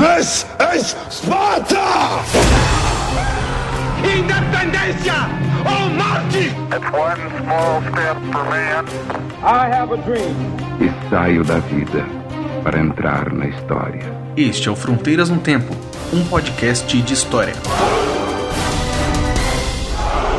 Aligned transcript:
This 0.00 0.46
is 0.74 0.96
Sparta! 1.10 2.24
Independencia 4.02 5.28
o 5.60 5.90
Marte! 5.90 6.46
It's 6.72 6.90
one 6.90 7.20
small 7.44 7.82
step 7.82 8.16
for 8.32 8.44
man. 8.48 8.86
I 9.44 9.68
have 9.68 9.92
a 9.92 9.98
dream. 9.98 10.34
E 10.80 11.10
saio 11.10 11.44
da 11.44 11.58
vida 11.58 12.06
para 12.64 12.80
entrar 12.80 13.30
na 13.30 13.48
história. 13.48 14.10
Este 14.38 14.70
é 14.70 14.72
o 14.72 14.74
Fronteiras 14.74 15.28
no 15.28 15.38
Tempo, 15.38 15.76
um 16.14 16.24
podcast 16.24 17.02
de 17.02 17.12
história. 17.12 17.52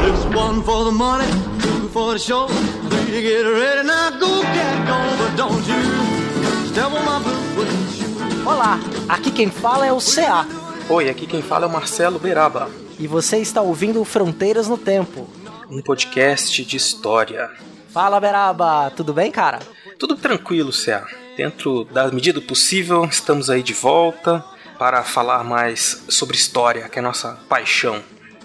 It's 0.07 0.25
one 0.36 0.64
for 0.64 0.86
the 0.86 0.91
money, 0.91 1.30
two 1.62 1.88
for 1.89 2.14
the 2.14 2.20
show, 2.20 2.48
three 2.48 3.12
to 3.12 3.21
get 3.21 3.46
ready. 3.46 3.88
Now 3.88 4.09
go, 4.09 4.41
cat, 4.41 4.88
go, 4.88 5.23
but 5.23 5.38
don't 5.38 5.64
you 5.68 6.66
step 6.66 6.91
on 6.91 7.05
my 7.05 7.20
blue. 7.20 8.01
Olá, 8.46 8.80
aqui 9.08 9.32
quem 9.32 9.50
fala 9.50 9.86
é 9.86 9.92
o 9.92 9.98
CA. 9.98 10.46
Oi, 10.90 11.10
aqui 11.10 11.26
quem 11.28 11.41
fala 11.41 11.66
é 11.66 11.68
o 11.68 11.72
Marcelo 11.72 12.20
Beraba, 12.20 12.70
E 13.00 13.08
você 13.08 13.38
está 13.38 13.62
ouvindo 13.62 14.04
Fronteiras 14.04 14.67
no 14.67 14.77
Tempo. 14.77 15.27
um 15.70 15.81
podcast 15.81 16.64
de 16.66 16.76
história. 16.77 17.50
Fala, 17.94 18.20
Beraba, 18.20 18.91
tudo 18.95 19.14
bem, 19.14 19.31
cara? 19.31 19.59
Tudo 19.98 20.16
tranquilo, 20.16 20.72
CA. 20.72 21.05
Dentro 21.38 21.86
da 21.86 22.09
medida 22.12 22.40
do 22.40 22.45
possível, 22.45 23.05
estamos 23.05 23.50
aí 23.50 23.64
de 23.64 23.73
volta 23.73 24.44
para 24.78 25.03
falar 25.03 25.44
mais 25.44 26.03
sobre 26.09 26.36
história, 26.36 26.88
que 26.89 27.00
é 27.00 27.02
a 27.02 27.03
nossa 27.05 27.39
paixão. 27.48 28.02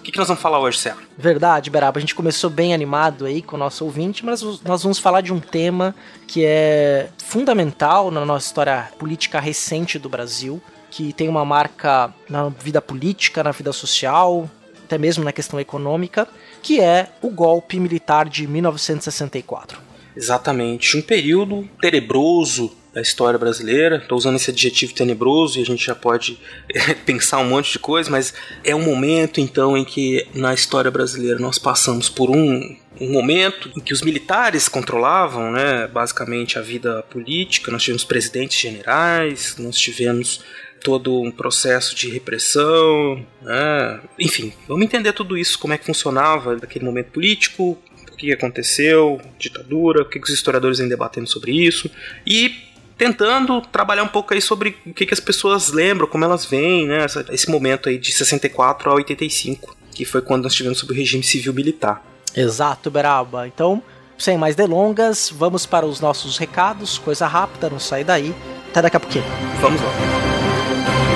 O 0.06 0.09
que, 0.09 0.12
que 0.12 0.19
nós 0.19 0.28
vamos 0.28 0.41
falar 0.41 0.60
hoje, 0.60 0.84
CA? 0.84 0.96
Verdade, 1.19 1.69
Beraba, 1.69 1.98
a 1.98 2.01
gente 2.01 2.14
começou 2.14 2.48
bem 2.48 2.73
animado 2.73 3.27
aí 3.27 3.42
com 3.42 3.56
o 3.56 3.59
nosso 3.59 3.84
ouvinte, 3.84 4.24
mas 4.24 4.41
nós 4.62 4.80
vamos 4.84 5.01
falar 5.01 5.20
de 5.20 5.33
um 5.33 5.41
tema 5.41 5.97
que 6.28 6.45
é 6.45 7.09
fundamental 7.19 8.12
na 8.12 8.24
nossa 8.24 8.47
história 8.47 8.88
política 9.00 9.41
recente 9.41 9.98
do 9.98 10.09
Brasil, 10.09 10.62
que 10.92 11.12
tem 11.12 11.28
uma 11.28 11.45
marca 11.45 12.14
na 12.30 12.50
vida 12.50 12.80
política, 12.80 13.42
na 13.42 13.50
vida 13.50 13.73
social, 13.73 14.48
até 14.84 14.97
mesmo 14.97 15.25
na 15.25 15.33
questão 15.33 15.58
econômica, 15.58 16.28
que 16.62 16.80
é 16.80 17.08
o 17.20 17.28
golpe 17.28 17.80
militar 17.80 18.28
de 18.28 18.47
1964. 18.47 19.80
Exatamente, 20.17 20.97
um 20.97 21.02
período 21.02 21.69
tenebroso 21.80 22.70
da 22.97 23.02
história 23.02 23.39
brasileira. 23.39 23.98
Estou 23.98 24.16
usando 24.16 24.36
esse 24.36 24.50
adjetivo 24.50 24.94
tenebroso 24.94 25.58
e 25.58 25.62
a 25.62 25.66
gente 25.66 25.84
já 25.84 25.94
pode 25.94 26.41
eh, 26.75 26.94
pensar 27.05 27.39
um 27.41 27.50
monte 27.50 27.72
de 27.72 27.78
coisa, 27.78 28.11
mas 28.11 28.33
é 28.64 28.75
um 28.75 28.83
momento 28.83 29.39
então 29.39 29.77
em 29.77 29.84
que 29.84 30.27
na 30.34 30.55
história 30.55 30.91
brasileira 30.91 31.39
nós 31.39 31.58
passamos 31.58 32.08
por 32.08 32.30
um, 32.30 32.74
um 32.98 33.12
momento 33.12 33.70
em 33.77 33.80
que 33.80 33.92
os 33.92 34.00
militares 34.00 34.67
controlavam, 34.67 35.52
né, 35.52 35.86
basicamente 35.86 36.58
a 36.58 36.62
vida 36.62 37.02
política. 37.11 37.70
Nós 37.70 37.83
tivemos 37.83 38.02
presidentes 38.02 38.58
generais, 38.58 39.56
nós 39.58 39.77
tivemos 39.77 40.42
todo 40.83 41.20
um 41.20 41.30
processo 41.30 41.94
de 41.94 42.08
repressão, 42.08 43.27
né? 43.42 44.00
enfim, 44.19 44.55
vamos 44.69 44.84
entender 44.84 45.12
tudo 45.12 45.36
isso, 45.36 45.58
como 45.58 45.74
é 45.74 45.78
que 45.78 45.84
funcionava 45.84 46.56
daquele 46.56 46.84
momento 46.84 47.11
político, 47.11 47.77
o 48.11 48.17
que 48.17 48.33
aconteceu, 48.33 49.20
ditadura, 49.39 50.02
o 50.02 50.05
que 50.05 50.19
os 50.19 50.30
historiadores 50.30 50.78
vêm 50.78 50.89
debatendo 50.89 51.28
sobre 51.28 51.52
isso 51.52 51.91
e 52.27 52.67
tentando 52.97 53.61
trabalhar 53.61 54.02
um 54.02 54.08
pouco 54.08 54.34
aí 54.34 54.41
sobre 54.41 54.77
o 54.86 54.92
que, 54.92 55.06
que 55.06 55.14
as 55.14 55.20
pessoas 55.20 55.70
lembram, 55.70 56.06
como 56.06 56.25
elas 56.25 56.44
veem, 56.44 56.86
né, 56.86 57.06
esse 57.30 57.50
momento 57.50 57.89
aí 57.89 57.98
de 57.98 58.12
64 58.12 58.91
a 58.91 58.94
85, 58.94 59.77
que 59.92 60.05
foi 60.05 60.22
quando 60.22 60.44
nós 60.44 60.55
tivemos 60.55 60.78
sobre 60.78 60.94
o 60.94 60.97
regime 60.97 61.22
civil 61.22 61.52
militar. 61.52 62.02
Exato, 62.34 62.91
Beraba. 62.91 63.47
Então, 63.47 63.83
sem 64.19 64.36
mais 64.36 64.55
delongas, 64.55 65.30
vamos 65.34 65.67
para 65.67 65.86
os 65.86 66.00
nossos 66.00 66.39
recados, 66.39 66.98
coisa 66.98 67.27
rápida, 67.27 67.70
não 67.70 67.78
sai 67.78 68.05
daí. 68.05 68.34
Até 68.70 68.83
daqui 68.83 68.97
a 68.97 69.00
pouquinho. 69.00 69.24
Vamos 69.61 69.80
lá. 69.80 71.16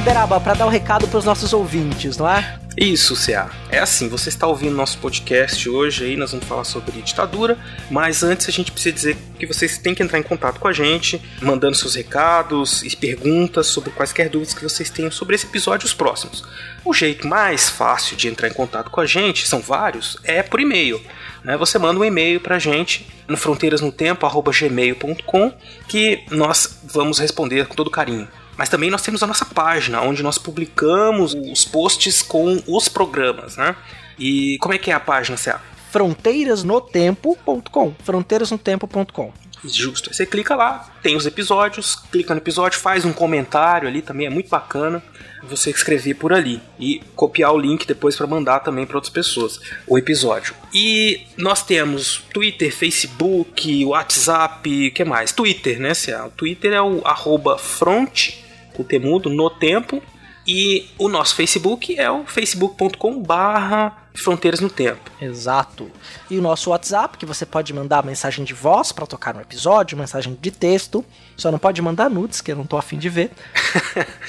Beraba, 0.00 0.40
para 0.40 0.54
dar 0.54 0.66
o 0.66 0.70
recado 0.70 1.06
para 1.06 1.18
os 1.18 1.24
nossos 1.24 1.52
ouvintes, 1.52 2.16
não 2.16 2.28
é? 2.28 2.58
Isso, 2.76 3.14
CA. 3.14 3.50
É 3.68 3.78
assim, 3.80 4.08
você 4.08 4.30
está 4.30 4.46
ouvindo 4.46 4.74
nosso 4.74 4.96
podcast 4.98 5.68
hoje 5.68 6.04
aí, 6.04 6.16
nós 6.16 6.30
vamos 6.30 6.46
falar 6.46 6.64
sobre 6.64 7.02
ditadura, 7.02 7.58
mas 7.90 8.22
antes 8.22 8.48
a 8.48 8.52
gente 8.52 8.72
precisa 8.72 8.94
dizer 8.94 9.16
que 9.38 9.46
vocês 9.46 9.76
têm 9.76 9.94
que 9.94 10.02
entrar 10.02 10.18
em 10.18 10.22
contato 10.22 10.58
com 10.58 10.68
a 10.68 10.72
gente, 10.72 11.20
mandando 11.42 11.76
seus 11.76 11.94
recados 11.96 12.82
e 12.82 12.96
perguntas 12.96 13.66
sobre 13.66 13.90
quaisquer 13.90 14.30
dúvidas 14.30 14.54
que 14.54 14.62
vocês 14.62 14.88
tenham 14.88 15.10
sobre 15.10 15.34
esse 15.34 15.44
episódio 15.46 15.84
e 15.84 15.88
os 15.88 15.94
próximos. 15.94 16.42
O 16.84 16.94
jeito 16.94 17.26
mais 17.26 17.68
fácil 17.68 18.16
de 18.16 18.28
entrar 18.28 18.48
em 18.48 18.54
contato 18.54 18.90
com 18.90 19.00
a 19.00 19.06
gente, 19.06 19.46
são 19.46 19.60
vários, 19.60 20.16
é 20.24 20.42
por 20.42 20.60
e-mail. 20.60 21.00
né? 21.44 21.56
Você 21.56 21.78
manda 21.78 22.00
um 22.00 22.04
e-mail 22.04 22.40
pra 22.40 22.58
gente 22.58 23.06
no 23.28 23.36
fronteirasnotempo@gmail.com 23.36 25.52
que 25.88 26.24
nós 26.30 26.78
vamos 26.84 27.18
responder 27.18 27.66
com 27.66 27.74
todo 27.74 27.90
carinho. 27.90 28.28
Mas 28.60 28.68
também 28.68 28.90
nós 28.90 29.00
temos 29.00 29.22
a 29.22 29.26
nossa 29.26 29.46
página, 29.46 30.02
onde 30.02 30.22
nós 30.22 30.36
publicamos 30.36 31.32
os 31.32 31.64
posts 31.64 32.20
com 32.20 32.62
os 32.66 32.90
programas, 32.90 33.56
né? 33.56 33.74
E 34.18 34.58
como 34.60 34.74
é 34.74 34.78
que 34.78 34.90
é 34.90 34.94
a 34.94 35.00
página, 35.00 35.38
CA? 35.38 35.62
fronteirasnotempo.com 35.90 37.94
fronteirasnotempo.com 38.04 39.32
Justo. 39.64 40.12
Você 40.12 40.26
clica 40.26 40.54
lá, 40.54 40.92
tem 41.02 41.16
os 41.16 41.24
episódios, 41.24 41.94
clica 42.12 42.34
no 42.34 42.40
episódio, 42.40 42.78
faz 42.78 43.06
um 43.06 43.14
comentário 43.14 43.88
ali 43.88 44.02
também, 44.02 44.26
é 44.26 44.30
muito 44.30 44.50
bacana 44.50 45.02
você 45.42 45.70
escrever 45.70 46.16
por 46.16 46.30
ali 46.30 46.60
e 46.78 47.00
copiar 47.16 47.54
o 47.54 47.58
link 47.58 47.86
depois 47.86 48.14
para 48.14 48.26
mandar 48.26 48.60
também 48.60 48.84
para 48.84 48.98
outras 48.98 49.12
pessoas 49.12 49.58
o 49.86 49.96
episódio. 49.96 50.54
E 50.74 51.26
nós 51.34 51.62
temos 51.62 52.22
Twitter, 52.30 52.76
Facebook, 52.76 53.86
WhatsApp, 53.86 54.88
o 54.88 54.92
que 54.92 55.02
mais? 55.02 55.32
Twitter, 55.32 55.80
né? 55.80 55.92
O 56.26 56.30
Twitter 56.30 56.74
é 56.74 56.82
o 56.82 57.00
arroba 57.06 57.56
front, 57.56 58.49
temudo, 58.84 59.30
no 59.30 59.50
tempo. 59.50 60.02
E 60.46 60.88
o 60.98 61.08
nosso 61.08 61.34
Facebook 61.36 61.98
é 61.98 62.10
o 62.10 62.24
facebook.com 62.24 63.22
barra 63.22 64.08
fronteiras 64.14 64.60
no 64.60 64.68
tempo. 64.68 65.10
Exato. 65.20 65.90
E 66.28 66.36
o 66.38 66.42
nosso 66.42 66.70
WhatsApp, 66.70 67.18
que 67.18 67.26
você 67.26 67.46
pode 67.46 67.72
mandar 67.72 68.04
mensagem 68.04 68.44
de 68.44 68.52
voz 68.52 68.90
para 68.90 69.06
tocar 69.06 69.32
no 69.34 69.40
episódio, 69.40 69.96
mensagem 69.96 70.36
de 70.40 70.50
texto. 70.50 71.04
Só 71.36 71.52
não 71.52 71.58
pode 71.58 71.80
mandar 71.80 72.10
nudes, 72.10 72.40
que 72.40 72.50
eu 72.50 72.56
não 72.56 72.66
tô 72.66 72.76
afim 72.76 72.98
de 72.98 73.08
ver. 73.08 73.30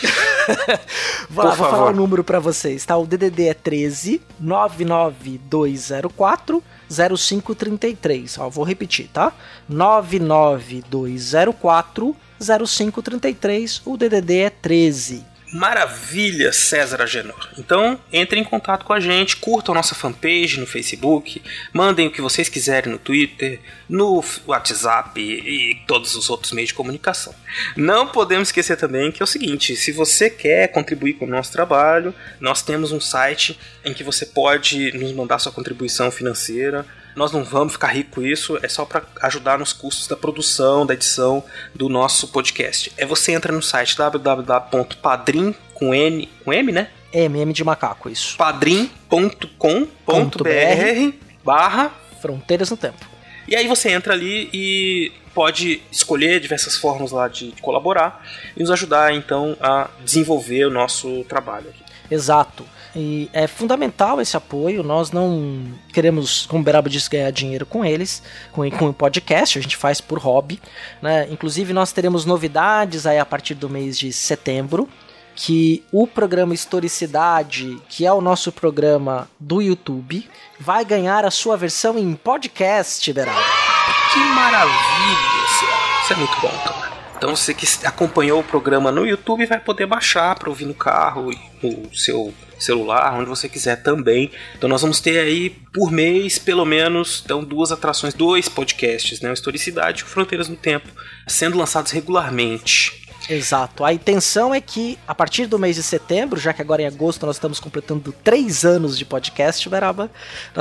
vou, 1.29 1.45
lá, 1.45 1.55
vou 1.55 1.67
falar 1.69 1.91
o 1.91 1.95
número 1.95 2.23
para 2.23 2.39
vocês, 2.39 2.85
tá? 2.85 2.95
O 2.97 3.07
DDD 3.07 3.47
é 3.47 3.53
13 3.53 4.21
99204 4.39 6.63
0533. 6.89 8.37
Ó, 8.37 8.49
vou 8.49 8.63
repetir, 8.63 9.07
tá? 9.07 9.33
99204 9.67 12.15
0533. 12.15 12.30
O 13.85 13.95
DDD 13.95 14.37
é 14.39 14.49
13. 14.49 15.23
Maravilha, 15.53 16.51
César 16.51 17.03
Agenor. 17.03 17.49
Então, 17.57 17.99
entrem 18.11 18.41
em 18.41 18.45
contato 18.45 18.83
com 18.83 18.93
a 18.93 18.99
gente, 18.99 19.35
curtam 19.35 19.75
nossa 19.75 19.93
fanpage 19.93 20.59
no 20.59 20.65
Facebook, 20.65 21.39
mandem 21.71 22.07
o 22.07 22.11
que 22.11 22.21
vocês 22.21 22.47
quiserem 22.49 22.91
no 22.91 22.97
Twitter, 22.97 23.59
no 23.87 24.23
WhatsApp 24.47 25.21
e 25.21 25.83
todos 25.85 26.15
os 26.15 26.29
outros 26.31 26.53
meios 26.53 26.69
de 26.69 26.73
comunicação. 26.73 27.35
Não 27.75 28.07
podemos 28.07 28.47
esquecer 28.47 28.77
também 28.77 29.11
que 29.11 29.21
é 29.21 29.25
o 29.25 29.27
seguinte: 29.27 29.75
se 29.75 29.91
você 29.91 30.29
quer 30.29 30.69
contribuir 30.69 31.13
com 31.13 31.25
o 31.25 31.29
nosso 31.29 31.51
trabalho, 31.51 32.15
nós 32.39 32.63
temos 32.63 32.91
um 32.91 33.01
site 33.01 33.59
em 33.85 33.93
que 33.93 34.03
você 34.05 34.25
pode 34.25 34.97
nos 34.97 35.11
mandar 35.11 35.37
sua 35.37 35.51
contribuição 35.51 36.09
financeira. 36.09 36.87
Nós 37.15 37.31
não 37.31 37.43
vamos 37.43 37.73
ficar 37.73 37.87
ricos 37.87 38.13
com 38.15 38.21
isso, 38.21 38.57
é 38.61 38.67
só 38.67 38.85
para 38.85 39.03
ajudar 39.21 39.59
nos 39.59 39.73
custos 39.73 40.07
da 40.07 40.15
produção, 40.15 40.85
da 40.85 40.93
edição 40.93 41.43
do 41.75 41.89
nosso 41.89 42.27
podcast. 42.29 42.91
É 42.97 43.05
você 43.05 43.33
entra 43.33 43.51
no 43.51 43.61
site 43.61 43.97
www.padrim 43.97 45.53
com 45.73 45.93
N, 45.93 46.29
com 46.43 46.53
M, 46.53 46.71
né? 46.71 46.87
M, 47.13 47.39
M 47.39 47.53
de 47.53 47.63
macaco, 47.63 48.09
isso. 48.09 48.37
padrim.com.br 48.37 49.47
barra 51.43 51.91
Fronteiras 52.21 52.69
no 52.69 52.77
Tempo. 52.77 53.05
e 53.47 53.55
aí 53.55 53.67
você 53.67 53.89
entra 53.89 54.13
ali 54.13 54.49
e 54.53 55.11
pode 55.33 55.81
escolher 55.91 56.39
diversas 56.39 56.77
formas 56.77 57.11
lá 57.11 57.27
de, 57.27 57.51
de 57.51 57.61
colaborar 57.61 58.25
e 58.55 58.59
nos 58.61 58.69
ajudar 58.71 59.13
então 59.13 59.57
a 59.59 59.89
desenvolver 60.03 60.65
o 60.65 60.69
nosso 60.69 61.23
trabalho. 61.25 61.73
Exato. 62.09 62.65
E 62.95 63.29
é 63.31 63.47
fundamental 63.47 64.19
esse 64.19 64.35
apoio. 64.35 64.83
Nós 64.83 65.11
não 65.11 65.65
queremos, 65.93 66.45
como 66.45 66.61
o 66.61 66.63
Beraba 66.63 66.89
disse, 66.89 67.09
ganhar 67.09 67.31
dinheiro 67.31 67.65
com 67.65 67.85
eles, 67.85 68.21
com, 68.51 68.69
com 68.71 68.89
o 68.89 68.93
podcast, 68.93 69.57
a 69.57 69.61
gente 69.61 69.77
faz 69.77 70.01
por 70.01 70.19
hobby. 70.19 70.59
Né? 71.01 71.27
Inclusive, 71.31 71.73
nós 71.73 71.91
teremos 71.91 72.25
novidades 72.25 73.05
aí 73.05 73.19
a 73.19 73.25
partir 73.25 73.55
do 73.55 73.69
mês 73.69 73.97
de 73.97 74.11
setembro. 74.11 74.89
Que 75.33 75.83
o 75.93 76.05
programa 76.05 76.53
Historicidade, 76.53 77.81
que 77.87 78.05
é 78.05 78.11
o 78.11 78.19
nosso 78.19 78.51
programa 78.51 79.29
do 79.39 79.61
YouTube, 79.61 80.29
vai 80.59 80.83
ganhar 80.83 81.23
a 81.23 81.31
sua 81.31 81.55
versão 81.55 81.97
em 81.97 82.13
podcast, 82.13 83.11
Beraba. 83.13 83.39
Que 84.11 84.19
maravilha! 84.19 85.31
Isso 86.03 86.13
é 86.13 86.15
muito 86.17 86.39
bom, 86.41 86.49
cara. 86.49 86.91
Então 87.15 87.35
você 87.35 87.53
que 87.53 87.65
acompanhou 87.85 88.41
o 88.41 88.43
programa 88.43 88.91
no 88.91 89.05
YouTube 89.05 89.45
vai 89.45 89.59
poder 89.59 89.85
baixar 89.85 90.35
para 90.35 90.49
ouvir 90.49 90.65
no 90.65 90.73
carro, 90.73 91.31
no 91.63 91.95
seu 91.95 92.33
celular, 92.63 93.13
onde 93.13 93.29
você 93.29 93.47
quiser 93.49 93.81
também. 93.81 94.31
Então 94.55 94.69
nós 94.69 94.81
vamos 94.81 94.99
ter 94.99 95.19
aí 95.19 95.49
por 95.73 95.91
mês, 95.91 96.37
pelo 96.37 96.65
menos, 96.65 97.21
então 97.23 97.43
duas 97.43 97.71
atrações, 97.71 98.13
dois 98.13 98.47
podcasts, 98.47 99.21
né? 99.21 99.29
O 99.29 99.33
Historicidade 99.33 100.01
e 100.01 100.03
o 100.03 100.07
Fronteiras 100.07 100.47
no 100.47 100.55
Tempo, 100.55 100.89
sendo 101.27 101.57
lançados 101.57 101.91
regularmente. 101.91 103.01
Exato. 103.29 103.85
A 103.85 103.93
intenção 103.93 104.53
é 104.53 104.59
que, 104.59 104.97
a 105.07 105.13
partir 105.13 105.45
do 105.45 105.57
mês 105.59 105.75
de 105.75 105.83
setembro, 105.83 106.39
já 106.39 106.53
que 106.53 106.61
agora 106.61 106.81
em 106.81 106.87
agosto 106.87 107.25
nós 107.25 107.35
estamos 107.35 107.59
completando 107.59 108.11
três 108.23 108.65
anos 108.65 108.97
de 108.97 109.05
podcast, 109.05 109.67
Beraba. 109.69 110.09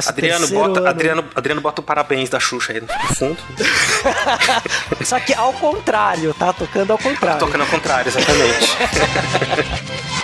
Adriano 0.06 0.46
bota, 0.48 0.80
ano... 0.80 0.88
Adriano, 0.88 1.24
Adriano 1.34 1.60
bota 1.60 1.80
o 1.80 1.84
parabéns 1.84 2.28
da 2.28 2.38
Xuxa 2.38 2.72
aí 2.72 2.80
no 2.80 2.88
fundo. 3.14 3.38
Só 5.04 5.18
que 5.18 5.34
ao 5.34 5.52
contrário, 5.54 6.34
tá? 6.34 6.52
Tocando 6.52 6.92
ao 6.92 6.98
contrário. 6.98 7.40
Tocando 7.40 7.62
ao 7.62 7.66
contrário, 7.68 8.08
exatamente. 8.08 8.68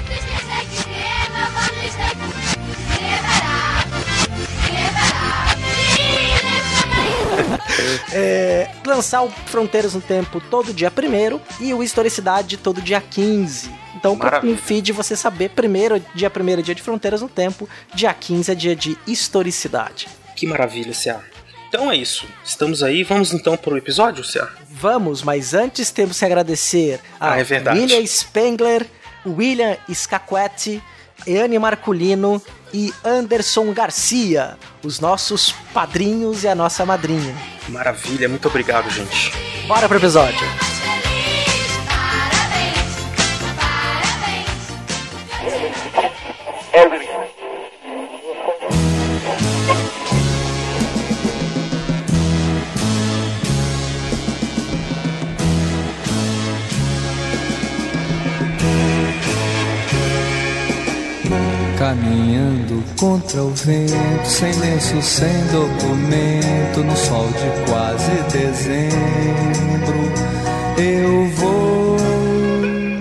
é, 8.13 8.71
lançar 8.85 9.23
o 9.23 9.31
Fronteiras 9.31 9.95
no 9.95 10.01
Tempo 10.01 10.41
todo 10.41 10.73
dia 10.73 10.91
1 10.91 11.65
e 11.65 11.75
o 11.75 11.83
Historicidade 11.83 12.57
todo 12.57 12.81
dia 12.81 13.01
15. 13.01 13.71
Então, 13.95 14.19
no 14.43 14.57
feed 14.57 14.93
você 14.93 15.17
saber, 15.17 15.51
primeiro, 15.51 16.03
dia 16.15 16.31
1 16.35 16.49
é 16.49 16.63
dia 16.63 16.75
de 16.75 16.83
Fronteiras 16.83 17.23
no 17.23 17.29
Tempo, 17.29 17.69
dia 17.95 18.13
15 18.13 18.53
é 18.53 18.55
dia 18.55 18.77
de 18.77 18.97
Historicidade. 19.07 20.09
Que 20.35 20.47
maravilha, 20.47 20.93
Cia. 20.93 21.21
Então 21.69 21.91
é 21.91 21.97
isso. 21.97 22.27
Estamos 22.45 22.83
aí. 22.83 23.03
Vamos 23.03 23.33
então 23.33 23.57
para 23.57 23.75
o 23.75 23.77
episódio, 23.77 24.23
Cia? 24.23 24.49
Vamos, 24.71 25.23
mas 25.23 25.55
antes 25.55 25.91
temos 25.91 26.19
que 26.19 26.25
agradecer 26.25 27.01
a 27.19 27.33
ah, 27.33 27.41
é 27.41 27.73
William 27.73 28.07
Spengler, 28.07 28.87
William 29.27 29.77
Scaquetti, 29.93 30.83
Eane 31.27 31.59
Marculino 31.59 32.41
e 32.73 32.93
Anderson 33.05 33.73
Garcia, 33.73 34.57
os 34.83 35.01
nossos 35.01 35.53
padrinhos 35.73 36.45
e 36.45 36.49
a 36.49 36.55
nossa 36.55 36.85
madrinha. 36.85 37.35
Maravilha, 37.69 38.29
muito 38.29 38.49
obrigado, 38.49 38.91
gente. 38.91 39.33
Bora 39.67 39.89
pro 39.89 39.99
episódio. 39.99 40.47
Caminhando 61.87 62.83
contra 62.99 63.45
o 63.45 63.51
vento, 63.51 64.27
sem 64.27 64.53
lenço, 64.59 65.01
sem 65.01 65.33
documento, 65.53 66.83
no 66.83 66.97
sol 66.97 67.29
de 67.29 67.71
quase 67.71 68.11
dezembro, 68.25 69.95
eu 70.77 71.29
vou. 71.37 71.97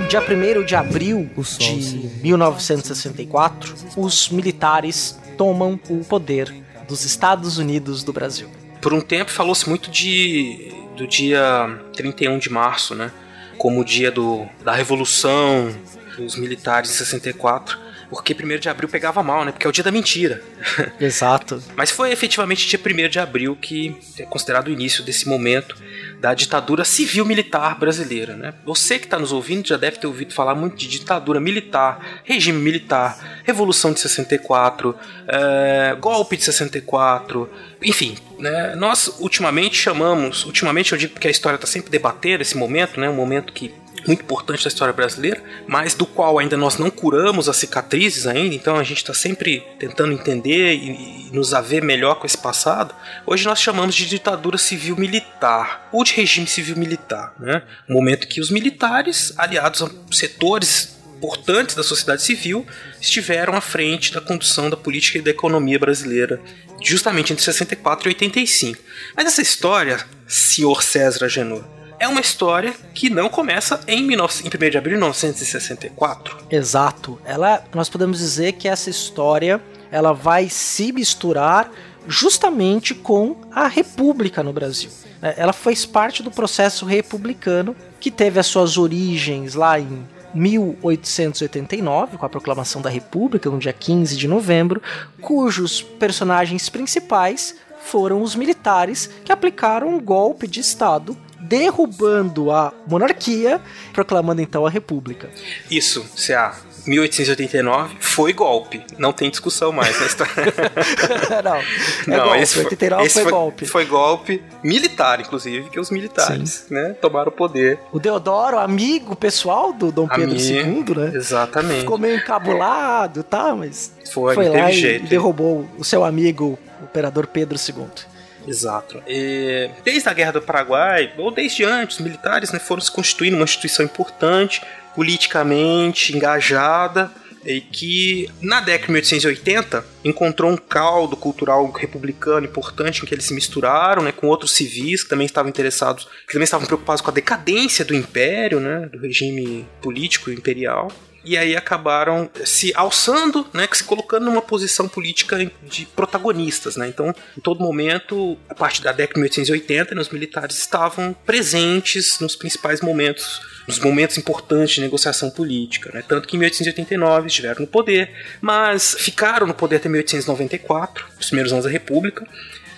Dia 0.08 0.22
1 0.22 0.64
de 0.64 0.76
abril 0.76 1.28
de 1.58 2.12
1964, 2.22 3.74
os 3.98 4.30
militares 4.30 5.20
tomam 5.36 5.80
o 5.90 6.06
poder 6.06 6.54
dos 6.88 7.04
Estados 7.06 7.58
Unidos 7.58 8.04
do 8.04 8.14
Brasil. 8.14 8.48
Por 8.84 8.94
um 8.94 9.02
tempo 9.02 9.32
falou-se 9.32 9.68
muito 9.68 9.90
de 9.90 10.72
do 10.96 11.08
dia 11.08 11.76
31 11.94 12.38
de 12.38 12.52
março, 12.52 12.94
né? 12.94 13.12
Como 13.58 13.82
o 13.82 13.84
dia 13.84 14.12
do, 14.12 14.46
da 14.64 14.74
Revolução 14.74 15.76
dos 16.20 16.36
militares 16.36 16.92
em 16.92 16.94
64 16.94 17.84
porque 18.10 18.34
1 18.34 18.60
de 18.60 18.70
abril 18.70 18.90
pegava 18.90 19.22
mal, 19.24 19.44
né? 19.46 19.52
Porque 19.52 19.66
é 19.66 19.70
o 19.70 19.74
dia 19.74 19.84
da 19.84 19.92
mentira. 19.92 20.42
Exato. 21.00 21.62
Mas 21.76 21.92
foi 21.92 22.12
efetivamente 22.12 22.68
dia 22.68 22.80
1 22.80 23.10
de 23.10 23.20
abril 23.20 23.56
que 23.56 23.96
é 24.20 24.24
considerado 24.24 24.68
o 24.68 24.72
início 24.72 25.04
desse 25.04 25.28
momento 25.28 25.76
da 26.20 26.34
ditadura 26.34 26.84
civil-militar 26.84 27.78
brasileira, 27.78 28.36
né? 28.36 28.54
Você 28.66 28.98
que 28.98 29.06
está 29.06 29.20
nos 29.20 29.32
ouvindo 29.32 29.68
já 29.68 29.78
deve 29.78 29.98
ter 29.98 30.08
ouvido 30.08 30.34
falar 30.34 30.56
muito 30.56 30.76
de 30.76 30.88
ditadura 30.88 31.40
militar, 31.40 32.22
regime 32.24 32.60
militar, 32.60 33.42
revolução 33.44 33.94
de 33.94 34.00
64, 34.00 34.96
é, 35.28 35.96
golpe 36.00 36.38
de 36.38 36.44
64, 36.44 37.50
enfim, 37.82 38.18
né? 38.40 38.76
Nós 38.76 39.18
ultimamente 39.20 39.76
chamamos, 39.76 40.46
ultimamente 40.46 40.94
eu 40.94 40.98
digo 40.98 41.14
porque 41.14 41.28
a 41.28 41.32
história 41.32 41.56
está 41.56 41.68
sempre 41.68 41.92
debatendo 41.92 42.42
esse 42.42 42.58
momento, 42.58 43.00
né? 43.00 43.10
Um 43.10 43.16
momento 43.16 43.54
que 43.54 43.74
muito 44.08 44.24
importante 44.24 44.64
da 44.64 44.68
história 44.68 44.94
brasileira, 44.94 45.42
mas 45.68 45.94
do 45.94 46.06
qual 46.06 46.40
ainda 46.40 46.56
nós 46.56 46.78
não 46.78 46.90
curamos 46.90 47.50
as 47.50 47.58
cicatrizes 47.58 48.28
ainda, 48.28 48.56
então 48.56 48.76
a 48.78 48.84
gente 48.84 48.98
está 48.98 49.14
sempre 49.14 49.64
tentando 49.80 50.14
entender 50.14 50.74
e, 50.76 51.30
e 51.30 51.32
nos 51.32 51.54
haver 51.54 51.84
melhor 51.84 52.16
com 52.16 52.26
esse 52.26 52.38
passado. 52.38 52.94
Hoje 53.26 53.46
nós 53.46 53.60
chamamos 53.60 53.96
de 53.96 54.06
ditadura 54.06 54.58
civil-militar, 54.58 55.90
ou 55.92 56.04
de 56.04 56.14
regime 56.14 56.48
civil-militar, 56.48 57.34
né? 57.40 57.64
Um 57.90 57.94
momento 57.94 58.28
que 58.28 58.40
os 58.40 58.50
militares, 58.50 59.34
aliados 59.38 59.82
a 59.82 59.90
setores 60.12 60.96
importantes 61.18 61.76
da 61.76 61.84
sociedade 61.84 62.22
civil, 62.22 62.66
estiveram 63.02 63.56
à 63.56 63.62
frente 63.62 64.14
da 64.14 64.22
condução 64.22 64.70
da 64.70 64.78
política 64.78 65.18
e 65.18 65.22
da 65.22 65.32
economia 65.32 65.80
brasileira, 65.80 66.40
justamente 66.82 67.34
entre 67.34 67.44
64 67.44 68.08
e 68.08 68.10
85. 68.10 68.82
Mas 69.16 69.26
essa 69.26 69.42
história, 69.42 70.06
senhor 70.28 70.84
César 70.84 71.26
Agenor, 71.26 71.75
é 72.00 72.08
uma 72.08 72.22
história 72.22 72.74
que 72.94 73.10
não 73.10 73.30
começa 73.30 73.80
em, 73.88 74.08
19, 74.08 74.44
em 74.44 74.48
1 74.48 74.70
de 74.70 74.78
abril 74.78 74.94
de 74.94 75.00
1964. 75.00 76.38
Exato. 76.50 77.20
Ela, 77.26 77.64
nós 77.74 77.90
podemos 77.90 78.20
dizer 78.20 78.54
que 78.54 78.68
essa 78.68 78.90
história 78.90 79.62
ela 79.92 80.14
vai 80.14 80.50
se 80.50 80.92
misturar 80.92 81.72
justamente 82.08 82.94
com 82.94 83.36
a 83.52 83.68
República 83.68 84.44
no 84.44 84.54
Brasil. 84.54 84.90
É, 85.22 85.36
ela 85.38 85.54
fez 85.54 85.86
parte 85.86 86.22
do 86.22 86.30
processo 86.30 86.86
republicano 86.86 87.76
que 88.00 88.12
teve 88.12 88.40
as 88.40 88.46
suas 88.46 88.78
origens 88.78 89.56
lá 89.56 89.80
em 89.80 90.06
1889, 90.34 92.18
com 92.18 92.26
a 92.26 92.30
proclamação 92.30 92.82
da 92.82 92.90
República, 92.90 93.50
no 93.50 93.58
dia 93.58 93.72
15 93.72 94.18
de 94.18 94.28
novembro, 94.28 94.82
cujos 95.22 95.82
personagens 95.82 96.68
principais 96.68 97.56
foram 97.86 98.22
os 98.22 98.36
militares 98.36 99.10
que 99.24 99.32
aplicaram 99.32 99.90
um 99.90 100.00
golpe 100.00 100.48
de 100.48 100.60
Estado 100.60 101.16
derrubando 101.48 102.52
a 102.52 102.74
monarquia, 102.88 103.62
proclamando 103.94 104.42
então 104.42 104.66
a 104.66 104.70
república. 104.70 105.30
Isso, 105.70 106.06
CA. 106.16 106.56
1889 106.88 107.98
foi 108.00 108.32
golpe. 108.32 108.84
Não 108.98 109.12
tem 109.12 109.30
discussão 109.30 109.72
mais 109.72 110.00
na 110.00 110.06
história. 110.06 110.34
não, 111.44 111.56
é 111.56 112.18
não, 112.18 112.26
golpe. 112.26 112.42
Esse 112.42 112.54
foi, 112.54 112.64
89 112.64 113.06
esse 113.06 113.22
foi, 113.22 113.32
golpe. 113.32 113.66
Foi 113.66 113.86
golpe 113.86 114.44
militar, 114.64 115.20
inclusive, 115.20 115.70
que 115.70 115.80
os 115.80 115.90
militares 115.90 116.68
né, 116.70 116.96
tomaram 117.02 117.30
o 117.30 117.32
poder. 117.32 117.80
O 117.92 118.00
Deodoro, 118.00 118.60
amigo 118.60 119.16
pessoal 119.16 119.74
do 119.74 119.92
Dom 119.92 120.08
Pedro 120.08 120.36
amigo, 120.36 120.92
II, 120.92 120.96
né? 120.96 121.12
Exatamente. 121.16 121.80
Ficou 121.80 121.98
meio 121.98 122.18
encabulado, 122.18 123.24
tá? 123.24 123.56
Mas 123.56 123.92
foi, 124.12 124.36
foi 124.36 124.50
lá 124.50 124.70
jeito. 124.70 125.06
e 125.06 125.10
derrubou 125.10 125.68
o 125.78 125.84
seu 125.84 126.04
amigo, 126.04 126.60
o 126.82 126.84
imperador 126.84 127.28
Pedro 127.28 127.58
II. 127.58 128.15
Exato. 128.48 129.02
E, 129.08 129.70
desde 129.84 130.08
a 130.08 130.14
Guerra 130.14 130.34
do 130.34 130.42
Paraguai, 130.42 131.14
ou 131.18 131.32
desde 131.32 131.64
antes, 131.64 131.98
os 131.98 132.04
militares 132.04 132.52
né, 132.52 132.60
foram 132.60 132.82
se 132.82 132.92
constituindo 132.92 133.36
uma 133.36 133.44
instituição 133.44 133.86
importante, 133.86 134.62
politicamente 134.94 136.16
engajada, 136.16 137.12
e 137.46 137.62
que 137.62 138.30
na 138.42 138.60
década 138.60 138.88
de 138.88 138.92
1880 138.94 139.86
encontrou 140.04 140.52
um 140.52 140.58
caldo 140.58 141.16
cultural 141.16 141.70
republicano 141.72 142.46
importante 142.46 143.04
em 143.04 143.06
que 143.06 143.14
eles 143.14 143.26
se 143.26 143.34
misturaram 143.34 144.02
né, 144.02 144.12
com 144.12 144.28
outros 144.28 144.52
civis 144.52 145.04
que 145.04 145.10
também 145.10 145.26
estavam 145.26 145.50
interessados, 145.50 146.08
que 146.28 146.34
também 146.34 146.46
estavam 146.46 146.66
preocupados 146.66 147.02
com 147.02 147.12
a 147.12 147.14
decadência 147.14 147.86
do 147.86 147.94
império, 147.94 148.60
né, 148.60 148.90
do 148.92 149.00
regime 149.00 149.68
político 149.82 150.32
imperial 150.32 150.92
e 151.26 151.36
aí 151.36 151.56
acabaram 151.56 152.30
se 152.46 152.72
alçando, 152.76 153.46
né, 153.52 153.68
se 153.74 153.84
colocando 153.84 154.26
numa 154.26 154.42
posição 154.42 154.88
política 154.88 155.52
de 155.64 155.86
protagonistas, 155.88 156.78
né? 156.78 156.88
Então, 156.88 157.14
em 157.36 157.42
todo 157.42 157.60
momento, 157.60 158.38
a 158.48 158.54
partir 158.54 158.84
da 158.84 158.92
década 158.92 159.16
de 159.16 159.22
1880, 159.22 159.96
né, 159.96 160.02
os 160.02 160.10
militares 160.10 160.58
estavam 160.60 161.16
presentes 161.26 162.20
nos 162.20 162.36
principais 162.36 162.80
momentos, 162.80 163.42
nos 163.68 163.80
momentos 163.80 164.18
importantes 164.18 164.76
de 164.76 164.82
negociação 164.82 165.30
política, 165.30 165.92
né? 165.94 166.04
Tanto 166.08 166.28
que 166.28 166.36
em 166.36 166.40
1889 166.40 167.28
estiveram 167.28 167.62
no 167.62 167.68
poder, 167.68 168.12
mas 168.42 168.96
ficaram 169.00 169.48
no 169.48 169.54
poder 169.54 169.78
até 169.78 169.90
1894, 169.90 171.06
os 171.20 171.28
primeiros 171.28 171.52
anos 171.52 171.66
da 171.66 171.72
República 171.72 172.26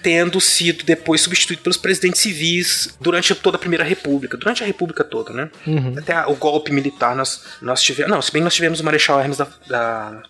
tendo 0.01 0.39
sido 0.39 0.85
depois 0.85 1.21
substituído 1.21 1.61
pelos 1.61 1.75
presidentes 1.75 2.21
civis 2.21 2.95
durante 3.01 3.33
toda 3.35 3.57
a 3.57 3.59
Primeira 3.59 3.83
República, 3.83 4.37
durante 4.37 4.63
a 4.63 4.65
República 4.65 5.03
toda, 5.03 5.33
né? 5.33 5.49
Uhum. 5.65 5.95
Até 5.97 6.25
o 6.27 6.35
golpe 6.35 6.71
militar 6.71 7.15
nós, 7.15 7.43
nós 7.61 7.81
tivemos. 7.81 8.11
Não, 8.11 8.21
se 8.21 8.31
bem 8.31 8.41
que 8.41 8.45
nós 8.45 8.53
tivemos 8.53 8.79
o 8.79 8.85
Marechal 8.85 9.19
Hermes 9.19 9.37
da, 9.37 9.47
da 9.67 10.23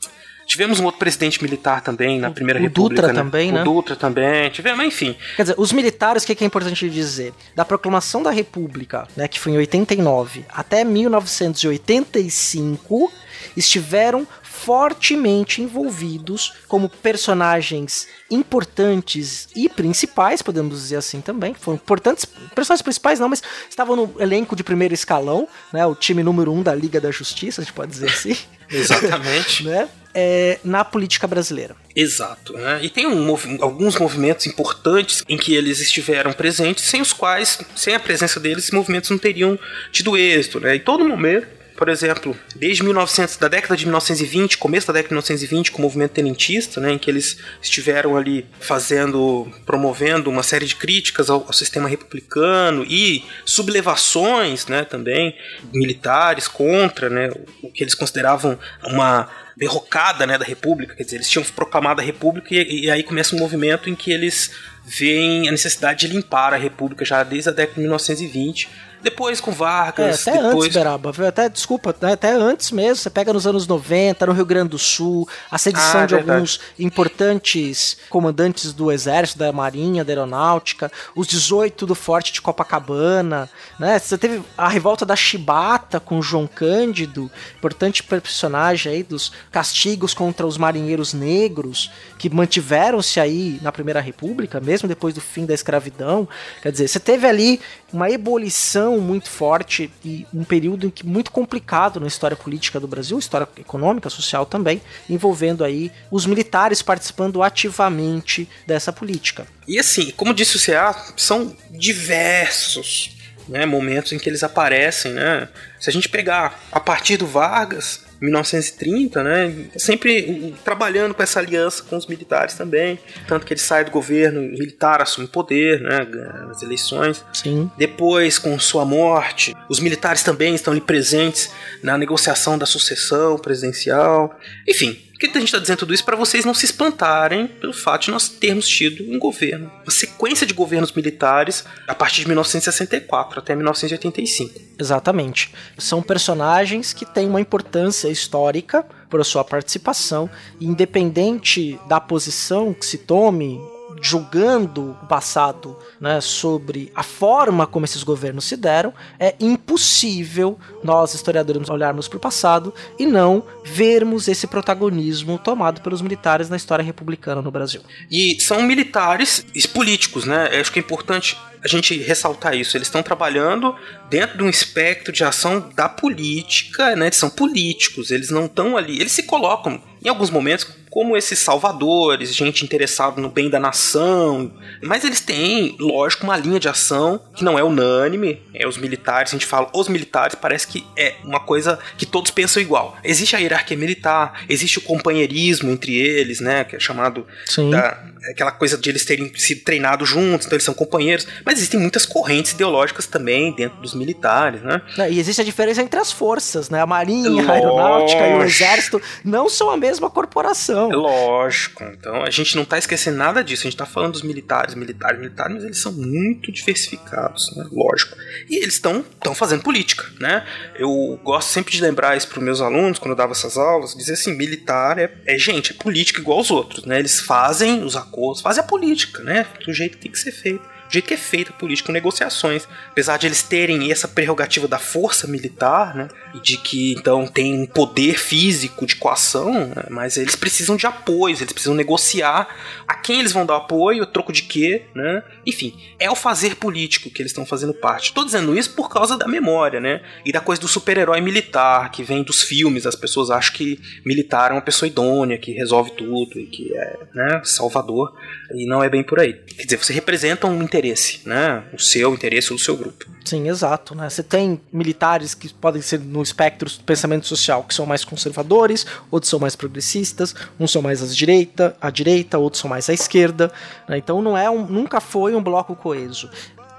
Tivemos 0.47 0.79
um 0.79 0.85
outro 0.85 0.99
presidente 0.99 1.43
militar 1.43 1.81
também 1.81 2.19
na 2.19 2.31
Primeira 2.31 2.57
o 2.57 2.63
República. 2.63 3.01
Dutra 3.01 3.13
né? 3.13 3.21
também, 3.21 3.51
né? 3.51 3.61
O 3.61 3.65
Dutra 3.65 3.97
também. 3.97 4.49
Tivemos, 4.49 4.85
enfim. 4.85 5.13
Quer 5.35 5.41
dizer, 5.43 5.55
os 5.57 5.73
militares, 5.73 6.23
o 6.23 6.25
que, 6.25 6.33
que 6.33 6.45
é 6.45 6.47
importante 6.47 6.89
dizer? 6.89 7.33
Da 7.53 7.65
proclamação 7.65 8.23
da 8.23 8.31
República, 8.31 9.09
né, 9.15 9.27
que 9.27 9.41
foi 9.41 9.51
em 9.51 9.57
89, 9.57 10.45
até 10.47 10.85
1985, 10.85 13.11
estiveram 13.57 14.25
fortemente 14.67 15.61
envolvidos 15.61 16.51
como 16.67 16.89
personagens 16.89 18.05
importantes 18.29 19.47
e 19.55 19.69
principais, 19.69 20.41
podemos 20.41 20.81
dizer 20.81 20.97
assim 20.97 21.21
também. 21.21 21.53
Foram 21.53 21.77
importantes, 21.77 22.25
personagens 22.53 22.81
principais 22.81 23.17
não, 23.17 23.29
mas 23.29 23.41
estavam 23.69 23.95
no 23.95 24.13
elenco 24.19 24.57
de 24.57 24.65
primeiro 24.65 24.93
escalão, 24.93 25.47
né, 25.71 25.85
o 25.85 25.95
time 25.95 26.21
número 26.21 26.51
um 26.51 26.61
da 26.61 26.75
Liga 26.75 26.99
da 26.99 27.11
Justiça, 27.11 27.61
a 27.61 27.63
gente 27.63 27.73
pode 27.73 27.93
dizer 27.93 28.09
assim. 28.09 28.35
Exatamente. 28.69 29.63
né? 29.63 29.87
É, 30.13 30.59
na 30.65 30.83
política 30.83 31.25
brasileira. 31.27 31.73
Exato. 31.95 32.51
Né? 32.51 32.79
E 32.81 32.89
tem 32.89 33.07
um 33.07 33.23
movi 33.23 33.57
alguns 33.61 33.97
movimentos 33.97 34.47
importantes 34.47 35.23
em 35.29 35.37
que 35.37 35.55
eles 35.55 35.79
estiveram 35.79 36.33
presentes, 36.33 36.83
sem 36.83 36.99
os 37.01 37.13
quais, 37.13 37.59
sem 37.73 37.95
a 37.95 37.99
presença 38.01 38.37
deles, 38.37 38.65
esses 38.65 38.71
movimentos 38.71 39.09
não 39.09 39.17
teriam 39.17 39.57
tido 39.93 40.17
êxito. 40.17 40.59
Né? 40.59 40.75
Em 40.75 40.79
todo 40.79 41.07
momento, 41.07 41.47
por 41.77 41.89
exemplo, 41.89 42.35
desde 42.55 42.81
1900, 42.83 43.37
da 43.37 43.47
década 43.47 43.77
de 43.77 43.85
1920, 43.85 44.57
começo 44.57 44.87
da 44.87 44.93
década 44.93 45.09
de 45.09 45.13
1920, 45.13 45.71
com 45.71 45.77
o 45.77 45.81
movimento 45.83 46.11
tenentista, 46.11 46.81
né, 46.81 46.91
em 46.91 46.97
que 46.97 47.09
eles 47.09 47.37
estiveram 47.61 48.17
ali 48.17 48.47
fazendo, 48.59 49.47
promovendo 49.63 50.27
uma 50.27 50.41
série 50.41 50.65
de 50.65 50.75
críticas 50.75 51.29
ao, 51.29 51.45
ao 51.45 51.53
sistema 51.53 51.87
republicano 51.87 52.83
e 52.83 53.23
sublevações, 53.45 54.65
né, 54.65 54.83
também 54.83 55.35
militares 55.71 56.47
contra, 56.47 57.11
né, 57.11 57.29
o, 57.61 57.71
que 57.71 57.83
eles 57.83 57.93
consideravam 57.93 58.57
uma 58.83 59.29
derrocada, 59.55 60.25
né, 60.25 60.35
da 60.35 60.45
República, 60.45 60.95
quer 60.95 61.03
dizer, 61.03 61.17
eles 61.17 61.29
tinham 61.29 61.45
proclamado 61.45 62.01
a 62.01 62.03
República 62.03 62.55
e, 62.55 62.85
e 62.85 62.91
aí 62.91 63.03
começa 63.03 63.35
um 63.35 63.39
movimento 63.39 63.87
em 63.87 63.93
que 63.95 64.11
eles 64.11 64.51
veem 64.83 65.47
a 65.47 65.51
necessidade 65.51 66.07
de 66.07 66.13
limpar 66.13 66.53
a 66.53 66.57
República 66.57 67.05
já 67.05 67.21
desde 67.21 67.49
a 67.49 67.51
década 67.51 67.75
de 67.75 67.81
1920 67.81 68.86
depois 69.09 69.39
com 69.39 69.51
Vargas. 69.51 70.27
É, 70.27 70.31
até 70.31 70.41
depois... 70.41 70.65
antes, 70.65 70.77
Beraba? 70.77 71.13
Até, 71.27 71.49
desculpa, 71.49 71.95
né, 72.01 72.13
até 72.13 72.31
antes 72.31 72.71
mesmo. 72.71 72.97
Você 72.97 73.09
pega 73.09 73.31
nos 73.31 73.47
anos 73.47 73.65
90, 73.65 74.25
no 74.25 74.33
Rio 74.33 74.45
Grande 74.45 74.69
do 74.69 74.77
Sul, 74.79 75.27
a 75.49 75.57
sedição 75.57 76.01
Ah, 76.01 76.05
de 76.05 76.15
verdade. 76.15 76.31
alguns 76.31 76.59
importantes 76.77 77.97
comandantes 78.09 78.73
do 78.73 78.91
Exército, 78.91 79.39
da 79.39 79.51
Marinha, 79.51 80.03
da 80.03 80.11
Aeronáutica, 80.11 80.91
os 81.15 81.27
18 81.27 81.85
do 81.85 81.95
Forte 81.95 82.33
de 82.33 82.41
Copacabana, 82.41 83.49
né? 83.79 83.97
Você 83.97 84.17
teve 84.17 84.41
a 84.57 84.67
revolta 84.67 85.05
da 85.05 85.15
Chibata 85.15 85.99
com 85.99 86.21
João 86.21 86.47
Cândido, 86.47 87.31
importante 87.57 88.03
personagem 88.03 88.91
aí 88.91 89.03
dos 89.03 89.31
castigos 89.51 90.13
contra 90.13 90.45
os 90.45 90.57
marinheiros 90.57 91.13
negros, 91.13 91.91
que 92.17 92.29
mantiveram-se 92.29 93.19
aí 93.19 93.59
na 93.61 93.71
Primeira 93.71 94.01
República, 94.01 94.59
mesmo 94.59 94.87
depois 94.87 95.13
do 95.13 95.21
fim 95.21 95.45
da 95.45 95.53
escravidão. 95.53 96.27
Quer 96.61 96.71
dizer, 96.71 96.87
você 96.87 96.99
teve 96.99 97.25
ali 97.25 97.61
uma 97.93 98.09
ebulição 98.09 98.96
muito 99.01 99.29
forte 99.29 99.91
e 100.03 100.25
um 100.33 100.43
período 100.43 100.87
em 100.87 100.89
que 100.89 101.05
muito 101.05 101.31
complicado 101.31 101.99
na 101.99 102.07
história 102.07 102.35
política 102.35 102.79
do 102.79 102.87
Brasil, 102.87 103.17
história 103.17 103.47
econômica, 103.57 104.09
social 104.09 104.45
também, 104.45 104.81
envolvendo 105.09 105.63
aí 105.63 105.91
os 106.11 106.25
militares 106.25 106.81
participando 106.81 107.43
ativamente 107.43 108.47
dessa 108.65 108.91
política. 108.91 109.47
E 109.67 109.77
assim, 109.79 110.11
como 110.11 110.33
disse 110.33 110.57
o 110.57 110.65
CA, 110.65 110.95
são 111.15 111.55
diversos 111.69 113.17
né, 113.47 113.65
momentos 113.65 114.11
em 114.11 114.17
que 114.17 114.29
eles 114.29 114.43
aparecem, 114.43 115.13
né? 115.13 115.47
Se 115.79 115.89
a 115.89 115.93
gente 115.93 116.09
pegar 116.09 116.59
a 116.71 116.79
partir 116.79 117.17
do 117.17 117.25
Vargas, 117.25 118.06
1930, 118.21 119.23
né, 119.23 119.53
sempre 119.77 120.51
uh, 120.53 120.63
trabalhando 120.63 121.13
com 121.13 121.23
essa 121.23 121.39
aliança 121.39 121.83
com 121.83 121.95
os 121.95 122.07
militares 122.07 122.55
também, 122.55 122.99
tanto 123.27 123.45
que 123.45 123.53
ele 123.53 123.59
sai 123.59 123.83
do 123.83 123.91
governo 123.91 124.39
o 124.39 124.43
militar, 124.43 125.01
assume 125.01 125.27
o 125.27 125.29
poder, 125.29 125.81
né, 125.81 126.07
as 126.49 126.61
eleições. 126.61 127.23
Sim. 127.33 127.69
Depois, 127.77 128.39
com 128.39 128.57
sua 128.59 128.85
morte, 128.85 129.55
os 129.69 129.79
militares 129.79 130.23
também 130.23 130.55
estão 130.55 130.73
ali 130.73 130.81
presentes 130.81 131.51
na 131.83 131.97
negociação 131.97 132.57
da 132.57 132.65
sucessão 132.65 133.37
presidencial. 133.37 134.37
Enfim, 134.67 134.99
por 135.17 135.31
que 135.31 135.37
a 135.37 135.39
gente 135.39 135.45
está 135.45 135.57
dizendo 135.57 135.79
tudo 135.79 135.95
isso? 135.95 136.05
Para 136.05 136.15
vocês 136.15 136.45
não 136.45 136.53
se 136.53 136.65
espantarem 136.65 137.47
pelo 137.47 137.73
fato 137.73 138.05
de 138.05 138.11
nós 138.11 138.29
termos 138.29 138.67
tido 138.67 139.03
um 139.11 139.17
governo, 139.17 139.71
uma 139.83 139.91
sequência 139.91 140.45
de 140.45 140.53
governos 140.53 140.91
militares 140.91 141.65
a 141.87 141.95
partir 141.95 142.21
de 142.21 142.27
1964 142.27 143.39
até 143.39 143.55
1985. 143.55 144.59
Exatamente. 144.79 145.51
São 145.75 146.03
personagens 146.03 146.93
que 146.93 147.03
têm 147.03 147.27
uma 147.27 147.41
importância 147.41 148.09
histórica 148.09 148.85
por 149.09 149.23
sua 149.25 149.43
participação, 149.43 150.29
independente 150.61 151.79
da 151.87 151.99
posição 151.99 152.71
que 152.71 152.85
se 152.85 152.99
tome, 152.99 153.59
julgando 154.01 154.91
o 154.91 155.07
passado 155.07 155.75
né, 155.99 156.21
sobre 156.21 156.91
a 156.95 157.03
forma 157.03 157.65
como 157.65 157.85
esses 157.85 158.03
governos 158.03 158.45
se 158.45 158.55
deram, 158.55 158.93
é 159.19 159.35
impossível 159.39 160.57
nós, 160.83 161.13
historiadores, 161.13 161.69
olharmos 161.69 162.07
para 162.07 162.17
o 162.17 162.19
passado 162.19 162.73
e 162.99 163.05
não 163.05 163.43
vermos 163.73 164.27
esse 164.27 164.47
protagonismo 164.47 165.37
tomado 165.37 165.81
pelos 165.81 166.01
militares 166.01 166.49
na 166.49 166.55
história 166.55 166.83
republicana 166.83 167.41
no 167.41 167.51
Brasil. 167.51 167.81
E 168.09 168.39
são 168.39 168.61
militares 168.63 169.45
e 169.53 169.67
políticos, 169.67 170.25
né? 170.25 170.49
Eu 170.51 170.61
acho 170.61 170.71
que 170.71 170.79
é 170.79 170.81
importante 170.81 171.37
a 171.63 171.67
gente 171.67 171.97
ressaltar 171.97 172.55
isso. 172.55 172.77
Eles 172.77 172.87
estão 172.87 173.03
trabalhando 173.03 173.75
dentro 174.09 174.37
de 174.37 174.43
um 174.43 174.49
espectro 174.49 175.11
de 175.11 175.23
ação 175.23 175.69
da 175.75 175.89
política, 175.89 176.95
né? 176.95 177.07
Eles 177.07 177.17
são 177.17 177.29
políticos, 177.29 178.11
eles 178.11 178.29
não 178.29 178.45
estão 178.45 178.77
ali. 178.77 178.99
Eles 178.99 179.11
se 179.11 179.23
colocam, 179.23 179.81
em 180.03 180.09
alguns 180.09 180.29
momentos, 180.29 180.67
como 180.89 181.15
esses 181.15 181.39
salvadores, 181.39 182.33
gente 182.33 182.63
interessada 182.63 183.21
no 183.21 183.29
bem 183.29 183.49
da 183.49 183.59
nação. 183.59 184.51
Mas 184.81 185.03
eles 185.03 185.19
têm, 185.19 185.75
lógico, 185.79 186.23
uma 186.23 186.37
linha 186.37 186.59
de 186.59 186.67
ação 186.67 187.21
que 187.35 187.43
não 187.43 187.59
é 187.59 187.63
unânime. 187.63 188.41
É 188.53 188.67
os 188.67 188.77
militares, 188.77 189.31
a 189.31 189.35
gente 189.35 189.45
fala 189.45 189.69
os 189.73 189.87
militares, 189.87 190.35
parece 190.35 190.67
que 190.67 190.85
é 190.97 191.15
uma 191.23 191.39
coisa 191.39 191.77
que 191.97 192.05
todos 192.05 192.31
pensam 192.31 192.61
igual. 192.61 192.97
Existe 193.03 193.35
a 193.35 193.39
hierarquia 193.39 193.56
militar, 193.75 194.43
existe 194.49 194.77
o 194.77 194.81
companheirismo 194.81 195.71
entre 195.71 195.95
eles, 195.95 196.39
né? 196.39 196.63
Que 196.63 196.75
é 196.75 196.79
chamado 196.79 197.25
da, 197.71 198.03
aquela 198.29 198.51
coisa 198.51 198.77
de 198.77 198.89
eles 198.89 199.05
terem 199.05 199.31
sido 199.35 199.61
treinados 199.61 200.09
juntos, 200.09 200.45
então 200.45 200.55
eles 200.55 200.63
são 200.63 200.73
companheiros. 200.73 201.27
Mas 201.45 201.57
existem 201.57 201.79
muitas 201.79 202.05
correntes 202.05 202.51
ideológicas 202.51 203.07
também 203.07 203.53
dentro 203.55 203.79
dos 203.81 203.93
militares, 203.93 204.61
né? 204.61 204.81
Né, 204.97 205.11
E 205.11 205.19
existe 205.19 205.41
a 205.41 205.45
diferença 205.45 205.81
entre 205.81 205.99
as 205.99 206.11
forças, 206.11 206.69
né? 206.69 206.81
A 206.81 206.85
Marinha, 206.85 207.49
a. 207.49 207.53
Aeronáutica 207.53 208.27
e 208.27 208.33
o 208.35 208.43
Exército 208.43 209.01
não 209.23 209.49
são 209.49 209.69
a 209.69 209.77
mesma 209.77 210.09
corporação. 210.09 210.91
É 210.91 210.95
lógico. 210.95 211.83
Então 211.83 212.23
a 212.23 212.29
gente 212.29 212.55
não 212.55 212.65
tá 212.65 212.77
esquecendo 212.77 213.17
nada 213.17 213.43
disso. 213.43 213.63
A 213.63 213.69
gente 213.69 213.77
tá 213.77 213.85
falando 213.85 214.13
dos 214.13 214.21
militares, 214.21 214.75
militares, 214.75 215.19
militares, 215.19 215.55
mas 215.55 215.63
eles 215.63 215.79
são 215.79 215.91
muito 215.91 216.51
diversificados, 216.51 217.55
né? 217.55 217.65
Lógico. 217.71 218.17
E 218.49 218.57
eles 218.57 218.75
estão 218.75 219.03
fazendo 219.33 219.63
política, 219.63 220.05
né? 220.19 220.45
Eu 220.75 221.19
gosto 221.23 221.49
sempre 221.49 221.71
de 221.71 221.81
lembrar 221.81 222.17
isso 222.17 222.27
para 222.27 222.41
meus 222.41 222.61
alunos 222.61 222.99
quando 222.99 223.11
eu 223.11 223.17
dava 223.17 223.31
essas 223.31 223.46
aulas, 223.55 223.95
dizer 223.95 224.13
assim, 224.13 224.35
militar 224.35 224.97
é, 224.97 225.13
é 225.25 225.37
gente, 225.37 225.71
é 225.71 225.75
política 225.75 226.19
igual 226.19 226.39
aos 226.39 226.49
outros, 226.49 226.85
né? 226.85 226.97
Eles 226.99 227.19
fazem 227.19 227.83
os 227.83 227.95
acordos, 227.95 228.41
fazem 228.41 228.63
a 228.63 228.67
política, 228.67 229.23
né? 229.23 229.45
Do 229.63 229.73
jeito 229.73 229.97
que 229.97 230.03
tem 230.03 230.11
que 230.11 230.19
ser 230.19 230.31
feito. 230.31 230.67
Do 230.87 230.93
jeito 230.93 231.07
que 231.07 231.13
é 231.13 231.17
feita 231.17 231.51
a 231.51 231.53
política, 231.53 231.91
negociações. 231.91 232.67
Apesar 232.91 233.17
de 233.17 233.27
eles 233.27 233.43
terem 233.43 233.91
essa 233.91 234.07
prerrogativa 234.07 234.67
da 234.67 234.79
força 234.79 235.27
militar, 235.27 235.95
né? 235.95 236.07
E 236.33 236.39
de 236.39 236.57
que 236.57 236.93
então 236.93 237.27
tem 237.27 237.65
poder 237.65 238.17
físico 238.17 238.85
de 238.85 238.95
coação, 238.95 239.67
né, 239.67 239.83
mas 239.89 240.17
eles 240.17 240.35
precisam 240.35 240.75
de 240.75 240.85
apoios, 240.85 241.41
eles 241.41 241.53
precisam 241.53 241.75
negociar 241.75 242.47
a 242.87 242.95
quem 242.95 243.19
eles 243.19 243.31
vão 243.31 243.45
dar 243.45 243.57
apoio, 243.57 244.05
troco 244.05 244.31
de 244.31 244.43
quê, 244.43 244.85
né? 244.95 245.23
Enfim, 245.45 245.73
é 245.99 246.09
o 246.09 246.15
fazer 246.15 246.55
político 246.55 247.09
que 247.09 247.21
eles 247.21 247.31
estão 247.31 247.45
fazendo 247.45 247.73
parte. 247.73 248.13
Tô 248.13 248.23
dizendo 248.23 248.57
isso 248.57 248.73
por 248.73 248.89
causa 248.89 249.17
da 249.17 249.27
memória, 249.27 249.79
né? 249.79 250.01
E 250.25 250.31
da 250.31 250.39
coisa 250.39 250.61
do 250.61 250.67
super-herói 250.67 251.21
militar, 251.21 251.91
que 251.91 252.03
vem 252.03 252.23
dos 252.23 252.41
filmes. 252.41 252.85
As 252.85 252.95
pessoas 252.95 253.29
acham 253.29 253.53
que 253.53 253.79
militar 254.05 254.51
é 254.51 254.53
uma 254.53 254.61
pessoa 254.61 254.87
idônea, 254.87 255.37
que 255.37 255.51
resolve 255.51 255.91
tudo 255.91 256.39
e 256.39 256.45
que 256.45 256.75
é, 256.75 256.97
né, 257.13 257.41
salvador. 257.43 258.13
E 258.53 258.65
não 258.65 258.83
é 258.83 258.89
bem 258.89 259.03
por 259.03 259.19
aí. 259.19 259.33
Quer 259.33 259.65
dizer, 259.65 259.77
você 259.77 259.93
representa 259.93 260.47
um 260.47 260.61
interesse, 260.61 260.76
né? 261.25 261.63
O 261.73 261.79
seu 261.79 262.13
interesse 262.13 262.51
ou 262.51 262.57
do 262.57 262.63
seu 262.63 262.75
grupo. 262.77 263.05
Sim, 263.25 263.49
exato. 263.49 263.93
Né? 263.93 264.09
Você 264.09 264.23
tem 264.23 264.59
militares 264.71 265.33
que 265.33 265.53
podem 265.53 265.81
ser 265.81 265.99
no 265.99 266.21
espectro 266.21 266.69
do 266.69 266.83
pensamento 266.83 267.27
social, 267.27 267.63
que 267.63 267.73
são 267.73 267.85
mais 267.85 268.05
conservadores, 268.05 268.85
outros 269.11 269.29
são 269.29 269.39
mais 269.39 269.55
progressistas, 269.55 270.33
uns 270.59 270.71
são 270.71 270.81
mais 270.81 271.03
à 271.03 271.07
direita, 271.07 271.75
à 271.81 271.89
direita, 271.89 272.37
outros 272.37 272.61
são 272.61 272.69
mais 272.69 272.89
à 272.89 272.93
esquerda. 272.93 273.51
né? 273.87 273.97
Então 273.97 274.21
não 274.21 274.37
é 274.37 274.49
um, 274.49 274.65
nunca 274.65 275.01
foi 275.01 275.35
um 275.35 275.43
bloco 275.43 275.75
coeso. 275.75 276.29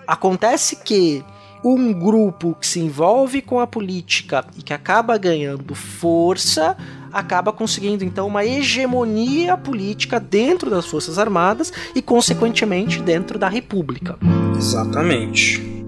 Acontece 0.07 0.77
que 0.77 1.25
um 1.65 1.93
grupo 1.93 2.57
que 2.59 2.67
se 2.67 2.81
envolve 2.81 3.43
com 3.43 3.61
a 3.61 3.67
política 3.67 4.45
e 4.57 4.63
que 4.63 4.73
acaba 4.73 5.19
ganhando 5.19 5.75
força 5.75 6.77
acaba 7.13 7.53
conseguindo 7.53 8.05
então 8.05 8.27
uma 8.27 8.45
hegemonia 8.45 9.57
política 9.57 10.19
dentro 10.21 10.71
das 10.71 10.87
Forças 10.87 11.19
Armadas 11.19 11.73
e 11.95 12.03
consequentemente 12.03 13.01
dentro 13.01 13.39
da 13.39 13.49
República. 13.49 14.19
Exatamente. 14.57 15.79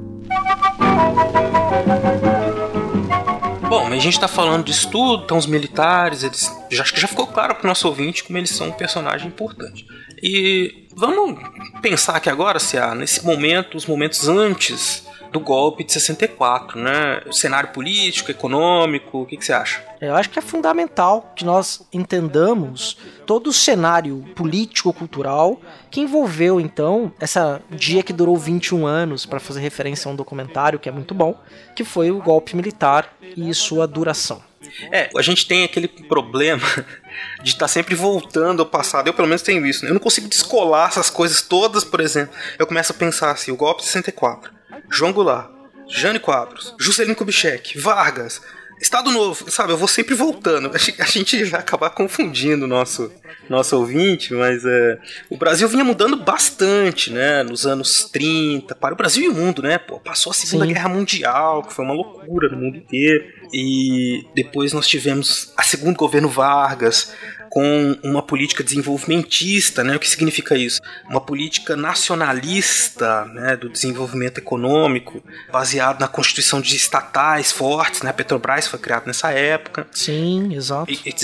Bom, 3.68 3.86
a 3.86 3.98
gente 3.98 4.18
tá 4.18 4.26
falando 4.26 4.64
disso 4.64 4.90
tudo, 4.90 5.22
então 5.24 5.38
os 5.38 5.46
militares, 5.46 6.24
eles. 6.24 6.52
Já, 6.70 6.82
acho 6.82 6.92
que 6.92 7.00
já 7.00 7.06
ficou 7.06 7.26
claro 7.26 7.54
pro 7.54 7.68
nosso 7.68 7.86
ouvinte 7.86 8.24
como 8.24 8.36
eles 8.36 8.50
são 8.50 8.68
um 8.68 8.72
personagem 8.72 9.28
importante. 9.28 9.86
E 10.20 10.88
vamos 10.96 11.38
pensar 11.80 12.16
aqui 12.16 12.28
agora, 12.28 12.58
se 12.58 12.76
há 12.76 12.94
nesse 12.96 13.24
momento, 13.24 13.76
os 13.76 13.86
momentos 13.86 14.28
antes 14.28 15.04
do 15.30 15.40
golpe 15.40 15.84
de 15.84 15.92
64, 15.92 16.78
né? 16.78 17.22
O 17.26 17.32
cenário 17.32 17.70
político, 17.70 18.30
econômico, 18.30 19.22
o 19.22 19.26
que, 19.26 19.36
que 19.36 19.44
você 19.44 19.52
acha? 19.52 19.82
Eu 20.00 20.14
acho 20.16 20.30
que 20.30 20.38
é 20.38 20.42
fundamental 20.42 21.32
que 21.36 21.44
nós 21.44 21.86
entendamos 21.92 22.96
todo 23.26 23.48
o 23.48 23.52
cenário 23.52 24.24
político-cultural 24.34 25.60
que 25.90 26.00
envolveu, 26.00 26.60
então, 26.60 27.12
essa 27.20 27.60
dia 27.70 28.02
que 28.02 28.12
durou 28.12 28.36
21 28.36 28.86
anos, 28.86 29.26
para 29.26 29.38
fazer 29.38 29.60
referência 29.60 30.08
a 30.08 30.12
um 30.12 30.16
documentário 30.16 30.78
que 30.78 30.88
é 30.88 30.92
muito 30.92 31.14
bom, 31.14 31.38
que 31.76 31.84
foi 31.84 32.10
o 32.10 32.22
golpe 32.22 32.56
militar 32.56 33.14
e 33.36 33.52
sua 33.54 33.86
duração. 33.86 34.42
É, 34.92 35.10
a 35.16 35.22
gente 35.22 35.46
tem 35.46 35.64
aquele 35.64 35.88
problema 35.88 36.66
de 37.42 37.50
estar 37.50 37.60
tá 37.60 37.68
sempre 37.68 37.94
voltando 37.94 38.60
ao 38.60 38.66
passado. 38.66 39.06
Eu, 39.06 39.14
pelo 39.14 39.28
menos, 39.28 39.42
tenho 39.42 39.66
isso. 39.66 39.84
Né? 39.84 39.90
Eu 39.90 39.94
não 39.94 40.00
consigo 40.00 40.28
descolar 40.28 40.88
essas 40.88 41.10
coisas 41.10 41.42
todas, 41.42 41.84
por 41.84 42.00
exemplo. 42.00 42.34
Eu 42.58 42.66
começo 42.66 42.92
a 42.92 42.94
pensar 42.94 43.30
assim: 43.30 43.50
o 43.50 43.56
golpe 43.56 43.80
de 43.80 43.86
64, 43.86 44.52
João 44.90 45.12
Goulart, 45.12 45.50
Jane 45.88 46.18
Quadros, 46.18 46.74
Juscelino 46.78 47.16
Kubitschek, 47.16 47.78
Vargas, 47.78 48.40
Estado 48.80 49.10
Novo, 49.10 49.50
sabe? 49.50 49.72
Eu 49.72 49.76
vou 49.76 49.86
sempre 49.86 50.14
voltando. 50.14 50.70
A 50.74 51.04
gente 51.04 51.44
vai 51.44 51.60
acabar 51.60 51.90
confundindo 51.90 52.64
o 52.64 52.68
nosso, 52.68 53.12
nosso 53.48 53.76
ouvinte, 53.76 54.32
mas 54.32 54.64
é, 54.64 54.98
o 55.28 55.36
Brasil 55.36 55.68
vinha 55.68 55.84
mudando 55.84 56.16
bastante, 56.16 57.12
né? 57.12 57.42
Nos 57.42 57.66
anos 57.66 58.04
30, 58.10 58.74
para 58.74 58.94
o 58.94 58.96
Brasil 58.96 59.24
e 59.24 59.28
o 59.28 59.34
mundo, 59.34 59.62
né? 59.62 59.76
Pô, 59.76 60.00
passou 60.00 60.30
a 60.30 60.34
Segunda 60.34 60.64
Sim. 60.64 60.72
Guerra 60.72 60.88
Mundial, 60.88 61.62
que 61.62 61.74
foi 61.74 61.84
uma 61.84 61.92
loucura 61.92 62.48
no 62.48 62.56
mundo 62.56 62.78
inteiro. 62.78 63.22
E 63.52 64.24
depois 64.34 64.72
nós 64.72 64.88
tivemos 64.88 65.52
a 65.56 65.62
segundo 65.62 65.96
governo 65.96 66.28
Vargas, 66.28 67.12
com 67.50 67.98
uma 68.04 68.22
política 68.22 68.62
desenvolvimentista, 68.62 69.82
né? 69.82 69.96
O 69.96 69.98
que 69.98 70.08
significa 70.08 70.56
isso? 70.56 70.80
Uma 71.08 71.20
política 71.20 71.76
nacionalista, 71.76 73.24
né, 73.24 73.56
do 73.56 73.68
desenvolvimento 73.68 74.38
econômico, 74.38 75.22
baseado 75.52 76.00
na 76.00 76.06
constituição 76.06 76.60
de 76.60 76.76
estatais 76.76 77.50
fortes, 77.50 78.02
né? 78.02 78.10
A 78.10 78.14
Petrobras 78.14 78.68
foi 78.68 78.78
criada 78.78 79.04
nessa 79.06 79.32
época. 79.32 79.86
Sim, 79.90 80.54
exato. 80.54 80.90
E, 80.90 81.00
e, 81.04 81.14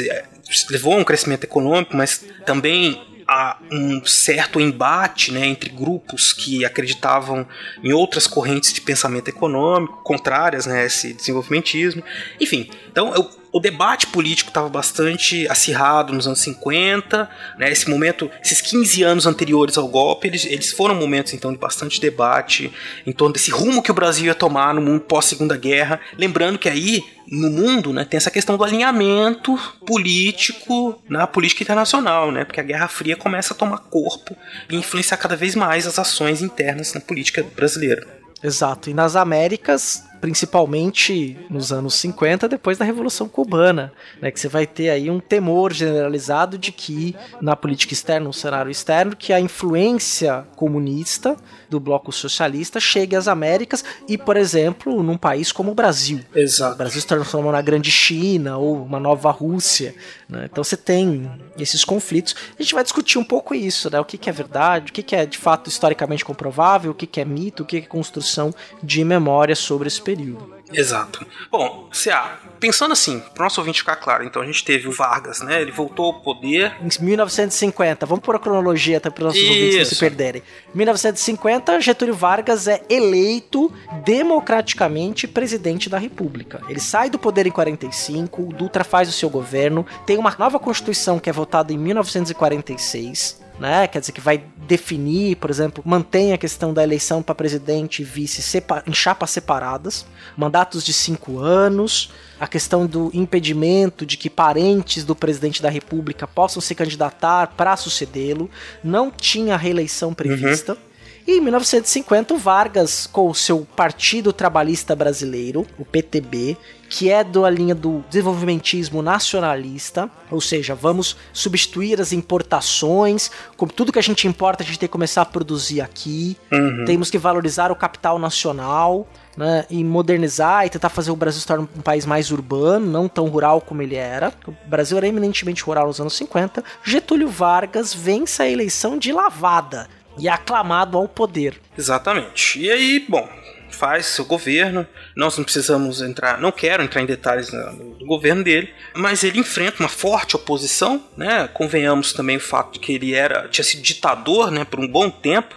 levou 0.71 0.95
a 0.95 0.97
um 0.97 1.05
crescimento 1.05 1.45
econômico, 1.45 1.97
mas 1.97 2.25
também 2.45 3.01
a 3.29 3.59
um 3.71 4.05
certo 4.05 4.61
embate 4.61 5.33
né, 5.33 5.47
entre 5.47 5.69
grupos 5.71 6.33
que 6.33 6.65
acreditavam 6.65 7.47
em 7.83 7.93
outras 7.93 8.27
correntes 8.27 8.73
de 8.73 8.81
pensamento 8.81 9.29
econômico, 9.29 10.01
contrárias 10.05 10.67
né, 10.67 10.83
a 10.83 10.85
esse 10.85 11.13
desenvolvimentismo. 11.13 12.05
Enfim, 12.41 12.71
então 12.89 13.13
eu 13.15 13.29
o 13.57 13.61
debate 13.61 14.09
político 14.09 14.51
estava 14.51 14.69
bastante 14.69 15.49
acirrado 15.49 16.13
nos 16.13 16.27
anos 16.27 16.41
50, 16.41 17.27
né? 17.57 17.73
Esse 17.73 17.89
momento, 17.89 18.31
esses 18.45 18.61
15 18.61 19.03
anos 19.03 19.27
anteriores 19.27 19.79
ao 19.79 19.89
golpe, 19.89 20.29
eles, 20.29 20.45
eles 20.45 20.73
foram 20.73 20.95
momentos 20.95 21.33
então 21.33 21.51
de 21.51 21.59
bastante 21.59 21.99
debate 21.99 22.71
em 23.07 23.13
torno 23.13 23.33
desse 23.33 23.51
rumo 23.51 23.83
que 23.83 23.91
o 23.91 23.95
Brasil 23.95 24.27
ia 24.27 24.35
tomar 24.35 24.75
no 24.75 24.83
mundo 24.83 25.01
pós 25.01 25.25
Segunda 25.25 25.57
Guerra, 25.57 25.99
lembrando 26.19 26.59
que 26.59 26.69
aí 26.69 27.03
no 27.27 27.51
mundo, 27.51 27.95
né, 27.95 28.05
tem 28.05 28.19
essa 28.19 28.31
questão 28.31 28.59
do 28.59 28.63
alinhamento 28.63 29.59
político 29.87 31.03
na 31.09 31.27
política 31.27 31.63
internacional, 31.63 32.31
né? 32.31 32.45
Porque 32.45 32.61
a 32.61 32.63
Guerra 32.63 32.89
Fria 32.89 33.17
começa 33.17 33.55
a 33.55 33.57
tomar 33.57 33.79
corpo 33.79 34.37
e 34.69 34.77
influenciar 34.77 35.17
cada 35.17 35.35
vez 35.35 35.55
mais 35.55 35.87
as 35.87 35.99
ações 35.99 36.43
internas 36.43 36.93
na 36.93 37.01
política 37.01 37.43
brasileira. 37.57 38.07
Exato. 38.43 38.91
E 38.91 38.95
nas 38.95 39.17
Américas, 39.17 40.05
principalmente 40.21 41.39
nos 41.51 41.73
anos 41.73 41.95
50, 41.95 42.49
depois 42.49 42.79
da 42.79 42.85
Revolução 42.85 43.29
Cubana, 43.29 43.93
né, 44.21 44.31
que 44.31 44.41
você 44.41 44.49
vai 44.49 44.67
ter 44.67 44.91
aí 44.91 45.11
um 45.11 45.21
temor 45.21 45.73
generalizado 45.73 46.59
de 46.59 46.73
que 46.73 47.15
na 47.41 47.55
política 47.55 47.93
externa, 47.93 48.27
no 48.27 48.33
cenário 48.33 48.71
externo, 48.71 49.17
que 49.17 49.33
a 49.33 49.41
influência 49.41 50.45
comunista 50.57 51.37
do 51.71 51.81
bloco 51.81 52.13
socialista 52.13 52.81
chegue 52.81 53.17
às 53.17 53.29
Américas 53.29 53.85
e, 54.09 54.19
por 54.19 54.37
exemplo, 54.37 55.03
num 55.03 55.17
país 55.17 55.53
como 55.53 55.73
o 55.73 55.75
Brasil. 55.75 56.21
Exato. 56.35 56.75
O 56.75 56.79
Brasil 56.79 57.01
se 57.01 57.07
transformou 57.07 57.53
na 57.53 57.63
grande 57.63 57.91
China 57.91 58.59
ou 58.59 58.83
uma 58.83 59.01
nova 59.01 59.31
Rússia. 59.31 59.95
Né? 60.29 60.49
Então 60.51 60.63
você 60.63 60.77
tem 60.77 61.31
esses 61.59 61.85
conflitos. 61.85 62.35
A 62.59 62.63
gente 62.63 62.75
vai 62.75 62.83
discutir 62.83 63.19
um 63.19 63.25
pouco 63.25 63.55
isso, 63.55 63.91
né? 63.91 64.01
O 64.01 64.05
que, 64.05 64.19
que 64.19 64.29
é 64.29 64.33
verdade, 64.33 64.91
o 64.91 64.93
que, 64.93 65.03
que 65.03 65.17
é 65.17 65.25
de 65.25 65.39
fato 65.39 65.69
historicamente 65.69 66.25
comprovável, 66.25 66.91
o 66.91 66.95
que, 66.95 67.07
que 67.07 67.21
é 67.21 67.25
mito, 67.25 67.63
o 67.63 67.67
que, 67.67 67.81
que 67.81 67.87
é 67.87 67.89
construção 67.89 68.53
de 68.83 69.05
memória 69.05 69.55
sobre 69.55 69.89
esse 69.89 70.03
período 70.03 70.17
período. 70.17 70.56
Exato. 70.73 71.25
Bom, 71.51 71.89
CA, 71.93 72.39
pensando 72.59 72.93
assim, 72.93 73.21
para 73.35 73.43
o 73.43 73.45
nosso 73.45 73.61
ouvinte 73.61 73.81
ficar 73.81 73.97
claro, 73.97 74.25
então 74.25 74.43
a 74.43 74.47
gente 74.47 74.65
teve 74.65 74.89
o 74.89 74.93
Vargas, 74.93 75.41
né? 75.41 75.61
Ele 75.61 75.71
voltou 75.71 76.07
ao 76.07 76.21
poder. 76.21 76.75
Em 76.81 77.05
1950, 77.05 78.05
vamos 78.07 78.25
por 78.25 78.35
a 78.35 78.39
cronologia 78.39 78.97
até 78.97 79.11
para 79.11 79.23
os 79.23 79.27
nossos 79.27 79.41
Isso. 79.41 79.53
ouvintes 79.53 79.79
não 79.79 79.85
se 79.85 79.97
perderem. 79.97 80.43
Em 80.75 80.77
1950, 80.77 81.81
Getúlio 81.81 82.15
Vargas 82.15 82.67
é 82.67 82.83
eleito 82.89 83.73
democraticamente 84.05 85.29
presidente 85.29 85.89
da 85.89 85.99
República. 85.99 86.61
Ele 86.69 86.81
sai 86.81 87.11
do 87.11 87.19
poder 87.19 87.47
em 87.47 87.51
45, 87.51 88.43
o 88.43 88.53
Dutra 88.53 88.85
faz 88.85 89.09
o 89.09 89.13
seu 89.13 89.31
governo, 89.31 89.87
tem 90.05 90.19
uma 90.19 90.35
nova 90.39 90.59
Constituição 90.59 91.19
que 91.19 91.31
é 91.31 91.33
votada 91.33 91.73
em 91.73 91.79
1946 91.79 93.46
né? 93.59 93.87
Quer 93.87 94.01
dizer, 94.01 94.13
que 94.13 94.21
vai 94.21 94.43
definir, 94.67 95.37
por 95.37 95.51
exemplo, 95.51 95.83
mantém 95.87 96.33
a 96.33 96.39
questão 96.39 96.73
da 96.75 96.83
eleição 96.83 97.23
para 97.23 97.35
presidente 97.35 98.03
e 98.03 98.05
vice 98.05 98.63
em 98.87 98.93
chapas 98.93 99.31
separadas, 99.31 100.07
mandatos 100.37 100.85
de 100.85 100.93
cinco 100.93 101.39
anos, 101.39 102.11
a 102.39 102.47
questão 102.47 102.87
do 102.87 103.11
impedimento 103.15 104.05
de 104.05 104.17
que 104.17 104.29
parentes 104.29 105.05
do 105.05 105.15
presidente 105.15 105.63
da 105.63 105.71
república 105.71 106.27
possam 106.27 106.61
se 106.61 106.75
candidatar 106.75 107.49
para 107.57 107.77
sucedê-lo, 107.77 108.51
não 108.85 109.11
tinha 109.11 109.57
reeleição 109.57 110.13
prevista. 110.13 110.73
Uhum. 110.73 110.79
E 111.27 111.39
em 111.39 111.41
1950, 111.41 112.35
o 112.35 112.39
Vargas, 112.39 113.05
com 113.05 113.29
o 113.29 113.35
seu 113.35 113.67
Partido 113.75 114.33
Trabalhista 114.33 114.95
Brasileiro, 114.95 115.67
o 115.77 115.85
PTB, 115.85 116.57
que 116.97 117.11
é 117.11 117.23
da 117.23 117.51
linha 117.51 117.75
do 117.75 118.03
desenvolvimentismo 118.09 119.03
nacionalista, 119.03 120.11
ou 120.31 120.41
seja, 120.41 120.75
vamos 120.75 121.15
substituir 121.31 122.01
as 122.01 122.11
importações, 122.11 123.31
com 123.55 123.67
tudo 123.67 123.93
que 123.93 123.99
a 123.99 124.03
gente 124.03 124.27
importa, 124.27 124.63
a 124.63 124.67
gente 124.67 124.79
tem 124.79 124.89
que 124.89 124.93
começar 124.95 125.21
a 125.21 125.27
produzir 125.27 125.83
aqui, 125.83 126.39
uhum. 126.51 126.87
temos 126.87 127.11
que 127.11 127.19
valorizar 127.19 127.71
o 127.71 127.77
capital 127.77 128.19
nacional. 128.19 129.07
Né, 129.37 129.67
e 129.69 129.85
modernizar 129.85 130.65
e 130.65 130.71
tentar 130.71 130.89
fazer 130.89 131.11
o 131.11 131.15
Brasil 131.15 131.43
se 131.43 131.47
tornar 131.47 131.65
um 131.65 131.83
país 131.83 132.07
mais 132.07 132.31
urbano, 132.31 132.87
não 132.87 133.07
tão 133.07 133.27
rural 133.27 133.61
como 133.61 133.83
ele 133.83 133.95
era. 133.95 134.33
O 134.47 134.55
Brasil 134.67 134.97
era 134.97 135.07
eminentemente 135.07 135.63
rural 135.63 135.89
nos 135.89 136.01
anos 136.01 136.17
50. 136.17 136.65
Getúlio 136.83 137.29
Vargas 137.29 137.93
vence 137.93 138.43
a 138.43 138.49
eleição 138.49 138.97
de 138.97 139.13
lavada 139.13 139.89
e 140.19 140.27
é 140.27 140.31
aclamado 140.33 140.97
ao 140.97 141.07
poder. 141.07 141.61
Exatamente. 141.77 142.59
E 142.59 142.71
aí, 142.71 143.05
bom, 143.07 143.29
faz 143.77 144.07
seu 144.07 144.25
governo. 144.25 144.87
Nós 145.15 145.37
não 145.37 145.45
precisamos 145.45 146.01
entrar, 146.01 146.41
não 146.41 146.51
quero 146.51 146.83
entrar 146.83 147.03
em 147.03 147.07
detalhes 147.07 147.51
do 147.51 148.07
governo 148.07 148.43
dele, 148.43 148.73
mas 148.95 149.23
ele 149.23 149.39
enfrenta 149.39 149.81
uma 149.81 149.89
forte 149.89 150.37
oposição, 150.37 151.05
né? 151.17 151.49
Convenhamos 151.53 152.13
também 152.13 152.37
o 152.37 152.41
fato 152.41 152.75
de 152.75 152.81
que 152.81 152.93
ele 152.93 153.15
era 153.15 153.49
tinha 153.49 153.65
sido 153.65 153.83
ditador, 153.83 154.51
né, 154.51 154.65
por 154.65 154.81
um 154.81 154.89
bom 154.89 155.11
tempo. 155.11 155.55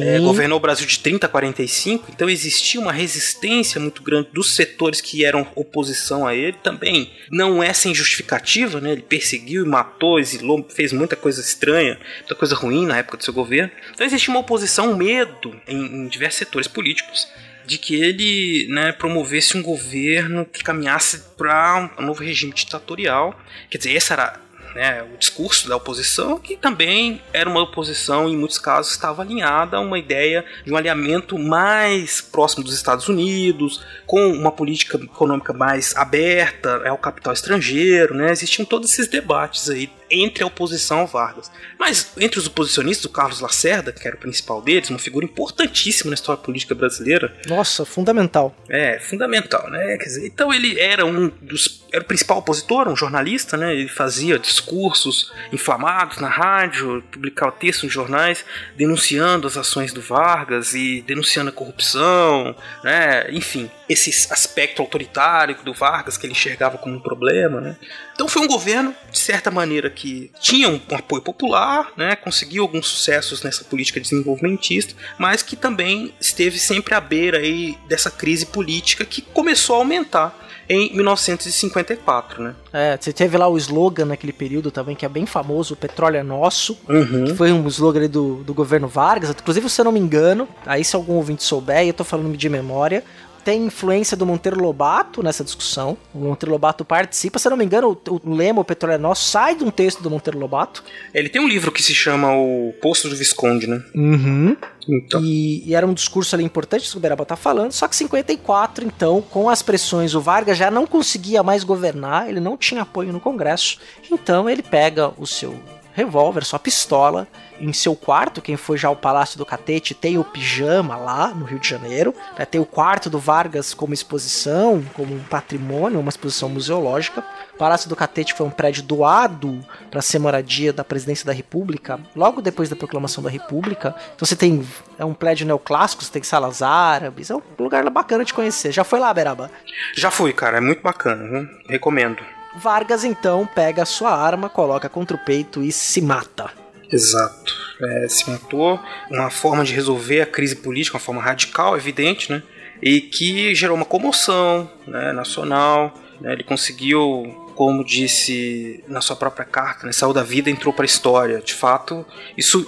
É, 0.00 0.18
governou 0.18 0.56
o 0.56 0.60
Brasil 0.60 0.86
de 0.86 0.98
30 0.98 1.26
a 1.26 1.28
45, 1.28 2.10
então 2.10 2.28
existia 2.28 2.80
uma 2.80 2.92
resistência 2.92 3.78
muito 3.78 4.02
grande 4.02 4.30
dos 4.32 4.54
setores 4.54 4.98
que 5.00 5.26
eram 5.26 5.46
oposição 5.54 6.26
a 6.26 6.34
ele. 6.34 6.56
Também 6.62 7.12
não 7.30 7.62
é 7.62 7.70
sem 7.74 7.94
justificativa, 7.94 8.80
né? 8.80 8.92
Ele 8.92 9.02
perseguiu 9.02 9.64
e 9.64 9.68
matou, 9.68 10.18
exilou, 10.18 10.66
fez 10.70 10.90
muita 10.90 11.16
coisa 11.16 11.42
estranha, 11.42 11.98
muita 12.18 12.34
coisa 12.34 12.54
ruim 12.54 12.86
na 12.86 12.96
época 12.96 13.18
do 13.18 13.24
seu 13.24 13.34
governo. 13.34 13.70
Então 13.92 14.06
existia 14.06 14.32
uma 14.32 14.40
oposição, 14.40 14.92
um 14.92 14.96
medo 14.96 15.54
em, 15.68 15.76
em 15.76 16.08
diversos 16.08 16.38
setores 16.38 16.66
políticos 16.66 17.28
de 17.66 17.78
que 17.78 17.94
ele 17.94 18.66
né, 18.68 18.92
promovesse 18.92 19.56
um 19.56 19.62
governo 19.62 20.44
que 20.44 20.62
caminhasse 20.62 21.22
para 21.36 21.90
um 21.98 22.02
novo 22.02 22.22
regime 22.22 22.52
ditatorial. 22.52 23.38
Quer 23.70 23.78
dizer, 23.78 23.96
essa 23.96 24.14
era 24.14 24.44
né, 24.74 25.02
o 25.14 25.16
discurso 25.16 25.68
da 25.68 25.76
oposição, 25.76 26.38
que 26.38 26.56
também 26.56 27.22
era 27.32 27.48
uma 27.48 27.62
oposição, 27.62 28.28
em 28.28 28.36
muitos 28.36 28.58
casos, 28.58 28.92
estava 28.92 29.22
alinhada 29.22 29.76
a 29.76 29.80
uma 29.80 29.98
ideia 29.98 30.44
de 30.64 30.72
um 30.72 30.76
alinhamento 30.76 31.38
mais 31.38 32.20
próximo 32.20 32.64
dos 32.64 32.74
Estados 32.74 33.08
Unidos, 33.08 33.84
com 34.04 34.32
uma 34.32 34.50
política 34.50 34.96
econômica 34.96 35.52
mais 35.52 35.94
aberta 35.96 36.86
ao 36.88 36.98
capital 36.98 37.32
estrangeiro. 37.32 38.14
Né, 38.14 38.30
existiam 38.30 38.66
todos 38.66 38.90
esses 38.90 39.08
debates 39.08 39.70
aí 39.70 39.88
entre 40.10 40.42
a 40.42 40.46
oposição 40.46 41.00
ao 41.00 41.06
Vargas. 41.06 41.50
Mas 41.78 42.12
entre 42.18 42.38
os 42.38 42.46
oposicionistas, 42.46 43.04
o 43.04 43.08
Carlos 43.10 43.40
Lacerda, 43.40 43.92
que 43.92 44.06
era 44.06 44.16
o 44.16 44.20
principal 44.20 44.60
deles, 44.62 44.90
uma 44.90 44.98
figura 44.98 45.24
importantíssima 45.24 46.10
na 46.10 46.14
história 46.14 46.42
política 46.42 46.74
brasileira. 46.74 47.36
Nossa, 47.46 47.84
fundamental. 47.84 48.54
É, 48.68 48.98
fundamental, 48.98 49.68
né? 49.70 49.96
Quer 49.98 50.04
dizer, 50.04 50.26
então 50.26 50.52
ele 50.52 50.78
era 50.78 51.04
um 51.04 51.28
dos. 51.40 51.84
Era 51.92 52.02
o 52.02 52.06
principal 52.06 52.38
opositor, 52.38 52.88
um 52.88 52.96
jornalista, 52.96 53.56
né? 53.56 53.72
Ele 53.72 53.88
fazia 53.88 54.38
discursos 54.38 55.32
inflamados 55.52 56.18
na 56.18 56.28
rádio, 56.28 57.04
publicava 57.12 57.52
textos 57.52 57.84
em 57.84 57.88
jornais 57.88 58.44
denunciando 58.76 59.46
as 59.46 59.56
ações 59.56 59.92
do 59.92 60.00
Vargas 60.00 60.74
e 60.74 61.02
denunciando 61.02 61.50
a 61.50 61.52
corrupção, 61.52 62.56
né? 62.82 63.30
Enfim, 63.30 63.70
esse 63.88 64.10
aspecto 64.32 64.82
autoritário 64.82 65.56
do 65.64 65.72
Vargas 65.72 66.16
que 66.16 66.26
ele 66.26 66.32
enxergava 66.32 66.78
como 66.78 66.96
um 66.96 67.00
problema, 67.00 67.60
né? 67.60 67.76
Então 68.14 68.28
foi 68.28 68.42
um 68.42 68.46
governo, 68.46 68.94
de 69.10 69.18
certa 69.18 69.50
maneira, 69.50 69.90
que 69.94 70.30
tinha 70.40 70.68
um, 70.68 70.80
apoio 70.92 71.22
popular, 71.22 71.92
né? 71.96 72.16
Conseguiu 72.16 72.62
alguns 72.62 72.86
sucessos 72.86 73.42
nessa 73.42 73.64
política 73.64 74.00
desenvolvimentista, 74.00 74.94
mas 75.18 75.42
que 75.42 75.56
também 75.56 76.12
esteve 76.20 76.58
sempre 76.58 76.94
à 76.94 77.00
beira 77.00 77.38
aí 77.38 77.78
dessa 77.88 78.10
crise 78.10 78.46
política 78.46 79.04
que 79.04 79.22
começou 79.22 79.76
a 79.76 79.78
aumentar 79.78 80.40
em 80.68 80.94
1954, 80.94 82.42
né? 82.42 82.54
É, 82.72 82.96
você 82.98 83.12
teve 83.12 83.36
lá 83.36 83.46
o 83.48 83.56
slogan 83.58 84.06
naquele 84.06 84.32
período 84.32 84.70
também, 84.70 84.96
que 84.96 85.04
é 85.04 85.08
bem 85.08 85.26
famoso, 85.26 85.74
o 85.74 85.76
petróleo 85.76 86.16
é 86.16 86.22
nosso, 86.22 86.78
Uhum. 86.88 87.24
que 87.26 87.34
foi 87.34 87.52
um 87.52 87.66
slogan 87.68 88.08
do, 88.08 88.36
do 88.42 88.54
governo 88.54 88.88
Vargas, 88.88 89.30
inclusive 89.30 89.68
se 89.68 89.80
eu 89.80 89.84
não 89.84 89.92
me 89.92 90.00
engano, 90.00 90.48
aí 90.64 90.84
se 90.84 90.96
algum 90.96 91.14
ouvinte 91.14 91.42
souber, 91.42 91.86
eu 91.86 91.92
tô 91.92 92.04
falando 92.04 92.34
de 92.36 92.48
memória, 92.48 93.04
tem 93.44 93.66
influência 93.66 94.16
do 94.16 94.24
Monteiro 94.24 94.60
Lobato 94.60 95.22
nessa 95.22 95.44
discussão, 95.44 95.96
o 96.14 96.18
Monteiro 96.18 96.52
Lobato 96.52 96.84
participa, 96.84 97.38
se 97.38 97.46
eu 97.46 97.50
não 97.50 97.56
me 97.56 97.64
engano, 97.64 97.98
o, 98.08 98.20
o 98.24 98.34
lema, 98.34 98.60
o 98.60 98.64
petróleo 98.64 98.94
é 98.94 98.98
nosso, 98.98 99.28
sai 99.28 99.54
de 99.54 99.64
um 99.64 99.70
texto 99.70 100.02
do 100.02 100.10
Monteiro 100.10 100.38
Lobato. 100.38 100.82
Ele 101.12 101.28
tem 101.28 101.40
um 101.40 101.48
livro 101.48 101.70
que 101.70 101.82
se 101.82 101.94
chama 101.94 102.34
O 102.34 102.74
Posto 102.80 103.08
do 103.08 103.16
Visconde, 103.16 103.66
né? 103.66 103.82
Uhum. 103.94 104.56
Então, 104.88 105.22
E, 105.22 105.62
e 105.68 105.74
era 105.74 105.86
um 105.86 105.94
discurso 105.94 106.34
ali 106.34 106.44
importante 106.44 106.90
que 106.90 106.96
o 106.96 107.00
Beraba 107.00 107.24
tá 107.24 107.36
falando, 107.36 107.72
só 107.72 107.86
que 107.86 107.96
54, 107.96 108.84
então, 108.84 109.22
com 109.22 109.48
as 109.48 109.62
pressões, 109.62 110.14
o 110.14 110.20
Vargas 110.20 110.56
já 110.56 110.70
não 110.70 110.86
conseguia 110.86 111.42
mais 111.42 111.64
governar, 111.64 112.28
ele 112.28 112.40
não 112.40 112.56
tinha 112.56 112.82
apoio 112.82 113.12
no 113.12 113.20
Congresso, 113.20 113.78
então 114.10 114.48
ele 114.48 114.62
pega 114.62 115.12
o 115.18 115.26
seu 115.26 115.58
revólver, 115.94 116.44
sua 116.44 116.58
pistola, 116.58 117.26
em 117.60 117.72
seu 117.72 117.94
quarto, 117.94 118.42
quem 118.42 118.56
foi 118.56 118.76
já 118.76 118.88
ao 118.88 118.96
Palácio 118.96 119.38
do 119.38 119.46
Catete 119.46 119.94
tem 119.94 120.18
o 120.18 120.24
pijama 120.24 120.96
lá 120.96 121.28
no 121.28 121.44
Rio 121.44 121.60
de 121.60 121.68
Janeiro, 121.68 122.12
né, 122.36 122.44
tem 122.44 122.60
o 122.60 122.66
quarto 122.66 123.08
do 123.08 123.18
Vargas 123.18 123.72
como 123.72 123.94
exposição, 123.94 124.84
como 124.92 125.14
um 125.14 125.20
patrimônio, 125.20 126.00
uma 126.00 126.08
exposição 126.08 126.48
museológica. 126.48 127.24
O 127.54 127.56
Palácio 127.56 127.88
do 127.88 127.94
Catete 127.94 128.34
foi 128.34 128.44
um 128.44 128.50
prédio 128.50 128.82
doado 128.82 129.64
para 129.88 130.02
ser 130.02 130.18
moradia 130.18 130.72
da 130.72 130.82
presidência 130.82 131.24
da 131.24 131.32
República, 131.32 132.00
logo 132.16 132.42
depois 132.42 132.68
da 132.68 132.74
proclamação 132.74 133.22
da 133.22 133.30
República. 133.30 133.94
Então 134.14 134.26
você 134.26 134.34
tem 134.34 134.66
é 134.98 135.04
um 135.04 135.14
prédio 135.14 135.46
neoclássico, 135.46 136.02
você 136.02 136.10
tem 136.10 136.22
salas 136.22 136.60
árabes, 136.60 137.30
é 137.30 137.36
um 137.36 137.42
lugar 137.58 137.88
bacana 137.90 138.24
de 138.24 138.34
conhecer. 138.34 138.72
Já 138.72 138.82
foi 138.82 138.98
lá, 138.98 139.14
Beraba? 139.14 139.50
já 139.96 140.10
fui, 140.10 140.32
cara, 140.32 140.58
é 140.58 140.60
muito 140.60 140.82
bacana? 140.82 141.48
Recomendo. 141.68 142.33
Vargas 142.56 143.04
então 143.04 143.46
pega 143.46 143.84
sua 143.84 144.10
arma, 144.10 144.48
coloca 144.48 144.88
contra 144.88 145.16
o 145.16 145.20
peito 145.20 145.62
e 145.62 145.72
se 145.72 146.00
mata. 146.00 146.50
Exato. 146.90 147.52
É, 147.82 148.08
se 148.08 148.30
matou, 148.30 148.78
uma 149.10 149.30
forma 149.30 149.64
de 149.64 149.72
resolver 149.72 150.20
a 150.20 150.26
crise 150.26 150.56
política, 150.56 150.96
uma 150.96 151.02
forma 151.02 151.20
radical, 151.20 151.76
evidente, 151.76 152.30
né? 152.30 152.42
E 152.80 153.00
que 153.00 153.54
gerou 153.54 153.76
uma 153.76 153.84
comoção 153.84 154.70
né, 154.86 155.12
nacional. 155.12 155.92
né? 156.20 156.32
Ele 156.32 156.44
conseguiu, 156.44 157.50
como 157.56 157.84
disse 157.84 158.82
na 158.86 159.00
sua 159.00 159.16
própria 159.16 159.44
carta, 159.44 159.86
né, 159.86 159.92
saiu 159.92 160.12
da 160.12 160.22
vida 160.22 160.50
entrou 160.50 160.72
para 160.72 160.84
a 160.84 160.86
história. 160.86 161.40
De 161.40 161.54
fato, 161.54 162.06
isso 162.36 162.64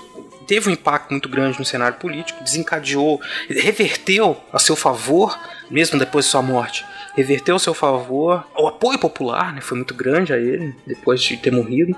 teve 0.47 0.69
um 0.69 0.73
impacto 0.73 1.11
muito 1.11 1.29
grande 1.29 1.59
no 1.59 1.65
cenário 1.65 1.99
político, 1.99 2.43
desencadeou, 2.43 3.21
reverteu 3.49 4.41
a 4.53 4.59
seu 4.59 4.77
favor, 4.77 5.39
mesmo 5.71 5.99
depois 5.99 6.25
de 6.25 6.31
sua 6.31 6.43
morte, 6.43 6.85
reverteu 7.17 7.57
a 7.57 7.59
seu 7.59 7.75
favor. 7.75 8.45
O 8.57 8.67
apoio 8.69 8.99
popular 8.99 9.53
né, 9.55 9.61
foi 9.61 9.77
muito 9.79 9.95
grande 9.95 10.33
a 10.33 10.37
ele, 10.39 10.75
depois 10.87 11.21
de 11.23 11.37
ter 11.37 11.51
morrido. 11.51 11.97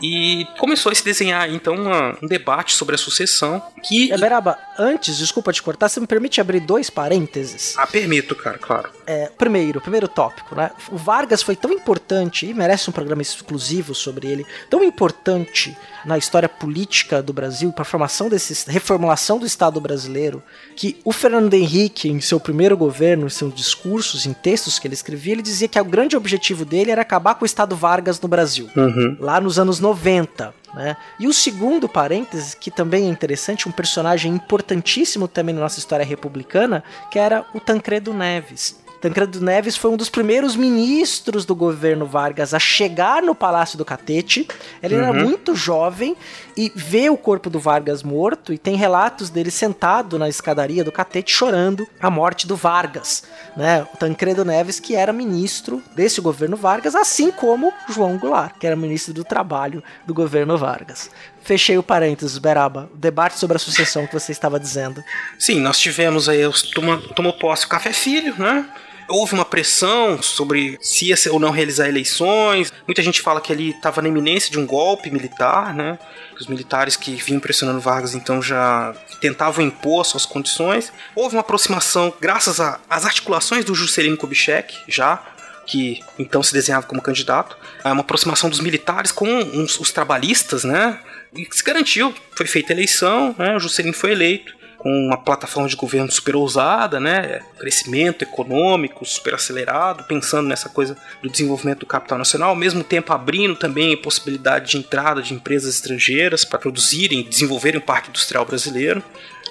E 0.00 0.46
começou 0.60 0.92
a 0.92 0.94
se 0.94 1.04
desenhar 1.04 1.50
então 1.52 1.74
uma- 1.74 2.16
um 2.22 2.28
debate 2.28 2.72
sobre 2.72 2.94
a 2.94 2.98
sucessão 2.98 3.60
que. 3.82 4.12
É, 4.12 4.16
Beraba, 4.16 4.56
antes, 4.78 5.18
desculpa 5.18 5.52
te 5.52 5.60
cortar, 5.60 5.88
você 5.88 5.98
me 5.98 6.06
permite 6.06 6.40
abrir 6.40 6.60
dois 6.60 6.88
parênteses? 6.88 7.74
Ah, 7.76 7.84
permito, 7.84 8.36
cara, 8.36 8.58
claro. 8.58 8.90
É, 9.04 9.28
primeiro, 9.36 9.80
primeiro 9.80 10.06
tópico, 10.06 10.54
né? 10.54 10.70
O 10.92 10.96
Vargas 10.96 11.42
foi 11.42 11.56
tão 11.56 11.72
importante 11.72 12.46
e 12.46 12.54
merece 12.54 12.88
um 12.88 12.92
programa 12.92 13.22
exclusivo 13.22 13.92
sobre 13.92 14.28
ele, 14.28 14.46
tão 14.70 14.84
importante 14.84 15.76
na 16.04 16.16
história 16.18 16.48
política 16.48 17.22
do 17.22 17.32
Brasil, 17.32 17.72
para 17.72 17.82
a 17.82 17.84
formação 17.84 18.28
desse 18.28 18.70
reformulação 18.70 19.38
do 19.38 19.46
Estado 19.46 19.80
brasileiro, 19.80 20.42
que 20.76 20.96
o 21.04 21.12
Fernando 21.12 21.54
Henrique, 21.54 22.08
em 22.08 22.20
seu 22.20 22.38
primeiro 22.40 22.76
governo, 22.76 23.26
em 23.26 23.30
seus 23.30 23.54
discursos, 23.54 24.26
em 24.26 24.32
textos 24.32 24.78
que 24.78 24.86
ele 24.86 24.94
escrevia, 24.94 25.32
ele 25.34 25.42
dizia 25.42 25.68
que 25.68 25.80
o 25.80 25.84
grande 25.84 26.16
objetivo 26.16 26.64
dele 26.64 26.90
era 26.90 27.02
acabar 27.02 27.34
com 27.34 27.44
o 27.44 27.46
Estado 27.46 27.76
Vargas 27.76 28.20
no 28.20 28.28
Brasil 28.28 28.68
Uhum. 28.76 29.16
lá 29.20 29.40
nos 29.40 29.58
anos 29.58 29.80
90. 29.80 30.54
Né? 30.74 30.96
E 31.18 31.26
o 31.26 31.32
segundo 31.32 31.88
parêntese, 31.88 32.56
que 32.56 32.70
também 32.70 33.06
é 33.06 33.08
interessante, 33.08 33.68
um 33.68 33.72
personagem 33.72 34.32
importantíssimo 34.32 35.26
também 35.26 35.54
na 35.54 35.60
nossa 35.62 35.78
história 35.78 36.04
republicana, 36.04 36.84
que 37.10 37.18
era 37.18 37.44
o 37.54 37.60
Tancredo 37.60 38.12
Neves. 38.12 38.76
Tancredo 39.00 39.40
Neves 39.40 39.76
foi 39.76 39.90
um 39.92 39.96
dos 39.96 40.08
primeiros 40.10 40.56
ministros 40.56 41.44
do 41.44 41.54
governo 41.54 42.04
Vargas 42.04 42.52
a 42.52 42.58
chegar 42.58 43.22
no 43.22 43.34
Palácio 43.34 43.78
do 43.78 43.84
Catete. 43.84 44.46
Ele 44.82 44.96
era 44.96 45.12
muito 45.12 45.54
jovem 45.54 46.16
e 46.56 46.72
vê 46.74 47.08
o 47.08 47.16
corpo 47.16 47.48
do 47.48 47.60
Vargas 47.60 48.02
morto 48.02 48.52
e 48.52 48.58
tem 48.58 48.74
relatos 48.74 49.30
dele 49.30 49.50
sentado 49.52 50.18
na 50.18 50.28
escadaria 50.28 50.82
do 50.82 50.90
Catete 50.90 51.30
chorando 51.32 51.86
a 52.00 52.10
morte 52.10 52.46
do 52.46 52.56
Vargas, 52.56 53.22
né? 53.56 53.86
O 53.94 53.96
Tancredo 53.96 54.44
Neves 54.44 54.80
que 54.80 54.96
era 54.96 55.12
ministro 55.12 55.80
desse 55.94 56.20
governo 56.20 56.56
Vargas, 56.56 56.96
assim 56.96 57.30
como 57.30 57.72
João 57.88 58.18
Goulart, 58.18 58.58
que 58.58 58.66
era 58.66 58.74
ministro 58.74 59.14
do 59.14 59.22
Trabalho 59.22 59.82
do 60.06 60.12
governo 60.12 60.58
Vargas. 60.58 61.08
Fechei 61.44 61.78
o 61.78 61.82
parênteses, 61.84 62.36
Beraba, 62.36 62.90
o 62.92 62.96
debate 62.96 63.38
sobre 63.38 63.56
a 63.56 63.60
sucessão 63.60 64.06
que 64.06 64.12
você 64.12 64.32
estava 64.32 64.58
dizendo. 64.58 65.02
Sim, 65.38 65.60
nós 65.60 65.78
tivemos 65.78 66.28
aí, 66.28 66.40
toma- 66.74 67.00
tomou 67.14 67.32
posse 67.32 67.64
o 67.64 67.68
Café 67.68 67.92
Filho, 67.92 68.34
né? 68.36 68.68
Houve 69.08 69.34
uma 69.34 69.44
pressão 69.44 70.20
sobre 70.22 70.78
se 70.82 71.06
ia 71.06 71.16
ou 71.30 71.38
não 71.40 71.50
realizar 71.50 71.88
eleições. 71.88 72.72
Muita 72.86 73.02
gente 73.02 73.20
fala 73.22 73.40
que 73.40 73.52
ele 73.52 73.70
estava 73.70 74.02
na 74.02 74.08
iminência 74.08 74.50
de 74.50 74.58
um 74.58 74.66
golpe 74.66 75.10
militar, 75.10 75.74
né? 75.74 75.98
Os 76.38 76.46
militares 76.46 76.94
que 76.96 77.12
vinham 77.12 77.40
pressionando 77.40 77.80
Vargas 77.80 78.14
então 78.14 78.40
já 78.42 78.94
tentavam 79.20 79.64
impor 79.64 80.04
suas 80.04 80.24
condições. 80.26 80.92
Houve 81.14 81.34
uma 81.36 81.40
aproximação, 81.40 82.12
graças 82.20 82.60
às 82.60 83.04
articulações 83.04 83.64
do 83.64 83.74
Juscelino 83.74 84.16
Kubitschek, 84.16 84.74
já 84.86 85.22
que 85.66 86.02
então 86.18 86.42
se 86.42 86.52
desenhava 86.52 86.86
como 86.86 87.02
candidato, 87.02 87.56
é 87.84 87.92
uma 87.92 88.00
aproximação 88.00 88.48
dos 88.48 88.60
militares 88.60 89.12
com 89.12 89.26
uns- 89.28 89.78
os 89.80 89.90
trabalhistas, 89.90 90.64
né? 90.64 90.98
E 91.36 91.46
se 91.50 91.62
garantiu, 91.62 92.14
foi 92.34 92.46
feita 92.46 92.72
a 92.72 92.74
eleição, 92.76 93.34
né? 93.38 93.54
O 93.56 93.60
Juscelino 93.60 93.94
foi 93.94 94.12
eleito 94.12 94.54
com 94.78 94.88
uma 94.90 95.16
plataforma 95.16 95.68
de 95.68 95.74
governo 95.74 96.10
super 96.10 96.36
ousada, 96.36 97.00
né? 97.00 97.40
Crescimento 97.58 98.22
econômico 98.22 99.04
super 99.04 99.34
acelerado, 99.34 100.04
pensando 100.04 100.46
nessa 100.48 100.68
coisa 100.68 100.96
do 101.20 101.28
desenvolvimento 101.28 101.80
do 101.80 101.86
capital 101.86 102.16
nacional, 102.16 102.50
ao 102.50 102.56
mesmo 102.56 102.84
tempo 102.84 103.12
abrindo 103.12 103.56
também 103.56 103.96
possibilidade 103.96 104.70
de 104.70 104.76
entrada 104.78 105.20
de 105.20 105.34
empresas 105.34 105.74
estrangeiras 105.74 106.44
para 106.44 106.60
produzirem 106.60 107.20
e 107.20 107.24
desenvolverem 107.24 107.80
o 107.80 107.84
parque 107.84 108.08
industrial 108.08 108.44
brasileiro. 108.44 109.02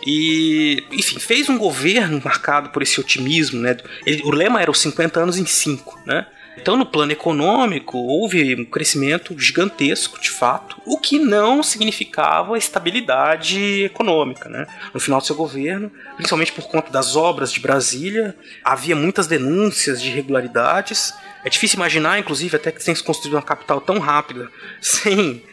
E, 0.06 0.84
enfim, 0.92 1.20
fez 1.20 1.50
um 1.50 1.58
governo 1.58 2.22
marcado 2.24 2.70
por 2.70 2.82
esse 2.82 3.00
otimismo, 3.00 3.60
né? 3.60 3.76
Ele- 4.06 4.22
o 4.24 4.32
lema 4.32 4.62
era 4.62 4.72
os 4.72 4.80
50 4.80 5.20
anos 5.20 5.38
em 5.38 5.46
5, 5.46 6.00
né? 6.06 6.26
Então, 6.60 6.76
no 6.76 6.86
plano 6.86 7.12
econômico, 7.12 7.98
houve 7.98 8.56
um 8.56 8.66
crescimento 8.66 9.38
gigantesco, 9.40 10.20
de 10.20 10.30
fato, 10.30 10.82
o 10.86 10.98
que 10.98 11.20
não 11.20 11.64
significava 11.64 12.58
estabilidade 12.58 13.84
econômica. 13.84 14.50
Né? 14.50 14.66
No 14.94 15.00
final 15.00 15.20
do 15.20 15.26
seu 15.26 15.36
governo, 15.36 15.92
principalmente 16.16 16.52
por 16.52 16.68
conta 16.68 16.92
das 16.92 17.16
obras 17.16 17.52
de 17.52 17.60
Brasília, 17.60 18.36
havia 18.64 18.96
muitas 18.96 19.28
denúncias 19.28 20.02
de 20.02 20.10
irregularidades. 20.10 21.14
É 21.46 21.50
difícil 21.50 21.78
imaginar, 21.78 22.20
inclusive, 22.20 22.56
até 22.56 22.72
que 22.72 22.84
tenha 22.84 22.96
se 22.96 23.04
construído 23.04 23.36
uma 23.36 23.42
capital 23.42 23.80
tão 23.80 24.00
rápida, 24.00 24.50
sem 24.82 25.44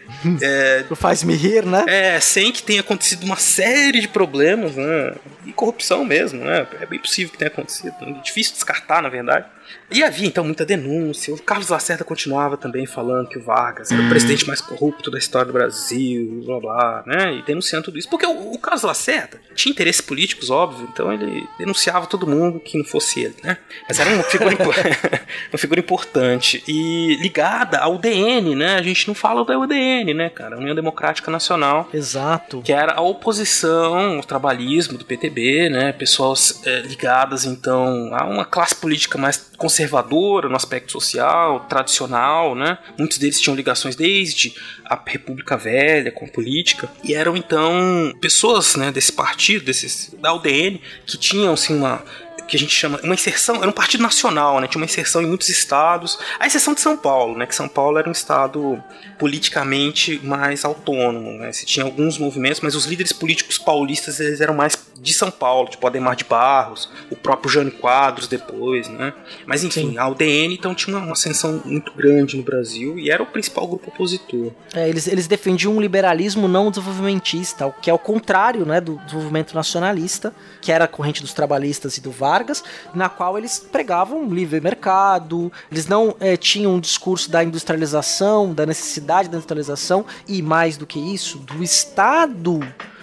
é, 0.43 0.85
Faz-me 0.95 1.35
rir, 1.35 1.65
né? 1.65 1.85
é, 1.87 2.21
sem 2.21 2.53
que 2.53 2.63
tenha 2.63 2.81
acontecido 2.81 3.25
uma 3.25 3.37
série 3.37 4.01
de 4.01 4.09
problemas, 4.09 4.77
né? 4.77 5.15
E 5.47 5.53
corrupção 5.53 6.05
mesmo, 6.05 6.45
né? 6.45 6.67
É 6.81 6.87
bem 6.87 6.99
possível 6.99 7.33
que 7.33 7.39
tenha 7.39 7.51
acontecido. 7.51 7.95
É 8.01 8.13
difícil 8.23 8.55
descartar, 8.55 9.03
na 9.03 9.09
verdade. 9.09 9.47
E 9.91 10.03
havia 10.03 10.27
então 10.27 10.45
muita 10.45 10.65
denúncia. 10.65 11.33
O 11.33 11.41
Carlos 11.41 11.69
Lacerda 11.69 12.05
continuava 12.05 12.57
também 12.57 12.87
falando 12.87 13.29
que 13.29 13.39
o 13.39 13.43
Vargas 13.43 13.91
era 13.91 14.03
o 14.03 14.09
presidente 14.09 14.47
mais 14.47 14.61
corrupto 14.61 15.11
da 15.11 15.19
história 15.19 15.47
do 15.47 15.53
Brasil, 15.53 16.43
blá 16.45 16.61
blá, 16.61 17.05
né? 17.07 17.37
E 17.37 17.43
denunciando 17.43 17.87
tudo 17.87 17.99
isso. 17.99 18.09
Porque 18.09 18.27
o, 18.27 18.53
o 18.53 18.59
Carlos 18.59 18.83
Lacerda 18.83 19.41
tinha 19.55 19.71
interesses 19.71 20.01
políticos, 20.01 20.51
óbvio, 20.51 20.89
então 20.93 21.13
ele 21.13 21.47
denunciava 21.59 22.07
todo 22.07 22.27
mundo 22.27 22.61
que 22.61 22.77
não 22.77 22.85
fosse 22.85 23.21
ele, 23.21 23.37
né? 23.43 23.59
Mas 23.87 24.01
era 24.01 24.11
uma 24.11 24.25
figura, 24.25 24.57
uma 25.53 25.59
figura 25.59 25.81
importante 25.81 26.63
e 26.67 27.17
ligada 27.17 27.79
ao 27.79 27.99
DN, 27.99 28.55
né? 28.55 28.77
A 28.77 28.83
gente 28.83 29.07
não 29.07 29.15
fala 29.15 29.45
da 29.45 29.59
UDN, 29.59 30.04
né, 30.13 30.29
cara? 30.29 30.59
União 30.59 30.75
Democrática 30.75 31.31
Nacional. 31.31 31.89
Exato. 31.95 32.61
Que 32.63 32.73
era 32.73 32.93
a 32.93 33.01
oposição 33.01 34.17
ao 34.17 34.25
trabalhismo 34.25 34.99
do 34.99 35.05
PTB, 35.05 35.71
né? 35.71 35.93
Pessoas 35.93 36.61
é, 36.67 36.81
ligadas 36.81 37.45
então 37.45 38.11
a 38.13 38.25
uma 38.25 38.45
classe 38.45 38.75
política 38.75 39.17
mais 39.17 39.53
conservadora 39.57 40.49
no 40.49 40.57
aspecto 40.57 40.93
social, 40.93 41.61
tradicional, 41.61 42.55
né? 42.55 42.79
Muitos 42.99 43.19
deles 43.19 43.41
tinham 43.41 43.57
ligações 43.57 43.97
desde 43.97 44.55
a 44.85 45.01
República 45.07 45.57
Velha 45.57 46.11
com 46.11 46.25
a 46.25 46.29
política 46.29 46.91
e 47.03 47.15
eram 47.15 47.37
então 47.37 48.13
pessoas, 48.21 48.77
né, 48.77 48.93
desse 48.93 49.13
partido, 49.13 49.65
desses 49.65 50.15
da 50.21 50.35
UDN 50.35 50.81
que 51.07 51.17
tinham 51.17 51.55
assim 51.55 51.77
uma 51.77 52.03
que 52.47 52.57
a 52.57 52.59
gente 52.59 52.73
chama 52.73 53.01
uma 53.03 53.15
inserção, 53.15 53.57
era 53.57 53.69
um 53.69 53.73
partido 53.73 54.03
nacional, 54.03 54.61
né? 54.61 54.67
Tinha 54.67 54.81
uma 54.81 54.87
inserção 54.87 55.23
em 55.23 55.27
muitos 55.27 55.49
estados, 55.49 56.19
a 56.39 56.47
exceção 56.47 56.75
de 56.75 56.81
São 56.81 56.97
Paulo, 56.97 57.37
né? 57.37 57.47
Que 57.47 57.55
São 57.55 57.69
Paulo 57.69 57.99
era 57.99 58.09
um 58.09 58.13
estado 58.13 58.83
politicamente 59.19 60.21
mais 60.25 60.65
autônomo, 60.65 61.33
né? 61.39 61.53
Se 61.53 61.65
tinha 61.65 61.85
alguns 61.85 62.19
movimentos, 62.19 62.61
mas 62.61 62.75
os 62.75 62.85
líderes 62.85 63.13
políticos 63.13 63.59
paulistas 63.59 64.21
eles 64.21 64.41
eram 64.41 64.55
mais 64.55 64.77
de 65.05 65.13
São 65.13 65.31
Paulo, 65.31 65.69
tipo 65.69 65.87
Ademar 65.87 66.17
de 66.17 66.25
Barros, 66.25 66.89
o 67.11 67.17
próprio 67.17 67.51
Jânio 67.51 67.73
Quadros 67.73 68.27
depois, 68.27 68.89
né? 68.89 69.13
Mas 69.47 69.63
enfim, 69.63 69.91
Sim. 69.91 69.99
a 69.99 70.09
UDN 70.09 70.55
então 70.55 70.75
tinha 70.75 70.97
uma 70.97 71.13
ascensão 71.13 71.61
muito 71.65 71.93
grande 71.93 72.37
no 72.37 72.43
Brasil 72.43 72.99
e 72.99 73.11
era 73.11 73.23
o 73.23 73.27
principal 73.27 73.67
grupo 73.67 73.91
opositor. 73.91 74.53
É, 74.73 74.89
eles, 74.89 75.07
eles 75.07 75.27
defendiam 75.27 75.77
um 75.77 75.81
liberalismo 75.81 76.49
não 76.49 76.71
desenvolvimentista, 76.71 77.67
o 77.67 77.73
que 77.73 77.91
é 77.91 77.93
o 77.93 77.99
contrário, 77.99 78.65
né, 78.65 78.81
do 78.81 78.97
desenvolvimento 79.05 79.55
nacionalista, 79.55 80.35
que 80.61 80.73
era 80.73 80.85
a 80.85 80.89
corrente 80.89 81.21
dos 81.21 81.33
trabalhistas 81.33 81.99
e 81.99 82.01
do 82.01 82.11
Vargas, 82.35 82.65
na 82.93 83.09
qual 83.09 83.39
eles 83.39 83.61
pregavam 83.61 84.29
livre 84.29 84.61
mercado, 84.61 85.53
eles 85.71 85.87
não 85.87 86.17
é, 86.19 86.37
tinham 86.37 86.75
um 86.75 86.81
discurso 86.81 87.31
da 87.31 87.45
industrialização, 87.45 88.53
da 88.53 88.67
necessidade 88.67 89.29
da 89.29 89.37
industrialização 89.37 90.05
e 90.27 90.43
mais 90.43 90.77
do 90.77 90.85
que 90.85 90.99
isso, 90.99 91.39
do 91.39 91.63
Estado 91.63 92.61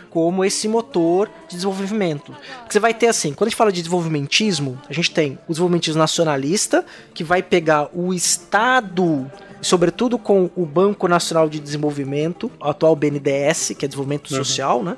como 0.10 0.44
esse 0.44 0.68
motor 0.68 1.30
de 1.48 1.56
desenvolvimento. 1.56 2.36
Você 2.70 2.82
vai 2.82 2.94
ter 2.94 3.08
assim, 3.08 3.34
quando 3.34 3.48
a 3.48 3.50
gente 3.50 3.58
fala 3.58 3.72
de 3.72 3.82
desenvolvimentismo, 3.82 4.78
a 4.90 4.92
gente 4.92 5.10
tem 5.10 5.40
o 5.48 5.52
desenvolvimentismo 5.54 6.00
nacionalista, 6.00 6.86
que 7.14 7.24
vai 7.24 7.42
pegar 7.42 7.90
o 7.94 8.14
Estado 8.14 9.32
sobretudo 9.62 10.18
com 10.18 10.50
o 10.56 10.66
Banco 10.66 11.08
Nacional 11.08 11.48
de 11.48 11.60
Desenvolvimento, 11.60 12.52
o 12.60 12.68
atual 12.68 12.96
BNDES, 12.96 13.74
que 13.78 13.86
é 13.86 13.88
desenvolvimento 13.88 14.32
uhum. 14.32 14.38
social, 14.38 14.84
né? 14.84 14.98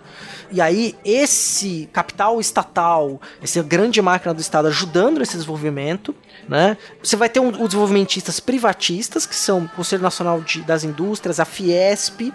E 0.51 0.61
aí 0.61 0.95
esse 1.03 1.89
capital 1.91 2.39
estatal, 2.39 3.19
essa 3.41 3.61
grande 3.61 4.01
máquina 4.01 4.33
do 4.33 4.41
Estado 4.41 4.67
ajudando 4.67 5.19
nesse 5.19 5.33
desenvolvimento, 5.33 6.15
né? 6.47 6.77
Você 7.01 7.15
vai 7.15 7.29
ter 7.29 7.39
um, 7.39 7.49
os 7.49 7.69
desenvolvimentistas 7.69 8.39
privatistas, 8.39 9.25
que 9.25 9.35
são 9.35 9.65
o 9.65 9.69
Conselho 9.69 10.01
Nacional 10.01 10.41
de, 10.41 10.61
das 10.61 10.83
Indústrias, 10.83 11.39
a 11.39 11.45
Fiesp, 11.45 12.31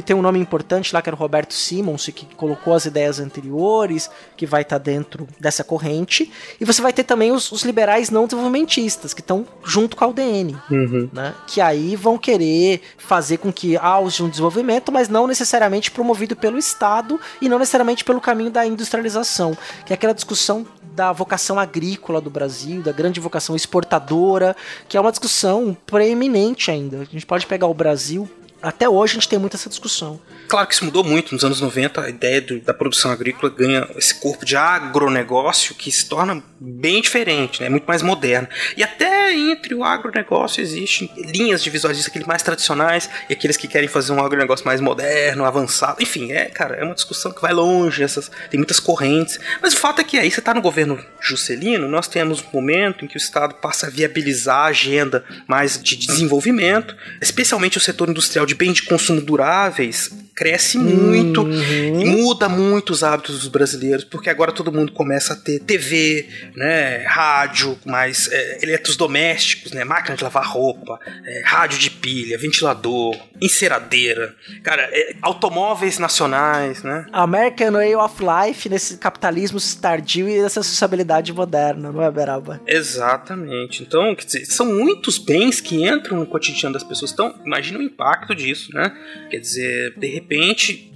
que 0.00 0.06
tem 0.06 0.16
um 0.16 0.22
nome 0.22 0.38
importante 0.38 0.94
lá, 0.94 1.02
que 1.02 1.08
era 1.08 1.16
o 1.16 1.18
Roberto 1.18 1.52
Simons, 1.52 2.06
que 2.06 2.26
colocou 2.34 2.72
as 2.72 2.86
ideias 2.86 3.20
anteriores, 3.20 4.10
que 4.36 4.46
vai 4.46 4.62
estar 4.62 4.78
tá 4.78 4.82
dentro 4.82 5.28
dessa 5.38 5.62
corrente. 5.62 6.32
E 6.58 6.64
você 6.64 6.80
vai 6.80 6.92
ter 6.92 7.04
também 7.04 7.30
os, 7.30 7.52
os 7.52 7.62
liberais 7.62 8.08
não 8.10 8.24
desenvolvimentistas, 8.24 9.12
que 9.12 9.20
estão 9.20 9.46
junto 9.62 9.96
com 9.96 10.04
a 10.04 10.08
UDN, 10.08 10.56
uhum. 10.70 11.10
né? 11.12 11.34
Que 11.46 11.60
aí 11.60 11.96
vão 11.96 12.16
querer 12.16 12.80
fazer 12.96 13.36
com 13.36 13.52
que 13.52 13.76
haja 13.76 14.24
um 14.24 14.28
desenvolvimento, 14.28 14.90
mas 14.90 15.08
não 15.08 15.26
necessariamente 15.26 15.90
promovido 15.90 16.34
pelo 16.34 16.58
Estado 16.58 17.20
e 17.40 17.48
não 17.48 17.58
necessariamente 17.58 18.02
pelo 18.02 18.20
caminho 18.20 18.50
da 18.50 18.66
industrialização, 18.66 19.56
que 19.84 19.92
é 19.92 19.94
aquela 19.94 20.14
discussão 20.14 20.66
da 20.94 21.12
vocação 21.12 21.58
agrícola 21.58 22.20
do 22.20 22.30
Brasil, 22.30 22.82
da 22.82 22.92
grande 22.92 23.20
vocação 23.20 23.54
exportadora, 23.54 24.56
que 24.88 24.96
é 24.96 25.00
uma 25.00 25.10
discussão 25.10 25.76
preeminente 25.86 26.70
ainda. 26.70 27.00
A 27.00 27.04
gente 27.04 27.26
pode 27.26 27.46
pegar 27.46 27.66
o 27.66 27.74
Brasil 27.74 28.28
até 28.62 28.88
hoje 28.88 29.12
a 29.12 29.14
gente 29.14 29.28
tem 29.28 29.38
muito 29.38 29.56
essa 29.56 29.68
discussão. 29.68 30.20
Claro 30.48 30.66
que 30.66 30.74
isso 30.74 30.84
mudou 30.84 31.04
muito. 31.04 31.32
Nos 31.32 31.44
anos 31.44 31.60
90, 31.60 32.00
a 32.00 32.10
ideia 32.10 32.40
do, 32.40 32.60
da 32.60 32.74
produção 32.74 33.10
agrícola 33.10 33.52
ganha 33.56 33.88
esse 33.96 34.14
corpo 34.14 34.44
de 34.44 34.56
agronegócio 34.56 35.74
que 35.74 35.92
se 35.92 36.08
torna 36.08 36.42
bem 36.58 37.00
diferente, 37.00 37.62
né? 37.62 37.68
muito 37.68 37.84
mais 37.86 38.02
moderno. 38.02 38.48
E 38.76 38.82
até 38.82 39.32
entre 39.32 39.74
o 39.74 39.84
agronegócio 39.84 40.60
existem 40.60 41.10
linhas 41.16 41.62
de 41.62 41.70
visualistas, 41.70 42.08
aqueles 42.08 42.26
mais 42.26 42.42
tradicionais 42.42 43.08
e 43.28 43.32
aqueles 43.32 43.56
que 43.56 43.68
querem 43.68 43.88
fazer 43.88 44.12
um 44.12 44.22
agronegócio 44.22 44.66
mais 44.66 44.80
moderno, 44.80 45.44
avançado. 45.44 46.02
Enfim, 46.02 46.32
é, 46.32 46.46
cara, 46.46 46.74
é 46.74 46.84
uma 46.84 46.94
discussão 46.94 47.32
que 47.32 47.40
vai 47.40 47.52
longe, 47.52 48.02
essas, 48.02 48.30
tem 48.50 48.58
muitas 48.58 48.80
correntes. 48.80 49.38
Mas 49.62 49.72
o 49.72 49.76
fato 49.78 50.00
é 50.00 50.04
que 50.04 50.18
aí 50.18 50.30
você 50.30 50.40
está 50.40 50.52
no 50.52 50.60
governo 50.60 51.02
Juscelino, 51.20 51.88
nós 51.88 52.08
temos 52.08 52.40
um 52.40 52.50
momento 52.52 53.04
em 53.04 53.08
que 53.08 53.16
o 53.16 53.18
Estado 53.18 53.54
passa 53.54 53.86
a 53.86 53.90
viabilizar 53.90 54.56
a 54.56 54.66
agenda 54.66 55.24
mais 55.46 55.80
de 55.80 55.96
desenvolvimento, 55.96 56.96
especialmente 57.20 57.78
o 57.78 57.80
setor 57.80 58.08
industrial 58.08 58.46
de 58.50 58.54
bens 58.56 58.74
de 58.74 58.82
consumo 58.82 59.20
duráveis 59.20 60.10
cresce 60.40 60.78
muito 60.78 61.42
uhum. 61.42 62.00
e 62.00 62.04
muda 62.06 62.48
muito 62.48 62.94
os 62.94 63.04
hábitos 63.04 63.40
dos 63.40 63.48
brasileiros, 63.48 64.04
porque 64.04 64.30
agora 64.30 64.50
todo 64.50 64.72
mundo 64.72 64.90
começa 64.90 65.34
a 65.34 65.36
ter 65.36 65.60
TV, 65.60 66.26
né, 66.56 67.04
rádio, 67.04 67.78
mais 67.84 68.26
é, 68.32 68.58
eletrodomésticos, 68.62 69.72
né, 69.72 69.84
máquina 69.84 70.16
de 70.16 70.24
lavar 70.24 70.46
roupa, 70.46 70.98
é, 71.26 71.42
rádio 71.44 71.78
de 71.78 71.90
pilha, 71.90 72.38
ventilador, 72.38 73.14
enceradeira, 73.38 74.34
cara, 74.62 74.88
é, 74.90 75.14
automóveis 75.20 75.98
nacionais, 75.98 76.82
né? 76.82 77.04
American 77.12 77.72
Way 77.72 77.96
of 77.96 78.14
Life 78.22 78.66
nesse 78.70 78.96
capitalismo 78.96 79.58
tardio 79.78 80.26
e 80.26 80.38
essa 80.38 80.62
sociabilidade 80.62 81.34
moderna, 81.34 81.92
não 81.92 82.02
é, 82.02 82.10
Beraba? 82.10 82.62
Exatamente. 82.66 83.82
Então, 83.82 84.14
quer 84.14 84.24
dizer, 84.24 84.46
são 84.46 84.64
muitos 84.64 85.18
bens 85.18 85.60
que 85.60 85.86
entram 85.86 86.16
no 86.16 86.26
cotidiano 86.26 86.72
das 86.72 86.82
pessoas. 86.82 87.12
Então, 87.12 87.38
imagina 87.44 87.78
o 87.78 87.82
impacto 87.82 88.34
disso, 88.34 88.70
né? 88.72 88.90
Quer 89.30 89.38
dizer, 89.38 89.94
de 89.98 90.06
repente, 90.06 90.29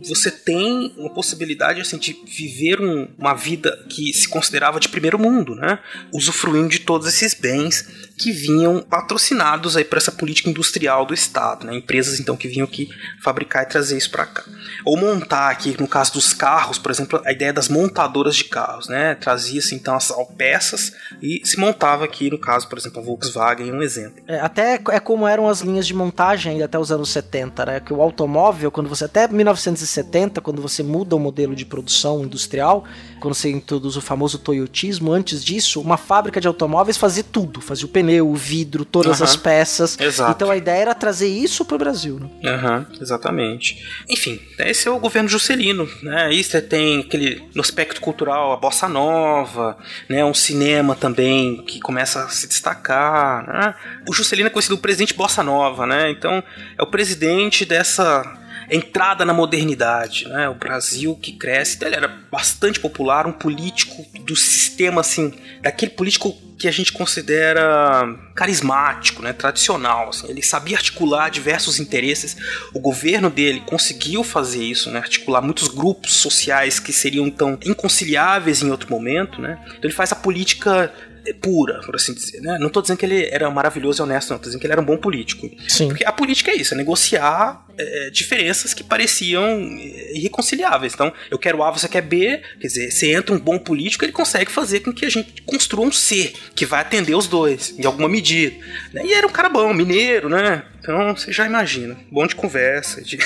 você 0.00 0.30
tem 0.30 0.94
uma 0.96 1.10
possibilidade 1.10 1.80
assim, 1.80 1.98
de 1.98 2.16
viver 2.24 2.80
um, 2.80 3.08
uma 3.18 3.34
vida 3.34 3.84
que 3.88 4.12
se 4.12 4.28
considerava 4.28 4.78
de 4.78 4.88
primeiro 4.88 5.18
mundo, 5.18 5.56
né? 5.56 5.80
Usufruindo 6.12 6.68
de 6.68 6.78
todos 6.78 7.08
esses 7.08 7.34
bens 7.34 7.84
que 8.16 8.30
vinham 8.30 8.80
patrocinados 8.80 9.76
aí 9.76 9.84
por 9.84 9.98
essa 9.98 10.12
política 10.12 10.48
industrial 10.48 11.04
do 11.04 11.12
Estado, 11.12 11.66
né? 11.66 11.74
Empresas 11.74 12.20
então 12.20 12.36
que 12.36 12.46
vinham 12.46 12.64
aqui 12.64 12.88
fabricar 13.22 13.64
e 13.64 13.66
trazer 13.66 13.96
isso 13.96 14.10
para 14.10 14.26
cá. 14.26 14.44
Ou 14.84 14.96
montar 14.96 15.50
aqui, 15.50 15.74
no 15.80 15.88
caso 15.88 16.12
dos 16.12 16.32
carros, 16.32 16.78
por 16.78 16.92
exemplo, 16.92 17.20
a 17.24 17.32
ideia 17.32 17.52
das 17.52 17.68
montadoras 17.68 18.36
de 18.36 18.44
carros, 18.44 18.88
né? 18.88 19.16
Trazia-se 19.16 19.74
então 19.74 19.96
as 19.96 20.12
peças 20.36 20.92
e 21.20 21.40
se 21.44 21.58
montava 21.58 22.04
aqui, 22.04 22.30
no 22.30 22.38
caso, 22.38 22.68
por 22.68 22.78
exemplo, 22.78 23.00
a 23.00 23.04
Volkswagen, 23.04 23.72
um 23.72 23.82
exemplo. 23.82 24.22
É, 24.28 24.38
até 24.38 24.74
é 24.74 25.00
como 25.00 25.26
eram 25.26 25.48
as 25.48 25.60
linhas 25.60 25.86
de 25.86 25.94
montagem 25.94 26.62
até 26.62 26.78
os 26.78 26.92
anos 26.92 27.08
70, 27.10 27.66
né? 27.66 27.80
Que 27.80 27.92
o 27.92 28.00
automóvel, 28.00 28.70
quando 28.70 28.88
você 28.88 29.04
até 29.06 29.23
1970, 29.32 30.40
quando 30.40 30.60
você 30.60 30.82
muda 30.82 31.16
o 31.16 31.18
modelo 31.18 31.54
de 31.54 31.64
produção 31.64 32.24
industrial, 32.24 32.84
quando 33.20 33.34
você 33.34 33.50
introduz 33.50 33.96
o 33.96 34.00
famoso 34.00 34.38
toyotismo, 34.38 35.12
antes 35.12 35.44
disso, 35.44 35.80
uma 35.80 35.96
fábrica 35.96 36.40
de 36.40 36.46
automóveis 36.46 36.96
fazia 36.96 37.24
tudo, 37.24 37.60
fazia 37.60 37.86
o 37.86 37.88
pneu, 37.88 38.28
o 38.28 38.34
vidro, 38.34 38.84
todas 38.84 39.20
uhum. 39.20 39.24
as 39.24 39.36
peças. 39.36 39.98
Exato. 39.98 40.32
Então 40.32 40.50
a 40.50 40.56
ideia 40.56 40.82
era 40.82 40.94
trazer 40.94 41.28
isso 41.28 41.64
para 41.64 41.76
o 41.76 41.78
Brasil. 41.78 42.20
Né? 42.20 42.28
Uhum, 42.52 42.86
exatamente. 43.00 43.82
Enfim, 44.08 44.40
esse 44.58 44.86
é 44.86 44.90
o 44.90 44.98
governo 44.98 45.28
Juscelino. 45.28 45.88
Né? 46.02 46.24
Aí 46.24 46.44
você 46.44 46.60
tem 46.60 47.00
aquele, 47.00 47.42
no 47.54 47.62
aspecto 47.62 48.00
cultural, 48.00 48.52
a 48.52 48.56
bossa 48.56 48.88
nova, 48.88 49.78
né? 50.08 50.24
um 50.24 50.34
cinema 50.34 50.94
também 50.94 51.62
que 51.64 51.80
começa 51.80 52.24
a 52.24 52.28
se 52.28 52.46
destacar. 52.46 53.46
Né? 53.46 53.74
O 54.08 54.12
Juscelino 54.12 54.48
é 54.48 54.50
conhecido 54.50 54.74
o 54.74 54.78
presidente 54.78 55.14
bossa 55.14 55.42
nova, 55.42 55.86
né? 55.86 56.10
então 56.10 56.42
é 56.78 56.82
o 56.82 56.86
presidente 56.86 57.64
dessa 57.64 58.43
entrada 58.74 59.24
na 59.24 59.32
modernidade, 59.32 60.28
né? 60.28 60.48
O 60.48 60.54
Brasil 60.54 61.16
que 61.20 61.32
cresce, 61.32 61.78
ele 61.82 61.94
era 61.94 62.08
bastante 62.08 62.80
popular, 62.80 63.26
um 63.26 63.32
político 63.32 64.04
do 64.20 64.34
sistema 64.34 65.00
assim, 65.00 65.32
daquele 65.60 65.92
político 65.92 66.36
que 66.58 66.68
a 66.68 66.70
gente 66.70 66.92
considera 66.92 68.06
carismático, 68.34 69.22
né, 69.22 69.32
tradicional. 69.32 70.08
Assim. 70.08 70.28
Ele 70.28 70.42
sabia 70.42 70.76
articular 70.76 71.28
diversos 71.28 71.78
interesses. 71.78 72.36
O 72.72 72.80
governo 72.80 73.28
dele 73.28 73.60
conseguiu 73.66 74.22
fazer 74.22 74.62
isso, 74.62 74.90
né, 74.90 74.98
articular 74.98 75.42
muitos 75.42 75.68
grupos 75.68 76.14
sociais 76.14 76.78
que 76.78 76.92
seriam 76.92 77.28
tão 77.30 77.58
inconciliáveis 77.64 78.62
em 78.62 78.70
outro 78.70 78.90
momento. 78.90 79.40
Né. 79.40 79.58
Então 79.66 79.80
ele 79.84 79.92
faz 79.92 80.12
a 80.12 80.16
política 80.16 80.92
pura, 81.32 81.80
por 81.80 81.96
assim 81.96 82.12
dizer. 82.12 82.40
Né? 82.40 82.58
Não 82.60 82.68
tô 82.68 82.82
dizendo 82.82 82.98
que 82.98 83.06
ele 83.06 83.28
era 83.30 83.50
maravilhoso 83.50 84.02
e 84.02 84.04
honesto, 84.04 84.30
não. 84.30 84.38
Tô 84.38 84.44
dizendo 84.44 84.60
que 84.60 84.66
ele 84.66 84.72
era 84.72 84.80
um 84.80 84.84
bom 84.84 84.96
político. 84.96 85.48
Sim. 85.68 85.88
Porque 85.88 86.04
a 86.04 86.12
política 86.12 86.50
é 86.50 86.56
isso, 86.56 86.74
é 86.74 86.76
negociar 86.76 87.64
é, 87.78 88.10
diferenças 88.10 88.74
que 88.74 88.84
pareciam 88.84 89.44
é, 89.44 90.16
irreconciliáveis. 90.16 90.94
Então, 90.94 91.12
eu 91.30 91.38
quero 91.38 91.62
A, 91.62 91.70
você 91.70 91.88
quer 91.88 92.02
B. 92.02 92.42
Quer 92.60 92.66
dizer, 92.66 92.90
se 92.90 93.10
entra 93.10 93.34
um 93.34 93.38
bom 93.38 93.58
político, 93.58 94.04
ele 94.04 94.12
consegue 94.12 94.50
fazer 94.50 94.80
com 94.80 94.92
que 94.92 95.04
a 95.04 95.10
gente 95.10 95.42
construa 95.42 95.86
um 95.86 95.92
C, 95.92 96.32
que 96.54 96.66
vai 96.66 96.80
atender 96.80 97.14
os 97.14 97.26
dois, 97.26 97.74
em 97.78 97.84
alguma 97.86 98.08
medida. 98.08 98.56
Né? 98.92 99.06
E 99.06 99.12
era 99.12 99.26
um 99.26 99.30
cara 99.30 99.48
bom, 99.48 99.72
mineiro, 99.72 100.28
né? 100.28 100.64
Então 100.80 101.16
você 101.16 101.32
já 101.32 101.46
imagina. 101.46 101.96
Bom 102.10 102.26
de 102.26 102.34
conversa. 102.34 103.02
De... 103.02 103.18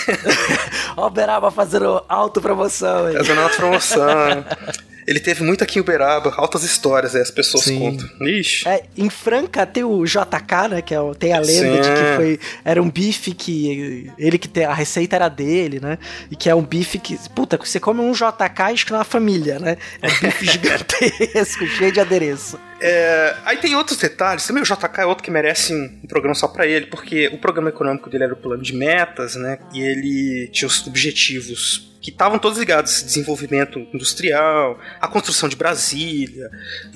Ó, 0.96 1.06
o 1.06 1.10
Beraba 1.10 1.50
fazendo 1.50 2.04
autopromoção. 2.08 3.12
Fazendo 3.12 3.40
autopromoção. 3.40 4.44
Ele 5.08 5.20
teve 5.20 5.42
muito 5.42 5.64
aqui 5.64 5.78
em 5.78 5.80
Uberaba, 5.80 6.34
altas 6.36 6.62
histórias, 6.64 7.16
aí, 7.16 7.22
as 7.22 7.30
pessoas 7.30 7.64
Sim. 7.64 7.78
contam. 7.78 8.28
Ixi. 8.28 8.68
É, 8.68 8.84
em 8.94 9.08
Franca 9.08 9.64
tem 9.64 9.82
o 9.82 10.04
JK, 10.04 10.68
né? 10.68 10.82
Que 10.82 10.94
é, 10.94 10.98
tem 11.18 11.32
a 11.32 11.38
lenda 11.38 11.76
Sim. 11.76 11.80
de 11.80 11.88
que 11.88 12.16
foi. 12.16 12.40
Era 12.62 12.82
um 12.82 12.90
bife 12.90 13.32
que. 13.32 14.12
Ele 14.18 14.36
que 14.36 14.46
tem. 14.46 14.66
A 14.66 14.74
receita 14.74 15.16
era 15.16 15.30
dele, 15.30 15.80
né? 15.80 15.96
E 16.30 16.36
que 16.36 16.50
é 16.50 16.54
um 16.54 16.60
bife 16.60 16.98
que. 16.98 17.18
Puta, 17.30 17.56
você 17.56 17.80
come 17.80 18.00
um 18.02 18.12
JK 18.12 18.60
e 18.68 18.72
acho 18.74 18.84
que 18.84 18.92
não 18.92 18.98
é 18.98 19.00
uma 19.00 19.04
família, 19.06 19.58
né? 19.58 19.78
É 20.02 20.08
um 20.08 20.20
bife 20.20 20.44
gigantesco, 20.52 21.66
cheio 21.66 21.90
de 21.90 22.00
adereço. 22.00 22.58
É, 22.80 23.36
aí 23.44 23.56
tem 23.56 23.74
outros 23.74 23.98
detalhes. 23.98 24.46
Também 24.46 24.62
o 24.62 24.66
JK 24.66 25.00
é 25.00 25.06
outro 25.06 25.24
que 25.24 25.30
merece 25.30 25.74
um, 25.74 26.06
programa 26.06 26.34
só 26.34 26.48
pra 26.48 26.66
ele, 26.66 26.86
porque 26.86 27.28
o 27.28 27.38
programa 27.38 27.70
econômico 27.70 28.08
dele 28.08 28.24
era 28.24 28.34
o 28.34 28.36
plano 28.36 28.62
de 28.62 28.74
metas, 28.74 29.34
né? 29.34 29.58
E 29.72 29.80
ele 29.80 30.48
tinha 30.52 30.66
os 30.66 30.86
objetivos 30.86 31.88
que 32.00 32.10
estavam 32.10 32.38
todos 32.38 32.58
ligados 32.58 33.02
desenvolvimento 33.02 33.80
industrial, 33.92 34.78
a 35.00 35.08
construção 35.08 35.48
de 35.48 35.56
Brasília, 35.56 36.48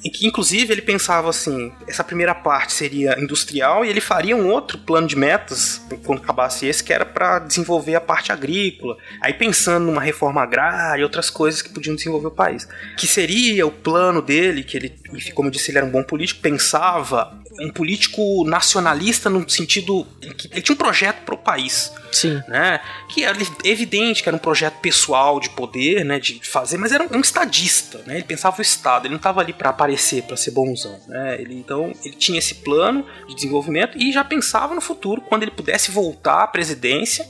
em 0.04 0.10
que 0.10 0.26
inclusive 0.26 0.72
ele 0.72 0.82
pensava 0.82 1.28
assim, 1.28 1.72
essa 1.88 2.04
primeira 2.04 2.34
parte 2.34 2.72
seria 2.72 3.18
industrial 3.18 3.84
e 3.84 3.88
ele 3.88 4.00
faria 4.00 4.36
um 4.36 4.48
outro 4.48 4.78
plano 4.78 5.06
de 5.06 5.16
metas 5.16 5.82
quando 6.04 6.22
acabasse 6.22 6.66
esse 6.66 6.82
que 6.84 6.92
era 6.92 7.04
para 7.04 7.40
desenvolver 7.40 7.94
a 7.94 8.00
parte 8.00 8.32
agrícola. 8.32 8.96
Aí 9.20 9.34
pensando 9.34 9.86
numa 9.86 10.00
reforma 10.00 10.42
agrária 10.42 11.00
e 11.00 11.04
outras 11.04 11.30
coisas 11.30 11.62
que 11.62 11.70
podiam 11.70 11.96
desenvolver 11.96 12.28
o 12.28 12.30
país, 12.30 12.66
que 12.96 13.06
seria 13.06 13.66
o 13.66 13.70
plano 13.70 14.22
dele, 14.22 14.62
que 14.62 14.76
ele, 14.76 14.94
como 15.34 15.48
eu 15.48 15.52
disse, 15.52 15.71
ele 15.72 15.78
era 15.78 15.86
um 15.86 15.90
bom 15.90 16.02
político, 16.02 16.40
pensava 16.40 17.36
um 17.60 17.70
político 17.70 18.44
nacionalista 18.44 19.28
no 19.28 19.48
sentido 19.48 20.06
que 20.36 20.48
ele 20.52 20.62
tinha 20.62 20.74
um 20.74 20.78
projeto 20.78 21.24
para 21.24 21.34
o 21.34 21.38
país 21.38 21.92
Sim. 22.12 22.42
né? 22.46 22.80
Que 23.08 23.24
era 23.24 23.36
evidente 23.64 24.22
que 24.22 24.28
era 24.28 24.36
um 24.36 24.40
projeto 24.40 24.78
pessoal 24.80 25.40
de 25.40 25.50
poder, 25.50 26.04
né? 26.04 26.20
De 26.20 26.40
fazer, 26.46 26.76
mas 26.76 26.92
era 26.92 27.04
um, 27.04 27.16
um 27.16 27.20
estadista, 27.20 28.02
né? 28.06 28.16
Ele 28.16 28.24
pensava 28.24 28.58
o 28.58 28.62
Estado, 28.62 29.06
ele 29.06 29.12
não 29.12 29.16
estava 29.16 29.40
ali 29.40 29.52
para 29.52 29.70
aparecer, 29.70 30.22
para 30.22 30.36
ser 30.36 30.50
bonzão, 30.50 31.00
né? 31.08 31.40
Ele, 31.40 31.54
então, 31.54 31.92
ele 32.04 32.14
tinha 32.14 32.38
esse 32.38 32.56
plano 32.56 33.04
de 33.26 33.34
desenvolvimento 33.34 33.98
e 33.98 34.12
já 34.12 34.22
pensava 34.22 34.74
no 34.74 34.80
futuro, 34.80 35.22
quando 35.22 35.42
ele 35.42 35.50
pudesse 35.50 35.90
voltar 35.90 36.42
à 36.42 36.46
presidência 36.46 37.26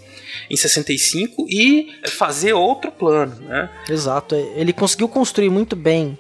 em 0.51 0.57
65 0.57 1.47
e 1.49 2.01
fazer 2.09 2.53
outro 2.53 2.91
plano, 2.91 3.37
né? 3.43 3.71
Exato. 3.89 4.35
Ele 4.35 4.73
conseguiu 4.73 5.09
construir 5.09 5.51
muito 5.51 5.77
bem 5.77 6.19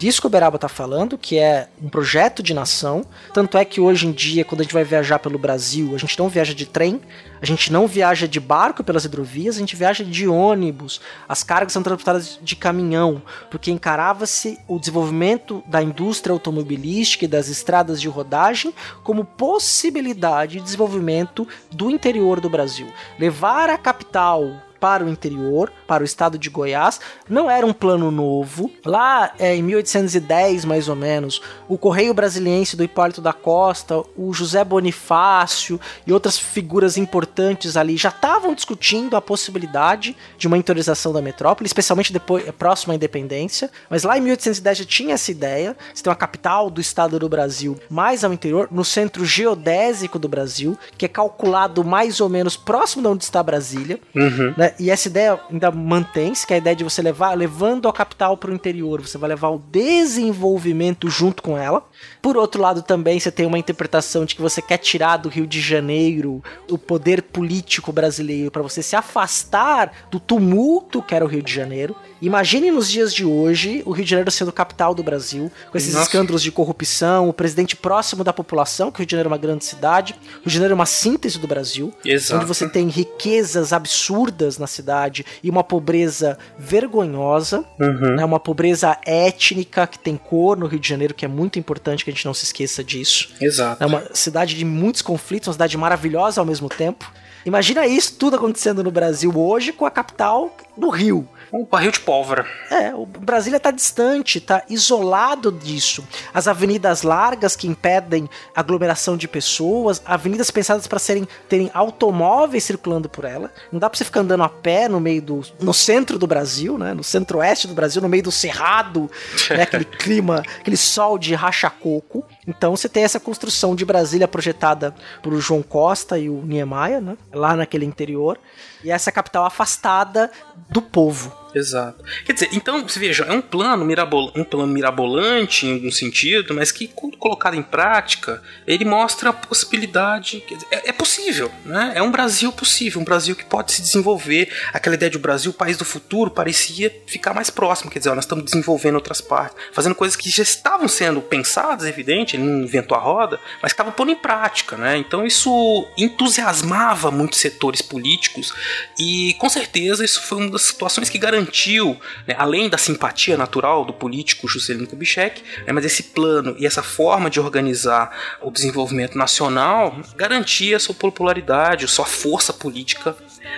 disso 0.00 0.22
que 0.22 0.26
o 0.26 0.30
Beraba 0.30 0.58
tá 0.58 0.66
falando, 0.66 1.18
que 1.18 1.38
é 1.38 1.68
um 1.80 1.90
projeto 1.90 2.42
de 2.42 2.54
nação. 2.54 3.04
Tanto 3.34 3.58
é 3.58 3.66
que 3.66 3.82
hoje 3.82 4.06
em 4.06 4.12
dia, 4.12 4.46
quando 4.46 4.62
a 4.62 4.64
gente 4.64 4.72
vai 4.72 4.82
viajar 4.82 5.18
pelo 5.18 5.38
Brasil, 5.38 5.94
a 5.94 5.98
gente 5.98 6.18
não 6.18 6.26
viaja 6.26 6.54
de 6.54 6.64
trem, 6.64 7.02
a 7.38 7.44
gente 7.44 7.70
não 7.70 7.86
viaja 7.86 8.26
de 8.26 8.40
barco 8.40 8.82
pelas 8.82 9.04
hidrovias, 9.04 9.56
a 9.56 9.58
gente 9.58 9.76
viaja 9.76 10.02
de 10.02 10.26
ônibus. 10.26 11.02
As 11.28 11.42
cargas 11.42 11.74
são 11.74 11.82
transportadas 11.82 12.38
de 12.40 12.56
caminhão, 12.56 13.20
porque 13.50 13.70
encarava-se 13.70 14.58
o 14.66 14.78
desenvolvimento 14.78 15.62
da 15.66 15.82
indústria 15.82 16.32
automobilística 16.32 17.26
e 17.26 17.28
das 17.28 17.48
estradas 17.48 18.00
de 18.00 18.08
rodagem 18.08 18.72
como 19.04 19.22
possibilidade 19.22 20.56
de 20.56 20.62
desenvolvimento 20.62 21.46
do 21.70 21.90
interior 21.90 22.40
do 22.40 22.48
Brasil. 22.48 22.86
Levar 23.18 23.68
a 23.68 23.76
capital 23.76 24.69
para 24.80 25.04
o 25.04 25.08
interior, 25.08 25.70
para 25.86 26.02
o 26.02 26.06
estado 26.06 26.38
de 26.38 26.48
Goiás. 26.48 26.98
Não 27.28 27.50
era 27.50 27.66
um 27.66 27.72
plano 27.72 28.10
novo. 28.10 28.70
Lá 28.84 29.32
é, 29.38 29.54
em 29.54 29.62
1810, 29.62 30.64
mais 30.64 30.88
ou 30.88 30.96
menos, 30.96 31.42
o 31.68 31.76
Correio 31.76 32.14
Brasiliense 32.14 32.76
do 32.76 32.82
Hipólito 32.82 33.20
da 33.20 33.32
Costa, 33.32 34.02
o 34.16 34.32
José 34.32 34.64
Bonifácio 34.64 35.78
e 36.06 36.12
outras 36.12 36.38
figuras 36.38 36.96
importantes 36.96 37.76
ali 37.76 37.96
já 37.96 38.08
estavam 38.08 38.54
discutindo 38.54 39.16
a 39.16 39.20
possibilidade 39.20 40.16
de 40.38 40.46
uma 40.46 40.56
interiorização 40.56 41.12
da 41.12 41.20
metrópole, 41.20 41.66
especialmente 41.66 42.12
depois 42.12 42.44
próximo 42.52 42.92
à 42.92 42.96
independência. 42.96 43.70
Mas 43.88 44.02
lá 44.02 44.16
em 44.16 44.22
1810 44.22 44.78
já 44.78 44.84
tinha 44.84 45.14
essa 45.14 45.30
ideia. 45.30 45.76
Você 45.94 46.02
tem 46.02 46.10
uma 46.10 46.16
capital 46.16 46.70
do 46.70 46.80
estado 46.80 47.18
do 47.18 47.28
Brasil 47.28 47.78
mais 47.88 48.24
ao 48.24 48.32
interior, 48.32 48.68
no 48.70 48.84
centro 48.84 49.24
geodésico 49.24 50.18
do 50.18 50.28
Brasil, 50.28 50.78
que 50.96 51.04
é 51.04 51.08
calculado 51.08 51.84
mais 51.84 52.20
ou 52.20 52.28
menos 52.28 52.56
próximo 52.56 53.02
de 53.02 53.08
onde 53.08 53.24
está 53.24 53.42
Brasília. 53.42 53.98
Uhum. 54.14 54.54
Né? 54.56 54.69
E 54.78 54.90
essa 54.90 55.08
ideia 55.08 55.40
ainda 55.50 55.70
mantém-se, 55.70 56.46
que 56.46 56.52
é 56.52 56.56
a 56.56 56.58
ideia 56.58 56.76
de 56.76 56.84
você 56.84 57.02
levar, 57.02 57.36
levando 57.36 57.88
a 57.88 57.92
capital 57.92 58.36
para 58.36 58.50
o 58.50 58.54
interior, 58.54 59.00
você 59.00 59.18
vai 59.18 59.28
levar 59.28 59.48
o 59.48 59.58
desenvolvimento 59.58 61.08
junto 61.08 61.42
com 61.42 61.56
ela. 61.56 61.84
Por 62.22 62.36
outro 62.36 62.60
lado, 62.60 62.82
também 62.82 63.18
você 63.18 63.30
tem 63.30 63.46
uma 63.46 63.58
interpretação 63.58 64.24
de 64.24 64.34
que 64.34 64.42
você 64.42 64.60
quer 64.60 64.78
tirar 64.78 65.16
do 65.16 65.28
Rio 65.28 65.46
de 65.46 65.60
Janeiro 65.60 66.42
o 66.70 66.76
poder 66.78 67.22
político 67.22 67.92
brasileiro 67.92 68.50
para 68.50 68.62
você 68.62 68.82
se 68.82 68.94
afastar 68.96 69.92
do 70.10 70.20
tumulto 70.20 71.02
que 71.02 71.14
era 71.14 71.24
o 71.24 71.28
Rio 71.28 71.42
de 71.42 71.52
Janeiro. 71.52 71.96
Imagine 72.22 72.70
nos 72.70 72.90
dias 72.90 73.14
de 73.14 73.24
hoje 73.24 73.82
o 73.86 73.92
Rio 73.92 74.04
de 74.04 74.10
Janeiro 74.10 74.30
sendo 74.30 74.52
capital 74.52 74.94
do 74.94 75.02
Brasil, 75.02 75.50
com 75.70 75.78
esses 75.78 75.94
Nossa. 75.94 76.04
escândalos 76.06 76.42
de 76.42 76.52
corrupção, 76.52 77.28
o 77.28 77.32
presidente 77.32 77.74
próximo 77.74 78.22
da 78.22 78.32
população, 78.32 78.90
que 78.90 78.98
o 78.98 79.00
Rio 79.00 79.06
de 79.06 79.12
Janeiro 79.12 79.28
é 79.28 79.32
uma 79.32 79.38
grande 79.38 79.64
cidade. 79.64 80.12
O 80.12 80.16
Rio 80.40 80.42
de 80.46 80.52
Janeiro 80.52 80.72
é 80.72 80.74
uma 80.74 80.84
síntese 80.86 81.38
do 81.38 81.46
Brasil, 81.46 81.92
Exato. 82.04 82.36
onde 82.36 82.44
você 82.46 82.68
tem 82.68 82.88
riquezas 82.88 83.72
absurdas 83.72 84.58
na 84.58 84.66
cidade 84.66 85.24
e 85.42 85.48
uma 85.48 85.64
pobreza 85.64 86.36
vergonhosa, 86.58 87.64
Uhum. 87.80 88.16
né, 88.16 88.24
uma 88.24 88.40
pobreza 88.40 88.96
étnica 89.06 89.86
que 89.86 89.98
tem 89.98 90.16
cor 90.16 90.56
no 90.58 90.66
Rio 90.66 90.78
de 90.78 90.88
Janeiro, 90.88 91.14
que 91.14 91.24
é 91.24 91.28
muito 91.28 91.58
importante 91.58 91.89
que 92.04 92.10
a 92.10 92.12
gente 92.12 92.24
não 92.24 92.34
se 92.34 92.44
esqueça 92.44 92.82
disso. 92.82 93.30
Exato. 93.40 93.82
É 93.82 93.86
uma 93.86 94.04
cidade 94.12 94.56
de 94.56 94.64
muitos 94.64 95.02
conflitos, 95.02 95.48
uma 95.48 95.54
cidade 95.54 95.76
maravilhosa 95.76 96.40
ao 96.40 96.46
mesmo 96.46 96.68
tempo. 96.68 97.10
Imagina 97.44 97.86
isso 97.86 98.14
tudo 98.16 98.36
acontecendo 98.36 98.84
no 98.84 98.90
Brasil 98.90 99.32
hoje 99.36 99.72
com 99.72 99.86
a 99.86 99.90
capital 99.90 100.54
do 100.76 100.88
Rio. 100.90 101.26
Um 101.52 101.64
barril 101.64 101.90
de 101.90 102.00
pólvora. 102.00 102.46
É, 102.70 102.94
o 102.94 103.04
Brasília 103.04 103.56
está 103.56 103.70
distante, 103.70 104.38
está 104.38 104.62
isolado 104.68 105.50
disso. 105.50 106.06
As 106.32 106.46
avenidas 106.46 107.02
largas 107.02 107.56
que 107.56 107.66
impedem 107.66 108.30
aglomeração 108.54 109.16
de 109.16 109.26
pessoas, 109.26 110.00
avenidas 110.04 110.50
pensadas 110.50 110.86
para 110.86 110.98
serem 110.98 111.26
terem 111.48 111.70
automóveis 111.74 112.62
circulando 112.62 113.08
por 113.08 113.24
ela. 113.24 113.52
Não 113.72 113.80
dá 113.80 113.90
para 113.90 113.98
você 113.98 114.04
ficar 114.04 114.20
andando 114.20 114.44
a 114.44 114.48
pé 114.48 114.88
no 114.88 115.00
meio 115.00 115.20
do 115.20 115.42
no 115.60 115.74
centro 115.74 116.18
do 116.18 116.26
Brasil, 116.26 116.78
né? 116.78 116.94
No 116.94 117.02
centro-oeste 117.02 117.66
do 117.66 117.74
Brasil, 117.74 118.00
no 118.00 118.08
meio 118.08 118.22
do 118.22 118.32
cerrado, 118.32 119.10
né? 119.50 119.62
Aquele 119.62 119.84
clima, 119.84 120.44
aquele 120.60 120.76
sol 120.76 121.18
de 121.18 121.34
racha-coco. 121.34 122.24
Então 122.46 122.76
você 122.76 122.88
tem 122.88 123.02
essa 123.02 123.18
construção 123.18 123.74
de 123.74 123.84
Brasília 123.84 124.28
projetada 124.28 124.94
por 125.20 125.34
João 125.40 125.62
Costa 125.62 126.16
e 126.16 126.28
o 126.28 126.42
Niemeyer, 126.42 127.00
né? 127.00 127.16
Lá 127.32 127.56
naquele 127.56 127.84
interior. 127.84 128.38
E 128.84 128.90
essa 128.90 129.10
capital 129.10 129.44
afastada 129.44 130.30
do 130.68 130.80
povo. 130.80 131.39
Exato. 131.54 132.04
Quer 132.24 132.32
dizer, 132.32 132.48
então, 132.52 132.86
você 132.86 132.98
veja, 132.98 133.24
é 133.24 133.32
um 133.32 133.40
plano, 133.40 133.84
mirabol 133.84 134.32
um 134.34 134.44
plano 134.44 134.72
mirabolante 134.72 135.66
em 135.66 135.74
algum 135.74 135.90
sentido, 135.90 136.54
mas 136.54 136.70
que, 136.70 136.86
quando 136.88 137.16
colocado 137.16 137.54
em 137.54 137.62
prática, 137.62 138.42
ele 138.66 138.84
mostra 138.84 139.30
a 139.30 139.32
possibilidade. 139.32 140.42
dizer, 140.48 140.66
é, 140.70 140.90
é 140.90 140.92
possível, 140.92 141.50
né? 141.64 141.92
É 141.94 142.02
um 142.02 142.10
Brasil 142.10 142.52
possível, 142.52 143.00
um 143.00 143.04
Brasil 143.04 143.34
que 143.34 143.44
pode 143.44 143.72
se 143.72 143.82
desenvolver. 143.82 144.52
Aquela 144.72 144.94
ideia 144.94 145.10
de 145.10 145.18
Brasil, 145.18 145.52
país 145.52 145.76
do 145.76 145.84
futuro, 145.84 146.30
parecia 146.30 146.94
ficar 147.06 147.34
mais 147.34 147.50
próximo. 147.50 147.90
Quer 147.90 147.98
dizer, 147.98 148.10
ó, 148.10 148.14
nós 148.14 148.24
estamos 148.24 148.44
desenvolvendo 148.44 148.94
outras 148.94 149.20
partes, 149.20 149.56
fazendo 149.72 149.94
coisas 149.94 150.16
que 150.16 150.30
já 150.30 150.42
estavam 150.42 150.88
sendo 150.88 151.20
pensadas, 151.20 151.86
evidente, 151.86 152.36
ele 152.36 152.44
não 152.44 152.62
inventou 152.62 152.96
a 152.96 153.00
roda, 153.00 153.40
mas 153.62 153.72
estavam 153.72 153.92
pondo 153.92 154.10
em 154.10 154.16
prática, 154.16 154.76
né? 154.76 154.96
Então 154.96 155.26
isso 155.26 155.86
entusiasmava 155.96 157.10
muitos 157.10 157.38
setores 157.38 157.82
políticos 157.82 158.52
e, 158.98 159.34
com 159.34 159.48
certeza, 159.48 160.04
isso 160.04 160.22
foi 160.22 160.38
uma 160.38 160.50
das 160.50 160.62
situações 160.62 161.08
que 161.08 161.18
garantiu 161.18 161.39
garantiu, 161.40 161.96
né, 162.26 162.34
além 162.38 162.68
da 162.68 162.76
simpatia 162.76 163.36
natural 163.36 163.84
do 163.84 163.92
político 163.92 164.46
Juscelino 164.46 164.86
Kubitschek, 164.86 165.42
né, 165.66 165.72
mas 165.72 165.84
esse 165.84 166.04
plano 166.04 166.54
e 166.58 166.66
essa 166.66 166.82
forma 166.82 167.30
de 167.30 167.40
organizar 167.40 168.10
o 168.42 168.50
desenvolvimento 168.50 169.16
nacional 169.16 169.96
garantia 170.16 170.78
sua 170.78 170.94
popularidade, 170.94 171.88
sua 171.88 172.04
força 172.04 172.52
política 172.52 173.16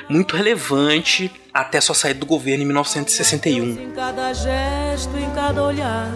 muito 0.08 0.36
relevante 0.36 1.30
até 1.52 1.80
sua 1.80 1.94
saída 1.94 2.20
do 2.20 2.26
governo 2.26 2.62
em 2.62 2.66
1961. 2.66 3.64
Em 3.64 3.90
cada 3.90 4.32
gesto, 4.32 5.16
em 5.18 5.30
cada 5.34 5.62
olhar, 5.62 6.08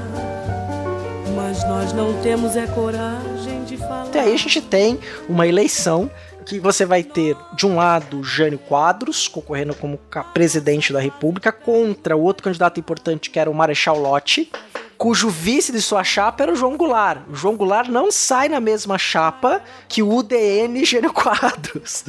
mas 1.34 1.66
nós 1.68 1.92
não 1.92 2.20
temos 2.22 2.56
é 2.56 2.66
coragem 2.66 3.64
de 3.64 3.76
falar. 3.76 4.04
Até 4.04 4.20
aí 4.20 4.34
a 4.34 4.38
gente 4.38 4.60
tem 4.60 4.98
uma 5.28 5.46
eleição 5.46 6.10
que 6.46 6.60
você 6.60 6.86
vai 6.86 7.02
ter, 7.02 7.36
de 7.54 7.66
um 7.66 7.76
lado, 7.76 8.22
Jânio 8.22 8.58
Quadros, 8.58 9.26
concorrendo 9.26 9.74
como 9.74 9.98
presidente 10.32 10.92
da 10.92 11.00
República, 11.00 11.50
contra 11.50 12.16
o 12.16 12.22
outro 12.22 12.44
candidato 12.44 12.78
importante, 12.78 13.30
que 13.30 13.38
era 13.38 13.50
o 13.50 13.54
Marechal 13.54 13.98
Lott. 13.98 14.50
cujo 14.96 15.28
vice 15.28 15.72
de 15.72 15.82
sua 15.82 16.02
chapa 16.02 16.44
era 16.44 16.52
o 16.52 16.56
João 16.56 16.76
Goulart. 16.76 17.20
O 17.28 17.34
João 17.34 17.56
Goulart 17.56 17.88
não 17.88 18.10
sai 18.10 18.48
na 18.48 18.60
mesma 18.60 18.96
chapa 18.96 19.60
que 19.88 20.02
o 20.02 20.08
UDN 20.08 20.84
Gênio 20.84 21.12
Quadros. 21.12 22.04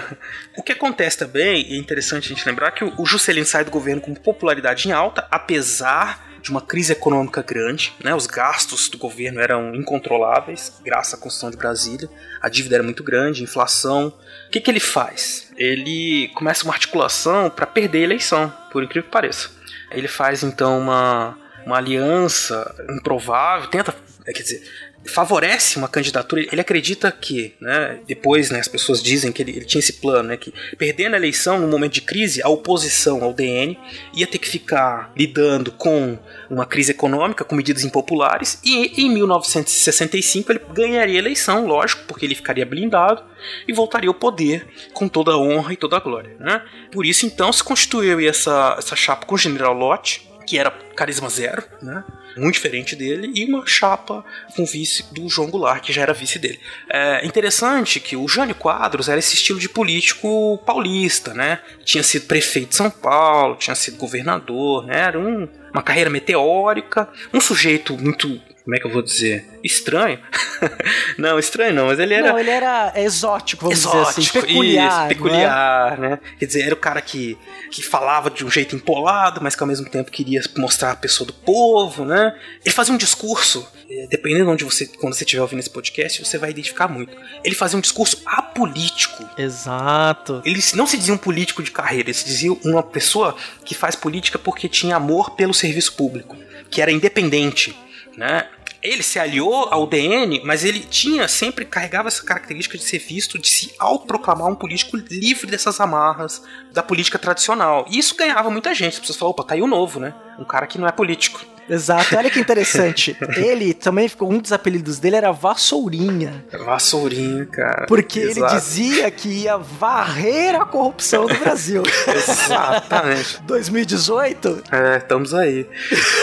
o 0.56 0.62
que 0.62 0.72
acontece 0.72 1.18
também, 1.18 1.62
é 1.70 1.76
interessante 1.76 2.32
a 2.32 2.34
gente 2.34 2.48
lembrar, 2.48 2.72
que 2.72 2.84
o 2.84 3.04
Juscelino 3.04 3.46
sai 3.46 3.64
do 3.64 3.70
governo 3.70 4.00
com 4.00 4.14
popularidade 4.14 4.88
em 4.88 4.92
alta, 4.92 5.28
apesar 5.30 6.31
de 6.42 6.50
uma 6.50 6.60
crise 6.60 6.92
econômica 6.92 7.40
grande, 7.40 7.94
né? 8.02 8.14
Os 8.14 8.26
gastos 8.26 8.88
do 8.88 8.98
governo 8.98 9.40
eram 9.40 9.74
incontroláveis, 9.74 10.72
graças 10.84 11.14
à 11.14 11.16
construção 11.16 11.50
de 11.50 11.56
Brasília. 11.56 12.10
A 12.40 12.48
dívida 12.48 12.76
era 12.76 12.82
muito 12.82 13.04
grande, 13.04 13.44
inflação. 13.44 14.08
O 14.48 14.50
que, 14.50 14.60
que 14.60 14.70
ele 14.70 14.80
faz? 14.80 15.50
Ele 15.56 16.28
começa 16.34 16.64
uma 16.64 16.74
articulação 16.74 17.48
para 17.48 17.64
perder 17.64 17.98
a 17.98 18.02
eleição, 18.02 18.52
por 18.72 18.82
incrível 18.82 19.04
que 19.04 19.12
pareça. 19.12 19.50
Ele 19.92 20.08
faz 20.08 20.42
então 20.42 20.80
uma, 20.80 21.38
uma 21.64 21.76
aliança 21.76 22.74
improvável, 22.90 23.68
tenta, 23.68 23.94
quer 24.24 24.42
dizer, 24.42 24.62
favorece 25.04 25.76
uma 25.76 25.88
candidatura. 25.88 26.42
Ele 26.50 26.60
acredita 26.60 27.10
que, 27.10 27.54
né, 27.60 27.98
depois 28.06 28.50
né, 28.50 28.60
as 28.60 28.68
pessoas 28.68 29.02
dizem 29.02 29.32
que 29.32 29.42
ele, 29.42 29.52
ele, 29.52 29.64
tinha 29.64 29.80
esse 29.80 29.94
plano, 29.94 30.28
né, 30.28 30.36
que 30.36 30.52
perdendo 30.76 31.14
a 31.14 31.16
eleição 31.16 31.58
no 31.58 31.68
momento 31.68 31.92
de 31.92 32.02
crise, 32.02 32.42
a 32.42 32.48
oposição 32.48 33.22
ao 33.22 33.32
DN 33.32 33.78
ia 34.14 34.26
ter 34.26 34.38
que 34.38 34.48
ficar 34.48 35.12
lidando 35.16 35.72
com 35.72 36.18
uma 36.48 36.66
crise 36.66 36.90
econômica, 36.90 37.44
com 37.44 37.54
medidas 37.54 37.84
impopulares, 37.84 38.60
e 38.64 39.02
em 39.02 39.10
1965 39.10 40.52
ele 40.52 40.60
ganharia 40.72 41.16
a 41.16 41.18
eleição, 41.18 41.66
lógico, 41.66 42.02
porque 42.06 42.26
ele 42.26 42.34
ficaria 42.34 42.66
blindado 42.66 43.22
e 43.66 43.72
voltaria 43.72 44.08
ao 44.08 44.14
poder 44.14 44.66
com 44.92 45.08
toda 45.08 45.32
a 45.32 45.38
honra 45.38 45.72
e 45.72 45.76
toda 45.76 45.96
a 45.96 46.00
glória. 46.00 46.36
Né? 46.38 46.62
Por 46.90 47.04
isso, 47.04 47.26
então, 47.26 47.52
se 47.52 47.62
constituiu 47.62 48.20
essa, 48.28 48.76
essa 48.78 48.94
chapa 48.94 49.26
com 49.26 49.34
o 49.34 49.38
General 49.38 49.74
Lott, 49.74 50.31
que 50.52 50.58
era 50.58 50.70
carisma 50.70 51.30
zero, 51.30 51.64
né? 51.80 52.04
muito 52.36 52.56
diferente 52.56 52.94
dele, 52.94 53.32
e 53.34 53.46
uma 53.46 53.66
chapa 53.66 54.22
com 54.54 54.66
vice 54.66 55.02
do 55.10 55.26
João 55.26 55.50
Goulart, 55.50 55.82
que 55.82 55.94
já 55.94 56.02
era 56.02 56.12
vice 56.12 56.38
dele. 56.38 56.60
É 56.90 57.24
interessante 57.24 57.98
que 57.98 58.16
o 58.18 58.28
Jânio 58.28 58.54
Quadros 58.54 59.08
era 59.08 59.18
esse 59.18 59.34
estilo 59.34 59.58
de 59.58 59.66
político 59.66 60.58
paulista, 60.66 61.32
né? 61.32 61.60
Tinha 61.86 62.02
sido 62.02 62.26
prefeito 62.26 62.68
de 62.68 62.76
São 62.76 62.90
Paulo, 62.90 63.56
tinha 63.56 63.74
sido 63.74 63.96
governador, 63.96 64.84
né? 64.84 64.98
Era 65.00 65.18
um, 65.18 65.48
uma 65.72 65.82
carreira 65.82 66.10
meteórica, 66.10 67.08
um 67.32 67.40
sujeito 67.40 67.96
muito 67.96 68.38
como 68.64 68.76
é 68.76 68.78
que 68.78 68.86
eu 68.86 68.90
vou 68.90 69.02
dizer? 69.02 69.44
Estranho? 69.62 70.20
não, 71.18 71.38
estranho 71.38 71.74
não, 71.74 71.86
mas 71.86 71.98
ele 71.98 72.14
era. 72.14 72.32
Não, 72.32 72.38
ele 72.38 72.50
era 72.50 72.92
exótico, 72.96 73.64
vamos 73.64 73.80
exótico, 73.80 74.20
dizer 74.20 74.38
assim. 74.38 74.46
Peculiar. 74.46 74.98
Isso, 74.98 75.08
peculiar, 75.08 75.98
né? 75.98 76.18
Quer 76.38 76.46
dizer, 76.46 76.62
era 76.62 76.74
o 76.74 76.78
cara 76.78 77.00
que, 77.00 77.36
que 77.72 77.82
falava 77.82 78.30
de 78.30 78.44
um 78.44 78.50
jeito 78.50 78.76
empolado, 78.76 79.40
mas 79.42 79.56
que 79.56 79.62
ao 79.62 79.66
mesmo 79.66 79.88
tempo 79.88 80.12
queria 80.12 80.40
mostrar 80.56 80.92
a 80.92 80.96
pessoa 80.96 81.26
do 81.26 81.32
povo, 81.32 82.04
né? 82.04 82.38
Ele 82.64 82.72
fazia 82.72 82.94
um 82.94 82.96
discurso, 82.96 83.68
eh, 83.90 84.06
dependendo 84.08 84.44
de 84.44 84.50
onde 84.50 84.64
você, 84.64 84.86
quando 84.86 85.14
você 85.14 85.24
estiver 85.24 85.42
ouvindo 85.42 85.58
esse 85.58 85.70
podcast, 85.70 86.24
você 86.24 86.38
vai 86.38 86.50
identificar 86.50 86.86
muito. 86.86 87.16
Ele 87.42 87.56
fazia 87.56 87.76
um 87.76 87.82
discurso 87.82 88.22
apolítico. 88.24 89.28
Exato. 89.36 90.40
Ele 90.44 90.60
não 90.74 90.86
se 90.86 90.96
dizia 90.96 91.12
um 91.12 91.18
político 91.18 91.64
de 91.64 91.72
carreira, 91.72 92.10
ele 92.10 92.14
se 92.14 92.26
dizia 92.26 92.52
uma 92.64 92.82
pessoa 92.82 93.34
que 93.64 93.74
faz 93.74 93.96
política 93.96 94.38
porque 94.38 94.68
tinha 94.68 94.94
amor 94.94 95.30
pelo 95.30 95.52
serviço 95.52 95.94
público, 95.94 96.36
que 96.70 96.80
era 96.80 96.92
independente 96.92 97.76
né? 98.16 98.48
Ele 98.82 99.02
se 99.02 99.18
aliou 99.18 99.68
ao 99.70 99.86
DN, 99.86 100.42
mas 100.44 100.64
ele 100.64 100.80
tinha 100.80 101.28
sempre 101.28 101.64
carregava 101.64 102.08
essa 102.08 102.22
característica 102.22 102.76
de 102.76 102.84
ser 102.84 102.98
visto, 102.98 103.38
de 103.38 103.48
se 103.48 103.72
autoproclamar 103.78 104.48
um 104.48 104.54
político 104.54 104.96
livre 104.96 105.50
dessas 105.50 105.80
amarras 105.80 106.42
da 106.72 106.82
política 106.82 107.18
tradicional. 107.18 107.86
E 107.88 107.98
isso 107.98 108.16
ganhava 108.16 108.50
muita 108.50 108.74
gente. 108.74 108.94
As 108.94 108.98
pessoas 108.98 109.18
falavam, 109.18 109.32
opa, 109.32 109.44
tá 109.44 109.54
aí 109.54 109.62
o 109.62 109.66
novo, 109.66 110.00
né? 110.00 110.14
Um 110.38 110.44
cara 110.44 110.66
que 110.66 110.78
não 110.78 110.88
é 110.88 110.92
político. 110.92 111.52
Exato, 111.68 112.16
olha 112.16 112.30
que 112.30 112.40
interessante. 112.40 113.16
ele 113.36 113.72
também 113.72 114.08
ficou. 114.08 114.30
Um 114.30 114.38
dos 114.38 114.52
apelidos 114.52 114.98
dele 114.98 115.16
era 115.16 115.32
Vassourinha. 115.32 116.44
Vassourinha, 116.64 117.46
cara. 117.46 117.86
Porque 117.86 118.20
Exato. 118.20 118.40
ele 118.40 118.60
dizia 118.60 119.10
que 119.10 119.28
ia 119.28 119.56
varrer 119.56 120.60
a 120.60 120.64
corrupção 120.64 121.26
do 121.26 121.34
Brasil. 121.38 121.82
Exatamente. 122.08 123.42
2018? 123.44 124.64
É, 124.70 124.96
estamos 124.98 125.34
aí. 125.34 125.66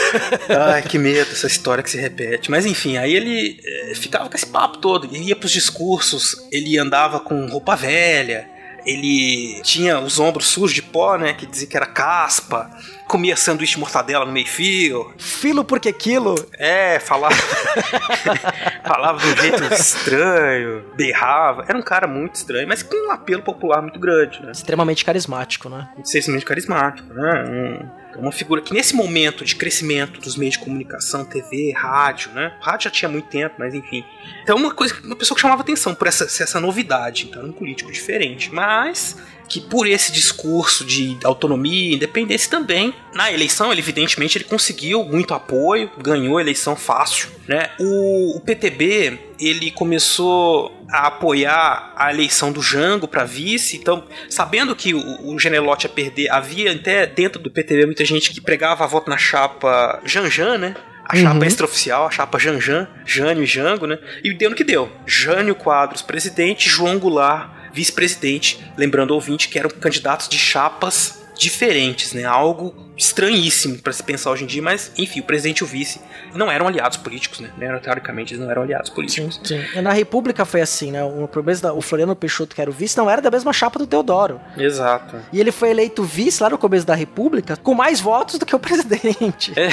Ai, 0.71 0.81
que 0.81 0.97
medo 0.97 1.31
essa 1.31 1.47
história 1.47 1.83
que 1.83 1.89
se 1.89 1.97
repete. 1.97 2.48
Mas 2.49 2.65
enfim, 2.65 2.97
aí 2.97 3.13
ele 3.13 3.59
é, 3.63 3.95
ficava 3.95 4.29
com 4.29 4.35
esse 4.35 4.47
papo 4.47 4.79
todo. 4.79 5.05
Ele 5.05 5.25
ia 5.25 5.35
pros 5.35 5.51
discursos, 5.51 6.47
ele 6.51 6.77
andava 6.77 7.19
com 7.19 7.47
roupa 7.47 7.75
velha 7.75 8.59
ele 8.85 9.61
tinha 9.61 9.99
os 9.99 10.19
ombros 10.19 10.47
sujos 10.47 10.73
de 10.73 10.81
pó, 10.81 11.17
né? 11.17 11.33
Que 11.33 11.45
dizia 11.45 11.67
que 11.67 11.77
era 11.77 11.85
caspa. 11.85 12.69
Comia 13.07 13.35
sanduíche 13.35 13.79
mortadela 13.79 14.25
no 14.25 14.31
meio-fio. 14.31 15.13
Filo 15.17 15.63
porque 15.63 15.91
quilo. 15.91 16.35
É, 16.57 16.99
falava. 16.99 17.35
falava 18.85 19.19
de 19.19 19.27
um 19.27 19.37
jeito 19.37 19.73
estranho, 19.73 20.85
berrava. 20.95 21.65
Era 21.67 21.77
um 21.77 21.81
cara 21.81 22.07
muito 22.07 22.35
estranho, 22.35 22.67
mas 22.67 22.83
com 22.83 23.07
um 23.07 23.11
apelo 23.11 23.41
popular 23.41 23.81
muito 23.81 23.99
grande, 23.99 24.41
né? 24.41 24.51
Extremamente 24.51 25.03
carismático, 25.03 25.69
né? 25.69 25.89
Extremamente 26.03 26.45
carismático, 26.45 27.13
né? 27.13 27.43
Um 27.47 27.99
uma 28.19 28.31
figura 28.31 28.61
que 28.61 28.73
nesse 28.73 28.95
momento 28.95 29.43
de 29.43 29.55
crescimento 29.55 30.19
dos 30.19 30.35
meios 30.35 30.53
de 30.53 30.59
comunicação, 30.59 31.25
TV, 31.25 31.71
rádio, 31.71 32.31
né? 32.31 32.53
Rádio 32.61 32.85
já 32.85 32.89
tinha 32.89 33.09
muito 33.09 33.27
tempo, 33.29 33.55
mas 33.57 33.73
enfim. 33.73 34.03
Então 34.43 34.57
uma 34.57 34.73
coisa, 34.73 34.95
uma 35.03 35.15
pessoa 35.15 35.35
que 35.35 35.41
chamava 35.41 35.61
atenção 35.61 35.95
por 35.95 36.07
essa, 36.07 36.25
essa 36.25 36.59
novidade, 36.59 37.27
então 37.29 37.45
um 37.45 37.51
político 37.51 37.91
diferente, 37.91 38.53
mas 38.53 39.15
que 39.49 39.59
por 39.59 39.87
esse 39.87 40.11
discurso 40.11 40.85
de 40.85 41.17
autonomia 41.23 41.91
e 41.91 41.95
independência 41.95 42.49
também, 42.49 42.93
na 43.13 43.31
eleição, 43.31 43.71
ele, 43.71 43.81
evidentemente, 43.81 44.37
ele 44.37 44.45
conseguiu 44.45 45.03
muito 45.03 45.33
apoio, 45.33 45.89
ganhou 45.97 46.37
a 46.37 46.41
eleição 46.41 46.75
fácil, 46.75 47.29
né? 47.47 47.71
O, 47.79 48.37
o 48.37 48.39
PTB, 48.41 49.19
ele 49.39 49.71
começou 49.71 50.71
a 50.91 51.07
apoiar 51.07 51.93
a 51.95 52.11
eleição 52.11 52.51
do 52.51 52.61
Jango 52.61 53.07
para 53.07 53.23
vice, 53.23 53.77
então, 53.77 54.03
sabendo 54.29 54.75
que 54.75 54.93
o, 54.93 55.33
o 55.33 55.39
Genelote 55.39 55.85
ia 55.85 55.89
perder, 55.89 56.29
havia 56.31 56.71
até 56.71 57.05
dentro 57.05 57.41
do 57.41 57.51
PTB 57.51 57.85
muita 57.85 58.03
gente 58.03 58.31
que 58.31 58.41
pregava 58.41 58.83
a 58.83 58.87
voto 58.87 59.09
na 59.09 59.17
chapa 59.17 60.01
Janjan, 60.03 60.57
né? 60.57 60.75
a 61.09 61.15
chapa 61.15 61.39
uhum. 61.39 61.43
extraoficial, 61.43 62.05
a 62.05 62.11
chapa 62.11 62.37
Janjan, 62.37 62.87
Jânio 63.03 63.43
e 63.43 63.47
Jango, 63.47 63.87
né? 63.87 63.97
E 64.23 64.31
deu 64.31 64.51
no 64.51 64.55
que 64.55 64.63
deu. 64.63 64.91
Jânio 65.07 65.55
Quadros, 65.55 66.03
presidente, 66.03 66.69
João 66.69 66.99
Goulart, 66.99 67.49
vice-presidente, 67.73 68.63
lembrando 68.77 69.11
ao 69.11 69.15
ouvinte 69.15 69.49
que 69.49 69.57
eram 69.57 69.71
candidatos 69.71 70.29
de 70.29 70.37
chapas 70.37 71.25
diferentes, 71.35 72.13
né? 72.13 72.25
Algo 72.25 72.88
estranhíssimo 72.99 73.77
para 73.79 73.93
se 73.93 74.03
pensar 74.03 74.29
hoje 74.31 74.43
em 74.43 74.47
dia, 74.47 74.61
mas 74.61 74.91
enfim, 74.97 75.21
o 75.21 75.23
presidente 75.23 75.59
e 75.59 75.63
o 75.63 75.67
vice 75.67 76.01
não 76.35 76.51
eram 76.51 76.67
aliados 76.67 76.97
políticos, 76.97 77.39
né? 77.39 77.49
Teoricamente 77.81 78.33
eles 78.33 78.43
não 78.43 78.51
eram 78.51 78.63
aliados 78.63 78.89
políticos. 78.89 79.39
Sim, 79.43 79.63
sim. 79.73 79.81
Na 79.81 79.93
República 79.93 80.43
foi 80.43 80.61
assim, 80.61 80.91
né? 80.91 81.03
O, 81.03 81.29
o 81.75 81.81
Floriano 81.81 82.15
Peixoto, 82.15 82.53
que 82.53 82.61
era 82.61 82.69
o 82.69 82.73
vice, 82.73 82.97
não 82.97 83.09
era 83.09 83.21
da 83.21 83.31
mesma 83.31 83.53
chapa 83.53 83.79
do 83.79 83.87
Teodoro. 83.87 84.39
Exato. 84.57 85.15
E 85.31 85.39
ele 85.39 85.51
foi 85.51 85.69
eleito 85.69 86.03
vice 86.03 86.43
lá 86.43 86.49
no 86.49 86.57
começo 86.57 86.85
da 86.85 86.93
República 86.93 87.55
com 87.55 87.73
mais 87.73 88.01
votos 88.01 88.37
do 88.37 88.45
que 88.45 88.55
o 88.55 88.59
presidente. 88.59 89.53
É. 89.55 89.69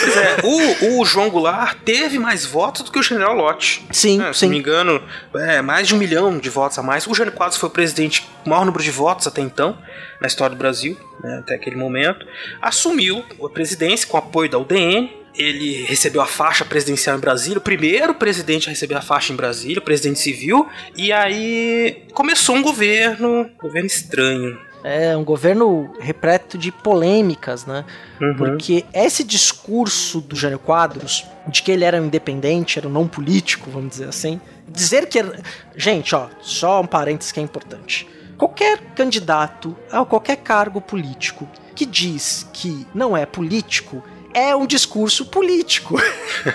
Pois 0.00 0.16
é, 0.16 0.36
o, 0.44 1.00
o 1.00 1.04
João 1.04 1.28
Goulart 1.30 1.78
teve 1.84 2.18
mais 2.18 2.46
votos 2.46 2.82
do 2.82 2.92
que 2.92 2.98
o 2.98 3.02
General 3.02 3.34
Lott. 3.34 3.84
Sim, 3.90 4.22
é, 4.22 4.32
se 4.32 4.40
sim. 4.40 4.46
não 4.46 4.52
me 4.52 4.58
engano, 4.58 5.02
é, 5.34 5.60
mais 5.60 5.88
de 5.88 5.94
um 5.94 5.98
milhão 5.98 6.38
de 6.38 6.48
votos 6.48 6.78
a 6.78 6.82
mais. 6.82 7.06
O 7.06 7.14
Jânio 7.14 7.32
Quadros 7.32 7.58
foi 7.58 7.68
o 7.68 7.72
presidente 7.72 8.22
com 8.22 8.46
o 8.46 8.50
maior 8.50 8.64
número 8.64 8.82
de 8.82 8.90
votos 8.90 9.26
até 9.26 9.40
então, 9.40 9.76
na 10.20 10.26
história 10.26 10.54
do 10.54 10.58
Brasil, 10.58 10.96
né, 11.22 11.38
até 11.38 11.54
aquele 11.54 11.76
momento. 11.76 12.26
Assumiu 12.60 13.24
a 13.42 13.48
presidência 13.48 14.06
com 14.06 14.16
apoio 14.16 14.50
da 14.50 14.58
UDN, 14.58 15.10
ele 15.38 15.84
recebeu 15.84 16.20
a 16.20 16.26
faixa 16.26 16.64
presidencial 16.64 17.16
em 17.16 17.20
Brasília, 17.20 17.58
o 17.58 17.60
primeiro 17.60 18.14
presidente 18.14 18.68
a 18.68 18.70
receber 18.70 18.96
a 18.96 19.00
faixa 19.00 19.32
em 19.32 19.36
Brasília, 19.36 19.78
o 19.78 19.82
presidente 19.82 20.18
civil, 20.18 20.66
e 20.96 21.12
aí 21.12 22.02
começou 22.12 22.56
um 22.56 22.62
governo, 22.62 23.42
um 23.42 23.50
governo 23.56 23.86
estranho. 23.86 24.58
É, 24.82 25.16
um 25.16 25.24
governo 25.24 25.92
repleto 26.00 26.56
de 26.56 26.70
polêmicas, 26.70 27.66
né? 27.66 27.84
Uhum. 28.20 28.36
Porque 28.36 28.84
esse 28.92 29.24
discurso 29.24 30.20
do 30.20 30.36
Jânio 30.36 30.58
Quadros, 30.58 31.24
de 31.48 31.62
que 31.62 31.72
ele 31.72 31.84
era 31.84 32.00
um 32.00 32.06
independente, 32.06 32.78
era 32.78 32.88
um 32.88 32.92
não 32.92 33.06
político, 33.06 33.70
vamos 33.70 33.90
dizer 33.90 34.08
assim, 34.08 34.40
dizer 34.68 35.06
que 35.06 35.18
era... 35.18 35.40
Gente, 35.76 36.14
ó, 36.14 36.28
só 36.40 36.80
um 36.80 36.86
parênteses 36.86 37.32
que 37.32 37.40
é 37.40 37.42
importante. 37.42 38.08
Qualquer 38.36 38.78
candidato 38.94 39.76
a 39.90 40.04
qualquer 40.04 40.36
cargo 40.36 40.80
político 40.80 41.48
que 41.78 41.86
diz 41.86 42.44
que 42.52 42.84
não 42.92 43.16
é 43.16 43.24
político 43.24 44.02
é 44.34 44.54
um 44.54 44.66
discurso 44.66 45.26
político. 45.26 45.96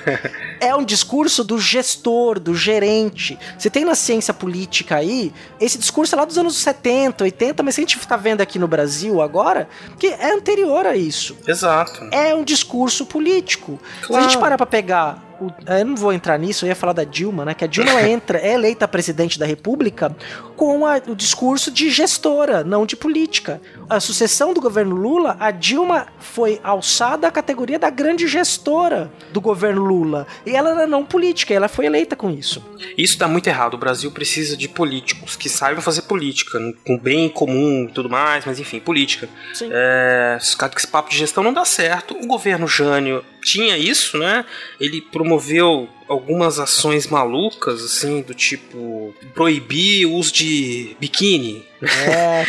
é 0.59 0.75
um 0.75 0.83
discurso 0.83 1.43
do 1.43 1.57
gestor, 1.57 2.39
do 2.39 2.53
gerente. 2.53 3.37
Você 3.57 3.69
tem 3.69 3.83
na 3.83 3.95
ciência 3.95 4.33
política 4.33 4.97
aí, 4.97 5.33
esse 5.59 5.77
discurso 5.77 6.13
é 6.13 6.17
lá 6.17 6.25
dos 6.25 6.37
anos 6.37 6.55
70, 6.55 7.23
80, 7.23 7.63
mas 7.63 7.75
se 7.75 7.81
a 7.81 7.83
gente 7.83 7.97
ficar 7.97 8.17
vendo 8.17 8.41
aqui 8.41 8.59
no 8.59 8.67
Brasil 8.67 9.21
agora, 9.21 9.67
que 9.97 10.07
é 10.07 10.33
anterior 10.33 10.85
a 10.85 10.95
isso. 10.95 11.35
Exato. 11.47 12.07
É 12.11 12.33
um 12.35 12.43
discurso 12.43 13.05
político. 13.05 13.79
Claro. 14.01 14.13
Se 14.23 14.27
a 14.27 14.29
gente 14.29 14.39
parar 14.39 14.57
pra 14.57 14.65
pegar 14.65 15.32
o, 15.39 15.51
eu 15.71 15.85
não 15.85 15.95
vou 15.95 16.13
entrar 16.13 16.37
nisso, 16.37 16.65
eu 16.65 16.69
ia 16.69 16.75
falar 16.75 16.93
da 16.93 17.03
Dilma, 17.03 17.45
né? 17.45 17.53
Que 17.53 17.63
a 17.63 17.67
Dilma 17.67 18.01
entra, 18.07 18.39
é 18.39 18.53
eleita 18.53 18.87
presidente 18.87 19.37
da 19.37 19.45
República 19.45 20.15
com 20.55 20.85
a, 20.85 21.01
o 21.07 21.15
discurso 21.15 21.71
de 21.71 21.89
gestora, 21.89 22.63
não 22.63 22.85
de 22.85 22.95
política. 22.95 23.61
A 23.89 23.99
sucessão 23.99 24.53
do 24.53 24.61
governo 24.61 24.95
Lula, 24.95 25.35
a 25.39 25.51
Dilma 25.51 26.07
foi 26.19 26.59
alçada 26.63 27.27
à 27.27 27.31
categoria 27.31 27.77
da 27.77 27.89
grande 27.89 28.27
gestora 28.27 29.11
do 29.31 29.41
governo 29.41 29.83
Lula. 29.83 30.25
E 30.45 30.55
ela 30.55 30.71
era 30.71 30.87
não 30.87 31.05
política, 31.05 31.53
ela 31.53 31.67
foi 31.67 31.85
eleita 31.85 32.15
com 32.15 32.29
isso. 32.29 32.63
Isso 32.97 33.17
tá 33.17 33.27
muito 33.27 33.47
errado. 33.47 33.73
O 33.73 33.77
Brasil 33.77 34.11
precisa 34.11 34.55
de 34.55 34.67
políticos 34.67 35.35
que 35.35 35.49
saibam 35.49 35.81
fazer 35.81 36.03
política, 36.03 36.59
com 36.85 36.97
bem 36.97 37.29
comum 37.29 37.87
e 37.89 37.91
tudo 37.91 38.09
mais, 38.09 38.45
mas 38.45 38.59
enfim, 38.59 38.79
política. 38.79 39.27
Sim. 39.53 39.69
É, 39.71 40.37
esse 40.39 40.87
papo 40.87 41.09
de 41.09 41.17
gestão 41.17 41.43
não 41.43 41.53
dá 41.53 41.65
certo. 41.65 42.15
O 42.15 42.27
governo 42.27 42.67
Jânio 42.67 43.23
tinha 43.43 43.77
isso, 43.77 44.17
né? 44.17 44.45
Ele 44.79 45.01
promoveu 45.01 45.89
algumas 46.07 46.59
ações 46.59 47.07
malucas, 47.07 47.83
assim, 47.83 48.21
do 48.21 48.33
tipo 48.33 49.13
proibir 49.33 50.05
o 50.05 50.13
uso 50.13 50.31
de 50.33 50.95
biquíni. 50.99 51.65
É, 51.81 52.45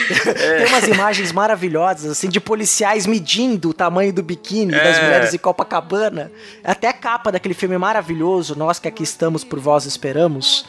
tem 0.59 0.67
umas 0.69 0.87
imagens 0.87 1.33
maravilhosas, 1.33 2.11
assim, 2.11 2.29
de 2.29 2.39
policiais 2.41 3.05
medindo 3.07 3.71
o 3.71 3.75
tamanho 3.75 4.13
do 4.13 4.23
biquíni 4.23 4.73
É. 4.73 4.85
das 4.85 5.03
mulheres 5.03 5.35
em 5.35 5.39
Copacabana. 5.39 6.31
Até 6.63 6.89
a 6.89 6.93
capa 6.93 7.33
daquele 7.33 7.55
filme 7.55 7.77
maravilhoso, 7.77 8.55
Nós 8.57 8.79
que 8.79 8.87
aqui 8.87 9.03
estamos 9.03 9.43
por 9.43 9.59
vós 9.59 9.87
esperamos, 9.87 10.65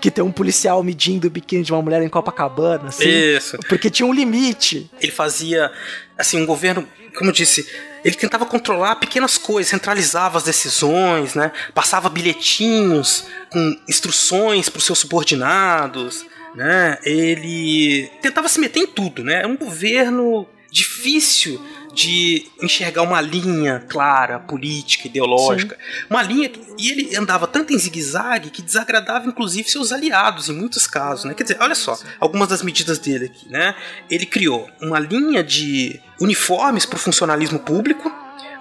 que 0.00 0.10
tem 0.10 0.22
um 0.22 0.30
policial 0.32 0.82
medindo 0.82 1.26
o 1.26 1.30
biquíni 1.30 1.62
de 1.62 1.72
uma 1.72 1.82
mulher 1.82 2.02
em 2.02 2.08
Copacabana, 2.08 2.88
assim. 2.88 3.08
Isso. 3.08 3.58
Porque 3.68 3.90
tinha 3.90 4.06
um 4.06 4.12
limite. 4.12 4.88
Ele 5.00 5.12
fazia, 5.12 5.70
assim, 6.16 6.40
um 6.40 6.46
governo, 6.46 6.86
como 7.18 7.30
eu 7.30 7.34
disse, 7.34 7.66
ele 8.04 8.14
tentava 8.14 8.46
controlar 8.46 8.96
pequenas 8.96 9.36
coisas, 9.36 9.68
centralizava 9.68 10.38
as 10.38 10.44
decisões, 10.44 11.34
né? 11.34 11.50
Passava 11.74 12.08
bilhetinhos 12.16 13.26
com 13.50 13.78
instruções 13.86 14.70
para 14.70 14.78
os 14.78 14.84
seus 14.84 15.00
subordinados, 15.00 16.24
né? 16.54 16.96
Ele 17.04 18.10
tentava 18.22 18.48
se 18.48 18.58
meter 18.58 18.80
em 18.80 18.86
tudo, 18.86 19.22
né? 19.22 19.42
É 19.42 19.46
um 19.46 19.56
governo 19.56 20.48
difícil 20.70 21.60
de 21.92 22.46
enxergar 22.62 23.02
uma 23.02 23.20
linha 23.20 23.84
clara, 23.88 24.38
política, 24.38 25.06
ideológica. 25.06 25.78
Uma 26.08 26.22
linha 26.22 26.48
que, 26.48 26.60
e 26.78 26.90
ele 26.90 27.16
andava 27.16 27.46
tanto 27.46 27.72
em 27.72 27.78
zigue-zague 27.78 28.50
que 28.50 28.62
desagradava 28.62 29.26
inclusive 29.26 29.70
seus 29.70 29.92
aliados 29.92 30.48
em 30.48 30.54
muitos 30.54 30.86
casos, 30.86 31.26
né? 31.26 31.34
Quer 31.34 31.42
dizer, 31.42 31.58
olha 31.60 31.74
só, 31.74 31.98
algumas 32.18 32.48
das 32.48 32.62
medidas 32.62 32.98
dele 32.98 33.26
aqui, 33.26 33.48
né? 33.50 33.74
Ele 34.10 34.24
criou 34.24 34.70
uma 34.80 34.98
linha 34.98 35.44
de 35.44 36.00
uniformes 36.18 36.86
para 36.86 36.96
o 36.96 37.00
funcionalismo 37.00 37.58
público 37.58 38.10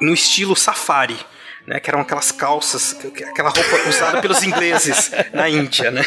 no 0.02 0.14
estilo 0.14 0.56
safari. 0.58 1.18
Né, 1.68 1.80
que 1.80 1.90
eram 1.90 2.02
aquelas 2.02 2.32
calças, 2.32 2.94
que- 2.94 3.24
aquela 3.24 3.50
roupa 3.50 3.90
usada 3.90 4.22
pelos 4.22 4.44
ingleses 4.44 5.10
na 5.34 5.50
Índia, 5.50 5.90
né? 5.90 6.06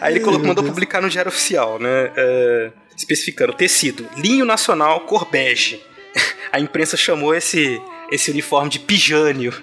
Aí 0.00 0.12
ele 0.12 0.20
colocou, 0.20 0.46
mandou 0.46 0.62
publicar 0.64 1.00
no 1.00 1.08
Diário 1.08 1.30
Oficial, 1.30 1.78
né? 1.78 2.12
é, 2.16 2.70
especificando 2.96 3.54
tecido, 3.54 4.06
linho 4.18 4.44
nacional, 4.44 5.00
cor 5.00 5.24
bege. 5.30 5.82
A 6.52 6.60
imprensa 6.60 6.96
chamou 6.98 7.34
esse, 7.34 7.80
esse 8.10 8.30
uniforme 8.30 8.68
de 8.68 8.78
pijânio. 8.78 9.54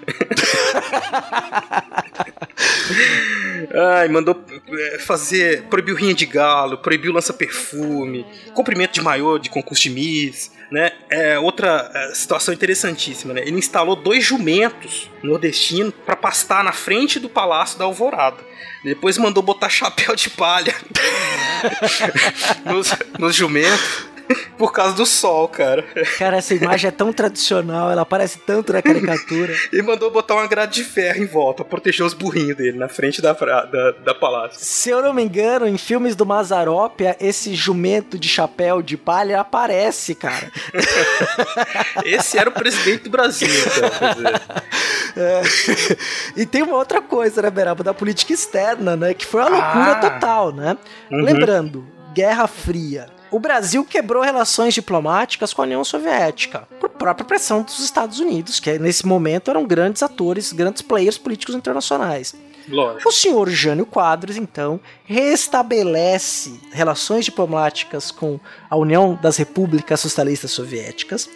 Ai, 3.74 4.08
mandou 4.08 4.42
é, 4.68 4.98
fazer. 4.98 5.64
Proibiu 5.64 5.94
rinha 5.94 6.14
de 6.14 6.26
galo, 6.26 6.78
proibiu 6.78 7.12
lança-perfume, 7.12 8.24
comprimento 8.54 8.94
de 8.94 9.00
maiô 9.00 9.38
de 9.38 9.50
concurso 9.50 9.82
de 9.82 9.90
Miss. 9.90 10.50
Né? 10.70 10.92
É, 11.08 11.38
outra 11.38 11.90
é, 11.94 12.14
situação 12.14 12.52
interessantíssima, 12.52 13.32
né? 13.32 13.40
Ele 13.40 13.56
instalou 13.56 13.96
dois 13.96 14.22
jumentos 14.22 15.10
nordestinos 15.22 15.94
para 16.04 16.14
pastar 16.14 16.62
na 16.62 16.72
frente 16.72 17.18
do 17.18 17.28
Palácio 17.28 17.78
da 17.78 17.86
Alvorada. 17.86 18.36
Depois 18.84 19.16
mandou 19.16 19.42
botar 19.42 19.68
chapéu 19.70 20.14
de 20.14 20.28
palha 20.28 20.74
nos, 22.66 22.94
nos 23.18 23.34
jumentos 23.34 24.08
por 24.58 24.72
causa 24.72 24.94
do 24.94 25.06
sol, 25.06 25.48
cara. 25.48 25.82
Cara, 26.18 26.36
essa 26.38 26.54
imagem 26.54 26.88
é 26.88 26.90
tão 26.90 27.12
tradicional, 27.12 27.90
ela 27.90 28.02
aparece 28.02 28.38
tanto 28.38 28.72
na 28.72 28.82
caricatura. 28.82 29.54
E 29.72 29.82
mandou 29.82 30.10
botar 30.10 30.34
uma 30.34 30.46
grade 30.46 30.82
de 30.82 30.84
ferro 30.84 31.22
em 31.22 31.26
volta 31.26 31.62
pra 31.64 31.70
proteger 31.70 32.04
os 32.04 32.14
burrinhos 32.14 32.56
dele 32.56 32.78
na 32.78 32.88
frente 32.88 33.20
da, 33.20 33.32
da, 33.32 33.90
da 34.04 34.14
palácio. 34.14 34.58
Se 34.60 34.90
eu 34.90 35.02
não 35.02 35.12
me 35.12 35.22
engano, 35.22 35.66
em 35.66 35.76
filmes 35.78 36.16
do 36.16 36.24
Mazarópia, 36.26 37.16
esse 37.20 37.54
jumento 37.54 38.18
de 38.18 38.28
chapéu 38.28 38.80
de 38.82 38.96
palha 38.96 39.40
aparece, 39.40 40.14
cara. 40.14 40.50
Esse 42.04 42.38
era 42.38 42.48
o 42.48 42.52
presidente 42.52 43.04
do 43.04 43.10
Brasil, 43.10 43.48
cara. 43.48 43.90
quer 43.90 44.14
dizer. 44.14 44.40
É. 45.16 45.42
E 46.36 46.46
tem 46.46 46.62
uma 46.62 46.76
outra 46.76 47.00
coisa, 47.00 47.42
né, 47.42 47.50
Beraba, 47.50 47.82
da 47.82 47.94
política 47.94 48.32
externa, 48.32 48.96
né? 48.96 49.14
Que 49.14 49.26
foi 49.26 49.40
uma 49.42 49.50
loucura 49.50 49.92
Ah. 49.92 49.96
total, 50.10 50.52
né? 50.52 50.76
Uhum. 51.10 51.22
Lembrando, 51.22 51.86
Guerra 52.14 52.46
Fria. 52.46 53.06
O 53.30 53.38
Brasil 53.38 53.84
quebrou 53.84 54.22
relações 54.22 54.74
diplomáticas 54.74 55.52
com 55.52 55.62
a 55.62 55.64
União 55.64 55.84
Soviética, 55.84 56.66
por 56.80 56.88
própria 56.88 57.26
pressão 57.26 57.62
dos 57.62 57.78
Estados 57.80 58.20
Unidos, 58.20 58.58
que 58.58 58.78
nesse 58.78 59.06
momento 59.06 59.50
eram 59.50 59.66
grandes 59.66 60.02
atores, 60.02 60.52
grandes 60.52 60.82
players 60.82 61.18
políticos 61.18 61.54
internacionais. 61.54 62.34
Lógico. 62.68 63.08
O 63.08 63.12
senhor 63.12 63.48
Jânio 63.48 63.86
Quadros, 63.86 64.36
então, 64.36 64.78
restabelece 65.04 66.60
relações 66.70 67.24
diplomáticas 67.24 68.10
com 68.10 68.38
a 68.68 68.76
União 68.76 69.18
das 69.20 69.36
Repúblicas 69.36 70.00
Socialistas 70.00 70.50
Soviéticas. 70.50 71.28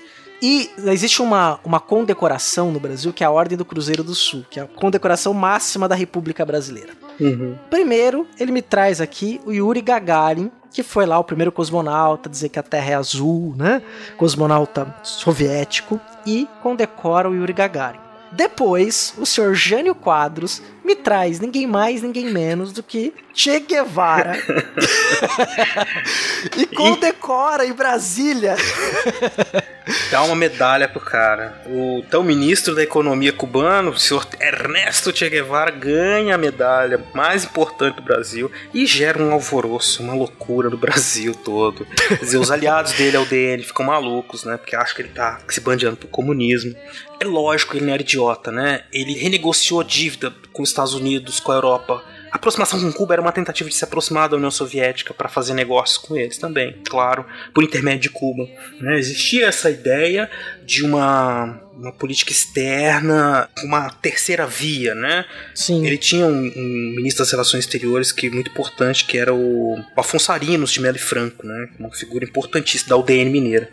E 0.42 0.68
existe 0.86 1.22
uma, 1.22 1.60
uma 1.64 1.78
condecoração 1.78 2.72
no 2.72 2.80
Brasil 2.80 3.12
que 3.12 3.22
é 3.22 3.26
a 3.26 3.30
Ordem 3.30 3.56
do 3.56 3.64
Cruzeiro 3.64 4.02
do 4.02 4.12
Sul, 4.12 4.44
que 4.50 4.58
é 4.58 4.64
a 4.64 4.66
condecoração 4.66 5.32
máxima 5.32 5.88
da 5.88 5.94
República 5.94 6.44
Brasileira. 6.44 6.94
Uhum. 7.20 7.56
Primeiro, 7.70 8.26
ele 8.40 8.50
me 8.50 8.60
traz 8.60 9.00
aqui 9.00 9.40
o 9.46 9.52
Yuri 9.52 9.80
Gagarin, 9.80 10.50
que 10.72 10.82
foi 10.82 11.06
lá 11.06 11.16
o 11.18 11.24
primeiro 11.24 11.52
cosmonauta, 11.52 12.28
dizer 12.28 12.48
que 12.48 12.58
a 12.58 12.62
Terra 12.62 12.90
é 12.90 12.94
azul, 12.94 13.54
né? 13.56 13.82
Cosmonauta 14.16 14.92
soviético, 15.04 16.00
e 16.26 16.48
condecora 16.62 17.28
o 17.28 17.34
Yuri 17.34 17.52
Gagarin. 17.52 18.00
Depois, 18.32 19.14
o 19.18 19.26
senhor 19.26 19.54
Jânio 19.54 19.94
Quadros 19.94 20.62
me 20.84 20.96
traz 20.96 21.40
ninguém 21.40 21.66
mais, 21.66 22.02
ninguém 22.02 22.26
menos 22.26 22.72
do 22.72 22.82
que 22.82 23.14
Che 23.34 23.60
Guevara. 23.60 24.36
e 26.56 26.66
condecora 26.66 27.64
em 27.64 27.72
Brasília. 27.72 28.56
Dá 30.10 30.22
uma 30.22 30.34
medalha 30.34 30.88
pro 30.88 31.00
cara. 31.00 31.62
O 31.66 32.02
então 32.06 32.22
ministro 32.22 32.74
da 32.74 32.82
economia 32.82 33.32
cubano, 33.32 33.90
o 33.90 33.98
senhor 33.98 34.26
Ernesto 34.40 35.16
Che 35.16 35.30
Guevara, 35.30 35.70
ganha 35.70 36.34
a 36.34 36.38
medalha 36.38 37.02
mais 37.14 37.44
importante 37.44 37.96
do 37.96 38.02
Brasil 38.02 38.50
e 38.74 38.86
gera 38.86 39.22
um 39.22 39.32
alvoroço, 39.32 40.02
uma 40.02 40.14
loucura 40.14 40.68
no 40.68 40.76
Brasil 40.76 41.34
todo. 41.34 41.86
Quer 41.86 42.18
dizer, 42.18 42.38
os 42.38 42.50
aliados 42.50 42.92
dele 42.92 43.16
ao 43.16 43.24
DN 43.24 43.62
ficam 43.62 43.86
malucos, 43.86 44.44
né? 44.44 44.56
Porque 44.56 44.76
acham 44.76 44.96
que 44.96 45.02
ele 45.02 45.10
tá 45.10 45.40
se 45.48 45.60
bandeando 45.60 45.96
pro 45.96 46.08
comunismo. 46.08 46.74
É 47.18 47.24
lógico, 47.24 47.76
ele 47.76 47.86
não 47.86 47.94
era 47.94 48.02
idiota, 48.02 48.50
né? 48.50 48.82
Ele 48.92 49.14
renegociou 49.14 49.80
a 49.80 49.84
dívida 49.84 50.32
com 50.52 50.62
os 50.62 50.71
Estados 50.72 50.94
Unidos, 50.94 51.40
com 51.40 51.52
a 51.52 51.54
Europa. 51.54 52.02
A 52.32 52.36
aproximação 52.36 52.80
com 52.80 52.90
Cuba 52.90 53.14
era 53.14 53.20
uma 53.20 53.30
tentativa 53.30 53.68
de 53.68 53.74
se 53.74 53.84
aproximar 53.84 54.26
da 54.26 54.36
União 54.36 54.50
Soviética 54.50 55.12
para 55.12 55.28
fazer 55.28 55.52
negócios 55.52 55.98
com 55.98 56.16
eles 56.16 56.38
também, 56.38 56.74
claro, 56.88 57.26
por 57.52 57.62
intermédio 57.62 58.00
de 58.00 58.10
Cuba. 58.10 58.48
né? 58.80 58.98
Existia 58.98 59.46
essa 59.46 59.70
ideia 59.70 60.30
de 60.64 60.82
uma, 60.82 61.60
uma 61.76 61.92
política 61.92 62.32
externa, 62.32 63.50
uma 63.62 63.90
terceira 63.90 64.46
via, 64.46 64.94
né? 64.94 65.26
Sim. 65.54 65.86
Ele 65.86 65.98
tinha 65.98 66.24
um, 66.24 66.52
um 66.56 66.94
ministro 66.96 67.22
das 67.22 67.30
Relações 67.30 67.64
Exteriores 67.64 68.10
que 68.10 68.30
muito 68.30 68.50
importante, 68.50 69.04
que 69.04 69.18
era 69.18 69.34
o 69.34 69.78
Afonso 69.94 70.32
Arinos 70.32 70.72
de 70.72 70.80
Melo 70.80 70.96
e 70.96 71.00
Franco, 71.00 71.46
né? 71.46 71.68
Uma 71.78 71.90
figura 71.90 72.24
importantíssima 72.24 72.88
da 72.88 72.96
UDN 72.96 73.30
mineira. 73.30 73.68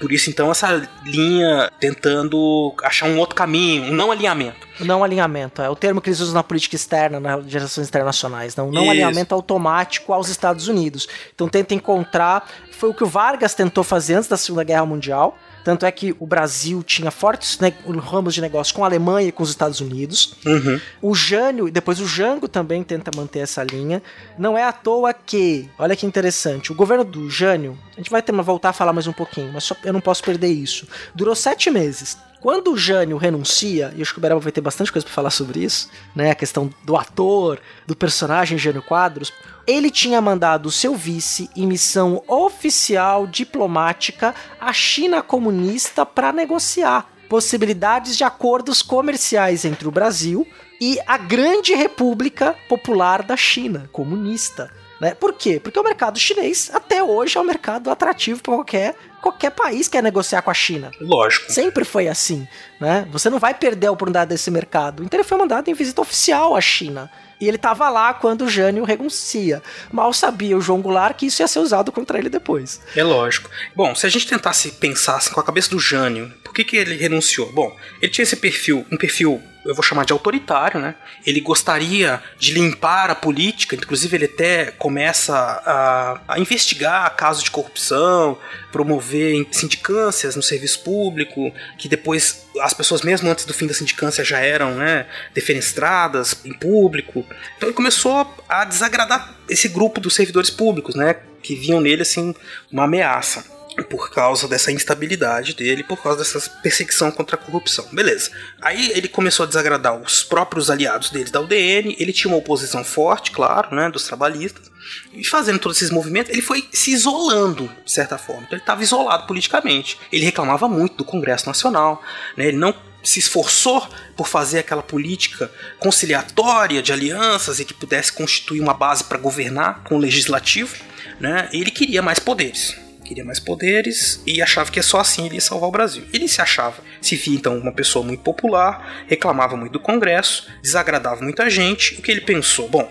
Por 0.00 0.12
isso, 0.12 0.30
então, 0.30 0.50
essa 0.50 0.88
linha 1.04 1.70
tentando 1.80 2.72
achar 2.82 3.06
um 3.06 3.18
outro 3.18 3.34
caminho, 3.34 3.84
um 3.84 3.94
não 3.94 4.12
alinhamento. 4.12 4.68
Não 4.80 5.02
alinhamento, 5.02 5.60
é 5.60 5.68
o 5.68 5.74
termo 5.74 6.00
que 6.00 6.08
eles 6.08 6.20
usam 6.20 6.34
na 6.34 6.42
política 6.42 6.76
externa, 6.76 7.18
nas 7.18 7.52
relações 7.52 7.88
internacionais. 7.88 8.54
Não, 8.54 8.70
não 8.70 8.82
Isso. 8.82 8.90
alinhamento 8.92 9.34
automático 9.34 10.12
aos 10.12 10.28
Estados 10.28 10.68
Unidos. 10.68 11.08
Então 11.34 11.48
tenta 11.48 11.74
encontrar. 11.74 12.48
Foi 12.70 12.90
o 12.90 12.94
que 12.94 13.02
o 13.02 13.08
Vargas 13.08 13.54
tentou 13.54 13.82
fazer 13.82 14.14
antes 14.14 14.28
da 14.28 14.36
Segunda 14.36 14.62
Guerra 14.62 14.86
Mundial. 14.86 15.36
Tanto 15.68 15.84
é 15.84 15.92
que 15.92 16.16
o 16.18 16.26
Brasil 16.26 16.82
tinha 16.82 17.10
fortes 17.10 17.58
ne- 17.58 17.74
ramos 18.00 18.32
de 18.32 18.40
negócio 18.40 18.74
com 18.74 18.82
a 18.84 18.86
Alemanha 18.86 19.28
e 19.28 19.32
com 19.32 19.42
os 19.42 19.50
Estados 19.50 19.82
Unidos. 19.82 20.32
Uhum. 20.46 20.80
O 21.02 21.14
Jânio, 21.14 21.68
e 21.68 21.70
depois 21.70 22.00
o 22.00 22.06
Jango 22.06 22.48
também 22.48 22.82
tenta 22.82 23.10
manter 23.14 23.40
essa 23.40 23.62
linha. 23.62 24.02
Não 24.38 24.56
é 24.56 24.64
à 24.64 24.72
toa 24.72 25.12
que, 25.12 25.68
olha 25.78 25.94
que 25.94 26.06
interessante, 26.06 26.72
o 26.72 26.74
governo 26.74 27.04
do 27.04 27.28
Jânio, 27.28 27.78
a 27.92 27.96
gente 28.00 28.08
vai 28.10 28.22
ter 28.22 28.32
uma 28.32 28.42
voltar 28.42 28.70
a 28.70 28.72
falar 28.72 28.94
mais 28.94 29.06
um 29.06 29.12
pouquinho, 29.12 29.52
mas 29.52 29.64
só, 29.64 29.76
eu 29.84 29.92
não 29.92 30.00
posso 30.00 30.24
perder 30.24 30.48
isso. 30.48 30.88
Durou 31.14 31.34
sete 31.34 31.70
meses. 31.70 32.16
Quando 32.40 32.72
o 32.72 32.76
Jânio 32.76 33.16
renuncia, 33.16 33.92
e 33.96 34.02
acho 34.02 34.12
que 34.12 34.18
o 34.18 34.22
Beraba 34.22 34.40
vai 34.40 34.52
ter 34.52 34.60
bastante 34.60 34.92
coisa 34.92 35.04
para 35.04 35.14
falar 35.14 35.30
sobre 35.30 35.60
isso, 35.60 35.90
né? 36.14 36.30
A 36.30 36.34
questão 36.36 36.70
do 36.84 36.96
ator, 36.96 37.60
do 37.86 37.96
personagem 37.96 38.56
Jânio 38.56 38.82
Quadros. 38.82 39.32
Ele 39.66 39.90
tinha 39.90 40.20
mandado 40.20 40.66
o 40.66 40.72
seu 40.72 40.94
vice 40.94 41.50
em 41.56 41.66
missão 41.66 42.22
oficial 42.28 43.26
diplomática 43.26 44.34
à 44.60 44.72
China 44.72 45.20
comunista 45.20 46.06
para 46.06 46.32
negociar 46.32 47.10
possibilidades 47.28 48.16
de 48.16 48.24
acordos 48.24 48.82
comerciais 48.82 49.64
entre 49.64 49.86
o 49.86 49.90
Brasil 49.90 50.46
e 50.80 50.98
a 51.06 51.18
Grande 51.18 51.74
República 51.74 52.56
Popular 52.68 53.22
da 53.22 53.36
China, 53.36 53.88
comunista. 53.92 54.72
Né? 55.00 55.14
Por 55.14 55.32
quê? 55.34 55.60
Porque 55.62 55.78
o 55.78 55.84
mercado 55.84 56.18
chinês 56.18 56.70
até 56.72 57.02
hoje 57.02 57.36
é 57.36 57.40
um 57.40 57.44
mercado 57.44 57.90
atrativo 57.90 58.42
para 58.42 58.54
qualquer 58.54 58.96
qualquer 59.20 59.50
país 59.50 59.88
quer 59.88 60.02
negociar 60.02 60.42
com 60.42 60.50
a 60.50 60.54
China. 60.54 60.90
Lógico. 61.00 61.52
Sempre 61.52 61.84
foi 61.84 62.08
assim, 62.08 62.46
né? 62.80 63.06
Você 63.10 63.28
não 63.28 63.38
vai 63.38 63.54
perder 63.54 63.88
a 63.88 63.92
oportunidade 63.92 64.30
desse 64.30 64.50
mercado. 64.50 65.02
Então 65.04 65.18
ele 65.18 65.28
foi 65.28 65.38
mandado 65.38 65.68
em 65.68 65.74
visita 65.74 66.00
oficial 66.00 66.56
à 66.56 66.60
China. 66.60 67.10
E 67.40 67.46
ele 67.46 67.56
estava 67.56 67.88
lá 67.88 68.12
quando 68.14 68.42
o 68.42 68.48
Jânio 68.48 68.84
renuncia. 68.84 69.62
Mal 69.92 70.12
sabia 70.12 70.56
o 70.56 70.60
João 70.60 70.80
Goulart 70.80 71.16
que 71.16 71.26
isso 71.26 71.42
ia 71.42 71.48
ser 71.48 71.60
usado 71.60 71.92
contra 71.92 72.18
ele 72.18 72.28
depois. 72.28 72.80
É 72.96 73.04
lógico. 73.04 73.50
Bom, 73.74 73.94
se 73.94 74.06
a 74.06 74.08
gente 74.08 74.26
tentasse 74.26 74.72
pensar 74.72 75.16
assim, 75.16 75.32
com 75.32 75.40
a 75.40 75.44
cabeça 75.44 75.70
do 75.70 75.78
Jânio, 75.78 76.32
por 76.42 76.52
que, 76.52 76.64
que 76.64 76.76
ele 76.76 76.96
renunciou? 76.96 77.52
Bom, 77.52 77.76
ele 78.02 78.10
tinha 78.10 78.22
esse 78.24 78.36
perfil, 78.36 78.84
um 78.90 78.96
perfil 78.96 79.42
eu 79.68 79.74
vou 79.74 79.82
chamar 79.82 80.06
de 80.06 80.14
autoritário, 80.14 80.80
né? 80.80 80.94
Ele 81.26 81.42
gostaria 81.42 82.22
de 82.38 82.54
limpar 82.54 83.10
a 83.10 83.14
política, 83.14 83.76
inclusive 83.76 84.16
ele 84.16 84.24
até 84.24 84.70
começa 84.70 85.34
a, 85.36 86.20
a 86.26 86.40
investigar 86.40 87.14
casos 87.16 87.42
de 87.42 87.50
corrupção, 87.50 88.38
promover 88.72 89.46
sindicâncias 89.50 90.34
no 90.34 90.42
serviço 90.42 90.80
público, 90.80 91.52
que 91.76 91.86
depois 91.86 92.47
as 92.60 92.72
pessoas 92.72 93.02
mesmo 93.02 93.28
antes 93.30 93.44
do 93.44 93.54
fim 93.54 93.66
da 93.66 93.74
sindicância 93.74 94.24
já 94.24 94.40
eram, 94.40 94.74
né, 94.76 95.06
defenestradas 95.34 96.40
em 96.44 96.52
público. 96.52 97.24
Então 97.56 97.68
ele 97.68 97.76
começou 97.76 98.34
a 98.48 98.64
desagradar 98.64 99.34
esse 99.48 99.68
grupo 99.68 100.00
dos 100.00 100.14
servidores 100.14 100.50
públicos, 100.50 100.94
né, 100.94 101.16
que 101.42 101.54
viam 101.54 101.80
nele 101.80 102.02
assim 102.02 102.34
uma 102.70 102.84
ameaça 102.84 103.57
por 103.84 104.10
causa 104.10 104.48
dessa 104.48 104.72
instabilidade 104.72 105.54
dele, 105.54 105.82
por 105.82 106.02
causa 106.02 106.18
dessa 106.18 106.50
perseguição 106.62 107.10
contra 107.10 107.36
a 107.36 107.38
corrupção. 107.38 107.86
Beleza. 107.92 108.30
Aí 108.60 108.90
ele 108.92 109.08
começou 109.08 109.44
a 109.44 109.46
desagradar 109.46 109.96
os 109.96 110.22
próprios 110.22 110.70
aliados 110.70 111.10
dele 111.10 111.30
da 111.30 111.40
UDN, 111.40 111.96
ele 111.98 112.12
tinha 112.12 112.32
uma 112.32 112.38
oposição 112.38 112.84
forte, 112.84 113.30
claro, 113.30 113.74
né, 113.74 113.90
dos 113.90 114.04
trabalhistas, 114.04 114.70
e 115.12 115.24
fazendo 115.24 115.58
todos 115.58 115.78
esses 115.78 115.90
movimentos, 115.90 116.32
ele 116.32 116.42
foi 116.42 116.66
se 116.72 116.92
isolando, 116.92 117.70
de 117.84 117.92
certa 117.92 118.16
forma. 118.16 118.42
Então 118.42 118.54
ele 118.54 118.62
estava 118.62 118.82
isolado 118.82 119.26
politicamente. 119.26 119.98
Ele 120.10 120.24
reclamava 120.24 120.68
muito 120.68 120.96
do 120.96 121.04
Congresso 121.04 121.46
Nacional, 121.46 122.02
né, 122.36 122.48
ele 122.48 122.56
não 122.56 122.74
se 123.02 123.20
esforçou 123.20 123.86
por 124.16 124.26
fazer 124.26 124.58
aquela 124.58 124.82
política 124.82 125.50
conciliatória 125.78 126.82
de 126.82 126.92
alianças 126.92 127.60
e 127.60 127.64
que 127.64 127.72
pudesse 127.72 128.12
constituir 128.12 128.60
uma 128.60 128.74
base 128.74 129.04
para 129.04 129.18
governar 129.18 129.84
com 129.84 129.96
o 129.96 129.98
legislativo, 129.98 130.74
né? 131.20 131.48
Ele 131.52 131.70
queria 131.70 132.02
mais 132.02 132.18
poderes 132.18 132.76
queria 133.08 133.24
mais 133.24 133.40
poderes 133.40 134.22
e 134.26 134.42
achava 134.42 134.70
que 134.70 134.78
é 134.78 134.82
só 134.82 135.00
assim 135.00 135.24
ele 135.24 135.36
ia 135.36 135.40
salvar 135.40 135.68
o 135.68 135.72
Brasil. 135.72 136.04
Ele 136.12 136.28
se 136.28 136.42
achava, 136.42 136.82
se 137.00 137.16
via 137.16 137.34
então 137.34 137.56
uma 137.56 137.72
pessoa 137.72 138.04
muito 138.04 138.22
popular, 138.22 139.04
reclamava 139.06 139.56
muito 139.56 139.72
do 139.72 139.80
Congresso, 139.80 140.46
desagradava 140.62 141.22
muita 141.22 141.48
gente. 141.48 141.98
O 141.98 142.02
que 142.02 142.10
ele 142.10 142.20
pensou? 142.20 142.68
Bom, 142.68 142.90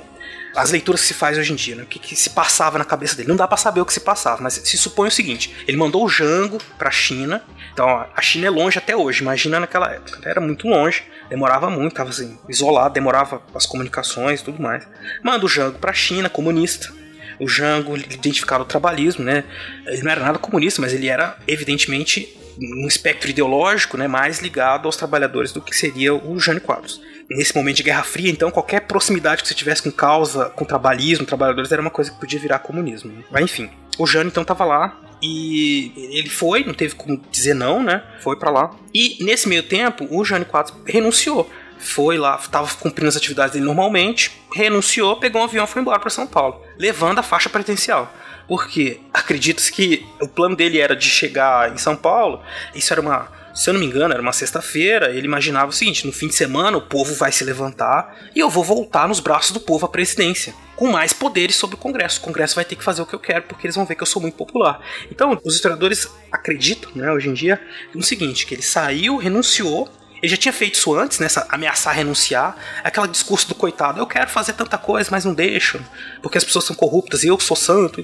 as 0.55 0.71
leituras 0.71 1.01
que 1.01 1.07
se 1.07 1.13
faz 1.13 1.37
hoje 1.37 1.53
em 1.53 1.55
dia, 1.55 1.75
né? 1.75 1.83
o 1.83 1.85
que, 1.85 1.99
que, 1.99 2.15
se 2.15 2.31
passava 2.31 2.79
na 2.79 2.85
cabeça 2.85 3.15
dele. 3.15 3.29
Não 3.29 3.35
dá 3.35 3.47
para 3.47 3.57
saber 3.57 3.79
o 3.79 3.85
que 3.85 3.93
se 3.93 3.99
passava, 3.99 4.41
mas 4.41 4.55
se 4.55 4.77
supõe 4.77 5.07
o 5.07 5.11
seguinte: 5.11 5.55
ele 5.67 5.77
mandou 5.77 6.03
o 6.03 6.09
Jango 6.09 6.57
para 6.79 6.89
a 6.89 6.91
China. 6.91 7.43
Então 7.71 7.87
a 7.87 8.21
China 8.21 8.47
é 8.47 8.49
longe 8.49 8.79
até 8.79 8.95
hoje. 8.95 9.21
Imagina 9.21 9.59
naquela 9.59 9.91
época, 9.91 10.19
era 10.27 10.41
muito 10.41 10.67
longe, 10.67 11.03
demorava 11.29 11.69
muito, 11.69 11.89
estava 11.89 12.09
assim 12.09 12.39
isolado, 12.49 12.93
demorava 12.93 13.39
as 13.53 13.67
comunicações, 13.67 14.41
tudo 14.41 14.59
mais. 14.59 14.87
Manda 15.23 15.45
o 15.45 15.49
Jango 15.49 15.77
para 15.77 15.91
a 15.91 15.93
China, 15.93 16.27
comunista 16.27 16.91
o 17.39 17.47
Jango 17.47 17.95
identificava 17.95 18.63
o 18.63 18.65
trabalhismo, 18.65 19.23
né? 19.23 19.43
Ele 19.85 20.03
não 20.03 20.11
era 20.11 20.21
nada 20.21 20.39
comunista, 20.39 20.81
mas 20.81 20.93
ele 20.93 21.07
era 21.07 21.37
evidentemente 21.47 22.37
um 22.59 22.87
espectro 22.87 23.29
ideológico, 23.29 23.97
né, 23.97 24.07
mais 24.07 24.39
ligado 24.39 24.87
aos 24.87 24.97
trabalhadores 24.97 25.51
do 25.51 25.61
que 25.61 25.75
seria 25.75 26.13
o 26.13 26.39
Jânio 26.39 26.61
Quadros. 26.61 27.01
Nesse 27.29 27.55
momento 27.55 27.77
de 27.77 27.83
Guerra 27.83 28.03
Fria, 28.03 28.31
então, 28.31 28.49
qualquer 28.49 28.81
proximidade 28.81 29.41
que 29.41 29.47
você 29.47 29.53
tivesse 29.53 29.83
com 29.83 29.91
causa, 29.91 30.45
com 30.45 30.65
trabalhismo, 30.65 31.25
trabalhadores, 31.25 31.71
era 31.71 31.81
uma 31.81 31.91
coisa 31.91 32.09
que 32.09 32.19
podia 32.19 32.39
virar 32.39 32.59
comunismo. 32.59 33.23
Mas 33.29 33.43
enfim, 33.43 33.69
o 33.97 34.07
Jânio 34.07 34.29
então 34.29 34.41
estava 34.41 34.63
lá 34.63 34.99
e 35.21 35.91
ele 36.11 36.29
foi, 36.29 36.63
não 36.63 36.73
teve 36.73 36.95
como 36.95 37.21
dizer 37.31 37.53
não, 37.53 37.83
né? 37.83 38.03
Foi 38.21 38.37
para 38.37 38.49
lá. 38.49 38.75
E 38.93 39.17
nesse 39.23 39.49
meio 39.49 39.63
tempo, 39.63 40.07
o 40.09 40.23
Jânio 40.23 40.47
Quadros 40.47 40.75
renunciou 40.85 41.49
foi 41.79 42.17
lá, 42.17 42.35
estava 42.35 42.67
cumprindo 42.75 43.09
as 43.09 43.15
atividades 43.15 43.53
dele 43.53 43.65
normalmente, 43.65 44.31
renunciou, 44.53 45.17
pegou 45.17 45.41
um 45.41 45.45
avião 45.45 45.65
e 45.65 45.67
foi 45.67 45.81
embora 45.81 45.99
para 45.99 46.09
São 46.09 46.27
Paulo, 46.27 46.61
levando 46.77 47.19
a 47.19 47.23
faixa 47.23 47.49
presencial. 47.49 48.11
Porque 48.47 49.01
acredita-se 49.13 49.71
que 49.71 50.05
o 50.21 50.27
plano 50.27 50.55
dele 50.55 50.79
era 50.79 50.95
de 50.95 51.09
chegar 51.09 51.73
em 51.73 51.77
São 51.77 51.95
Paulo, 51.95 52.41
isso 52.73 52.93
era 52.93 53.01
uma, 53.01 53.29
se 53.57 53.69
eu 53.69 53.73
não 53.73 53.79
me 53.81 53.87
engano, 53.87 54.13
era 54.13 54.21
uma 54.21 54.31
sexta-feira, 54.31 55.09
ele 55.09 55.25
imaginava 55.25 55.69
o 55.69 55.73
seguinte: 55.73 56.05
no 56.05 56.13
fim 56.13 56.27
de 56.27 56.35
semana 56.35 56.77
o 56.77 56.81
povo 56.81 57.15
vai 57.15 57.31
se 57.31 57.43
levantar 57.43 58.15
e 58.35 58.39
eu 58.39 58.51
vou 58.51 58.63
voltar 58.63 59.07
nos 59.07 59.19
braços 59.19 59.51
do 59.51 59.59
povo 59.59 59.85
à 59.85 59.89
presidência, 59.89 60.53
com 60.75 60.91
mais 60.91 61.11
poderes 61.11 61.55
sobre 61.55 61.75
o 61.75 61.79
Congresso. 61.79 62.19
O 62.19 62.23
Congresso 62.23 62.53
vai 62.53 62.63
ter 62.63 62.75
que 62.75 62.83
fazer 62.83 63.01
o 63.01 63.05
que 63.05 63.15
eu 63.15 63.19
quero, 63.19 63.43
porque 63.43 63.65
eles 63.65 63.75
vão 63.75 63.83
ver 63.83 63.95
que 63.95 64.03
eu 64.03 64.07
sou 64.07 64.21
muito 64.21 64.35
popular. 64.35 64.79
Então, 65.11 65.41
os 65.43 65.55
historiadores 65.55 66.07
acreditam, 66.31 66.91
né, 66.93 67.11
hoje 67.11 67.29
em 67.29 67.33
dia, 67.33 67.59
no 67.95 68.03
seguinte: 68.03 68.45
que 68.45 68.53
ele 68.53 68.61
saiu, 68.61 69.17
renunciou 69.17 69.89
ele 70.21 70.29
já 70.29 70.37
tinha 70.37 70.53
feito 70.53 70.75
isso 70.75 70.93
antes, 70.95 71.19
nessa 71.19 71.41
né, 71.41 71.47
ameaçar 71.49 71.93
renunciar. 71.93 72.55
Aquele 72.83 73.07
discurso 73.07 73.47
do 73.47 73.55
coitado, 73.55 73.99
eu 73.99 74.07
quero 74.07 74.29
fazer 74.29 74.53
tanta 74.53 74.77
coisa, 74.77 75.09
mas 75.11 75.25
não 75.25 75.33
deixo, 75.33 75.79
porque 76.21 76.37
as 76.37 76.43
pessoas 76.43 76.65
são 76.65 76.75
corruptas 76.75 77.23
e 77.23 77.27
eu 77.27 77.39
sou 77.39 77.55
santo. 77.55 78.03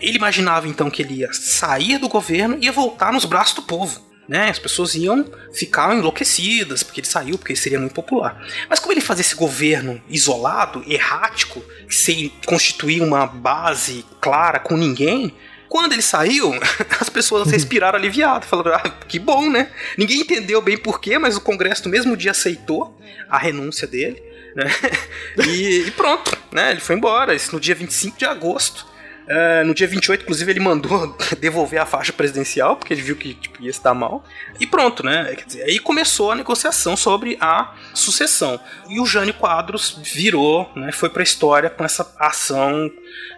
Ele 0.00 0.16
imaginava 0.16 0.68
então 0.68 0.90
que 0.90 1.02
ele 1.02 1.20
ia 1.20 1.32
sair 1.32 1.98
do 1.98 2.08
governo 2.08 2.58
e 2.60 2.66
ia 2.66 2.72
voltar 2.72 3.12
nos 3.12 3.24
braços 3.24 3.54
do 3.54 3.62
povo. 3.62 4.14
Né? 4.26 4.48
As 4.48 4.58
pessoas 4.58 4.94
iam 4.94 5.24
ficar 5.52 5.94
enlouquecidas 5.94 6.82
porque 6.82 7.00
ele 7.00 7.06
saiu, 7.06 7.36
porque 7.36 7.52
ele 7.52 7.60
seria 7.60 7.78
muito 7.78 7.94
popular. 7.94 8.42
Mas 8.68 8.78
como 8.78 8.92
ele 8.92 9.00
fazia 9.00 9.20
esse 9.20 9.34
governo 9.34 10.02
isolado, 10.08 10.82
errático, 10.86 11.62
sem 11.90 12.32
constituir 12.46 13.02
uma 13.02 13.26
base 13.26 14.04
clara 14.20 14.58
com 14.58 14.76
ninguém, 14.76 15.34
quando 15.74 15.92
ele 15.92 16.02
saiu, 16.02 16.52
as 17.00 17.08
pessoas 17.08 17.50
respiraram 17.50 17.98
aliviado, 17.98 18.46
falando, 18.46 18.72
ah, 18.72 18.80
que 19.08 19.18
bom, 19.18 19.50
né? 19.50 19.72
Ninguém 19.98 20.20
entendeu 20.20 20.62
bem 20.62 20.78
porquê, 20.78 21.18
mas 21.18 21.36
o 21.36 21.40
Congresso 21.40 21.86
no 21.86 21.90
mesmo 21.90 22.16
dia 22.16 22.30
aceitou 22.30 22.96
a 23.28 23.36
renúncia 23.36 23.84
dele, 23.84 24.22
né? 24.54 24.66
E, 25.48 25.88
e 25.88 25.90
pronto, 25.90 26.38
né? 26.52 26.70
Ele 26.70 26.80
foi 26.80 26.94
embora, 26.94 27.34
isso 27.34 27.52
no 27.52 27.58
dia 27.58 27.74
25 27.74 28.16
de 28.16 28.24
agosto. 28.24 28.86
Uh, 29.24 29.64
no 29.64 29.74
dia 29.74 29.86
28, 29.86 30.22
inclusive, 30.22 30.52
ele 30.52 30.60
mandou 30.60 31.16
devolver 31.40 31.80
a 31.80 31.86
faixa 31.86 32.12
presidencial, 32.12 32.76
porque 32.76 32.92
ele 32.92 33.02
viu 33.02 33.16
que 33.16 33.34
tipo, 33.34 33.62
ia 33.62 33.70
estar 33.70 33.94
mal. 33.94 34.24
E 34.60 34.66
pronto, 34.66 35.04
né? 35.04 35.34
Dizer, 35.46 35.62
aí 35.62 35.78
começou 35.78 36.30
a 36.30 36.34
negociação 36.34 36.96
sobre 36.96 37.36
a 37.40 37.74
sucessão. 37.94 38.60
E 38.88 39.00
o 39.00 39.06
Jânio 39.06 39.34
Quadros 39.34 39.98
virou, 40.02 40.70
né? 40.76 40.92
Foi 40.92 41.08
pra 41.08 41.22
história 41.22 41.70
com 41.70 41.84
essa 41.84 42.14
ação 42.18 42.90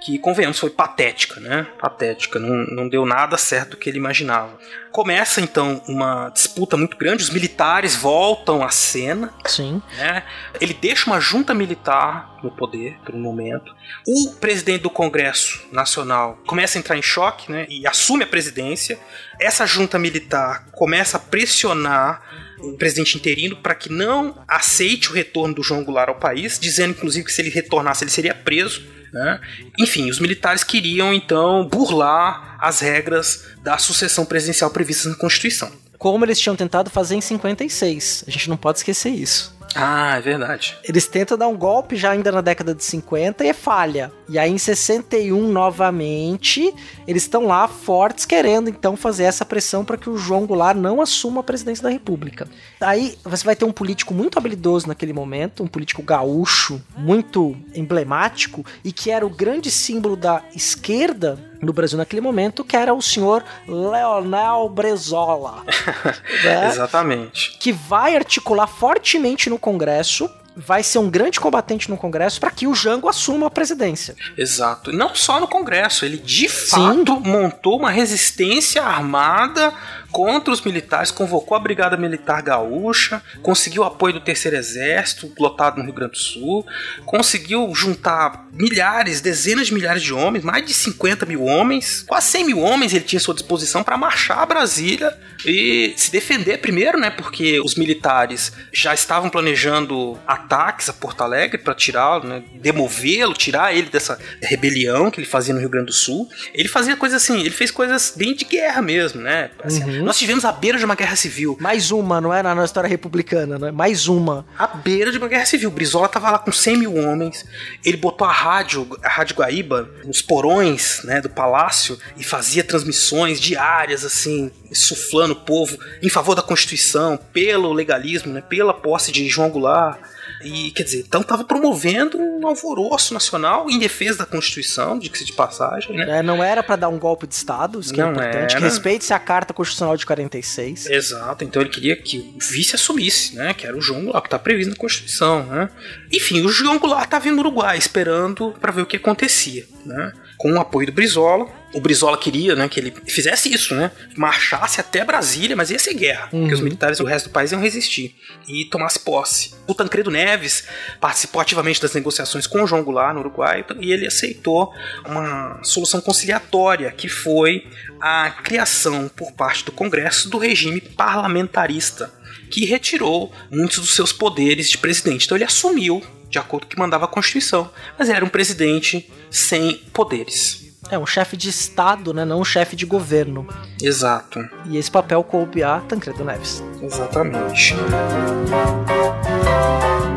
que, 0.05 0.19
convenhamos, 0.19 0.59
foi 0.59 0.71
patética, 0.71 1.41
né? 1.41 1.67
Patética, 1.79 2.39
não, 2.39 2.65
não 2.67 2.89
deu 2.89 3.07
nada 3.07 3.37
certo 3.37 3.71
do 3.71 3.77
que 3.77 3.89
ele 3.89 3.99
imaginava. 3.99 4.59
Começa 4.93 5.41
então 5.41 5.83
uma 5.87 6.31
disputa 6.31 6.77
muito 6.77 6.97
grande, 6.97 7.23
os 7.23 7.31
militares 7.31 7.95
voltam 7.95 8.65
à 8.65 8.71
cena. 8.71 9.33
Sim. 9.45 9.83
Né? 9.97 10.23
Ele 10.61 10.75
deixa 10.75 11.11
uma 11.11 11.21
junta 11.21 11.53
militar 11.53 12.36
no 12.43 12.51
poder 12.51 12.99
por 13.05 13.15
um 13.15 13.21
momento. 13.21 13.75
O 14.07 14.33
presidente 14.35 14.83
do 14.83 14.91
Congresso 14.91 15.67
Nacional 15.73 16.39
começa 16.47 16.79
a 16.79 16.81
entrar 16.81 16.97
em 16.97 17.03
choque 17.03 17.51
né? 17.51 17.67
e 17.69 17.87
assume 17.87 18.25
a 18.25 18.27
presidência. 18.27 18.99
Essa 19.41 19.67
junta 19.67 19.99
militar 19.99 20.67
começa 20.73 21.17
a 21.17 21.21
pressionar 21.21 22.23
o 22.61 22.73
presidente 22.77 23.17
interino 23.17 23.57
para 23.57 23.75
que 23.75 23.91
não 23.91 24.43
aceite 24.49 25.11
o 25.11 25.13
retorno 25.13 25.55
do 25.55 25.63
João 25.63 25.85
Goulart 25.85 26.09
ao 26.09 26.17
país, 26.17 26.59
dizendo 26.59 26.93
inclusive 26.93 27.27
que 27.27 27.33
se 27.33 27.43
ele 27.43 27.51
retornasse 27.51 28.05
ele 28.05 28.11
seria 28.11 28.35
preso. 28.35 28.83
Né? 29.13 29.41
Enfim, 29.79 30.11
os 30.11 30.19
militares 30.19 30.65
queriam 30.65 31.13
então 31.13 31.67
burlar 31.67 32.57
as 32.61 32.81
regras 32.81 33.47
da 33.63 33.79
sucessão 33.79 34.25
presidencial 34.25 34.71
previstas 34.71 35.13
na 35.13 35.19
Constituição. 35.19 35.71
Como 35.99 36.25
eles 36.25 36.39
tinham 36.39 36.57
tentado 36.57 36.91
fazer 36.91 37.15
em 37.15 37.21
56. 37.21 38.25
A 38.27 38.31
gente 38.31 38.49
não 38.51 38.57
pode 38.57 38.79
esquecer 38.79 39.11
isso. 39.11 39.56
Ah, 39.75 40.17
é 40.17 40.21
verdade. 40.21 40.77
Eles 40.85 41.07
tentam 41.07 41.37
dar 41.37 41.49
um 41.49 41.57
golpe 41.57 41.97
já 41.97 42.11
ainda 42.11 42.33
na 42.33 42.41
década 42.41 42.75
de 42.75 42.83
50 42.85 43.45
e 43.45 43.49
é 43.49 43.53
falha. 43.53 44.13
E 44.29 44.39
aí 44.39 44.51
em 44.51 44.59
61 44.59 45.49
novamente, 45.49 46.75
eles 47.07 47.23
estão 47.23 47.47
lá 47.47 47.69
fortes 47.69 48.25
querendo 48.25 48.69
então 48.69 48.97
fazer 48.97 49.25
essa 49.25 49.45
pressão 49.45 49.85
para 49.85 49.97
que 49.97 50.11
o 50.11 50.19
João 50.19 50.47
Goulart 50.47 50.77
não 50.77 51.01
assuma 51.01 51.41
a 51.41 51.45
presidência 51.45 51.83
da 51.83 51.91
República. 51.91 52.49
Aí 52.81 53.17
você 53.25 53.45
vai 53.45 53.55
ter 53.55 53.65
um 53.65 53.73
político 53.73 54.13
muito 54.13 54.39
habilidoso 54.39 54.89
naquele 54.89 55.13
momento, 55.13 55.63
um 55.63 55.69
político 55.69 56.03
gaúcho, 56.03 56.83
muito 56.97 57.57
emblemático 57.75 58.65
e 58.85 58.93
que 58.93 59.11
era 59.11 59.25
o 59.25 59.31
grande 59.31 59.71
símbolo 59.71 60.17
da 60.17 60.43
esquerda 60.55 61.39
no 61.61 61.73
Brasil 61.73 61.97
naquele 61.97 62.21
momento, 62.21 62.65
que 62.65 62.77
era 62.77 62.93
o 62.93 63.01
senhor 63.01 63.45
Leonel 63.67 64.69
Brezola. 64.69 65.65
né? 66.45 66.69
Exatamente. 66.69 67.57
Que 67.59 67.73
vai 67.73 68.17
articular 68.17 68.67
fortemente 68.67 69.49
no 69.49 69.59
Congresso 69.59 70.29
vai 70.57 70.83
ser 70.83 70.99
um 70.99 71.11
grande 71.11 71.39
combatente 71.39 71.91
no 71.91 71.99
Congresso 71.99 72.41
para 72.41 72.51
que 72.51 72.67
o 72.67 72.75
Jango 72.75 73.09
assuma 73.09 73.49
a 73.49 73.51
presidência. 73.51 74.17
Exato. 74.39 74.91
Não 74.91 75.15
só 75.15 75.39
no 75.39 75.47
Congresso, 75.47 76.05
ele 76.05 76.17
de 76.17 76.49
fato 76.49 77.21
montou 77.21 77.79
uma 77.79 77.91
resistência 77.91 78.83
armada 78.83 79.73
contra 80.17 80.51
os 80.51 80.63
militares, 80.63 81.11
convocou 81.11 81.55
a 81.55 81.61
Brigada 81.61 81.95
Militar 81.95 82.41
Gaúcha, 82.41 83.23
conseguiu 83.43 83.85
apoio 83.85 84.15
do 84.15 84.21
Terceiro 84.23 84.57
Exército, 84.57 85.31
lotado 85.39 85.77
no 85.77 85.85
Rio 85.85 85.93
Grande 85.93 86.13
do 86.13 86.19
Sul, 86.19 86.67
conseguiu 87.05 87.71
juntar 87.75 88.49
milhares, 88.51 89.21
dezenas 89.21 89.67
de 89.67 89.75
milhares 89.75 90.03
de 90.03 90.15
homens, 90.15 90.43
mais 90.43 90.65
de 90.65 90.73
50 90.73 91.27
mil 91.27 91.45
homens, 91.45 92.03
quase 92.09 92.29
100 92.29 92.47
mil 92.47 92.61
homens 92.61 92.95
ele 92.95 93.05
tinha 93.05 93.19
à 93.19 93.23
sua 93.23 93.35
disposição 93.35 93.85
para 93.85 93.99
marchar 93.99 94.39
a 94.39 94.47
Brasília 94.47 95.15
e 95.45 95.93
se 95.99 96.11
defender 96.11 96.63
primeiro, 96.63 96.99
né? 96.99 97.11
Porque 97.11 97.61
os 97.61 97.75
militares 97.75 98.55
já 98.73 98.95
estavam 98.95 99.29
planejando 99.29 100.19
ataques 100.27 100.89
a 100.89 100.95
Porto 100.95 101.21
Alegre 101.21 101.59
para 101.59 101.75
tirá-lo, 101.75 102.27
né, 102.27 102.43
demovê-lo, 102.55 103.35
tirar 103.35 103.77
ele 103.77 103.91
dessa 103.91 104.19
rebelião 104.41 105.11
que 105.11 105.21
ele 105.21 105.27
fazia 105.27 105.53
no 105.53 105.61
Rio 105.61 105.69
Grande 105.69 105.89
do 105.89 105.93
Sul. 105.93 106.27
Ele 106.55 106.69
fazia 106.69 106.97
coisas 106.97 107.23
assim, 107.23 107.41
ele 107.41 107.51
fez 107.51 107.71
coisas 107.71 108.15
bem 108.17 108.35
de 108.35 108.47
guerra 108.47 108.81
mesmo, 108.81 109.21
né? 109.21 109.51
Assim, 109.63 109.85
uhum. 109.85 110.06
Nós 110.07 110.17
tivemos 110.17 110.45
a 110.45 110.53
beira 110.53 110.79
de 110.79 110.85
uma 110.85 110.95
guerra 110.95 111.17
civil. 111.17 111.57
Mais 111.61 111.91
uma, 111.91 112.21
não 112.21 112.33
é 112.33 112.41
na 112.41 112.65
história 112.65 112.87
republicana, 112.87 113.59
não 113.59 113.67
é? 113.67 113.73
Mais 113.73 114.07
uma. 114.07 114.47
A 114.57 114.69
beira 114.69 115.11
de 115.11 115.19
uma 115.19 115.27
guerra 115.27 115.45
civil. 115.45 115.69
Brizola 115.69 116.09
tava 116.09 116.31
lá 116.31 116.39
com 116.39 116.53
100 116.53 116.77
mil 116.77 116.95
homens. 116.95 117.45
Ele 117.85 117.97
botou 117.97 118.25
a 118.25 118.31
rádio, 118.31 118.89
a 119.03 119.09
Rádio 119.09 119.35
Guaíba, 119.35 119.91
nos 120.05 120.23
porões, 120.23 121.01
né, 121.03 121.21
do 121.21 121.29
palácio 121.29 121.99
e 122.17 122.23
fazia 122.23 122.63
transmissões 122.63 123.41
diárias, 123.41 124.05
assim, 124.05 124.49
suflando 124.73 125.33
o 125.33 125.41
povo 125.41 125.77
em 126.01 126.09
favor 126.09 126.37
da 126.37 126.43
Constituição, 126.43 127.19
pelo 127.33 127.73
legalismo, 127.73 128.33
né, 128.33 128.41
pela 128.41 128.73
posse 128.73 129.11
de 129.11 129.29
João 129.29 129.51
Goulart. 129.51 129.99
E, 130.43 130.71
quer 130.71 130.83
dizer, 130.83 131.05
então 131.07 131.21
estava 131.21 131.45
promovendo 131.45 132.19
um 132.19 132.47
alvoroço 132.47 133.15
nacional 133.15 133.71
em 133.71 133.79
defesa 133.79 134.19
da 134.19 134.27
Constituição, 134.27 134.99
de 134.99 135.09
que 135.09 135.19
se 135.19 135.25
de 135.25 135.33
passagem, 135.33 135.97
né? 135.97 136.19
É, 136.19 136.23
não 136.23 136.43
era 136.43 136.63
para 136.63 136.77
dar 136.77 136.89
um 136.89 136.99
golpe 136.99 137.27
de 137.27 137.35
Estado, 137.35 137.81
isso 137.81 137.93
que 137.93 138.01
é 138.01 138.05
não 138.05 138.11
é 138.11 138.29
importante. 138.29 138.59
Respeite-se 138.59 139.13
a 139.13 139.19
Carta 139.19 139.55
Constitucional 139.55 139.97
de 139.97 140.05
46. 140.05 140.87
Exato, 140.87 141.45
então 141.45 141.63
ele 141.63 141.71
queria 141.71 141.97
que 141.97 142.19
o 142.19 142.39
vice 142.39 142.75
assumisse, 142.75 143.35
né? 143.35 143.55
Que 143.55 143.67
era 143.67 143.77
o 143.77 143.81
João 143.81 144.05
Goulart, 144.05 144.23
que 144.23 144.29
está 144.29 144.39
previsto 144.39 144.71
na 144.71 144.77
Constituição, 144.77 145.47
né? 145.47 145.69
Enfim, 146.13 146.45
o 146.45 146.49
João 146.49 146.79
Goulart 146.79 147.05
estava 147.05 147.31
no 147.31 147.39
Uruguai 147.39 147.77
esperando 147.79 148.55
para 148.61 148.73
ver 148.73 148.83
o 148.83 148.87
que 148.87 148.97
acontecia, 148.97 149.67
né? 149.85 150.13
Com 150.37 150.53
o 150.53 150.61
apoio 150.61 150.87
do 150.87 150.93
Brizola, 150.93 151.47
o 151.73 151.81
Brizola 151.81 152.17
queria, 152.17 152.55
né, 152.55 152.69
que 152.69 152.81
ele 152.81 152.95
fizesse 153.07 153.53
isso, 153.53 153.75
né? 153.75 153.91
Marchasse 154.17 154.81
até 154.81 155.05
Brasília, 155.05 155.55
mas 155.55 155.71
ia 155.71 155.79
ser 155.79 155.95
guerra, 155.95 156.29
uhum. 156.33 156.41
porque 156.41 156.55
os 156.55 156.61
militares 156.61 156.99
do 156.99 157.05
resto 157.05 157.29
do 157.29 157.33
país 157.33 157.53
iam 157.53 157.61
resistir 157.61 158.15
e 158.49 158.65
tomasse 158.65 158.99
posse. 159.01 159.55
O 159.67 159.75
Tancredo 159.75 160.11
Neves 160.11 160.65
participou 161.01 161.41
ativamente 161.41 161.81
das 161.81 161.93
negociações 161.93 162.47
com 162.47 162.63
o 162.63 162.67
João 162.67 162.83
Goulart 162.83 163.15
no 163.15 163.21
Uruguai 163.21 163.65
e 163.81 163.93
ele 163.93 164.07
aceitou 164.07 164.73
uma 165.05 165.61
solução 165.63 166.01
conciliatória, 166.01 166.91
que 166.93 167.09
foi 167.09 167.67
a 168.01 168.31
criação 168.31 169.09
por 169.09 169.33
parte 169.33 169.65
do 169.65 169.73
Congresso 169.73 170.31
do 170.31 170.39
regime 170.39 170.81
parlamentarista, 170.81 172.11
que 172.51 172.65
retirou 172.65 173.33
muitos 173.51 173.79
dos 173.79 173.95
seus 173.95 174.13
poderes 174.13 174.71
de 174.71 174.79
presidente. 174.79 175.27
Então 175.27 175.37
ele 175.37 175.45
assumiu 175.45 176.03
de 176.37 176.41
acordo 176.41 176.65
com 176.65 176.67
o 176.67 176.71
que 176.71 176.79
mandava 176.79 177.07
a 177.07 177.09
Constituição, 177.09 177.71
mas 177.99 178.11
era 178.11 178.25
um 178.25 178.29
presidente 178.29 179.11
sem 179.31 179.79
poderes. 179.93 180.67
É, 180.91 180.99
um 180.99 181.07
chefe 181.07 181.37
de 181.37 181.49
Estado, 181.49 182.13
né? 182.13 182.25
Não 182.25 182.41
um 182.41 182.45
chefe 182.45 182.77
de 182.77 182.85
governo. 182.85 183.49
Exato. 183.83 184.47
E 184.67 184.77
esse 184.77 184.91
papel 184.91 185.25
coube 185.25 185.63
a 185.63 185.81
Tancredo 185.81 186.25
Neves. 186.25 186.63
Exatamente. 186.81 187.75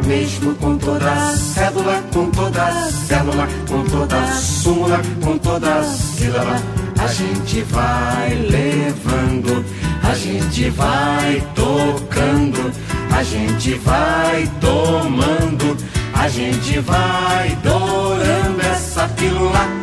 Mesmo 0.05 0.53
com 0.55 0.77
toda 0.77 1.11
a 1.11 1.37
cédula, 1.37 2.03
com 2.13 2.29
toda 2.29 2.63
a 2.63 2.91
célula, 2.91 3.47
com 3.67 3.83
toda 3.85 4.19
a 4.19 4.31
súmula, 4.33 5.01
com 5.23 5.37
toda 5.37 5.75
a 5.75 5.83
sílaba, 5.83 6.55
a 6.99 7.07
gente 7.07 7.61
vai 7.61 8.35
levando, 8.35 9.65
a 10.03 10.13
gente 10.13 10.69
vai 10.71 11.41
tocando, 11.55 12.71
a 13.15 13.23
gente 13.23 13.73
vai 13.75 14.49
tomando, 14.59 15.77
a 16.19 16.27
gente 16.27 16.79
vai 16.79 17.55
dourando 17.63 18.61
essa 18.61 19.07
pílula 19.07 19.79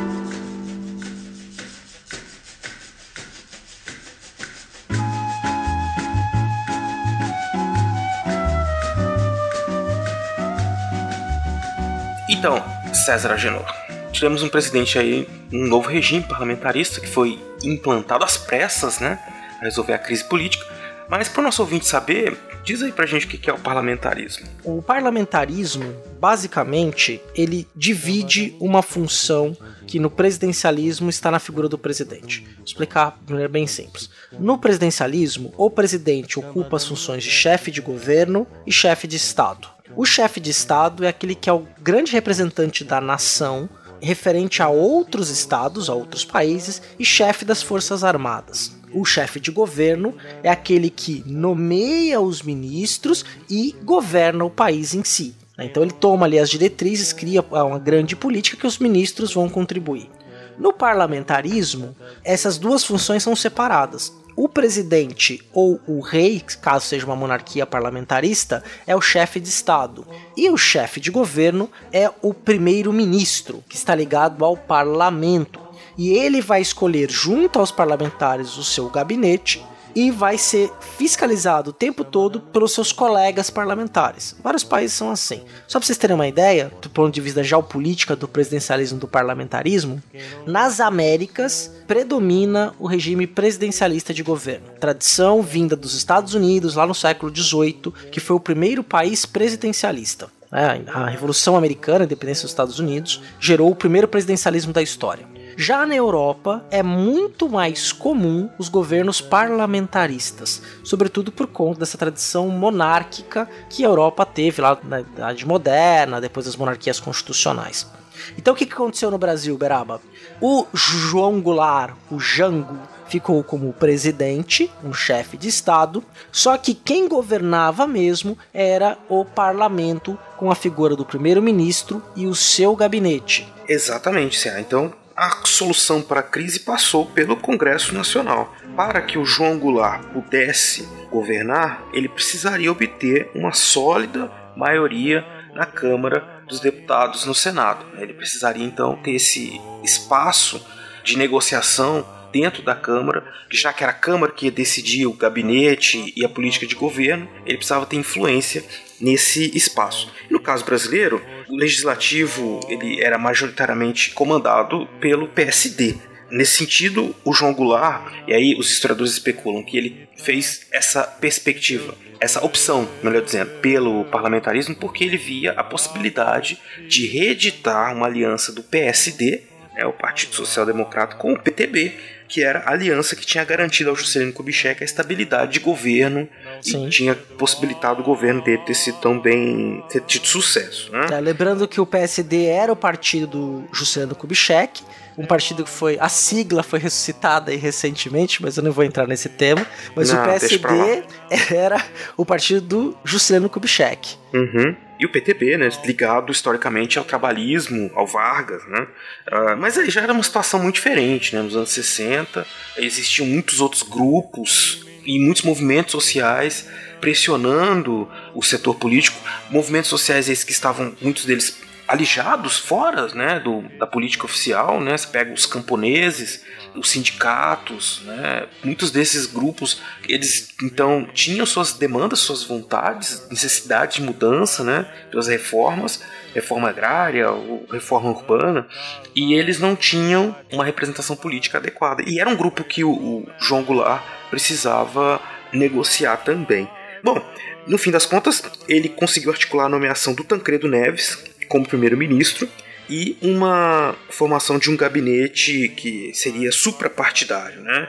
Então, 12.29 12.63
César 12.93 13.33
Agenor, 13.33 13.65
tivemos 14.13 14.43
um 14.43 14.49
presidente 14.49 14.99
aí, 14.99 15.27
um 15.51 15.67
novo 15.67 15.89
regime 15.89 16.23
parlamentarista 16.23 17.01
que 17.01 17.07
foi 17.07 17.43
implantado 17.65 18.25
às 18.25 18.37
pressas, 18.37 19.01
né? 19.01 19.19
A 19.59 19.65
resolver 19.65 19.95
a 19.95 19.99
crise 19.99 20.23
política. 20.29 20.67
Mas 21.09 21.29
para 21.29 21.41
o 21.41 21.45
nosso 21.45 21.63
ouvinte 21.63 21.87
saber, 21.87 22.37
diz 22.65 22.83
aí 22.83 22.91
pra 22.91 23.07
gente 23.07 23.27
o 23.27 23.29
que 23.29 23.49
é 23.49 23.53
o 23.53 23.59
parlamentarismo. 23.59 24.47
O 24.65 24.83
parlamentarismo, 24.83 25.95
basicamente, 26.19 27.21
ele 27.35 27.67
divide 27.77 28.57
uma 28.59 28.83
função 28.83 29.57
que 29.87 30.01
no 30.01 30.11
presidencialismo 30.11 31.09
está 31.09 31.31
na 31.31 31.39
figura 31.39 31.69
do 31.69 31.79
presidente. 31.79 32.41
Vou 32.57 32.65
explicar 32.65 33.17
de 33.25 33.33
maneira 33.33 33.53
bem 33.53 33.67
simples. 33.69 34.11
No 34.33 34.59
presidencialismo, 34.59 35.55
o 35.57 35.71
presidente 35.71 36.41
ocupa 36.41 36.77
as 36.77 36.85
funções 36.85 37.23
de 37.23 37.31
chefe 37.31 37.71
de 37.71 37.81
governo 37.81 38.47
e 38.67 38.73
chefe 38.73 39.07
de 39.07 39.17
Estado. 39.17 39.69
O 39.95 40.05
chefe 40.05 40.41
de 40.41 40.51
Estado 40.51 41.05
é 41.05 41.09
aquele 41.09 41.37
que 41.37 41.49
é 41.49 41.53
o 41.53 41.67
grande 41.81 42.13
representante 42.13 42.83
da 42.83 43.01
nação, 43.01 43.69
referente 44.01 44.61
a 44.61 44.69
outros 44.69 45.31
estados, 45.31 45.89
a 45.89 45.95
outros 45.95 46.25
países, 46.25 46.83
e 46.99 47.05
chefe 47.05 47.45
das 47.45 47.63
Forças 47.63 48.03
Armadas. 48.03 48.76
O 48.93 49.05
chefe 49.05 49.41
de 49.41 49.51
governo 49.51 50.15
é 50.43 50.49
aquele 50.49 50.91
que 50.91 51.23
nomeia 51.27 52.21
os 52.21 52.43
ministros 52.43 53.25
e 53.51 53.75
governa 53.83 54.45
o 54.45 54.51
país 54.51 54.95
em 54.95 55.05
si. 55.05 55.35
Então 55.59 55.83
ele 55.83 55.93
toma 55.93 56.27
ali 56.27 56.39
as 56.39 56.51
diretrizes, 56.51 57.13
cria 57.13 57.43
uma 57.43 57.79
grande 57.79 58.15
política 58.15 58.57
que 58.57 58.67
os 58.67 58.79
ministros 58.79 59.33
vão 59.33 59.49
contribuir. 59.49 60.11
No 60.59 60.73
parlamentarismo, 60.73 61.95
essas 62.25 62.59
duas 62.59 62.85
funções 62.85 63.23
são 63.23 63.37
separadas. 63.37 64.13
O 64.35 64.51
presidente 64.51 65.43
ou 65.53 65.81
o 65.87 66.01
rei, 66.01 66.43
caso 66.61 66.85
seja 66.85 67.07
uma 67.07 67.17
monarquia 67.17 67.65
parlamentarista, 67.65 68.63
é 68.87 68.95
o 68.95 69.01
chefe 69.01 69.41
de 69.41 69.49
Estado. 69.49 70.07
E 70.37 70.51
o 70.51 70.59
chefe 70.59 71.01
de 71.01 71.11
governo 71.11 71.71
é 71.91 72.11
o 72.21 72.35
primeiro-ministro, 72.35 73.65
que 73.67 73.77
está 73.77 73.95
ligado 73.95 74.45
ao 74.45 74.55
parlamento. 74.55 75.66
E 75.97 76.11
ele 76.11 76.41
vai 76.41 76.61
escolher, 76.61 77.11
junto 77.11 77.59
aos 77.59 77.71
parlamentares, 77.71 78.57
o 78.57 78.65
seu 78.65 78.89
gabinete 78.89 79.65
e 79.97 80.11
vai 80.11 80.37
ser 80.37 80.71
fiscalizado 80.99 81.71
o 81.71 81.73
tempo 81.73 82.05
todo 82.05 82.39
pelos 82.39 82.73
seus 82.73 82.93
colegas 82.93 83.49
parlamentares. 83.49 84.37
Vários 84.45 84.63
países 84.63 84.95
são 84.95 85.11
assim. 85.11 85.41
Só 85.67 85.79
para 85.79 85.87
vocês 85.87 85.97
terem 85.97 86.15
uma 86.15 86.29
ideia, 86.29 86.71
do 86.83 86.91
ponto 86.91 87.15
de 87.15 87.21
vista 87.23 87.43
geopolítica 87.43 88.15
do 88.15 88.29
presidencialismo 88.29 88.99
do 88.99 89.09
parlamentarismo, 89.09 90.03
nas 90.45 90.81
Américas 90.81 91.73
predomina 91.87 92.75
o 92.79 92.87
regime 92.87 93.27
presidencialista 93.27 94.13
de 94.13 94.23
governo. 94.23 94.67
Tradição 94.79 95.41
vinda 95.41 95.75
dos 95.75 95.95
Estados 95.95 96.35
Unidos 96.35 96.75
lá 96.75 96.87
no 96.87 96.95
século 96.95 97.35
XVIII, 97.35 97.91
que 98.13 98.21
foi 98.21 98.37
o 98.37 98.41
primeiro 98.41 98.85
país 98.85 99.25
presidencialista. 99.25 100.29
É, 100.53 100.83
a 100.91 101.07
Revolução 101.07 101.57
Americana, 101.57 102.01
a 102.01 102.05
independência 102.05 102.43
dos 102.43 102.53
Estados 102.53 102.79
Unidos, 102.79 103.23
gerou 103.41 103.71
o 103.71 103.75
primeiro 103.75 104.07
presidencialismo 104.07 104.75
da 104.75 104.83
história. 104.83 105.36
Já 105.59 105.87
na 105.87 105.95
Europa 105.95 106.63
é 106.71 106.83
muito 106.83 107.49
mais 107.49 107.91
comum 107.91 108.51
os 108.59 108.69
governos 108.69 109.23
parlamentaristas, 109.23 110.61
sobretudo 110.85 111.33
por 111.33 111.47
conta 111.47 111.81
dessa 111.81 111.97
tradição 111.97 112.49
monárquica 112.49 113.49
que 113.71 113.83
a 113.83 113.89
Europa 113.89 114.27
teve 114.27 114.61
lá 114.61 114.79
na 114.85 115.01
Idade 115.01 115.47
Moderna, 115.47 116.21
depois 116.21 116.45
das 116.45 116.57
monarquias 116.57 117.01
constitucionais. 117.01 117.91
Então 118.37 118.53
o 118.53 118.57
que 118.57 118.65
aconteceu 118.65 119.11
no 119.11 119.17
Brasil, 119.17 119.57
Beraba? 119.57 120.01
O 120.43 120.67
João 120.75 121.41
Goulart, 121.41 121.97
o 122.11 122.21
Jango, 122.21 122.79
ficou 123.09 123.43
como 123.43 123.73
presidente, 123.73 124.71
um 124.85 124.93
chefe 124.93 125.39
de 125.39 125.49
Estado, 125.49 126.05
só 126.31 126.59
que 126.59 126.75
quem 126.75 127.09
governava 127.09 127.87
mesmo 127.87 128.37
era 128.53 128.99
o 129.09 129.25
parlamento, 129.25 130.19
com 130.37 130.51
a 130.51 130.55
figura 130.55 130.95
do 130.95 131.05
primeiro-ministro 131.05 132.03
e 132.15 132.27
o 132.27 132.35
seu 132.35 132.77
gabinete. 132.77 133.51
Exatamente, 133.67 134.39
Cé. 134.39 134.61
Então, 134.61 134.93
a 135.17 135.47
solução 135.47 136.03
para 136.03 136.21
a 136.21 136.23
crise 136.23 136.61
passou 136.61 137.07
pelo 137.07 137.37
Congresso 137.37 137.95
Nacional. 137.95 138.55
Para 138.77 139.01
que 139.01 139.19
o 139.19 139.25
João 139.25 139.59
Goulart 139.59 140.03
pudesse 140.09 140.87
governar, 141.11 141.83
ele 141.93 142.09
precisaria 142.09 142.71
obter 142.71 143.31
uma 143.35 143.53
sólida 143.53 144.31
maioria 144.55 145.25
na 145.55 145.65
Câmara 145.65 146.43
dos 146.47 146.61
Deputados 146.61 147.25
no 147.25 147.35
Senado. 147.35 147.87
Ele 147.99 148.13
precisaria 148.13 148.65
então 148.65 148.97
ter 148.97 149.13
esse 149.13 149.59
espaço 149.83 150.65
de 151.03 151.17
negociação 151.17 152.07
dentro 152.31 152.63
da 152.63 152.75
Câmara, 152.75 153.25
já 153.51 153.73
que 153.73 153.83
era 153.83 153.93
a 153.93 153.97
Câmara 153.97 154.33
que 154.33 154.47
ia 154.47 154.53
decidir 154.53 155.07
o 155.07 155.15
gabinete 155.15 156.13
e 156.15 156.25
a 156.25 156.29
política 156.29 156.67
de 156.67 156.75
governo, 156.75 157.27
ele 157.47 157.57
precisava 157.57 157.87
ter 157.87 157.97
influência 157.97 158.63
nesse 159.01 159.57
espaço. 159.57 160.13
No 160.31 160.41
caso 160.41 160.65
brasileiro, 160.65 161.23
o 161.49 161.57
legislativo 161.57 162.61
ele 162.69 163.03
era 163.03 163.19
majoritariamente 163.19 164.11
comandado 164.13 164.87
pelo 165.01 165.29
PSD. 165.29 165.97
Nesse 166.31 166.59
sentido, 166.59 167.15
o 167.25 167.33
João 167.33 167.55
Goulart, 167.55 168.13
e 168.27 168.35
aí 168.35 168.57
os 168.59 168.71
historiadores 168.71 169.13
especulam 169.13 169.63
que 169.63 169.77
ele 169.77 170.09
fez 170.17 170.67
essa 170.73 171.03
perspectiva, 171.05 171.95
essa 172.19 172.45
opção, 172.45 172.89
melhor 173.03 173.23
dizendo, 173.23 173.51
pelo 173.61 174.05
parlamentarismo, 174.07 174.75
porque 174.75 175.05
ele 175.05 175.17
via 175.17 175.53
a 175.53 175.63
possibilidade 175.63 176.59
de 176.89 177.07
reeditar 177.07 177.95
uma 177.95 178.07
aliança 178.07 178.53
do 178.53 178.63
PSD, 178.63 179.43
né, 179.75 179.87
o 179.87 179.93
Partido 179.93 180.35
Social 180.35 180.67
Democrata, 180.67 181.17
com 181.17 181.33
o 181.33 181.39
PTB, 181.39 181.95
que 182.29 182.43
era 182.43 182.61
a 182.61 182.73
aliança 182.73 183.15
que 183.15 183.25
tinha 183.25 183.45
garantido 183.45 183.91
ao 183.91 183.97
Juscelino 183.97 184.33
Kubitschek 184.33 184.83
a 184.83 184.85
estabilidade 184.85 185.53
de 185.53 185.61
governo 185.61 186.29
Sim. 186.61 186.87
e 186.87 186.91
tinha 186.91 187.15
possibilitado 187.15 188.01
o 188.01 188.05
governo 188.05 188.43
dele 188.43 188.63
ter 188.67 188.75
sido 188.75 188.99
tão 188.99 189.19
bem 189.19 189.83
ter 189.91 190.03
tido 190.03 190.27
sucesso. 190.27 190.91
Né? 190.93 191.07
É, 191.13 191.21
lembrando 191.21 191.67
que 191.69 191.81
o 191.81 191.87
PSD 191.87 192.47
era 192.47 192.73
o 192.73 192.77
partido 192.77 193.27
do 193.27 193.65
Juscelino 193.73 194.15
Kubitschek 194.15 194.83
um 195.17 195.25
partido 195.25 195.65
que 195.65 195.71
foi. 195.71 195.99
A 195.99 196.09
sigla 196.09 196.63
foi 196.63 196.79
ressuscitada 196.79 197.51
aí 197.51 197.57
recentemente, 197.57 198.43
mas 198.43 198.57
eu 198.57 198.63
não 198.63 198.73
vou 198.73 198.85
entrar 198.85 199.07
nesse 199.07 199.29
tema. 199.29 199.67
Mas 199.95 200.11
não, 200.11 200.21
o 200.21 200.25
PSD 200.25 201.03
era 201.55 201.83
o 202.17 202.25
partido 202.25 202.61
do 202.61 202.99
Juscelino 203.05 203.49
Kubitschek. 203.49 204.17
Uhum. 204.35 204.77
E 204.99 205.05
o 205.05 205.11
PTB, 205.11 205.59
né, 205.59 205.69
ligado 205.85 206.33
historicamente 206.33 206.99
ao 206.99 207.05
trabalhismo, 207.05 207.91
ao 207.95 208.07
Vargas, 208.07 208.67
né? 208.67 208.87
Uh, 209.31 209.57
mas 209.59 209.77
aí 209.77 209.91
já 209.91 210.01
era 210.01 210.13
uma 210.13 210.23
situação 210.23 210.63
muito 210.63 210.77
diferente, 210.77 211.35
né? 211.35 211.43
Nos 211.43 211.55
anos 211.55 211.71
60 211.71 212.47
existiam 212.79 213.27
muitos 213.27 213.61
outros 213.61 213.83
grupos 213.83 214.87
e 215.05 215.19
muitos 215.19 215.43
movimentos 215.43 215.93
sociais 215.93 216.67
pressionando 217.01 218.09
o 218.35 218.43
setor 218.43 218.75
político, 218.75 219.19
movimentos 219.51 219.91
sociais 219.91 220.29
esses 220.31 220.45
que 220.45 220.53
estavam, 220.53 220.97
muitos 221.01 221.27
deles 221.27 221.59
alijados 221.87 222.59
fora 222.59 223.09
né, 223.15 223.39
do, 223.41 223.63
da 223.79 223.87
política 223.87 224.25
oficial, 224.25 224.81
né? 224.81 224.97
Você 224.97 225.07
pega 225.07 225.33
os 225.33 225.47
camponeses, 225.47 226.45
os 226.75 226.91
sindicatos, 226.91 228.03
né? 228.05 228.47
Muitos 228.65 228.91
desses 228.91 229.27
grupos, 229.27 229.81
eles 230.09 230.49
então 230.63 231.09
tinham 231.13 231.47
suas 231.47 231.73
demandas, 231.73 232.19
suas 232.19 232.43
vontades, 232.43 233.29
necessidade 233.31 233.97
de 233.97 234.03
mudança, 234.03 234.65
né? 234.65 234.87
Das 235.13 235.29
reformas, 235.29 236.03
reforma 236.35 236.69
agrária, 236.69 237.27
reforma 237.71 238.11
urbana, 238.11 238.67
e 239.15 239.35
eles 239.35 239.59
não 239.59 239.77
tinham 239.77 240.35
uma 240.53 240.65
representação 240.65 241.17
política 241.17 241.59
adequada. 241.59 242.03
E 242.07 242.19
era 242.19 242.29
um 242.29 242.37
grupo 242.37 242.65
que 242.65 242.83
o, 242.85 242.91
o 242.91 243.29
João 243.39 243.63
Goulart 243.63 244.03
precisava 244.29 245.21
negociar 245.53 246.19
também. 246.19 246.69
Bom, 247.03 247.23
no 247.67 247.79
fim 247.79 247.91
das 247.91 248.07
contas, 248.07 248.43
ele 248.69 248.89
conseguiu 248.89 249.31
articular 249.31 249.67
a 249.67 249.69
nomeação 249.69 250.15
do 250.15 250.25
Tancredo 250.25 250.69
Neves, 250.69 251.36
como 251.49 251.67
primeiro-ministro 251.67 252.49
e 252.89 253.17
uma 253.21 253.97
formação 254.11 254.59
de 254.59 254.71
um 254.71 254.77
gabinete 254.77 255.69
que 255.71 256.13
seria 256.15 256.53
suprapartidário, 256.53 257.61
né? 257.61 257.89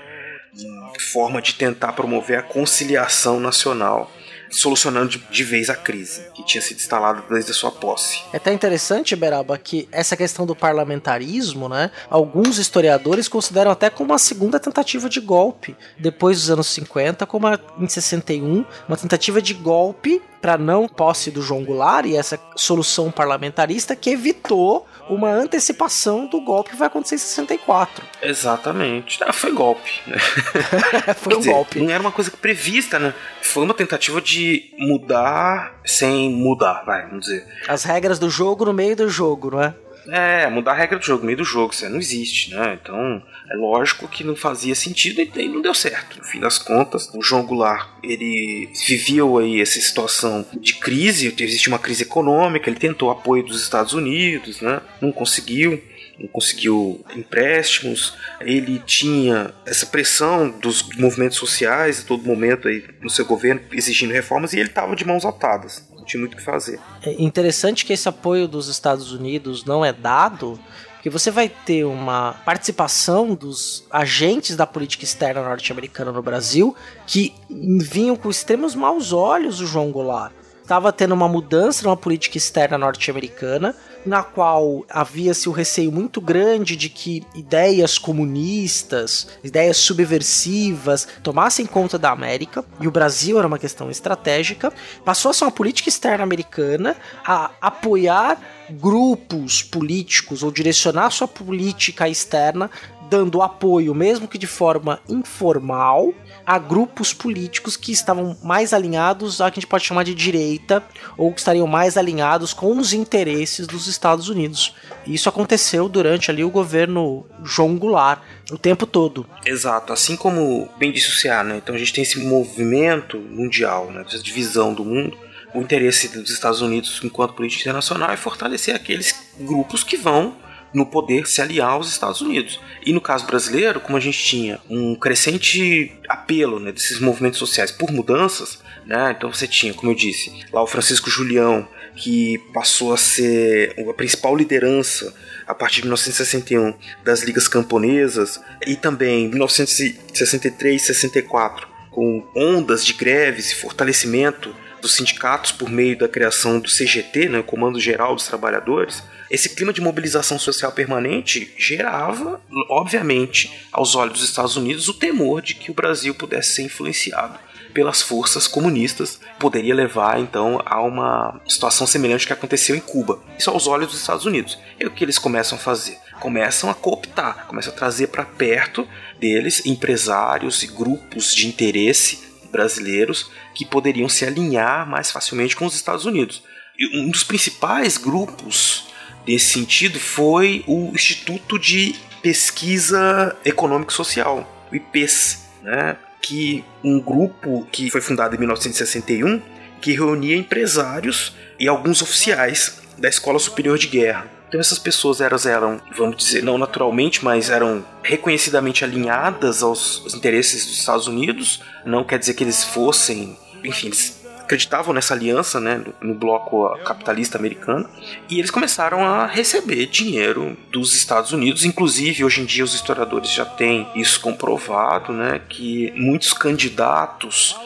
Uma 0.60 0.94
forma 1.00 1.42
de 1.42 1.54
tentar 1.54 1.94
promover 1.94 2.40
a 2.40 2.44
conciliação 2.44 3.40
nacional 3.40 4.12
solucionando 4.50 5.10
de, 5.10 5.18
de, 5.20 5.44
vez 5.44 5.70
a 5.70 5.76
crise 5.76 6.28
que 6.34 6.44
tinha 6.44 6.62
sido 6.62 6.78
instalada 6.78 7.24
desde 7.30 7.52
a 7.52 7.54
sua 7.54 7.72
posse. 7.72 8.22
É 8.34 8.38
até 8.38 8.54
interessante, 8.54 9.16
Beraba, 9.16 9.58
que 9.58 9.88
essa 9.92 10.16
questão 10.16 10.46
do 10.46 10.56
parlamentarismo, 10.56 11.68
né? 11.70 11.92
Alguns 12.10 12.58
historiadores 12.58 13.28
consideram 13.28 13.72
até 13.72 13.90
como 13.90 14.12
uma 14.12 14.20
segunda 14.20 14.60
tentativa 14.60 15.10
de 15.10 15.20
golpe 15.20 15.76
depois 15.98 16.40
dos 16.40 16.50
anos 16.50 16.68
50, 16.68 17.26
como 17.26 17.48
a, 17.48 17.60
em 17.80 17.88
61, 17.88 18.66
uma 18.88 18.98
tentativa 18.98 19.42
de 19.42 19.54
golpe 19.54 20.22
para 20.42 20.58
não 20.58 20.88
posse 20.88 21.32
do 21.32 21.42
João 21.42 21.64
Goulart 21.64 22.06
e 22.06 22.16
essa 22.16 22.40
solução 22.56 23.12
parlamentarista 23.12 23.96
que 23.96 24.10
evitou 24.10 24.86
uma 25.10 25.30
antecipação 25.30 26.26
do 26.26 26.40
golpe 26.42 26.72
que 26.72 26.76
vai 26.76 26.88
acontecer 26.88 27.16
em 27.16 27.20
64. 27.20 28.06
Exatamente. 28.22 29.20
Ah, 29.24 29.34
foi 29.34 29.52
golpe. 29.52 29.92
Né? 30.06 30.18
foi 31.18 31.36
um 31.36 31.40
dizer, 31.40 31.52
golpe. 31.52 31.80
Não 31.80 31.90
era 31.90 32.02
uma 32.02 32.12
coisa 32.12 32.32
prevista, 32.32 33.00
né? 33.00 33.14
Foi 33.42 33.64
uma 33.64 33.74
tentativa 33.74 34.22
de 34.22 34.72
mudar 34.78 35.80
sem 35.86 36.30
mudar, 36.30 36.84
vai, 36.86 37.06
vamos 37.08 37.26
dizer. 37.26 37.46
As 37.68 37.84
regras 37.84 38.20
do 38.20 38.30
jogo 38.30 38.66
no 38.66 38.74
meio 38.74 38.96
do 38.96 39.10
jogo, 39.10 39.52
não 39.52 39.62
é? 39.62 39.74
É, 40.10 40.48
mudar 40.50 40.72
a 40.72 40.76
regra 40.76 40.98
do 40.98 41.06
jogo, 41.06 41.26
meio 41.26 41.38
do 41.38 41.44
jogo, 41.44 41.74
isso 41.74 41.88
não 41.90 41.98
existe, 41.98 42.54
né? 42.54 42.80
Então, 42.82 43.22
é 43.50 43.56
lógico 43.56 44.08
que 44.08 44.24
não 44.24 44.36
fazia 44.36 44.74
sentido 44.74 45.22
e 45.22 45.48
não 45.48 45.62
deu 45.62 45.74
certo. 45.74 46.18
No 46.18 46.24
fim 46.24 46.40
das 46.40 46.58
contas, 46.58 47.10
o 47.14 47.22
João 47.22 47.46
Goulart, 47.46 47.90
ele 48.04 48.70
viveu 48.88 49.38
aí 49.38 49.62
essa 49.62 49.80
situação 49.80 50.46
de 50.60 50.76
crise, 50.76 51.34
existe 51.40 51.68
uma 51.68 51.80
crise 51.80 52.04
econômica, 52.04 52.70
ele 52.70 52.80
tentou 52.80 53.10
apoio 53.10 53.44
dos 53.44 53.62
Estados 53.62 53.94
Unidos, 53.94 54.62
né? 54.62 54.82
Não 55.02 55.12
conseguiu 55.12 55.82
não 56.20 56.28
conseguiu 56.28 57.06
empréstimos, 57.16 58.16
ele 58.42 58.80
tinha 58.80 59.54
essa 59.68 59.86
pressão 59.86 60.50
dos 60.50 60.82
movimentos 60.98 61.38
sociais 61.38 62.02
a 62.02 62.08
todo 62.08 62.24
momento 62.24 62.68
aí 62.68 62.84
no 63.02 63.10
seu 63.10 63.24
governo 63.24 63.62
exigindo 63.72 64.14
reformas 64.14 64.52
e 64.52 64.60
ele 64.60 64.70
estava 64.70 64.96
de 64.96 65.06
mãos 65.06 65.26
atadas 65.26 65.88
tinha 66.08 66.20
muito 66.20 66.34
o 66.34 66.38
que 66.38 66.44
fazer. 66.44 66.80
É 67.04 67.22
interessante 67.22 67.86
que 67.86 67.94
esse 67.94 68.08
apoio 68.08 68.48
dos 68.48 68.68
Estados 68.68 69.12
Unidos 69.12 69.66
não 69.66 69.84
é 69.84 69.94
dado, 69.94 70.60
porque 70.94 71.10
você 71.10 71.30
vai 71.30 71.48
ter 71.50 71.86
uma 71.86 72.34
participação 72.46 73.36
dos 73.36 73.86
agentes 73.92 74.56
da 74.56 74.66
política 74.66 75.04
externa 75.04 75.44
norte-americana 75.44 76.12
no 76.12 76.22
Brasil 76.22 76.76
que 77.06 77.34
vinham 77.50 78.16
com 78.16 78.30
extremos 78.30 78.74
maus 78.74 79.14
olhos 79.14 79.62
o 79.62 79.68
João 79.68 79.92
Goulart. 79.92 80.34
Estava 80.62 80.92
tendo 80.92 81.14
uma 81.14 81.30
mudança 81.30 81.84
numa 81.84 81.96
política 81.96 82.38
externa 82.38 82.78
norte-americana 82.78 83.74
na 84.08 84.24
qual 84.24 84.86
havia-se 84.90 85.50
o 85.50 85.52
receio 85.52 85.92
muito 85.92 86.22
grande 86.22 86.76
de 86.76 86.90
que 86.90 87.24
ideias 87.36 87.98
comunistas, 87.98 89.28
ideias 89.44 89.78
subversivas 89.78 91.08
tomassem 91.22 91.66
conta 91.66 92.00
da 92.00 92.12
América, 92.12 92.64
e 92.80 92.88
o 92.88 92.92
Brasil 92.92 93.38
era 93.38 93.48
uma 93.48 93.60
questão 93.60 93.92
estratégica, 93.92 94.72
passou 95.04 95.32
a 95.32 95.34
ser 95.34 95.44
uma 95.44 95.52
política 95.52 95.90
externa 95.90 96.24
americana 96.24 96.96
a 97.26 97.52
apoiar 97.62 98.40
grupos 98.70 99.62
políticos 99.62 100.44
ou 100.44 100.52
direcionar 100.52 101.12
sua 101.12 101.28
política 101.28 102.10
externa 102.10 102.70
dando 103.10 103.42
apoio, 103.42 103.94
mesmo 103.94 104.28
que 104.28 104.38
de 104.38 104.48
forma 104.48 105.00
informal, 105.08 106.14
a 106.46 106.58
grupos 106.58 107.14
políticos 107.14 107.76
que 107.76 107.92
estavam 107.92 108.38
mais 108.44 108.74
alinhados 108.74 109.42
a 109.42 109.52
que 109.52 109.60
a 109.60 109.62
gente 109.62 109.70
pode 109.70 109.86
chamar 109.86 110.04
de 110.04 110.14
direita 110.14 110.84
ou 111.18 111.34
que 111.34 111.40
estariam 111.40 111.68
mais 111.68 111.98
alinhados 111.98 112.54
com 112.54 112.78
os 112.78 112.94
interesses 112.94 113.68
dos 113.68 113.88
Estados 113.88 114.30
Unidos. 114.30 114.74
Isso 115.06 115.30
aconteceu 115.30 115.88
durante 115.88 116.30
ali 116.32 116.44
o 116.44 116.50
governo 116.50 117.26
João 117.44 117.78
Goulart 117.78 118.22
o 118.52 118.58
tempo 118.58 118.86
todo. 118.86 119.26
Exato, 119.46 119.94
assim 119.94 120.16
como 120.16 120.70
bem 120.78 120.92
disse 120.92 121.10
o 121.10 121.14
Ceará, 121.14 121.44
né? 121.44 121.58
Então 121.58 121.76
a 121.76 121.78
gente 121.78 121.94
tem 121.94 122.04
esse 122.04 122.20
movimento 122.20 123.18
mundial, 123.18 123.92
né? 123.92 124.04
essa 124.06 124.20
divisão 124.20 124.74
do 124.74 124.84
mundo. 124.84 125.18
O 125.54 125.62
interesse 125.62 126.10
dos 126.10 126.30
Estados 126.30 126.62
Unidos 126.62 127.00
enquanto 127.04 127.34
política 127.34 127.62
internacional 127.62 128.12
é 128.12 128.18
fortalecer 128.18 128.76
aqueles 128.76 129.16
grupos 129.40 129.84
que 129.84 129.98
vão 129.98 130.36
no 130.78 130.86
poder 130.86 131.28
se 131.28 131.42
aliar 131.42 131.72
aos 131.72 131.90
Estados 131.90 132.22
Unidos. 132.22 132.60
E 132.86 132.94
no 132.94 133.02
caso 133.02 133.26
brasileiro, 133.26 133.80
como 133.80 133.98
a 133.98 134.00
gente 134.00 134.24
tinha 134.24 134.60
um 134.70 134.96
crescente 134.96 135.92
apelo 136.08 136.60
né, 136.60 136.72
desses 136.72 137.00
movimentos 137.00 137.40
sociais 137.40 137.72
por 137.72 137.92
mudanças, 137.92 138.60
né, 138.86 139.16
então 139.18 139.34
você 139.34 139.48
tinha, 139.48 139.74
como 139.74 139.92
eu 139.92 139.96
disse, 139.96 140.46
lá 140.54 140.62
o 140.62 140.68
Francisco 140.68 141.10
Julião, 141.10 141.68
que 141.96 142.38
passou 142.54 142.94
a 142.94 142.98
ser 142.98 143.74
a 143.90 143.94
principal 143.94 144.36
liderança 144.36 145.12
a 145.48 145.56
partir 145.56 145.78
de 145.78 145.88
1961 145.88 146.76
das 147.04 147.24
ligas 147.24 147.48
camponesas 147.48 148.40
e 148.68 148.76
também 148.76 149.26
em 149.26 149.30
1963 149.30 150.80
64 150.80 151.68
com 151.90 152.24
ondas 152.36 152.86
de 152.86 152.94
greves 152.94 153.52
e 153.52 153.56
fortalecimento 153.56 154.56
dos 154.80 154.94
sindicatos 154.94 155.52
por 155.52 155.72
meio 155.72 155.98
da 155.98 156.08
criação 156.08 156.60
do 156.60 156.70
CGT, 156.70 157.30
né, 157.30 157.42
Comando 157.42 157.80
Geral 157.80 158.14
dos 158.14 158.28
Trabalhadores, 158.28 159.02
esse 159.30 159.50
clima 159.50 159.74
de 159.74 159.82
mobilização 159.82 160.40
social 160.40 160.72
permanente 160.72 161.54
gerava, 161.58 162.42
obviamente, 162.70 163.52
aos 163.72 163.96
olhos 163.96 164.20
dos 164.20 164.30
Estados 164.30 164.56
Unidos, 164.56 164.88
o 164.88 164.94
temor 164.94 165.42
de 165.42 165.54
que 165.54 165.72
o 165.72 165.74
Brasil 165.74 166.16
pudesse 166.16 166.56
ser 166.56 166.64
influenciado 166.64 167.40
pelas 167.74 168.02
forças 168.02 168.48
comunistas, 168.48 169.20
poderia 169.38 169.76
levar 169.76 170.20
então 170.20 170.60
a 170.66 170.82
uma 170.82 171.40
situação 171.48 171.86
semelhante 171.86 172.26
que 172.26 172.34
aconteceu 172.34 172.76
em 172.76 172.80
Cuba. 172.80 173.22
Isso 173.38 173.52
aos 173.52 173.68
olhos 173.68 173.92
dos 173.92 174.02
Estados 174.02 174.26
Unidos. 174.26 174.58
E 174.80 174.86
o 174.86 174.92
que 174.92 175.04
eles 175.04 175.20
começam 175.20 175.58
a 175.58 175.62
fazer? 175.62 176.00
Começam 176.20 176.72
a 176.72 176.74
cooptar, 176.74 177.46
começam 177.46 177.72
a 177.72 177.76
trazer 177.76 178.08
para 178.08 178.26
perto 178.26 178.88
deles 179.20 179.64
empresários 179.66 180.64
e 180.64 180.68
grupos 180.68 181.36
de 181.36 181.48
interesse 181.48 182.20
brasileiros 182.52 183.30
que 183.54 183.66
poderiam 183.66 184.10
se 184.10 184.26
alinhar 184.26 184.90
mais 184.90 185.12
facilmente 185.12 185.56
com 185.56 185.66
os 185.66 185.76
Estados 185.76 186.06
Unidos. 186.06 186.42
E 186.80 187.00
um 187.00 187.12
dos 187.12 187.24
principais 187.24 187.98
grupos 187.98 188.87
nesse 189.28 189.54
sentido 189.54 190.00
foi 190.00 190.64
o 190.68 190.92
Instituto 190.94 191.60
de 191.60 191.96
Pesquisa 192.22 193.36
Econômico 193.46 193.94
Social, 193.94 194.68
o 194.72 194.76
IPES, 194.76 195.48
né? 195.62 195.98
que 196.22 196.64
um 196.84 197.00
grupo 197.00 197.68
que 197.72 197.90
foi 197.90 198.02
fundado 198.02 198.36
em 198.36 198.40
1961 198.40 199.42
que 199.80 199.94
reunia 199.94 200.36
empresários 200.36 201.36
e 201.60 201.68
alguns 201.68 202.02
oficiais 202.02 202.82
da 202.98 203.08
Escola 203.08 203.40
Superior 203.40 203.78
de 203.78 203.88
Guerra. 203.88 204.28
Então 204.48 204.60
essas 204.60 204.80
pessoas 204.80 205.20
eram, 205.20 205.82
vamos 205.96 206.18
dizer, 206.18 206.42
não 206.42 206.58
naturalmente, 206.58 207.24
mas 207.24 207.50
eram 207.50 207.86
reconhecidamente 208.02 208.84
alinhadas 208.84 209.62
aos 209.62 210.14
interesses 210.14 210.66
dos 210.66 210.80
Estados 210.80 211.08
Unidos. 211.08 211.62
Não 211.86 212.04
quer 212.04 212.18
dizer 212.18 212.34
que 212.34 212.44
eles 212.44 212.64
fossem, 212.64 213.38
enfim, 213.64 213.88
eles 213.88 214.17
acreditavam 214.48 214.94
nessa 214.94 215.14
aliança, 215.14 215.60
né, 215.60 215.84
no 216.02 216.16
bloco 216.16 216.70
capitalista 216.86 217.38
americano, 217.38 217.88
e 218.30 218.40
eles 218.40 218.50
começaram 218.50 219.06
a 219.06 219.26
receber 219.26 219.88
dinheiro 219.88 220.58
dos 220.72 220.96
Estados 220.96 221.34
Unidos. 221.34 221.66
Inclusive, 221.66 222.24
hoje 222.24 222.42
em 222.42 222.46
dia 222.46 222.64
os 222.64 222.74
historiadores 222.74 223.32
já 223.32 223.46
têm 223.46 223.88
isso 223.94 224.22
comprovado, 224.22 225.12
né, 225.12 225.42
que 225.50 225.92
muitos 225.96 226.32
candidatos 226.32 227.58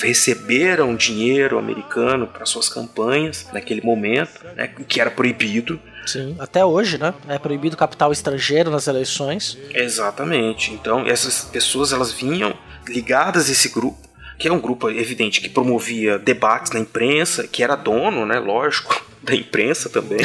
receberam 0.00 0.96
dinheiro 0.96 1.58
americano 1.58 2.26
para 2.26 2.46
suas 2.46 2.70
campanhas 2.70 3.46
naquele 3.52 3.82
momento, 3.82 4.42
né, 4.56 4.68
que 4.88 4.98
era 5.00 5.10
proibido. 5.10 5.78
Sim, 6.06 6.34
até 6.38 6.64
hoje, 6.64 6.96
né? 6.96 7.12
É 7.28 7.38
proibido 7.38 7.76
capital 7.76 8.10
estrangeiro 8.10 8.70
nas 8.70 8.88
eleições. 8.88 9.58
Exatamente. 9.72 10.72
Então, 10.72 11.06
essas 11.06 11.44
pessoas 11.44 11.92
elas 11.92 12.10
vinham 12.10 12.54
ligadas 12.88 13.48
a 13.48 13.52
esse 13.52 13.68
grupo 13.68 14.09
que 14.40 14.48
é 14.48 14.52
um 14.52 14.58
grupo 14.58 14.88
evidente 14.88 15.38
que 15.42 15.50
promovia 15.50 16.18
debates 16.18 16.72
na 16.72 16.80
imprensa, 16.80 17.46
que 17.46 17.62
era 17.62 17.76
dono, 17.76 18.24
né, 18.24 18.38
lógico, 18.38 19.04
da 19.22 19.34
imprensa 19.34 19.90
também. 19.90 20.20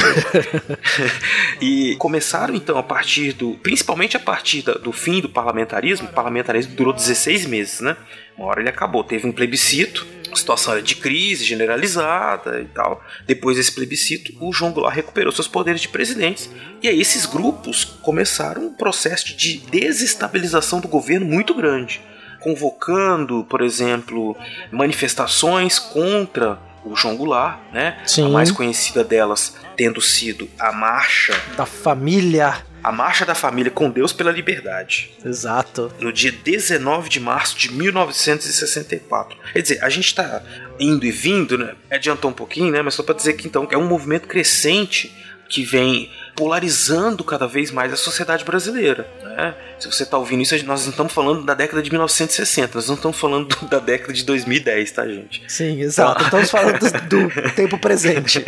e 1.59 1.97
começaram 1.97 2.55
então 2.55 2.77
a 2.77 2.83
partir 2.83 3.33
do, 3.33 3.55
principalmente 3.55 4.15
a 4.15 4.19
partir 4.19 4.61
do 4.61 4.93
fim 4.93 5.19
do 5.19 5.27
parlamentarismo, 5.27 6.07
o 6.07 6.13
parlamentarismo 6.13 6.75
durou 6.75 6.93
16 6.93 7.45
meses, 7.45 7.81
né? 7.81 7.97
Uma 8.37 8.47
hora 8.47 8.61
ele 8.61 8.69
acabou, 8.69 9.03
teve 9.03 9.27
um 9.27 9.33
plebiscito, 9.33 10.07
a 10.31 10.35
situação 10.37 10.73
era 10.73 10.81
de 10.81 10.95
crise 10.95 11.43
generalizada 11.43 12.61
e 12.61 12.65
tal. 12.65 13.03
Depois 13.27 13.57
desse 13.57 13.73
plebiscito, 13.73 14.31
o 14.39 14.53
João 14.53 14.71
Goulart 14.71 14.95
recuperou 14.95 15.31
seus 15.33 15.47
poderes 15.47 15.81
de 15.81 15.89
presidente. 15.89 16.49
E 16.81 16.87
aí 16.87 17.01
esses 17.01 17.25
grupos 17.25 17.83
começaram 17.83 18.67
um 18.67 18.73
processo 18.73 19.35
de 19.35 19.57
desestabilização 19.57 20.79
do 20.79 20.87
governo 20.87 21.25
muito 21.25 21.53
grande 21.53 21.99
convocando, 22.45 23.43
por 23.49 23.63
exemplo, 23.63 24.37
manifestações 24.71 25.79
contra 25.79 26.59
o 26.85 26.95
João 26.95 27.17
Goulart, 27.17 27.57
né? 27.73 27.97
Sim. 28.05 28.27
A 28.27 28.29
mais 28.29 28.51
conhecida 28.51 29.03
delas 29.03 29.55
tendo 29.75 29.99
sido 29.99 30.47
a 30.59 30.71
marcha 30.71 31.33
da 31.57 31.65
família 31.65 32.63
a 32.83 32.91
Marcha 32.91 33.25
da 33.25 33.33
Família 33.33 33.71
com 33.71 33.89
Deus 33.89 34.13
pela 34.13 34.31
Liberdade. 34.31 35.11
Exato. 35.25 35.91
No 35.99 36.13
dia 36.13 36.31
19 36.31 37.09
de 37.09 37.19
março 37.19 37.57
de 37.57 37.73
1964. 37.73 39.35
Quer 39.53 39.61
dizer, 39.63 39.83
a 39.83 39.89
gente 39.89 40.05
está 40.05 40.43
indo 40.79 41.03
e 41.03 41.09
vindo, 41.09 41.57
né? 41.57 41.73
Adiantou 41.89 42.29
um 42.29 42.33
pouquinho, 42.33 42.71
né? 42.71 42.83
Mas 42.83 42.93
só 42.93 43.01
para 43.01 43.15
dizer 43.15 43.33
que 43.33 43.47
então 43.47 43.67
é 43.71 43.77
um 43.77 43.87
movimento 43.87 44.27
crescente 44.27 45.11
que 45.49 45.63
vem 45.63 46.11
polarizando 46.35 47.23
cada 47.23 47.47
vez 47.47 47.71
mais 47.71 47.93
a 47.93 47.95
sociedade 47.95 48.43
brasileira. 48.43 49.07
Né? 49.23 49.55
Se 49.79 49.87
você 49.87 50.03
está 50.03 50.17
ouvindo 50.17 50.41
isso, 50.41 50.53
nós 50.65 50.83
não 50.83 50.91
estamos 50.91 51.13
falando 51.13 51.43
da 51.43 51.53
década 51.53 51.81
de 51.81 51.89
1960, 51.89 52.75
nós 52.75 52.87
não 52.87 52.95
estamos 52.95 53.17
falando 53.17 53.55
da 53.67 53.79
década 53.79 54.13
de 54.13 54.23
2010, 54.23 54.91
tá, 54.91 55.07
gente? 55.07 55.43
Sim, 55.47 55.81
exato. 55.81 56.23
Então, 56.25 56.41
estamos 56.41 56.51
falando 56.51 56.79
do, 56.79 57.27
do 57.27 57.51
tempo 57.55 57.77
presente. 57.77 58.45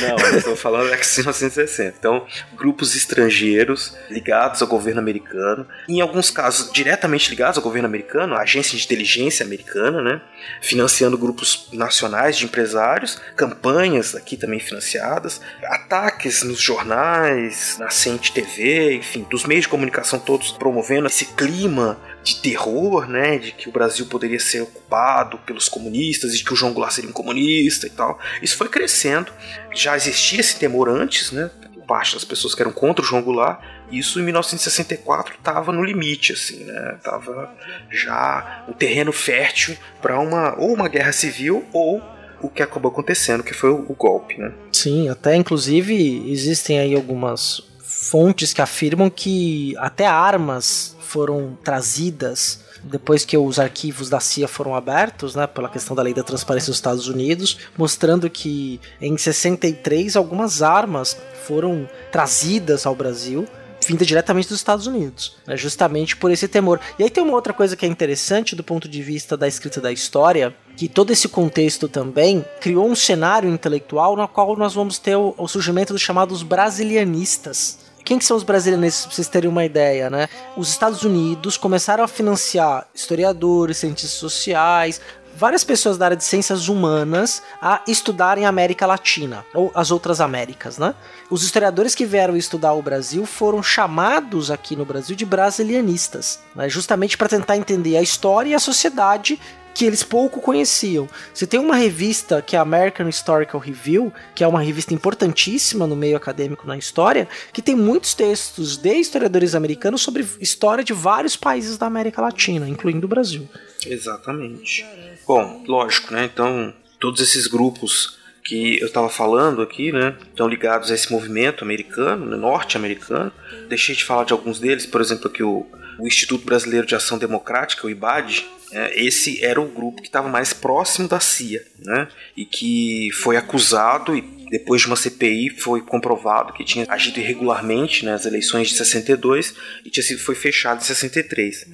não, 0.00 0.18
eu 0.18 0.38
estou 0.38 0.56
falando 0.56 0.84
da 0.84 0.90
década 0.90 1.10
de 1.10 1.18
1960. 1.18 1.96
Então, 1.98 2.26
grupos 2.56 2.94
estrangeiros 2.94 3.96
ligados 4.10 4.62
ao 4.62 4.68
governo 4.68 5.00
americano, 5.00 5.66
em 5.88 6.00
alguns 6.00 6.30
casos 6.30 6.72
diretamente 6.72 7.30
ligados 7.30 7.56
ao 7.58 7.64
governo 7.64 7.86
americano, 7.86 8.34
a 8.34 8.42
agência 8.42 8.76
de 8.76 8.84
inteligência 8.84 9.44
americana, 9.44 10.02
né? 10.02 10.20
financiando 10.60 11.16
grupos 11.18 11.68
nacionais 11.72 12.36
de 12.36 12.44
empresários, 12.44 13.20
campanhas 13.36 14.14
aqui 14.14 14.36
também 14.36 14.60
financiadas, 14.60 15.40
ataques 15.64 16.42
nos 16.42 16.60
jornais, 16.60 17.23
na 17.30 17.84
Nascente 17.84 18.32
TV, 18.32 18.94
enfim, 18.94 19.26
dos 19.30 19.44
meios 19.44 19.62
de 19.62 19.68
comunicação 19.68 20.18
todos 20.18 20.52
promovendo 20.52 21.06
esse 21.06 21.26
clima 21.26 21.98
de 22.22 22.36
terror, 22.36 23.06
né, 23.06 23.38
de 23.38 23.52
que 23.52 23.68
o 23.68 23.72
Brasil 23.72 24.06
poderia 24.06 24.40
ser 24.40 24.62
ocupado 24.62 25.38
pelos 25.38 25.68
comunistas 25.68 26.34
e 26.34 26.42
que 26.42 26.52
o 26.52 26.56
João 26.56 26.72
Goulart 26.72 26.94
seria 26.94 27.10
um 27.10 27.12
comunista 27.12 27.86
e 27.86 27.90
tal. 27.90 28.18
Isso 28.42 28.56
foi 28.56 28.68
crescendo. 28.68 29.32
Já 29.74 29.96
existia 29.96 30.40
esse 30.40 30.58
temor 30.58 30.88
antes, 30.88 31.30
né, 31.30 31.50
por 31.74 31.84
parte 31.84 32.14
das 32.14 32.24
pessoas 32.24 32.54
que 32.54 32.62
eram 32.62 32.72
contra 32.72 33.04
o 33.04 33.06
João 33.06 33.22
Goulart. 33.22 33.60
Isso 33.90 34.18
em 34.18 34.22
1964 34.24 35.34
estava 35.34 35.70
no 35.70 35.84
limite, 35.84 36.32
assim, 36.32 36.64
né? 36.64 36.98
Tava 37.02 37.54
já 37.90 38.64
o 38.66 38.72
terreno 38.72 39.12
fértil 39.12 39.76
para 40.00 40.18
uma 40.18 40.58
ou 40.58 40.72
uma 40.72 40.88
guerra 40.88 41.12
civil 41.12 41.64
ou 41.72 42.02
o 42.44 42.48
que 42.48 42.62
acabou 42.62 42.90
acontecendo, 42.90 43.42
que 43.42 43.54
foi 43.54 43.70
o, 43.70 43.86
o 43.88 43.94
golpe, 43.94 44.38
né? 44.38 44.52
Sim, 44.72 45.08
até 45.08 45.34
inclusive 45.36 46.30
existem 46.30 46.78
aí 46.78 46.94
algumas 46.94 47.62
fontes 47.80 48.52
que 48.52 48.60
afirmam 48.60 49.08
que 49.08 49.74
até 49.78 50.06
armas 50.06 50.96
foram 51.00 51.56
trazidas 51.62 52.64
depois 52.82 53.24
que 53.24 53.36
os 53.36 53.58
arquivos 53.58 54.10
da 54.10 54.20
CIA 54.20 54.46
foram 54.46 54.74
abertos, 54.74 55.34
né, 55.34 55.46
pela 55.46 55.70
questão 55.70 55.96
da 55.96 56.02
lei 56.02 56.12
da 56.12 56.22
transparência 56.22 56.68
dos 56.68 56.76
Estados 56.76 57.08
Unidos, 57.08 57.58
mostrando 57.78 58.28
que 58.28 58.78
em 59.00 59.16
63 59.16 60.16
algumas 60.16 60.60
armas 60.60 61.16
foram 61.46 61.88
trazidas 62.12 62.84
ao 62.84 62.94
Brasil 62.94 63.46
vinda 63.86 64.04
diretamente 64.04 64.48
dos 64.48 64.58
Estados 64.58 64.86
Unidos, 64.86 65.36
né, 65.46 65.56
justamente 65.56 66.16
por 66.16 66.30
esse 66.30 66.48
temor. 66.48 66.80
E 66.98 67.02
aí 67.02 67.10
tem 67.10 67.22
uma 67.22 67.34
outra 67.34 67.52
coisa 67.52 67.76
que 67.76 67.84
é 67.84 67.88
interessante 67.88 68.56
do 68.56 68.64
ponto 68.64 68.88
de 68.88 69.02
vista 69.02 69.36
da 69.36 69.48
escrita 69.48 69.80
da 69.80 69.92
história, 69.92 70.54
que 70.76 70.88
todo 70.88 71.12
esse 71.12 71.28
contexto 71.28 71.88
também 71.88 72.44
criou 72.60 72.88
um 72.88 72.94
cenário 72.94 73.48
intelectual 73.48 74.16
no 74.16 74.26
qual 74.26 74.56
nós 74.56 74.74
vamos 74.74 74.98
ter 74.98 75.16
o, 75.16 75.34
o 75.36 75.48
surgimento 75.48 75.92
dos 75.92 76.02
chamados 76.02 76.42
brasilianistas. 76.42 77.84
Quem 78.04 78.18
que 78.18 78.24
são 78.24 78.36
os 78.36 78.42
brasileiros, 78.42 79.06
pra 79.06 79.14
vocês 79.14 79.28
terem 79.28 79.48
uma 79.48 79.64
ideia, 79.64 80.10
né? 80.10 80.28
Os 80.58 80.68
Estados 80.68 81.04
Unidos 81.04 81.56
começaram 81.56 82.04
a 82.04 82.08
financiar 82.08 82.86
historiadores, 82.94 83.78
cientistas 83.78 84.18
sociais, 84.18 85.00
várias 85.36 85.64
pessoas 85.64 85.98
da 85.98 86.06
área 86.06 86.16
de 86.16 86.24
ciências 86.24 86.68
humanas 86.68 87.42
a 87.60 87.82
estudarem 87.86 88.46
a 88.46 88.48
América 88.48 88.86
Latina, 88.86 89.44
ou 89.54 89.70
as 89.74 89.90
outras 89.90 90.20
Américas, 90.20 90.78
né? 90.78 90.94
Os 91.30 91.42
historiadores 91.42 91.94
que 91.94 92.04
vieram 92.04 92.36
estudar 92.36 92.72
o 92.72 92.82
Brasil 92.82 93.26
foram 93.26 93.62
chamados 93.62 94.50
aqui 94.50 94.76
no 94.76 94.84
Brasil 94.84 95.16
de 95.16 95.24
brasilianistas, 95.24 96.40
né? 96.54 96.68
justamente 96.68 97.16
para 97.16 97.28
tentar 97.28 97.56
entender 97.56 97.96
a 97.96 98.02
história 98.02 98.50
e 98.50 98.54
a 98.54 98.58
sociedade 98.58 99.38
que 99.74 99.84
eles 99.84 100.04
pouco 100.04 100.40
conheciam. 100.40 101.08
Você 101.34 101.46
tem 101.46 101.58
uma 101.58 101.74
revista 101.74 102.40
que 102.40 102.54
é 102.54 102.58
a 102.58 102.62
American 102.62 103.08
Historical 103.08 103.60
Review, 103.60 104.12
que 104.34 104.44
é 104.44 104.48
uma 104.48 104.62
revista 104.62 104.94
importantíssima 104.94 105.86
no 105.86 105.96
meio 105.96 106.16
acadêmico 106.16 106.66
na 106.66 106.78
história, 106.78 107.28
que 107.52 107.60
tem 107.60 107.74
muitos 107.74 108.14
textos 108.14 108.76
de 108.76 108.94
historiadores 108.94 109.54
americanos 109.54 110.00
sobre 110.00 110.24
história 110.40 110.84
de 110.84 110.92
vários 110.92 111.36
países 111.36 111.76
da 111.76 111.86
América 111.86 112.22
Latina, 112.22 112.68
incluindo 112.68 113.06
o 113.06 113.08
Brasil. 113.08 113.48
Exatamente. 113.86 114.84
Bom, 115.26 115.64
lógico, 115.66 116.12
né? 116.12 116.28
Então, 116.32 116.74
todos 116.98 117.20
esses 117.20 117.46
grupos 117.46 118.18
que 118.44 118.78
eu 118.78 118.88
estava 118.88 119.08
falando 119.08 119.62
aqui, 119.62 119.90
né, 119.90 120.16
estão 120.28 120.46
ligados 120.46 120.90
a 120.90 120.94
esse 120.94 121.10
movimento 121.10 121.64
americano, 121.64 122.26
né, 122.26 122.36
norte-americano. 122.36 123.32
Deixei 123.68 123.94
de 123.94 124.04
falar 124.04 124.24
de 124.24 124.34
alguns 124.34 124.60
deles, 124.60 124.84
por 124.84 125.00
exemplo, 125.00 125.28
aqui 125.28 125.42
o, 125.42 125.66
o 125.98 126.06
Instituto 126.06 126.44
Brasileiro 126.44 126.86
de 126.86 126.94
Ação 126.94 127.16
Democrática, 127.16 127.86
o 127.86 127.90
IBAD, 127.90 128.46
é, 128.74 129.02
esse 129.02 129.42
era 129.44 129.60
o 129.60 129.68
grupo 129.68 130.02
que 130.02 130.08
estava 130.08 130.28
mais 130.28 130.52
próximo 130.52 131.08
da 131.08 131.20
CIA, 131.20 131.64
né? 131.78 132.08
E 132.36 132.44
que 132.44 133.10
foi 133.12 133.36
acusado 133.36 134.16
e 134.16 134.20
depois 134.50 134.82
de 134.82 134.88
uma 134.88 134.96
CPI 134.96 135.50
foi 135.50 135.80
comprovado 135.80 136.52
que 136.52 136.64
tinha 136.64 136.84
agido 136.88 137.18
irregularmente 137.20 138.04
nas 138.04 138.26
eleições 138.26 138.68
de 138.68 138.76
62 138.76 139.54
e 139.84 139.90
tinha 139.90 140.02
sido 140.02 140.20
foi 140.20 140.34
fechado 140.34 140.80
em 140.80 140.84
63. 140.84 141.66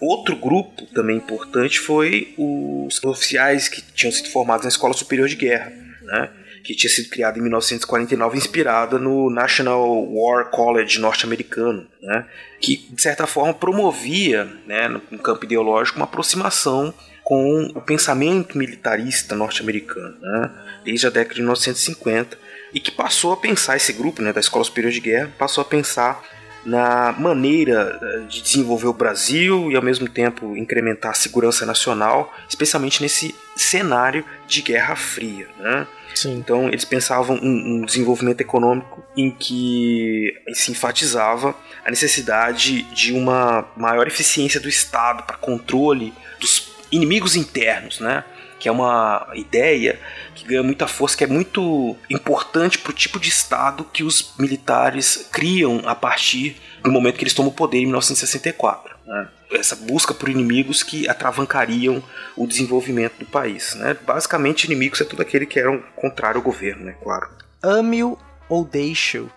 Outro 0.00 0.36
grupo 0.36 0.86
também 0.94 1.16
importante 1.16 1.78
foi 1.80 2.34
os 2.36 3.02
oficiais 3.04 3.68
que 3.68 3.80
tinham 3.80 4.12
sido 4.12 4.30
formados 4.30 4.64
na 4.64 4.68
Escola 4.68 4.94
Superior 4.94 5.28
de 5.28 5.36
Guerra, 5.36 5.72
né? 6.02 6.30
que 6.64 6.74
tinha 6.74 6.90
sido 6.90 7.10
criada 7.10 7.38
em 7.38 7.42
1949, 7.42 8.38
inspirada 8.38 8.98
no 8.98 9.28
National 9.28 9.86
War 10.10 10.46
College 10.46 10.98
norte-americano, 10.98 11.86
né, 12.00 12.24
que 12.58 12.88
de 12.90 13.02
certa 13.02 13.26
forma 13.26 13.52
promovia, 13.52 14.50
né, 14.66 14.88
no 14.88 15.18
campo 15.18 15.44
ideológico, 15.44 15.98
uma 15.98 16.06
aproximação 16.06 16.92
com 17.22 17.70
o 17.74 17.80
pensamento 17.82 18.56
militarista 18.56 19.34
norte-americano, 19.34 20.16
né, 20.18 20.50
desde 20.84 21.06
a 21.06 21.10
década 21.10 21.34
de 21.34 21.42
1950, 21.42 22.38
e 22.72 22.80
que 22.80 22.90
passou 22.90 23.32
a 23.32 23.36
pensar 23.36 23.76
esse 23.76 23.92
grupo, 23.92 24.22
né, 24.22 24.32
da 24.32 24.40
Escola 24.40 24.64
Superior 24.64 24.90
de 24.90 25.00
Guerra, 25.00 25.32
passou 25.38 25.62
a 25.62 25.66
pensar 25.66 26.24
na 26.64 27.12
maneira 27.12 27.98
eh, 28.00 28.20
de 28.28 28.42
desenvolver 28.42 28.86
o 28.86 28.92
Brasil 28.92 29.70
e 29.70 29.76
ao 29.76 29.82
mesmo 29.82 30.08
tempo 30.08 30.56
incrementar 30.56 31.10
a 31.10 31.14
segurança 31.14 31.66
nacional, 31.66 32.32
especialmente 32.48 33.02
nesse 33.02 33.34
cenário 33.54 34.24
de 34.46 34.62
Guerra 34.62 34.96
Fria. 34.96 35.46
Né? 35.58 35.86
Sim. 36.14 36.36
Então 36.36 36.68
eles 36.68 36.84
pensavam 36.84 37.36
um, 37.36 37.80
um 37.80 37.84
desenvolvimento 37.84 38.40
econômico 38.40 39.04
em 39.16 39.30
que 39.30 40.32
se 40.52 40.70
enfatizava 40.70 41.54
a 41.84 41.90
necessidade 41.90 42.82
de 42.94 43.12
uma 43.12 43.68
maior 43.76 44.06
eficiência 44.06 44.60
do 44.60 44.68
Estado 44.68 45.24
para 45.24 45.36
controle 45.36 46.12
dos 46.40 46.72
inimigos 46.90 47.34
internos, 47.34 48.00
né? 48.00 48.24
Que 48.64 48.68
é 48.70 48.72
uma 48.72 49.28
ideia 49.34 50.00
que 50.34 50.46
ganha 50.46 50.62
muita 50.62 50.86
força, 50.86 51.14
que 51.14 51.24
é 51.24 51.26
muito 51.26 51.94
importante 52.08 52.78
para 52.78 52.92
o 52.92 52.94
tipo 52.94 53.20
de 53.20 53.28
Estado 53.28 53.84
que 53.84 54.02
os 54.02 54.32
militares 54.38 55.28
criam 55.30 55.82
a 55.84 55.94
partir 55.94 56.56
do 56.82 56.90
momento 56.90 57.18
que 57.18 57.24
eles 57.24 57.34
tomam 57.34 57.52
o 57.52 57.54
poder 57.54 57.80
em 57.80 57.84
1964. 57.84 58.96
Né? 59.06 59.28
Essa 59.52 59.76
busca 59.76 60.14
por 60.14 60.30
inimigos 60.30 60.82
que 60.82 61.06
atravancariam 61.06 62.02
o 62.34 62.46
desenvolvimento 62.46 63.18
do 63.18 63.26
país. 63.26 63.74
Né? 63.74 63.98
Basicamente, 64.02 64.64
inimigos 64.64 64.98
é 65.02 65.04
tudo 65.04 65.20
aquele 65.20 65.44
que 65.44 65.60
era 65.60 65.76
contrário 65.94 66.38
ao 66.38 66.42
governo, 66.42 66.86
né? 66.86 66.96
claro. 67.02 67.28
Ame-o 67.62 68.18
ou 68.48 68.64
deixe-o. 68.64 69.30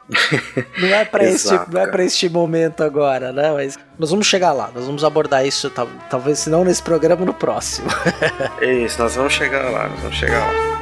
Não 0.77 0.87
é 0.87 1.05
para 1.05 1.23
este, 1.29 1.53
não 1.71 1.81
é 1.81 1.87
para 1.87 2.03
este 2.03 2.29
momento 2.29 2.83
agora, 2.83 3.31
né? 3.31 3.51
Mas 3.53 3.77
nós 3.97 4.09
vamos 4.09 4.27
chegar 4.27 4.51
lá, 4.53 4.69
nós 4.73 4.85
vamos 4.85 5.03
abordar 5.03 5.45
isso, 5.45 5.71
talvez 6.09 6.39
se 6.39 6.49
não 6.49 6.63
nesse 6.63 6.83
programa, 6.83 7.25
no 7.25 7.33
próximo. 7.33 7.87
isso, 8.61 8.99
nós 8.99 9.15
vamos 9.15 9.33
chegar 9.33 9.69
lá, 9.69 9.87
nós 9.87 9.99
vamos 10.01 10.17
chegar 10.17 10.39
lá. 10.39 10.77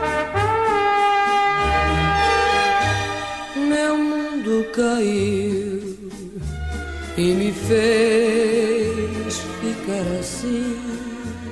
Meu 3.56 3.98
mundo 3.98 4.66
caiu 4.74 5.96
e 7.18 7.34
me 7.34 7.52
fez 7.52 9.38
ficar 9.62 10.20
assim. 10.20 10.96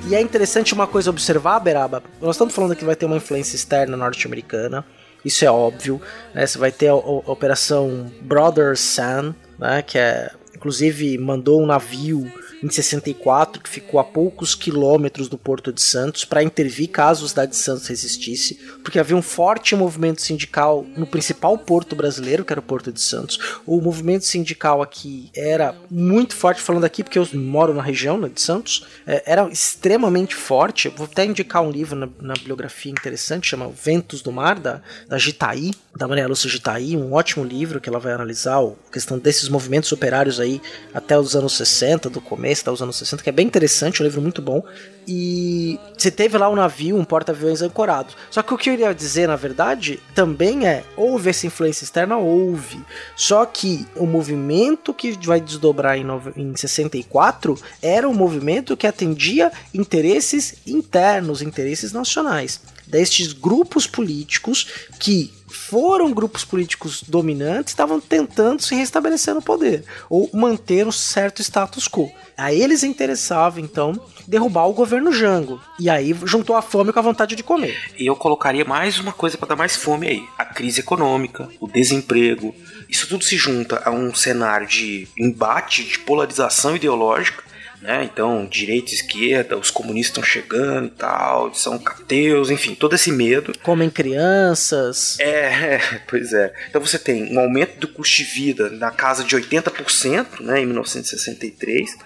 E 0.06 0.14
é 0.14 0.20
interessante 0.20 0.74
uma 0.74 0.86
coisa 0.86 1.08
observar, 1.08 1.58
Beraba. 1.60 2.02
Nós 2.20 2.36
estamos 2.36 2.54
falando 2.54 2.76
que 2.76 2.84
vai 2.84 2.94
ter 2.94 3.06
uma 3.06 3.16
influência 3.16 3.56
externa 3.56 3.96
norte-americana 3.96 4.84
isso 5.24 5.44
é 5.44 5.50
óbvio. 5.50 6.00
Né? 6.34 6.46
Você 6.46 6.58
vai 6.58 6.70
ter 6.70 6.88
a, 6.88 6.92
a, 6.92 6.94
a 6.94 7.32
Operação 7.32 8.10
Brother 8.20 8.76
Sun, 8.76 9.34
né? 9.58 9.82
que 9.82 9.98
é, 9.98 10.30
inclusive 10.54 11.16
mandou 11.18 11.62
um 11.62 11.66
navio 11.66 12.30
em 12.64 12.70
64, 12.70 13.60
que 13.60 13.68
ficou 13.68 14.00
a 14.00 14.04
poucos 14.04 14.54
quilômetros 14.54 15.28
do 15.28 15.36
Porto 15.36 15.70
de 15.70 15.82
Santos, 15.82 16.24
para 16.24 16.42
intervir 16.42 16.88
caso 16.88 17.26
a 17.26 17.28
cidade 17.28 17.50
de 17.50 17.58
Santos 17.58 17.86
resistisse, 17.86 18.54
porque 18.82 18.98
havia 18.98 19.14
um 19.14 19.20
forte 19.20 19.76
movimento 19.76 20.22
sindical 20.22 20.86
no 20.96 21.06
principal 21.06 21.58
porto 21.58 21.94
brasileiro, 21.94 22.42
que 22.42 22.54
era 22.54 22.60
o 22.60 22.62
Porto 22.62 22.90
de 22.90 23.02
Santos. 23.02 23.38
O 23.66 23.82
movimento 23.82 24.24
sindical 24.24 24.80
aqui 24.80 25.30
era 25.36 25.74
muito 25.90 26.34
forte, 26.34 26.62
falando 26.62 26.84
aqui 26.84 27.04
porque 27.04 27.18
eu 27.18 27.28
moro 27.34 27.74
na 27.74 27.82
região 27.82 28.16
né, 28.16 28.30
de 28.32 28.40
Santos, 28.40 28.86
é, 29.06 29.22
era 29.26 29.46
extremamente 29.48 30.34
forte. 30.34 30.88
vou 30.88 31.04
até 31.04 31.26
indicar 31.26 31.62
um 31.62 31.70
livro 31.70 31.94
na, 31.94 32.08
na 32.18 32.32
bibliografia 32.32 32.90
interessante, 32.90 33.48
chama 33.48 33.68
Ventos 33.68 34.22
do 34.22 34.32
Mar, 34.32 34.58
da, 34.58 34.80
da 35.06 35.18
Gitaí, 35.18 35.72
da 35.94 36.08
Maria 36.08 36.26
Lúcia 36.26 36.48
Gitaí, 36.48 36.96
um 36.96 37.12
ótimo 37.12 37.44
livro 37.44 37.78
que 37.78 37.90
ela 37.90 37.98
vai 37.98 38.14
analisar 38.14 38.58
a 38.58 38.72
questão 38.90 39.18
desses 39.18 39.50
movimentos 39.50 39.92
operários 39.92 40.40
aí 40.40 40.62
até 40.94 41.18
os 41.18 41.36
anos 41.36 41.56
60, 41.56 42.08
do 42.08 42.20
começo 42.22 42.53
dos 42.62 42.82
anos 42.82 42.96
60, 42.96 43.22
que 43.22 43.28
é 43.28 43.32
bem 43.32 43.46
interessante, 43.46 44.02
um 44.02 44.04
livro 44.04 44.20
muito 44.20 44.40
bom. 44.40 44.62
E 45.06 45.78
você 45.96 46.10
teve 46.10 46.38
lá 46.38 46.48
um 46.48 46.54
navio, 46.54 46.96
um 46.96 47.04
porta-aviões 47.04 47.62
ancorado. 47.62 48.14
Só 48.30 48.42
que 48.42 48.54
o 48.54 48.58
que 48.58 48.70
eu 48.70 48.74
iria 48.74 48.94
dizer, 48.94 49.28
na 49.28 49.36
verdade, 49.36 50.00
também 50.14 50.66
é: 50.66 50.84
houve 50.96 51.30
essa 51.30 51.46
influência 51.46 51.84
externa? 51.84 52.16
Houve. 52.16 52.80
Só 53.16 53.44
que 53.44 53.86
o 53.96 54.06
movimento 54.06 54.94
que 54.94 55.18
vai 55.26 55.40
desdobrar 55.40 55.98
em, 55.98 56.06
em 56.36 56.56
64 56.56 57.58
era 57.82 58.08
um 58.08 58.14
movimento 58.14 58.76
que 58.76 58.86
atendia 58.86 59.52
interesses 59.72 60.54
internos, 60.66 61.42
interesses 61.42 61.92
nacionais 61.92 62.60
destes 62.86 63.32
grupos 63.32 63.86
políticos 63.86 64.66
que 64.98 65.32
foram 65.74 66.12
grupos 66.12 66.44
políticos 66.44 67.02
dominantes 67.02 67.72
estavam 67.72 68.00
tentando 68.00 68.62
se 68.62 68.76
restabelecer 68.76 69.34
no 69.34 69.42
poder 69.42 69.82
ou 70.08 70.30
manter 70.32 70.86
um 70.86 70.92
certo 70.92 71.42
status 71.42 71.88
quo. 71.88 72.08
A 72.36 72.54
eles 72.54 72.84
interessava 72.84 73.60
então 73.60 74.00
derrubar 74.24 74.68
o 74.68 74.72
governo 74.72 75.10
Jango. 75.10 75.60
E 75.80 75.90
aí 75.90 76.14
juntou 76.24 76.54
a 76.54 76.62
fome 76.62 76.92
com 76.92 77.00
a 77.00 77.02
vontade 77.02 77.34
de 77.34 77.42
comer. 77.42 77.76
E 77.98 78.06
eu 78.06 78.14
colocaria 78.14 78.64
mais 78.64 79.00
uma 79.00 79.12
coisa 79.12 79.36
para 79.36 79.48
dar 79.48 79.56
mais 79.56 79.74
fome 79.74 80.06
aí: 80.06 80.24
a 80.38 80.44
crise 80.44 80.78
econômica, 80.78 81.48
o 81.58 81.66
desemprego. 81.66 82.54
Isso 82.88 83.08
tudo 83.08 83.24
se 83.24 83.36
junta 83.36 83.82
a 83.84 83.90
um 83.90 84.14
cenário 84.14 84.68
de 84.68 85.08
embate, 85.18 85.82
de 85.82 85.98
polarização 85.98 86.76
ideológica 86.76 87.42
né? 87.84 88.02
Então, 88.02 88.46
direita 88.46 88.92
e 88.92 88.94
esquerda, 88.94 89.58
os 89.58 89.70
comunistas 89.70 90.08
estão 90.08 90.24
chegando 90.24 90.86
e 90.86 90.90
tal, 90.90 91.54
são 91.54 91.78
cateus, 91.78 92.48
enfim, 92.48 92.74
todo 92.74 92.94
esse 92.94 93.12
medo. 93.12 93.52
Comem 93.62 93.90
crianças. 93.90 95.18
É, 95.34 95.78
pois 96.06 96.32
é. 96.32 96.52
Então 96.68 96.80
você 96.80 96.98
tem 96.98 97.34
um 97.34 97.38
aumento 97.38 97.78
do 97.78 97.88
custo 97.88 98.16
de 98.16 98.24
vida 98.24 98.70
na 98.70 98.90
casa 98.90 99.24
de 99.24 99.36
80%, 99.36 100.40
né, 100.40 100.60
em 100.60 100.66
1963 100.66 101.96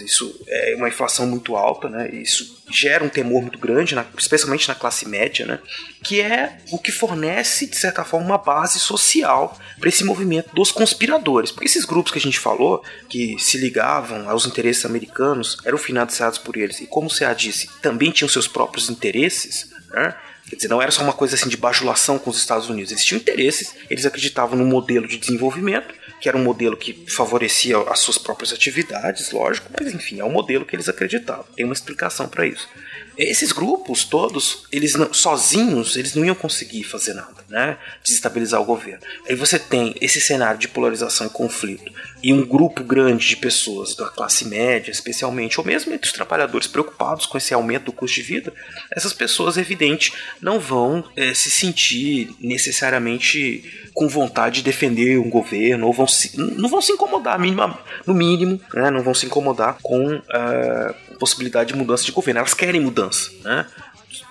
isso 0.00 0.38
é 0.46 0.74
uma 0.76 0.88
inflação 0.88 1.26
muito 1.26 1.56
alta, 1.56 1.88
né? 1.88 2.10
Isso 2.12 2.64
gera 2.70 3.04
um 3.04 3.08
temor 3.08 3.42
muito 3.42 3.58
grande, 3.58 3.94
na, 3.94 4.04
especialmente 4.18 4.68
na 4.68 4.74
classe 4.74 5.08
média, 5.08 5.46
né? 5.46 5.60
Que 6.02 6.20
é 6.20 6.58
o 6.70 6.78
que 6.78 6.90
fornece, 6.90 7.66
de 7.66 7.76
certa 7.76 8.04
forma, 8.04 8.26
uma 8.26 8.38
base 8.38 8.78
social 8.78 9.58
para 9.78 9.88
esse 9.88 10.04
movimento 10.04 10.54
dos 10.54 10.72
conspiradores. 10.72 11.50
Porque 11.50 11.66
esses 11.66 11.84
grupos 11.84 12.12
que 12.12 12.18
a 12.18 12.22
gente 12.22 12.38
falou, 12.38 12.82
que 13.08 13.36
se 13.38 13.58
ligavam 13.58 14.28
aos 14.28 14.46
interesses 14.46 14.84
americanos, 14.84 15.58
eram 15.64 15.78
financiados 15.78 16.38
por 16.38 16.56
eles. 16.56 16.80
E 16.80 16.86
como 16.86 17.08
o 17.08 17.14
CA 17.14 17.32
disse, 17.34 17.68
também 17.80 18.10
tinham 18.10 18.28
seus 18.28 18.48
próprios 18.48 18.88
interesses, 18.90 19.70
né? 19.90 20.14
Quer 20.48 20.56
dizer, 20.56 20.68
não 20.68 20.80
era 20.80 20.92
só 20.92 21.02
uma 21.02 21.12
coisa 21.12 21.34
assim 21.34 21.48
de 21.48 21.56
bajulação 21.56 22.18
com 22.18 22.30
os 22.30 22.38
Estados 22.38 22.68
Unidos. 22.68 22.92
Eles 22.92 23.04
tinham 23.04 23.20
interesses, 23.20 23.74
eles 23.90 24.06
acreditavam 24.06 24.56
no 24.56 24.64
modelo 24.64 25.08
de 25.08 25.18
desenvolvimento 25.18 25.92
que 26.20 26.28
era 26.28 26.36
um 26.36 26.42
modelo 26.42 26.76
que 26.76 27.04
favorecia 27.08 27.78
as 27.78 27.98
suas 28.00 28.18
próprias 28.18 28.52
atividades, 28.52 29.30
lógico, 29.32 29.70
mas 29.78 29.92
enfim, 29.92 30.20
é 30.20 30.24
um 30.24 30.30
modelo 30.30 30.64
que 30.64 30.74
eles 30.74 30.88
acreditavam. 30.88 31.46
Tem 31.54 31.64
uma 31.64 31.74
explicação 31.74 32.28
para 32.28 32.46
isso. 32.46 32.68
Esses 33.16 33.52
grupos 33.52 34.04
todos, 34.04 34.64
eles 34.70 34.94
não, 34.94 35.12
sozinhos, 35.12 35.96
eles 35.96 36.14
não 36.14 36.24
iam 36.24 36.34
conseguir 36.34 36.84
fazer 36.84 37.14
nada, 37.14 37.44
né? 37.48 37.78
Desestabilizar 38.02 38.60
o 38.60 38.64
governo. 38.64 39.00
Aí 39.28 39.34
você 39.34 39.58
tem 39.58 39.94
esse 40.00 40.20
cenário 40.20 40.58
de 40.58 40.68
polarização 40.68 41.26
e 41.26 41.30
conflito 41.30 41.90
e 42.22 42.32
um 42.32 42.44
grupo 42.44 42.82
grande 42.82 43.28
de 43.28 43.36
pessoas 43.36 43.94
da 43.94 44.08
classe 44.08 44.46
média, 44.46 44.90
especialmente, 44.90 45.60
ou 45.60 45.66
mesmo 45.66 45.92
entre 45.92 46.06
os 46.06 46.12
trabalhadores 46.12 46.66
preocupados 46.66 47.26
com 47.26 47.38
esse 47.38 47.54
aumento 47.54 47.84
do 47.84 47.92
custo 47.92 48.16
de 48.16 48.22
vida, 48.22 48.52
essas 48.90 49.12
pessoas, 49.12 49.56
evidente, 49.56 50.12
não 50.40 50.58
vão 50.58 51.04
é, 51.16 51.32
se 51.34 51.50
sentir 51.50 52.34
necessariamente 52.40 53.88
com 53.94 54.08
vontade 54.08 54.56
de 54.56 54.64
defender 54.64 55.18
um 55.18 55.30
governo, 55.30 55.86
ou 55.86 55.92
vão 55.92 56.06
se, 56.06 56.38
não 56.38 56.68
vão 56.68 56.82
se 56.82 56.92
incomodar, 56.92 57.38
minima, 57.38 57.78
no 58.06 58.12
mínimo, 58.12 58.60
né? 58.74 58.90
não 58.90 59.02
vão 59.02 59.14
se 59.14 59.24
incomodar 59.24 59.78
com 59.82 60.16
uh, 60.16 60.94
possibilidade 61.16 61.72
de 61.72 61.78
mudança 61.78 62.04
de 62.04 62.12
governo. 62.12 62.40
Elas 62.40 62.54
querem 62.54 62.80
mudança, 62.80 63.30
né? 63.42 63.66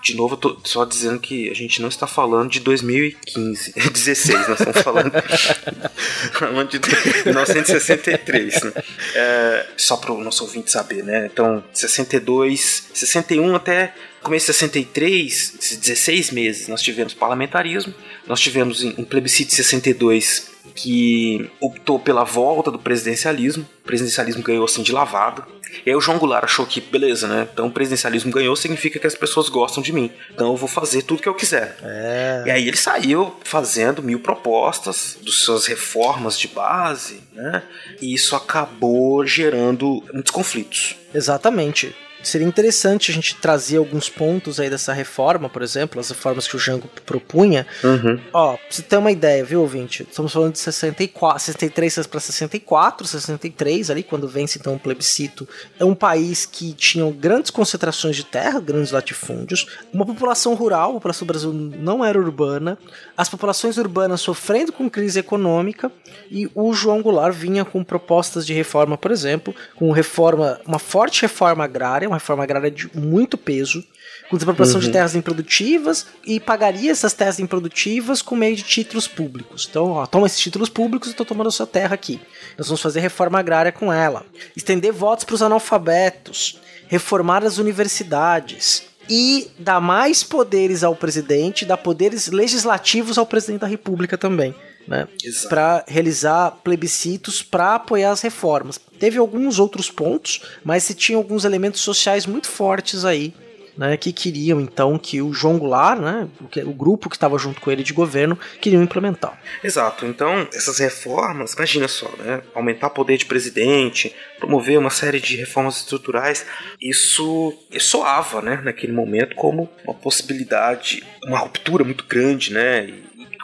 De 0.02 0.16
novo, 0.16 0.34
eu 0.34 0.38
tô 0.38 0.58
só 0.64 0.86
dizendo 0.86 1.20
que 1.20 1.50
a 1.50 1.54
gente 1.54 1.82
não 1.82 1.90
está 1.90 2.08
falando 2.08 2.52
de 2.52 2.60
2015, 2.60 3.74
16, 3.74 4.48
nós 4.50 4.60
estamos 4.60 4.82
falando, 4.82 5.12
de 6.70 6.80
1963, 7.26 8.64
né? 8.64 8.72
É, 9.16 9.68
só 9.78 9.98
para 9.98 10.12
o 10.12 10.24
nosso 10.24 10.44
ouvinte 10.44 10.72
saber, 10.72 11.04
né? 11.04 11.28
Então, 11.32 11.64
62, 11.74 12.90
61 12.94 13.56
até 13.56 13.94
começo 14.22 14.48
de 14.48 14.54
63, 14.54 15.78
16 15.82 16.32
meses, 16.32 16.68
nós 16.68 16.82
tivemos 16.82 17.14
parlamentarismo, 17.14 17.94
nós 18.28 18.40
tivemos 18.40 18.84
um 18.84 19.04
plebiscito 19.04 19.52
de 19.52 19.56
62 19.58 20.55
que 20.76 21.50
optou 21.60 21.98
pela 21.98 22.26
volta 22.26 22.70
do 22.70 22.78
presidencialismo. 22.78 23.66
O 23.82 23.86
presidencialismo 23.86 24.44
ganhou 24.44 24.66
assim 24.66 24.84
de 24.84 24.92
lavada. 24.92 25.44
E 25.86 25.90
aí 25.90 25.96
o 25.96 26.02
João 26.02 26.18
Goulart 26.18 26.44
achou 26.44 26.66
que, 26.66 26.80
beleza, 26.80 27.28
né? 27.28 27.48
Então 27.52 27.68
o 27.68 27.72
presidencialismo 27.72 28.32
ganhou, 28.32 28.56
significa 28.56 29.00
que 29.00 29.08
as 29.08 29.16
pessoas 29.16 29.50
gostam 29.50 29.82
de 29.82 29.92
mim. 29.92 30.12
Então 30.34 30.52
eu 30.52 30.58
vou 30.58 30.68
fazer 30.68 31.02
tudo 31.02 31.22
que 31.22 31.30
eu 31.30 31.34
quiser. 31.34 31.78
É. 31.82 32.44
E 32.46 32.52
aí 32.52 32.68
ele 32.68 32.78
saiu 32.78 33.36
fazendo 33.44 34.04
mil 34.04 34.20
propostas 34.20 35.18
das 35.24 35.36
suas 35.36 35.66
reformas 35.66 36.38
de 36.38 36.48
base, 36.50 37.22
né? 37.34 37.64
E 38.02 38.14
isso 38.14 38.36
acabou 38.36 39.26
gerando 39.26 40.04
muitos 40.14 40.32
conflitos. 40.32 40.96
Exatamente 41.14 41.96
seria 42.28 42.48
interessante 42.48 43.12
a 43.12 43.14
gente 43.14 43.36
trazer 43.36 43.78
alguns 43.78 44.10
pontos 44.10 44.60
aí 44.60 44.70
dessa 44.70 44.94
reforma, 44.94 45.50
por 45.50 45.62
exemplo, 45.62 46.00
as 46.00 46.10
reformas 46.10 46.48
que 46.48 46.56
o 46.56 46.60
Jango 46.60 46.90
propunha. 47.06 47.66
Uhum. 47.84 48.20
Ó, 48.34 48.54
pra 48.54 48.66
você 48.70 48.82
ter 48.82 48.98
uma 48.98 49.12
ideia, 49.12 49.44
viu, 49.44 49.62
ouvinte? 49.62 50.04
Estamos 50.04 50.34
falando 50.34 50.54
de 50.54 50.60
64, 50.60 51.40
63 51.40 52.08
para 52.08 52.20
64, 52.20 53.08
63 53.08 53.90
ali, 53.92 54.04
quando 54.04 54.28
vence 54.28 54.58
então 54.58 54.76
o 54.76 54.80
plebiscito. 54.80 55.48
É 55.80 55.86
um 55.86 55.96
país 55.96 56.46
que 56.46 56.74
tinha 56.74 57.10
grandes 57.12 57.52
concentrações 57.52 58.16
de 58.16 58.24
terra, 58.24 58.60
grandes 58.60 58.92
latifúndios, 58.92 59.68
uma 59.94 60.06
população 60.06 60.54
rural, 60.56 60.92
a 60.92 60.94
população 60.94 61.26
do 61.26 61.32
Brasil 61.32 61.54
não 61.54 62.04
era 62.04 62.20
urbana, 62.20 62.78
as 63.16 63.30
populações 63.30 63.78
urbanas 63.78 64.22
sofrendo 64.22 64.72
com 64.72 64.90
crise 64.90 65.20
econômica, 65.20 65.92
e 66.30 66.50
o 66.56 66.74
João 66.74 67.02
Goulart 67.02 67.34
vinha 67.36 67.64
com 67.64 67.84
propostas 67.84 68.46
de 68.46 68.54
reforma, 68.54 68.98
por 68.98 69.12
exemplo, 69.12 69.56
com 69.76 69.92
reforma, 69.92 70.60
uma 70.66 70.80
forte 70.80 71.22
reforma 71.22 71.64
agrária, 71.64 72.08
uma 72.16 72.20
reforma 72.20 72.44
agrária 72.44 72.72
de 72.72 72.90
muito 72.98 73.38
peso, 73.38 73.84
com 74.30 74.38
desapropriação 74.38 74.80
Uhum. 74.80 74.88
de 74.88 74.92
terras 74.92 75.16
improdutivas 75.16 76.08
e 76.26 76.40
pagaria 76.40 76.92
essas 76.92 77.14
terras 77.14 77.40
improdutivas 77.40 78.22
com 78.22 78.36
meio 78.36 78.56
de 78.56 78.64
títulos 78.64 79.08
públicos. 79.08 79.68
Então, 79.70 79.92
ó, 79.92 80.06
toma 80.06 80.26
esses 80.26 80.40
títulos 80.40 80.70
públicos 80.70 81.10
e 81.10 81.12
estou 81.12 81.26
tomando 81.26 81.48
a 81.48 81.52
sua 81.52 81.68
terra 81.68 81.94
aqui. 81.94 82.20
Nós 82.58 82.68
vamos 82.68 82.82
fazer 82.82 83.02
reforma 83.02 83.38
agrária 83.40 83.72
com 83.72 83.92
ela. 83.94 84.26
Estender 84.56 84.92
votos 84.92 85.26
para 85.26 85.36
os 85.36 85.44
analfabetos. 85.44 86.60
Reformar 86.88 87.44
as 87.44 87.58
universidades. 87.58 88.84
E 89.08 89.52
dar 89.60 89.80
mais 89.80 90.24
poderes 90.24 90.84
ao 90.84 90.96
presidente, 90.96 91.64
dar 91.64 91.78
poderes 91.78 92.28
legislativos 92.32 93.20
ao 93.20 93.26
presidente 93.26 93.62
da 93.62 93.68
república 93.68 94.18
também. 94.18 94.56
Né, 94.88 95.08
para 95.50 95.84
realizar 95.88 96.52
plebiscitos 96.64 97.42
para 97.42 97.74
apoiar 97.74 98.12
as 98.12 98.22
reformas. 98.22 98.80
Teve 99.00 99.18
alguns 99.18 99.58
outros 99.58 99.90
pontos, 99.90 100.42
mas 100.64 100.84
se 100.84 100.94
tinha 100.94 101.18
alguns 101.18 101.44
elementos 101.44 101.82
sociais 101.82 102.28
muito 102.28 102.48
fortes 102.48 103.04
aí, 103.04 103.34
né, 103.78 103.98
que 103.98 104.14
queriam 104.14 104.62
então 104.62 104.98
que 104.98 105.22
o 105.22 105.34
João 105.34 105.58
Goulart, 105.58 106.00
né, 106.00 106.28
o 106.66 106.74
grupo 106.74 107.10
que 107.10 107.16
estava 107.16 107.38
junto 107.38 107.60
com 107.60 107.72
ele 107.72 107.84
de 107.84 107.94
governo, 107.94 108.38
queriam 108.62 108.82
implementar. 108.82 109.40
Exato. 109.64 110.06
Então, 110.06 110.48
essas 110.54 110.78
reformas, 110.80 111.54
imagina 111.54 111.88
só, 111.88 112.10
né? 112.18 112.42
Aumentar 112.54 112.88
o 112.88 112.92
poder 112.92 113.18
de 113.18 113.26
presidente, 113.26 114.16
promover 114.40 114.80
uma 114.80 114.90
série 114.90 115.20
de 115.20 115.36
reformas 115.36 115.78
estruturais, 115.78 116.46
isso 116.80 117.54
soava, 117.80 118.42
né, 118.42 118.62
naquele 118.64 118.94
momento 118.94 119.36
como 119.36 119.70
uma 119.84 119.94
possibilidade, 119.94 121.04
uma 121.26 121.40
ruptura 121.40 121.84
muito 121.84 122.06
grande, 122.06 122.54
né? 122.54 122.94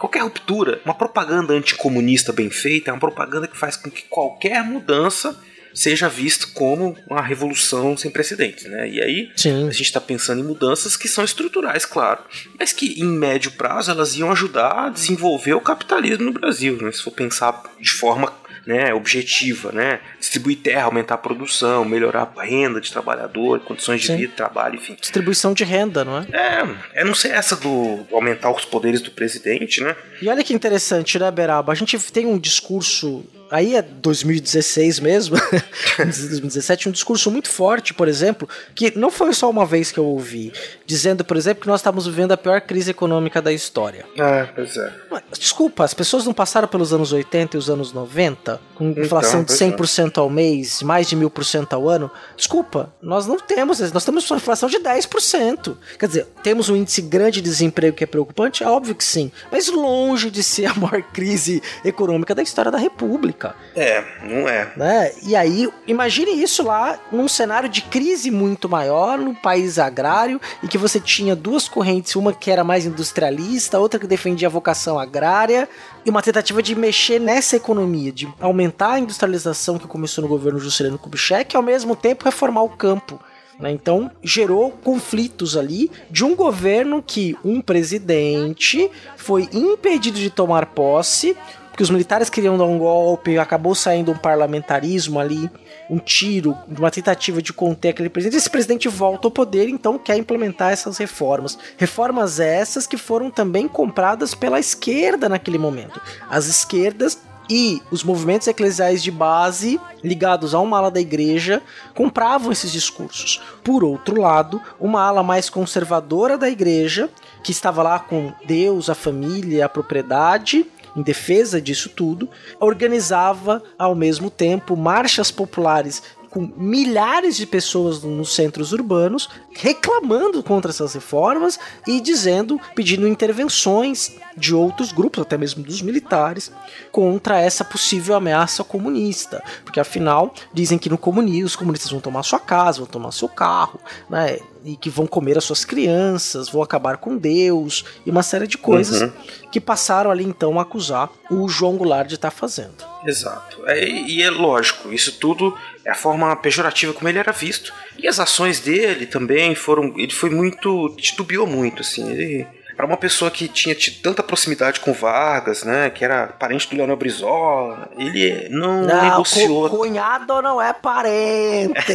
Qualquer 0.02 0.24
ruptura, 0.24 0.82
uma 0.84 0.96
propaganda 0.96 1.54
anticomunista 1.54 2.34
bem 2.34 2.50
feita 2.50 2.90
é 2.90 2.94
uma 2.94 3.00
propaganda 3.00 3.48
que 3.48 3.56
faz 3.56 3.78
com 3.78 3.92
que 3.92 4.02
qualquer 4.10 4.64
mudança 4.64 5.40
seja 5.76 6.10
vista 6.10 6.48
como 6.56 6.98
uma 7.08 7.22
revolução 7.22 7.96
sem 7.96 8.10
precedentes, 8.10 8.66
né? 8.66 8.90
E 8.90 9.00
aí 9.00 9.32
Sim. 9.36 9.68
a 9.68 9.72
gente 9.72 9.84
está 9.84 10.02
pensando 10.02 10.42
em 10.42 10.44
mudanças 10.44 10.98
que 10.98 11.08
são 11.08 11.24
estruturais, 11.24 11.86
claro, 11.86 12.24
mas 12.58 12.74
que 12.74 13.00
em 13.00 13.06
médio 13.06 13.52
prazo 13.52 13.92
elas 13.92 14.16
iam 14.16 14.32
ajudar 14.32 14.88
a 14.88 14.90
desenvolver 14.90 15.54
o 15.54 15.62
capitalismo 15.62 16.26
no 16.26 16.34
Brasil, 16.34 16.82
né? 16.82 16.92
se 16.92 17.04
for 17.04 17.12
pensar 17.12 17.62
de 17.80 17.92
forma 17.92 18.34
né, 18.66 18.94
objetiva, 18.94 19.72
né? 19.72 20.00
distribuir 20.20 20.58
terra, 20.58 20.84
aumentar 20.84 21.16
a 21.16 21.18
produção, 21.18 21.84
melhorar 21.84 22.32
a 22.36 22.44
renda 22.44 22.80
de 22.80 22.92
trabalhador, 22.92 23.60
condições 23.62 24.02
de 24.02 24.08
Sim. 24.08 24.18
vida, 24.18 24.34
trabalho, 24.36 24.76
enfim. 24.76 24.96
Distribuição 25.00 25.54
de 25.54 25.64
renda, 25.64 26.06
não 26.06 26.18
é? 26.18 26.28
É, 26.32 27.02
é 27.02 27.04
não 27.04 27.16
sei 27.16 27.32
essa 27.32 27.56
do 27.56 28.06
aumentar 28.12 28.52
os 28.52 28.66
poderes 28.66 29.02
do 29.02 29.12
presidente, 29.12 29.82
né? 29.82 29.96
E 30.22 30.30
olha 30.30 30.44
que 30.44 30.54
interessante, 30.54 31.18
né, 31.18 31.30
Beraba? 31.32 31.72
A 31.72 31.76
gente 31.76 31.98
tem 32.12 32.26
um 32.26 32.38
discurso. 32.38 33.24
Aí 33.52 33.76
é 33.76 33.82
2016 33.82 35.02
mesmo, 35.02 35.36
2017, 36.00 36.88
um 36.88 36.92
discurso 36.94 37.30
muito 37.30 37.50
forte, 37.50 37.94
por 37.94 38.08
exemplo, 38.08 38.48
que 38.74 38.98
não 38.98 39.12
foi 39.12 39.34
só 39.34 39.50
uma 39.50 39.66
vez 39.66 39.92
que 39.92 40.00
eu 40.00 40.06
ouvi, 40.06 40.54
dizendo, 40.86 41.26
por 41.26 41.36
exemplo, 41.36 41.64
que 41.64 41.68
nós 41.68 41.82
estamos 41.82 42.08
vivendo 42.08 42.32
a 42.32 42.38
pior 42.38 42.62
crise 42.62 42.92
econômica 42.92 43.42
da 43.42 43.52
história. 43.52 44.06
Ah, 44.18 44.48
pois 44.56 44.78
é. 44.78 44.94
Mas, 45.12 45.24
Desculpa, 45.38 45.84
as 45.84 45.94
pessoas 45.94 46.26
não 46.26 46.34
passaram 46.34 46.66
pelos 46.66 46.94
anos 46.94 47.12
80 47.12 47.58
e 47.58 47.60
os 47.60 47.70
anos 47.70 47.92
90, 47.92 48.62
com 48.74 48.92
inflação 48.92 49.42
de 49.44 49.48
pois 49.48 49.62
é. 49.62 49.70
100% 49.70 50.18
ao 50.20 50.30
mês, 50.30 50.82
mais 50.82 51.10
de 51.10 51.18
1000% 51.18 51.74
ao 51.74 51.90
ano? 51.90 52.10
Desculpa, 52.38 52.94
nós 53.02 53.28
não 53.28 53.38
temos, 53.38 53.80
nós 53.92 54.06
temos 54.06 54.32
uma 54.32 54.38
inflação 54.38 54.70
de 54.70 54.78
10%. 54.78 55.76
Quer 56.00 56.08
dizer, 56.08 56.28
temos 56.42 56.70
um 56.70 56.76
índice 56.78 57.02
grande 57.02 57.42
de 57.42 57.50
desemprego 57.50 57.98
que 57.98 58.06
é 58.06 58.08
preocupante? 58.08 58.64
É 58.64 58.68
óbvio 58.68 58.96
que 58.96 59.04
sim, 59.04 59.30
mas 59.52 59.68
longe 59.68 60.32
de 60.32 60.42
ser 60.42 60.68
a 60.68 60.74
maior 60.74 61.02
crise 61.02 61.62
econômica 61.84 62.34
da 62.34 62.42
história 62.42 62.72
da 62.72 62.78
República 62.78 63.41
É, 63.76 64.04
não 64.24 64.48
é. 64.48 64.72
né? 64.76 65.12
E 65.24 65.36
aí, 65.36 65.70
imagine 65.88 66.32
isso 66.42 66.64
lá 66.64 67.00
num 67.12 67.28
cenário 67.28 67.68
de 67.68 67.82
crise 67.82 68.30
muito 68.30 68.70
maior, 68.70 69.18
num 69.18 69.34
país 69.34 69.80
agrário, 69.80 70.40
e 70.62 70.68
que 70.68 70.78
você 70.78 71.00
tinha 71.00 71.36
duas 71.36 71.68
correntes, 71.68 72.16
uma 72.16 72.34
que 72.34 72.52
era 72.52 72.64
mais 72.64 72.86
industrialista, 72.86 73.80
outra 73.80 74.00
que 74.00 74.08
defendia 74.08 74.48
a 74.48 74.52
vocação 74.52 75.00
agrária, 75.00 75.68
e 76.06 76.10
uma 76.10 76.22
tentativa 76.22 76.62
de 76.62 76.76
mexer 76.76 77.20
nessa 77.20 77.56
economia, 77.56 78.12
de 78.12 78.28
aumentar 78.40 78.94
a 78.94 79.00
industrialização 79.00 79.78
que 79.78 79.88
começou 79.88 80.22
no 80.22 80.28
governo 80.28 80.60
Juscelino 80.60 80.98
Kubitschek, 80.98 81.56
e 81.56 81.58
ao 81.58 81.64
mesmo 81.64 81.96
tempo 81.96 82.26
reformar 82.26 82.64
o 82.64 82.70
campo. 82.70 83.20
né? 83.60 83.72
Então 83.72 84.12
gerou 84.24 84.72
conflitos 84.72 85.56
ali 85.56 85.92
de 86.10 86.26
um 86.26 86.36
governo 86.36 87.04
que 87.06 87.38
um 87.46 87.62
presidente 87.62 88.90
foi 89.16 89.48
impedido 89.54 90.18
de 90.18 90.30
tomar 90.30 90.66
posse 90.68 91.38
porque 91.72 91.84
os 91.84 91.90
militares 91.90 92.30
queriam 92.30 92.58
dar 92.58 92.66
um 92.66 92.78
golpe, 92.78 93.40
acabou 93.40 93.74
saindo 93.74 94.12
um 94.12 94.18
parlamentarismo 94.18 95.20
ali, 95.20 95.50
um 95.90 95.98
tiro, 95.98 96.56
uma 96.68 96.92
tentativa 96.92 97.42
de 97.42 97.54
conter 97.54 97.90
aquele 97.90 98.10
presidente. 98.10 98.38
Esse 98.38 98.50
presidente 98.50 98.90
volta 98.90 99.28
ao 99.28 99.32
poder, 99.32 99.70
então 99.70 99.98
quer 99.98 100.18
implementar 100.18 100.72
essas 100.72 100.98
reformas. 100.98 101.58
Reformas 101.78 102.42
essas 102.42 102.86
que 102.86 102.98
foram 102.98 103.32
também 103.32 103.70
compradas 103.70 104.36
pela 104.36 104.60
esquerda 104.60 105.30
naquele 105.30 105.58
momento. 105.58 106.00
As 106.30 106.46
esquerdas 106.48 107.18
e 107.50 107.82
os 107.90 108.04
movimentos 108.04 108.48
eclesiais 108.48 109.02
de 109.02 109.12
base, 109.12 109.80
ligados 110.04 110.54
a 110.54 110.60
uma 110.60 110.78
ala 110.78 110.92
da 110.92 111.02
igreja, 111.02 111.62
compravam 111.96 112.52
esses 112.52 112.72
discursos. 112.72 113.42
Por 113.64 113.84
outro 113.84 114.20
lado, 114.20 114.62
uma 114.80 115.02
ala 115.02 115.24
mais 115.24 115.50
conservadora 115.50 116.38
da 116.38 116.50
igreja, 116.50 117.10
que 117.44 117.52
estava 117.52 117.82
lá 117.82 118.00
com 118.00 118.34
Deus, 118.46 118.90
a 118.90 118.96
família, 118.96 119.66
a 119.66 119.70
propriedade, 119.70 120.66
em 120.96 121.02
defesa 121.02 121.62
disso 121.62 121.90
tudo, 121.90 122.30
organizava 122.60 123.64
ao 123.78 123.96
mesmo 123.96 124.30
tempo 124.30 124.76
marchas 124.76 125.32
populares 125.32 126.02
com 126.32 126.50
milhares 126.56 127.36
de 127.36 127.46
pessoas 127.46 128.02
nos 128.02 128.34
centros 128.34 128.72
urbanos 128.72 129.30
reclamando 129.54 130.42
contra 130.42 130.72
essas 130.72 130.94
reformas 130.94 131.60
e 131.86 132.00
dizendo, 132.00 132.60
pedindo 132.74 133.06
intervenções 133.06 134.16
de 134.36 134.56
outros 134.56 134.94
grupos, 134.94 135.22
até 135.22 135.38
mesmo 135.38 135.62
dos 135.62 135.82
militares, 135.82 136.50
contra 136.90 137.40
essa 137.40 137.66
possível 137.66 138.16
ameaça 138.16 138.64
comunista. 138.64 139.44
Porque 139.66 139.80
afinal, 139.80 140.34
dizem 140.54 140.78
que 140.78 140.90
no 140.90 140.98
comunismo 140.98 141.48
os 141.48 141.56
comunistas 141.58 141.92
vão 141.92 142.00
tomar 142.00 142.24
sua 142.24 142.40
casa, 142.40 142.80
vão 142.80 142.88
tomar 142.88 143.12
seu 143.12 143.28
carro, 143.28 143.78
né? 144.10 144.40
E 144.64 144.76
que 144.76 144.90
vão 144.90 145.08
comer 145.08 145.38
as 145.38 145.44
suas 145.44 145.66
crianças, 145.66 146.50
vão 146.50 146.62
acabar 146.62 146.98
com 146.98 147.18
Deus 147.18 147.84
e 148.06 148.12
uma 148.12 148.22
série 148.24 148.46
de 148.48 148.58
coisas 148.58 149.02
Uhum. 149.02 149.12
que 149.52 149.60
passaram 149.60 150.12
ali 150.12 150.24
então 150.24 150.60
a 150.60 150.62
acusar 150.62 151.10
o 151.30 151.48
João 151.50 151.78
Goulart 151.78 152.08
de 152.08 152.16
estar 152.16 152.30
fazendo. 152.32 152.76
Exato. 153.06 153.58
É, 153.66 153.84
e 153.88 154.22
é 154.22 154.30
lógico, 154.30 154.94
isso 154.94 155.14
tudo 155.14 155.58
é 155.84 155.90
a 155.92 155.96
forma 155.96 156.36
pejorativa 156.36 156.94
como 156.94 157.10
ele 157.10 157.18
era 157.18 157.32
visto. 157.32 157.74
E 157.98 158.08
as 158.08 158.20
ações 158.20 158.60
dele 158.60 159.06
também 159.08 159.56
foram. 159.56 159.94
Ele 159.98 160.12
foi 160.14 160.30
muito. 160.30 160.94
titubeou 160.98 161.48
muito, 161.48 161.82
assim. 161.82 162.10
Ele 162.12 162.48
era 162.78 162.86
uma 162.88 162.98
pessoa 162.98 163.30
que 163.32 163.48
tinha 163.48 163.76
tido 163.76 164.02
tanta 164.02 164.24
proximidade 164.24 164.80
com 164.80 164.94
Vargas, 164.94 165.64
né? 165.64 165.90
Que 165.90 166.04
era 166.06 166.28
parente 166.28 166.70
do 166.70 166.76
Leonel 166.76 166.96
Brizola. 166.98 167.90
Ele 167.98 168.48
não, 168.50 168.86
negociou. 168.86 169.70
co- 169.70 169.78
cunhado 169.78 170.42
não 170.42 170.62
é 170.62 170.74
parente. 170.74 171.74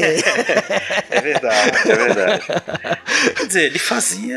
É 1.11 1.21
verdade, 1.21 1.91
é 1.91 1.95
verdade. 1.95 2.43
Quer 3.37 3.47
dizer, 3.47 3.63
ele 3.67 3.79
fazia. 3.79 4.37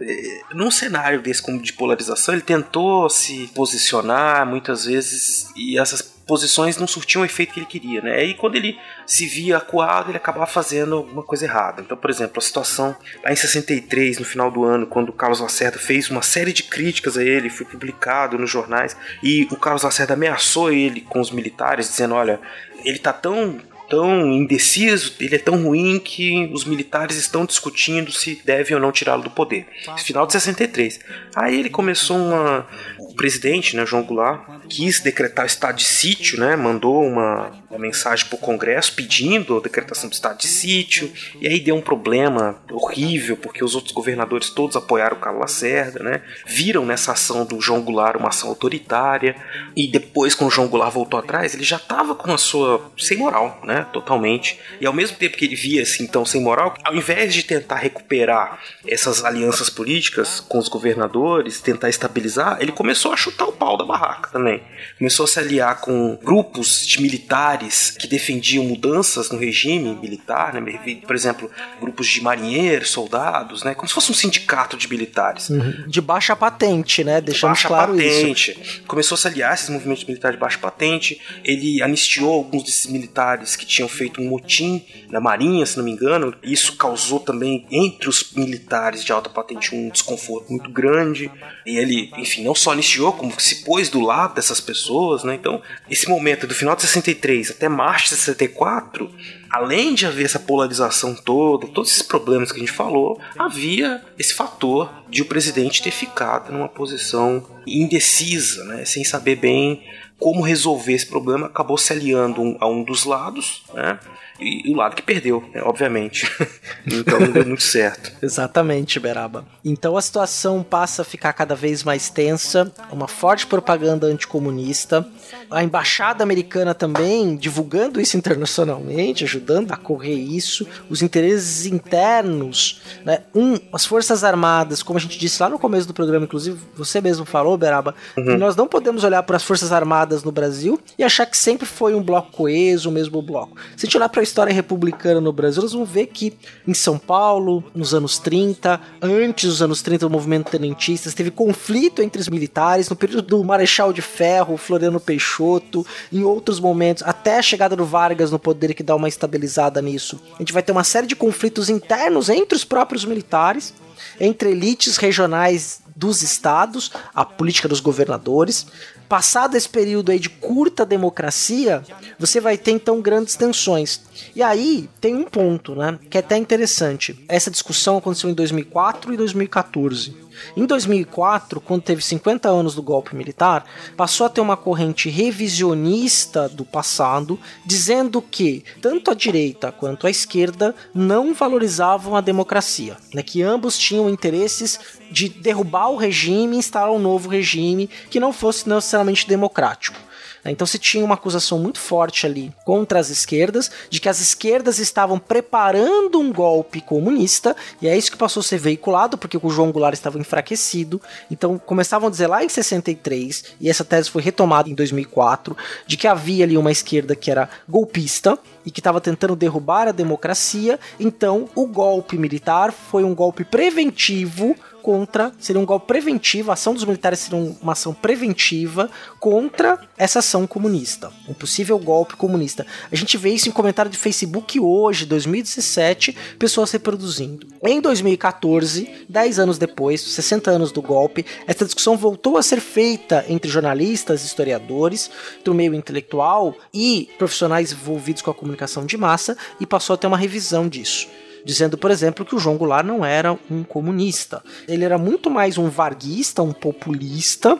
eh, 0.00 0.40
Num 0.52 0.70
cenário 0.70 1.20
desse 1.20 1.42
como 1.42 1.60
de 1.60 1.72
polarização, 1.72 2.34
ele 2.34 2.42
tentou 2.42 3.08
se 3.10 3.48
posicionar 3.54 4.46
muitas 4.46 4.86
vezes 4.86 5.48
e 5.56 5.78
essas 5.78 6.13
posições 6.26 6.76
não 6.76 6.86
surtiam 6.86 7.22
o 7.22 7.24
efeito 7.24 7.52
que 7.52 7.60
ele 7.60 7.66
queria, 7.66 8.00
né? 8.00 8.24
E 8.24 8.34
quando 8.34 8.56
ele 8.56 8.78
se 9.06 9.26
via 9.26 9.58
acuado, 9.58 10.10
ele 10.10 10.16
acabava 10.16 10.46
fazendo 10.46 10.96
alguma 10.96 11.22
coisa 11.22 11.44
errada. 11.44 11.82
Então, 11.82 11.96
por 11.96 12.10
exemplo, 12.10 12.38
a 12.38 12.42
situação 12.42 12.96
lá 13.22 13.32
em 13.32 13.36
63, 13.36 14.18
no 14.18 14.24
final 14.24 14.50
do 14.50 14.64
ano, 14.64 14.86
quando 14.86 15.10
o 15.10 15.12
Carlos 15.12 15.40
Lacerda 15.40 15.78
fez 15.78 16.10
uma 16.10 16.22
série 16.22 16.52
de 16.52 16.62
críticas 16.62 17.16
a 17.16 17.22
ele, 17.22 17.50
foi 17.50 17.66
publicado 17.66 18.38
nos 18.38 18.50
jornais, 18.50 18.96
e 19.22 19.46
o 19.50 19.56
Carlos 19.56 19.82
Lacerda 19.82 20.14
ameaçou 20.14 20.72
ele 20.72 21.00
com 21.00 21.20
os 21.20 21.30
militares, 21.30 21.88
dizendo: 21.88 22.14
olha, 22.14 22.40
ele 22.84 22.98
tá 22.98 23.12
tão 23.12 23.60
tão 23.88 24.32
indeciso, 24.32 25.14
ele 25.20 25.36
é 25.36 25.38
tão 25.38 25.62
ruim 25.62 25.98
que 25.98 26.50
os 26.52 26.64
militares 26.64 27.16
estão 27.16 27.44
discutindo 27.44 28.10
se 28.10 28.40
devem 28.44 28.74
ou 28.74 28.80
não 28.80 28.90
tirá-lo 28.90 29.22
do 29.22 29.30
poder. 29.30 29.66
Final 29.98 30.26
de 30.26 30.32
63. 30.32 31.00
Aí 31.34 31.60
ele 31.60 31.70
começou 31.70 32.16
uma 32.16 32.66
o 32.98 33.14
presidente, 33.14 33.76
né, 33.76 33.86
João 33.86 34.02
Goulart, 34.02 34.63
quis 34.68 35.00
decretar 35.00 35.44
o 35.44 35.46
estado 35.46 35.76
de 35.76 35.84
sítio, 35.84 36.38
né, 36.38 36.56
mandou 36.56 37.02
uma, 37.04 37.52
uma 37.70 37.78
mensagem 37.78 38.26
para 38.26 38.36
o 38.36 38.38
Congresso 38.38 38.94
pedindo 38.94 39.58
a 39.58 39.60
decretação 39.60 40.08
do 40.08 40.12
estado 40.12 40.38
de 40.38 40.46
sítio, 40.46 41.12
e 41.40 41.46
aí 41.46 41.60
deu 41.60 41.74
um 41.74 41.80
problema 41.80 42.56
horrível, 42.70 43.36
porque 43.36 43.64
os 43.64 43.74
outros 43.74 43.92
governadores 43.92 44.50
todos 44.50 44.76
apoiaram 44.76 45.16
o 45.16 45.20
Carlos 45.20 45.40
Lacerda, 45.40 46.02
né, 46.02 46.22
viram 46.46 46.84
nessa 46.84 47.12
ação 47.12 47.44
do 47.44 47.60
João 47.60 47.82
Goulart 47.82 48.16
uma 48.16 48.28
ação 48.28 48.48
autoritária, 48.48 49.36
e 49.76 49.86
depois, 49.86 50.34
quando 50.34 50.50
o 50.50 50.54
João 50.54 50.68
Goulart 50.68 50.92
voltou 50.92 51.18
atrás, 51.18 51.54
ele 51.54 51.64
já 51.64 51.76
estava 51.76 52.14
com 52.14 52.32
a 52.32 52.38
sua 52.38 52.90
sem 52.98 53.18
moral, 53.18 53.60
né, 53.64 53.86
totalmente, 53.92 54.58
e 54.80 54.86
ao 54.86 54.92
mesmo 54.92 55.16
tempo 55.16 55.36
que 55.36 55.44
ele 55.44 55.56
via 55.56 55.82
assim, 55.82 56.04
então, 56.04 56.24
sem 56.24 56.40
moral, 56.40 56.74
ao 56.84 56.94
invés 56.94 57.34
de 57.34 57.42
tentar 57.42 57.76
recuperar 57.76 58.58
essas 58.86 59.24
alianças 59.24 59.68
políticas 59.70 60.40
com 60.40 60.58
os 60.58 60.68
governadores, 60.68 61.60
tentar 61.60 61.88
estabilizar, 61.88 62.58
ele 62.60 62.72
começou 62.72 63.12
a 63.12 63.16
chutar 63.16 63.46
o 63.46 63.52
pau 63.52 63.76
da 63.76 63.84
barraca 63.84 64.30
também. 64.30 64.53
Começou 64.98 65.24
a 65.24 65.26
se 65.26 65.38
aliar 65.38 65.80
com 65.80 66.18
grupos 66.22 66.86
de 66.86 67.00
militares 67.00 67.90
que 67.90 68.06
defendiam 68.06 68.64
mudanças 68.64 69.30
no 69.30 69.38
regime 69.38 69.94
militar, 69.96 70.54
né? 70.54 71.00
por 71.06 71.14
exemplo, 71.14 71.50
grupos 71.80 72.06
de 72.08 72.20
marinheiros, 72.20 72.90
soldados, 72.90 73.62
né? 73.64 73.74
como 73.74 73.88
se 73.88 73.94
fosse 73.94 74.10
um 74.10 74.14
sindicato 74.14 74.76
de 74.76 74.88
militares. 74.88 75.50
Uhum. 75.50 75.84
De 75.86 76.00
baixa 76.00 76.36
patente, 76.36 77.02
né? 77.02 77.20
Deixamos 77.20 77.58
baixa 77.58 77.68
claro 77.68 77.92
patente. 77.92 78.50
isso. 78.60 78.82
Começou 78.86 79.16
a 79.16 79.18
se 79.18 79.28
aliar 79.28 79.50
a 79.52 79.54
esses 79.54 79.68
movimentos 79.68 80.04
militares 80.04 80.36
de 80.36 80.40
baixa 80.40 80.58
patente. 80.58 81.20
Ele 81.44 81.82
anistiou 81.82 82.32
alguns 82.32 82.62
desses 82.64 82.86
militares 82.86 83.56
que 83.56 83.66
tinham 83.66 83.88
feito 83.88 84.20
um 84.20 84.28
motim 84.28 84.84
na 85.10 85.20
marinha, 85.20 85.64
se 85.66 85.76
não 85.76 85.84
me 85.84 85.92
engano. 85.92 86.34
Isso 86.42 86.76
causou 86.76 87.20
também 87.20 87.66
entre 87.70 88.08
os 88.08 88.32
militares 88.32 89.04
de 89.04 89.12
alta 89.12 89.30
patente 89.30 89.74
um 89.74 89.88
desconforto 89.88 90.50
muito 90.50 90.70
grande. 90.70 91.30
E 91.66 91.76
ele, 91.76 92.10
enfim, 92.16 92.44
não 92.44 92.54
só 92.54 92.72
anistiou, 92.72 93.12
como 93.12 93.32
se 93.40 93.64
pôs 93.64 93.88
do 93.88 94.00
lado 94.00 94.34
dessas 94.44 94.60
pessoas, 94.60 95.24
né? 95.24 95.34
Então, 95.34 95.62
esse 95.90 96.08
momento 96.08 96.46
do 96.46 96.54
final 96.54 96.76
de 96.76 96.82
63 96.82 97.50
até 97.50 97.68
março 97.68 98.10
de 98.10 98.16
64, 98.16 99.10
além 99.50 99.94
de 99.94 100.06
haver 100.06 100.24
essa 100.24 100.38
polarização 100.38 101.14
toda, 101.14 101.66
todos 101.66 101.90
esses 101.90 102.02
problemas 102.02 102.50
que 102.50 102.56
a 102.56 102.60
gente 102.60 102.72
falou, 102.72 103.20
havia 103.38 104.02
esse 104.18 104.34
fator 104.34 104.90
de 105.08 105.22
o 105.22 105.26
presidente 105.26 105.82
ter 105.82 105.90
ficado 105.90 106.52
numa 106.52 106.68
posição 106.68 107.46
indecisa, 107.66 108.64
né? 108.64 108.84
Sem 108.84 109.04
saber 109.04 109.36
bem 109.36 109.82
como 110.18 110.42
resolver 110.42 110.92
esse 110.92 111.06
problema, 111.06 111.46
acabou 111.46 111.76
se 111.76 111.92
aliando 111.92 112.56
a 112.60 112.66
um 112.66 112.82
dos 112.82 113.04
lados, 113.04 113.62
né? 113.74 113.98
e 114.40 114.72
o 114.72 114.76
lado 114.76 114.96
que 114.96 115.02
perdeu, 115.02 115.44
né, 115.54 115.62
obviamente. 115.62 116.28
então 116.86 117.20
não 117.20 117.30
deu 117.30 117.46
muito 117.46 117.62
certo. 117.62 118.12
Exatamente, 118.20 118.98
Beraba. 118.98 119.46
Então 119.64 119.96
a 119.96 120.02
situação 120.02 120.62
passa 120.62 121.02
a 121.02 121.04
ficar 121.04 121.32
cada 121.32 121.54
vez 121.54 121.84
mais 121.84 122.10
tensa, 122.10 122.72
uma 122.90 123.06
forte 123.06 123.46
propaganda 123.46 124.06
anticomunista, 124.06 125.06
a 125.50 125.62
embaixada 125.62 126.24
americana 126.24 126.74
também 126.74 127.36
divulgando 127.36 128.00
isso 128.00 128.16
internacionalmente, 128.16 129.24
ajudando 129.34 129.72
a 129.72 129.76
correr 129.76 130.14
isso, 130.14 130.66
os 130.88 131.02
interesses 131.02 131.66
internos, 131.66 132.80
né? 133.04 133.20
Um, 133.34 133.58
as 133.72 133.84
forças 133.84 134.22
armadas, 134.22 134.82
como 134.82 134.98
a 134.98 135.00
gente 135.00 135.18
disse 135.18 135.42
lá 135.42 135.48
no 135.48 135.58
começo 135.58 135.86
do 135.86 135.94
programa, 135.94 136.24
inclusive 136.24 136.58
você 136.76 137.00
mesmo 137.00 137.24
falou, 137.24 137.56
Beraba, 137.56 137.94
uhum. 138.16 138.38
nós 138.38 138.54
não 138.54 138.66
podemos 138.66 139.04
olhar 139.04 139.22
para 139.22 139.36
as 139.36 139.42
forças 139.42 139.72
armadas 139.72 140.22
no 140.22 140.30
Brasil 140.30 140.80
e 140.98 141.02
achar 141.02 141.26
que 141.26 141.36
sempre 141.36 141.66
foi 141.66 141.94
um 141.94 142.02
bloco 142.02 142.32
coeso, 142.32 142.88
o 142.88 142.92
mesmo 142.92 143.20
bloco. 143.20 143.56
Se 143.76 143.84
a 143.84 143.86
gente 143.86 143.96
olhar 143.96 144.08
para 144.08 144.20
a 144.20 144.22
história 144.22 144.52
republicana 144.52 145.20
no 145.20 145.32
Brasil, 145.32 145.62
nós 145.62 145.72
vamos 145.72 145.88
ver 145.88 146.06
que 146.06 146.36
em 146.66 146.74
São 146.74 146.98
Paulo, 146.98 147.64
nos 147.74 147.94
anos 147.94 148.18
30, 148.18 148.80
antes 149.02 149.48
dos 149.48 149.62
anos 149.62 149.82
30 149.82 150.06
do 150.06 150.10
movimento 150.10 150.50
tenentista, 150.50 151.10
teve 151.12 151.30
conflito 151.30 152.02
entre 152.02 152.20
os 152.20 152.28
militares, 152.28 152.88
no 152.88 152.96
período 152.96 153.22
do 153.22 153.44
Marechal 153.44 153.92
de 153.92 154.02
Ferro, 154.02 154.56
Floriano 154.56 155.00
Peixoto, 155.00 155.86
em 156.12 156.22
outros 156.22 156.60
momentos, 156.60 157.02
até 157.02 157.38
a 157.38 157.42
chegada 157.42 157.76
do 157.76 157.84
Vargas 157.84 158.30
no 158.30 158.38
poder 158.38 158.74
que 158.74 158.82
dá 158.82 158.94
uma 158.94 159.08
estabilizada 159.24 159.80
nisso. 159.82 160.20
A 160.34 160.38
gente 160.38 160.52
vai 160.52 160.62
ter 160.62 160.72
uma 160.72 160.84
série 160.84 161.06
de 161.06 161.16
conflitos 161.16 161.68
internos 161.68 162.28
entre 162.28 162.54
os 162.54 162.64
próprios 162.64 163.04
militares, 163.04 163.74
entre 164.20 164.50
elites 164.50 164.96
regionais 164.96 165.80
dos 165.96 166.22
estados, 166.22 166.90
a 167.14 167.24
política 167.24 167.68
dos 167.68 167.80
governadores. 167.80 168.66
Passado 169.08 169.56
esse 169.56 169.68
período 169.68 170.10
aí 170.10 170.18
de 170.18 170.28
curta 170.28 170.84
democracia, 170.84 171.82
você 172.18 172.40
vai 172.40 172.58
ter 172.58 172.72
então 172.72 173.00
grandes 173.00 173.36
tensões. 173.36 174.00
E 174.34 174.42
aí 174.42 174.88
tem 175.00 175.14
um 175.14 175.24
ponto, 175.24 175.74
né, 175.74 175.98
que 176.10 176.16
é 176.16 176.20
até 176.20 176.36
interessante. 176.36 177.24
Essa 177.28 177.50
discussão 177.50 177.98
aconteceu 177.98 178.30
em 178.30 178.34
2004 178.34 179.14
e 179.14 179.16
2014. 179.16 180.23
Em 180.56 180.66
2004, 180.66 181.60
quando 181.60 181.82
teve 181.82 182.02
50 182.02 182.48
anos 182.48 182.74
do 182.74 182.82
golpe 182.82 183.14
militar, 183.14 183.64
passou 183.96 184.26
a 184.26 184.30
ter 184.30 184.40
uma 184.40 184.56
corrente 184.56 185.08
revisionista 185.08 186.48
do 186.48 186.64
passado, 186.64 187.38
dizendo 187.64 188.20
que 188.22 188.64
tanto 188.80 189.10
a 189.10 189.14
direita 189.14 189.72
quanto 189.72 190.06
a 190.06 190.10
esquerda 190.10 190.74
não 190.94 191.34
valorizavam 191.34 192.16
a 192.16 192.20
democracia, 192.20 192.96
né, 193.12 193.22
que 193.22 193.42
ambos 193.42 193.78
tinham 193.78 194.08
interesses 194.08 194.78
de 195.10 195.28
derrubar 195.28 195.90
o 195.90 195.96
regime 195.96 196.56
e 196.56 196.58
instalar 196.58 196.90
um 196.90 196.98
novo 196.98 197.28
regime 197.28 197.88
que 198.10 198.20
não 198.20 198.32
fosse 198.32 198.68
necessariamente 198.68 199.28
democrático. 199.28 200.03
Né? 200.44 200.52
Então 200.52 200.66
se 200.66 200.78
tinha 200.78 201.04
uma 201.04 201.14
acusação 201.14 201.58
muito 201.58 201.78
forte 201.78 202.26
ali 202.26 202.52
contra 202.64 202.98
as 202.98 203.08
esquerdas, 203.08 203.70
de 203.88 204.00
que 204.00 204.08
as 204.08 204.20
esquerdas 204.20 204.78
estavam 204.78 205.18
preparando 205.18 206.20
um 206.20 206.32
golpe 206.32 206.80
comunista, 206.80 207.56
e 207.80 207.88
é 207.88 207.96
isso 207.96 208.10
que 208.10 208.18
passou 208.18 208.40
a 208.40 208.44
ser 208.44 208.58
veiculado, 208.58 209.16
porque 209.16 209.38
o 209.40 209.50
João 209.50 209.72
Goulart 209.72 209.94
estava 209.94 210.18
enfraquecido. 210.18 211.00
Então 211.30 211.58
começavam 211.58 212.08
a 212.08 212.10
dizer 212.10 212.26
lá 212.26 212.44
em 212.44 212.48
63, 212.48 213.44
e 213.60 213.70
essa 213.70 213.84
tese 213.84 214.10
foi 214.10 214.22
retomada 214.22 214.68
em 214.68 214.74
2004, 214.74 215.56
de 215.86 215.96
que 215.96 216.06
havia 216.06 216.44
ali 216.44 216.56
uma 216.56 216.70
esquerda 216.72 217.16
que 217.16 217.30
era 217.30 217.48
golpista 217.68 218.38
e 218.64 218.70
que 218.70 218.80
estava 218.80 219.00
tentando 219.00 219.36
derrubar 219.36 219.88
a 219.88 219.92
democracia. 219.92 220.78
Então 220.98 221.48
o 221.54 221.66
golpe 221.66 222.16
militar 222.16 222.72
foi 222.72 223.04
um 223.04 223.14
golpe 223.14 223.44
preventivo 223.44 224.56
contra, 224.84 225.32
seria 225.40 225.58
um 225.58 225.64
golpe 225.64 225.86
preventivo, 225.86 226.50
a 226.50 226.52
ação 226.52 226.74
dos 226.74 226.84
militares 226.84 227.20
seria 227.20 227.38
uma 227.62 227.72
ação 227.72 227.94
preventiva 227.94 228.90
contra 229.18 229.80
essa 229.96 230.18
ação 230.18 230.46
comunista, 230.46 231.10
um 231.26 231.32
possível 231.32 231.78
golpe 231.78 232.16
comunista. 232.16 232.66
A 232.92 232.94
gente 232.94 233.16
vê 233.16 233.30
isso 233.30 233.48
em 233.48 233.52
comentário 233.52 233.90
de 233.90 233.96
Facebook 233.96 234.60
hoje, 234.60 235.06
2017, 235.06 236.14
pessoas 236.38 236.70
reproduzindo. 236.70 237.46
Em 237.62 237.80
2014, 237.80 239.06
10 239.08 239.38
anos 239.38 239.56
depois, 239.56 240.02
60 240.02 240.50
anos 240.50 240.70
do 240.70 240.82
golpe, 240.82 241.24
essa 241.46 241.64
discussão 241.64 241.96
voltou 241.96 242.36
a 242.36 242.42
ser 242.42 242.60
feita 242.60 243.24
entre 243.26 243.50
jornalistas, 243.50 244.22
historiadores, 244.22 245.10
do 245.42 245.54
meio 245.54 245.72
intelectual 245.72 246.54
e 246.74 247.08
profissionais 247.16 247.72
envolvidos 247.72 248.20
com 248.20 248.30
a 248.30 248.34
comunicação 248.34 248.84
de 248.84 248.98
massa 248.98 249.34
e 249.58 249.64
passou 249.64 249.94
a 249.94 249.96
ter 249.96 250.08
uma 250.08 250.18
revisão 250.18 250.68
disso 250.68 251.08
dizendo, 251.44 251.76
por 251.76 251.90
exemplo, 251.90 252.24
que 252.24 252.34
o 252.34 252.38
João 252.38 252.56
Goulart 252.56 252.86
não 252.86 253.04
era 253.04 253.38
um 253.50 253.62
comunista. 253.62 254.42
Ele 254.66 254.84
era 254.84 254.96
muito 254.96 255.30
mais 255.30 255.58
um 255.58 255.68
varguista, 255.68 256.42
um 256.42 256.52
populista, 256.52 257.58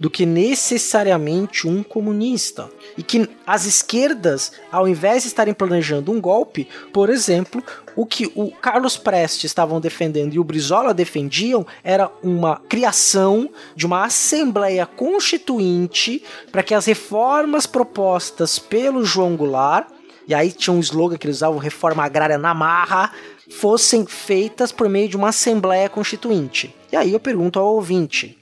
do 0.00 0.08
que 0.08 0.24
necessariamente 0.24 1.68
um 1.68 1.82
comunista. 1.82 2.68
E 2.96 3.02
que 3.02 3.28
as 3.46 3.66
esquerdas, 3.66 4.52
ao 4.72 4.88
invés 4.88 5.22
de 5.22 5.28
estarem 5.28 5.54
planejando 5.54 6.10
um 6.10 6.20
golpe, 6.20 6.66
por 6.92 7.10
exemplo, 7.10 7.62
o 7.94 8.04
que 8.04 8.30
o 8.34 8.50
Carlos 8.50 8.96
Prestes 8.96 9.44
estavam 9.44 9.80
defendendo 9.80 10.34
e 10.34 10.38
o 10.38 10.44
Brizola 10.44 10.92
defendiam 10.92 11.66
era 11.82 12.10
uma 12.22 12.56
criação 12.68 13.50
de 13.74 13.86
uma 13.86 14.04
assembleia 14.04 14.86
constituinte 14.86 16.22
para 16.52 16.62
que 16.62 16.74
as 16.74 16.86
reformas 16.86 17.66
propostas 17.66 18.58
pelo 18.58 19.04
João 19.04 19.36
Goulart 19.36 19.95
e 20.26 20.34
aí 20.34 20.50
tinha 20.50 20.74
um 20.74 20.80
slogan 20.80 21.16
que 21.16 21.26
eles 21.26 21.36
usavam, 21.36 21.58
reforma 21.58 22.04
agrária 22.04 22.38
na 22.38 22.52
marra, 22.52 23.12
fossem 23.50 24.04
feitas 24.04 24.72
por 24.72 24.88
meio 24.88 25.08
de 25.08 25.16
uma 25.16 25.28
assembleia 25.28 25.88
constituinte. 25.88 26.74
E 26.90 26.96
aí 26.96 27.12
eu 27.12 27.20
pergunto 27.20 27.58
ao 27.58 27.74
ouvinte, 27.74 28.36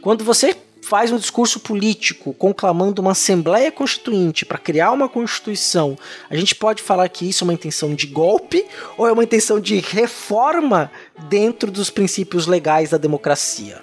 quando 0.00 0.24
você 0.24 0.56
faz 0.84 1.10
um 1.10 1.16
discurso 1.16 1.58
político 1.60 2.34
conclamando 2.34 3.00
uma 3.00 3.12
assembleia 3.12 3.72
constituinte 3.72 4.44
para 4.44 4.58
criar 4.58 4.92
uma 4.92 5.08
constituição, 5.08 5.96
a 6.28 6.36
gente 6.36 6.54
pode 6.54 6.82
falar 6.82 7.08
que 7.08 7.28
isso 7.28 7.42
é 7.42 7.46
uma 7.46 7.54
intenção 7.54 7.94
de 7.94 8.06
golpe 8.06 8.64
ou 8.96 9.06
é 9.06 9.12
uma 9.12 9.24
intenção 9.24 9.58
de 9.58 9.78
reforma 9.78 10.90
dentro 11.28 11.70
dos 11.70 11.90
princípios 11.90 12.46
legais 12.46 12.90
da 12.90 12.98
democracia? 12.98 13.82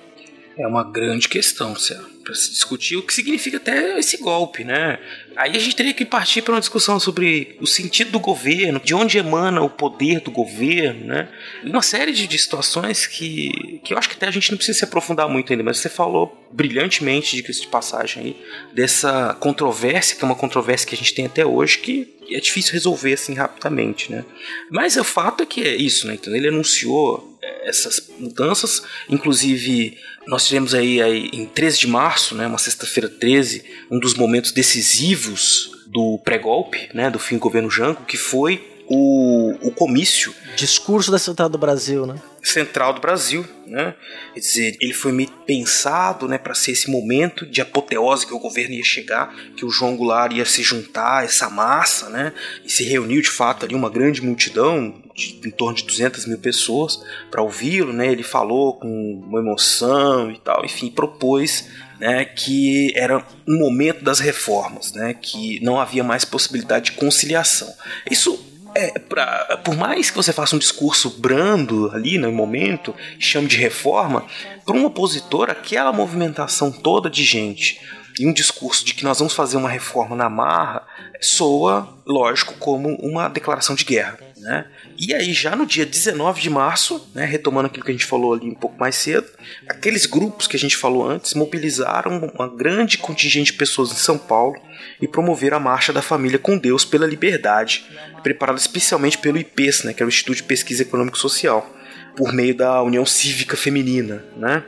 É 0.57 0.67
uma 0.67 0.83
grande 0.83 1.27
questão, 1.27 1.75
Céu, 1.75 2.01
para 2.31 2.39
se 2.39 2.51
discutir 2.51 2.95
o 2.95 3.03
que 3.03 3.13
significa 3.13 3.57
até 3.57 3.99
esse 3.99 4.17
golpe, 4.17 4.63
né? 4.63 4.97
Aí 5.35 5.55
a 5.55 5.59
gente 5.59 5.75
teria 5.75 5.93
que 5.93 6.05
partir 6.05 6.41
para 6.41 6.53
uma 6.53 6.59
discussão 6.59 6.99
sobre 6.99 7.57
o 7.59 7.67
sentido 7.67 8.11
do 8.11 8.19
governo, 8.19 8.79
de 8.79 8.93
onde 8.93 9.17
emana 9.17 9.61
o 9.61 9.69
poder 9.69 10.21
do 10.21 10.31
governo, 10.31 11.07
né? 11.07 11.27
Uma 11.63 11.81
série 11.81 12.13
de, 12.13 12.27
de 12.27 12.39
situações 12.39 13.05
que, 13.05 13.81
que 13.83 13.93
eu 13.93 13.97
acho 13.97 14.09
que 14.09 14.15
até 14.15 14.27
a 14.27 14.31
gente 14.31 14.49
não 14.49 14.57
precisa 14.57 14.79
se 14.79 14.85
aprofundar 14.85 15.27
muito 15.27 15.51
ainda, 15.51 15.63
mas 15.63 15.77
você 15.77 15.89
falou 15.89 16.47
brilhantemente 16.51 17.35
de, 17.35 17.41
de 17.41 17.67
passagem 17.67 18.23
aí, 18.23 18.37
dessa 18.73 19.35
controvérsia, 19.39 20.15
que 20.15 20.23
é 20.23 20.25
uma 20.25 20.35
controvérsia 20.35 20.87
que 20.87 20.95
a 20.95 20.97
gente 20.97 21.13
tem 21.13 21.25
até 21.25 21.45
hoje, 21.45 21.79
que 21.79 22.15
é 22.29 22.39
difícil 22.39 22.71
resolver 22.71 23.13
assim 23.13 23.33
rapidamente, 23.33 24.11
né? 24.11 24.23
Mas 24.69 24.95
o 24.95 25.03
fato 25.03 25.43
é 25.43 25.45
que 25.45 25.61
é 25.61 25.75
isso, 25.75 26.07
né? 26.07 26.13
Então 26.13 26.33
ele 26.33 26.47
anunciou 26.47 27.37
é, 27.41 27.69
essas 27.69 28.09
mudanças. 28.19 28.83
Inclusive, 29.09 29.97
nós 30.27 30.47
tivemos 30.47 30.73
aí, 30.73 31.01
aí 31.01 31.29
em 31.33 31.45
13 31.45 31.79
de 31.79 31.87
março, 31.87 32.20
né, 32.29 32.47
uma 32.47 32.57
sexta-feira 32.57 33.09
13, 33.09 33.63
um 33.89 33.99
dos 33.99 34.13
momentos 34.13 34.51
decisivos 34.51 35.71
do 35.87 36.19
pré-golpe, 36.23 36.89
né, 36.93 37.09
do 37.09 37.19
fim 37.19 37.35
do 37.35 37.41
governo 37.41 37.69
Jango, 37.69 38.05
que 38.05 38.17
foi 38.17 38.71
o, 38.93 39.55
o 39.61 39.71
comício. 39.71 40.35
Discurso 40.57 41.09
da 41.09 41.17
Central 41.17 41.47
do 41.47 41.57
Brasil, 41.57 42.05
né? 42.05 42.15
Central 42.43 42.93
do 42.93 42.99
Brasil, 42.99 43.45
né? 43.65 43.95
Quer 44.33 44.39
dizer, 44.41 44.77
ele 44.81 44.93
foi 44.93 45.13
meio 45.13 45.29
pensado, 45.45 46.27
né, 46.27 46.37
para 46.37 46.53
ser 46.53 46.71
esse 46.71 46.91
momento 46.91 47.45
de 47.45 47.61
apoteose 47.61 48.27
que 48.27 48.33
o 48.33 48.39
governo 48.39 48.73
ia 48.73 48.83
chegar, 48.83 49.33
que 49.55 49.63
o 49.63 49.69
João 49.69 49.95
Goulart 49.95 50.33
ia 50.33 50.43
se 50.43 50.61
juntar 50.61 51.19
a 51.19 51.23
essa 51.23 51.49
massa, 51.49 52.09
né? 52.09 52.33
E 52.65 52.69
se 52.69 52.83
reuniu 52.83 53.21
de 53.21 53.29
fato 53.29 53.65
ali 53.65 53.75
uma 53.75 53.89
grande 53.89 54.21
multidão, 54.21 55.01
de, 55.15 55.39
em 55.45 55.51
torno 55.51 55.77
de 55.77 55.85
200 55.85 56.25
mil 56.25 56.39
pessoas, 56.39 57.01
para 57.29 57.41
ouvi-lo, 57.41 57.93
né? 57.93 58.11
Ele 58.11 58.23
falou 58.23 58.73
com 58.73 59.23
uma 59.25 59.39
emoção 59.39 60.29
e 60.31 60.39
tal, 60.39 60.65
enfim, 60.65 60.91
propôs 60.91 61.65
né, 62.01 62.25
que 62.25 62.91
era 62.95 63.23
um 63.47 63.59
momento 63.59 64.03
das 64.03 64.19
reformas, 64.19 64.91
né, 64.91 65.13
que 65.13 65.63
não 65.63 65.79
havia 65.79 66.03
mais 66.03 66.25
possibilidade 66.25 66.85
de 66.85 66.91
conciliação. 66.93 67.71
Isso 68.09 68.43
é, 68.73 68.97
pra, 68.97 69.61
por 69.63 69.77
mais 69.77 70.09
que 70.09 70.17
você 70.17 70.33
faça 70.33 70.55
um 70.55 70.59
discurso 70.59 71.11
brando 71.11 71.91
ali 71.93 72.17
no 72.17 72.31
momento, 72.31 72.95
chame 73.19 73.47
de 73.47 73.57
reforma, 73.57 74.25
para 74.65 74.75
um 74.75 74.85
opositor, 74.85 75.51
aquela 75.51 75.93
movimentação 75.93 76.71
toda 76.71 77.07
de 77.07 77.23
gente 77.23 77.79
e 78.19 78.25
um 78.25 78.33
discurso 78.33 78.83
de 78.83 78.95
que 78.95 79.03
nós 79.03 79.19
vamos 79.19 79.35
fazer 79.35 79.57
uma 79.57 79.69
reforma 79.69 80.15
na 80.15 80.27
marra 80.27 80.83
soa, 81.21 81.87
lógico, 82.03 82.55
como 82.55 82.95
uma 82.95 83.27
declaração 83.27 83.75
de 83.75 83.85
guerra. 83.85 84.17
Né? 84.37 84.65
E 85.03 85.15
aí, 85.15 85.33
já 85.33 85.55
no 85.55 85.65
dia 85.65 85.83
19 85.83 86.39
de 86.39 86.49
março, 86.51 87.09
né, 87.15 87.25
retomando 87.25 87.65
aquilo 87.65 87.83
que 87.83 87.89
a 87.89 87.93
gente 87.93 88.05
falou 88.05 88.35
ali 88.35 88.47
um 88.47 88.53
pouco 88.53 88.79
mais 88.79 88.93
cedo, 88.93 89.25
aqueles 89.67 90.05
grupos 90.05 90.45
que 90.45 90.55
a 90.55 90.59
gente 90.59 90.77
falou 90.77 91.09
antes 91.09 91.33
mobilizaram 91.33 92.31
uma 92.35 92.47
grande 92.47 92.99
contingente 92.99 93.51
de 93.51 93.57
pessoas 93.57 93.91
em 93.91 93.95
São 93.95 94.15
Paulo 94.15 94.61
e 95.01 95.07
promoveram 95.07 95.57
a 95.57 95.59
Marcha 95.59 95.91
da 95.91 96.03
Família 96.03 96.37
com 96.37 96.55
Deus 96.55 96.85
pela 96.85 97.07
Liberdade, 97.07 97.83
preparada 98.21 98.59
especialmente 98.59 99.17
pelo 99.17 99.39
IPES, 99.39 99.85
né, 99.85 99.93
que 99.93 100.03
é 100.03 100.05
o 100.05 100.09
Instituto 100.09 100.37
de 100.37 100.43
Pesquisa 100.43 100.83
Econômico 100.83 101.17
Social, 101.17 101.67
por 102.15 102.31
meio 102.31 102.53
da 102.53 102.83
União 102.83 103.03
Cívica 103.03 103.57
Feminina. 103.57 104.23
Né? 104.37 104.63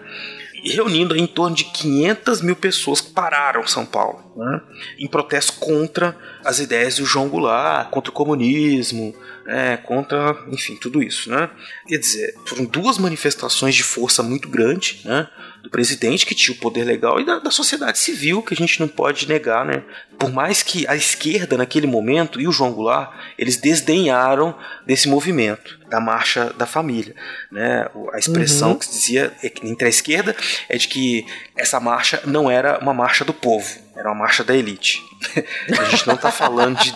reunindo 0.63 1.15
em 1.17 1.27
torno 1.27 1.55
de 1.55 1.65
500 1.65 2.41
mil 2.41 2.55
pessoas 2.55 3.01
que 3.01 3.11
pararam 3.11 3.67
São 3.67 3.85
Paulo, 3.85 4.23
né, 4.37 4.61
em 4.97 5.07
protesto 5.07 5.53
contra 5.59 6.15
as 6.43 6.59
ideias 6.59 6.95
do 6.95 7.05
João 7.05 7.27
Goulart, 7.27 7.89
contra 7.89 8.09
o 8.09 8.13
comunismo, 8.13 9.13
é, 9.47 9.77
contra, 9.77 10.37
enfim, 10.47 10.75
tudo 10.75 11.01
isso, 11.01 11.29
né? 11.29 11.49
Quer 11.87 11.97
dizer, 11.97 12.35
foram 12.45 12.65
duas 12.65 12.97
manifestações 12.97 13.75
de 13.75 13.83
força 13.83 14.23
muito 14.23 14.47
grande, 14.47 15.01
né? 15.03 15.27
Do 15.61 15.69
presidente, 15.69 16.25
que 16.25 16.35
tinha 16.35 16.55
o 16.55 16.59
poder 16.59 16.83
legal, 16.83 17.19
e 17.19 17.25
da, 17.25 17.39
da 17.39 17.51
sociedade 17.51 17.97
civil, 17.97 18.41
que 18.41 18.53
a 18.53 18.57
gente 18.57 18.79
não 18.79 18.87
pode 18.87 19.27
negar, 19.27 19.65
né? 19.65 19.83
Por 20.17 20.31
mais 20.31 20.61
que 20.61 20.87
a 20.87 20.95
esquerda, 20.95 21.57
naquele 21.57 21.87
momento, 21.87 22.39
e 22.39 22.47
o 22.47 22.51
João 22.51 22.71
Goulart, 22.71 23.13
eles 23.37 23.57
desdenharam 23.57 24.57
desse 24.85 25.07
movimento, 25.07 25.79
da 25.89 25.99
marcha 25.99 26.53
da 26.57 26.65
família, 26.65 27.15
né? 27.51 27.87
A 28.13 28.17
expressão 28.17 28.71
uhum. 28.71 28.77
que 28.77 28.85
se 28.85 28.91
dizia 28.91 29.33
entre 29.63 29.87
a 29.87 29.89
esquerda 29.89 30.35
é 30.69 30.77
de 30.77 30.87
que 30.87 31.25
essa 31.55 31.79
marcha 31.79 32.21
não 32.25 32.49
era 32.49 32.79
uma 32.79 32.93
marcha 32.93 33.23
do 33.23 33.33
povo, 33.33 33.83
era 33.95 34.09
uma 34.09 34.15
marcha 34.15 34.43
da 34.43 34.55
elite. 34.55 35.01
A 35.79 35.83
gente 35.85 36.07
não 36.07 36.17
tá 36.17 36.31
falando 36.31 36.77
de, 36.79 36.91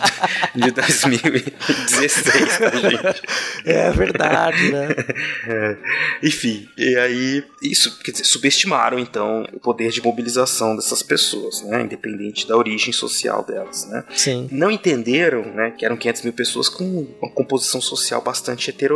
de 0.54 0.70
2016, 0.70 2.58
tá, 2.58 2.70
gente? 2.70 3.22
É 3.64 3.90
verdade, 3.90 4.72
né? 4.72 4.88
É. 5.48 5.76
Enfim, 6.22 6.68
e 6.76 6.96
aí, 6.96 7.44
isso, 7.62 7.98
quer 8.00 8.10
dizer, 8.10 8.24
subestimaram 8.24 8.98
então 8.98 9.46
o 9.52 9.60
poder 9.60 9.90
de 9.90 10.02
mobilização 10.02 10.76
dessas 10.76 11.02
pessoas, 11.02 11.62
né? 11.62 11.82
Independente 11.82 12.46
da 12.46 12.56
origem 12.56 12.92
social 12.92 13.42
delas, 13.44 13.86
né? 13.86 14.04
Sim. 14.14 14.48
Não 14.50 14.70
entenderam, 14.70 15.42
né, 15.54 15.70
que 15.70 15.84
eram 15.84 15.96
500 15.96 16.22
mil 16.22 16.32
pessoas 16.32 16.68
com 16.68 17.06
uma 17.20 17.30
composição 17.30 17.80
social 17.80 18.20
bastante 18.20 18.70
heterogênea, 18.70 18.87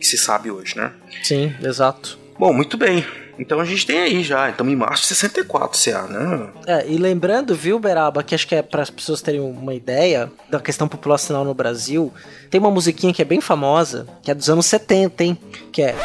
que 0.00 0.06
se 0.06 0.18
sabe 0.18 0.50
hoje, 0.50 0.76
né? 0.76 0.92
Sim, 1.22 1.54
exato. 1.62 2.18
Bom, 2.38 2.52
muito 2.52 2.76
bem. 2.76 3.04
Então 3.42 3.58
a 3.58 3.64
gente 3.64 3.84
tem 3.84 3.98
aí 3.98 4.22
já, 4.22 4.48
estamos 4.48 4.72
em 4.72 4.76
março 4.76 5.02
de 5.02 5.08
64 5.08 5.82
CA, 5.82 6.02
né? 6.02 6.48
É, 6.64 6.86
e 6.88 6.96
lembrando, 6.96 7.56
viu, 7.56 7.76
Beraba, 7.80 8.22
que 8.22 8.36
acho 8.36 8.46
que 8.46 8.54
é 8.54 8.62
para 8.62 8.82
as 8.82 8.88
pessoas 8.88 9.20
terem 9.20 9.40
uma 9.40 9.74
ideia 9.74 10.30
da 10.48 10.60
questão 10.60 10.86
populacional 10.86 11.44
no 11.44 11.52
Brasil, 11.52 12.12
tem 12.48 12.60
uma 12.60 12.70
musiquinha 12.70 13.12
que 13.12 13.20
é 13.20 13.24
bem 13.24 13.40
famosa, 13.40 14.06
que 14.22 14.30
é 14.30 14.34
dos 14.34 14.48
anos 14.48 14.66
70, 14.66 15.24
hein? 15.24 15.38
Que 15.72 15.82
é 15.82 15.96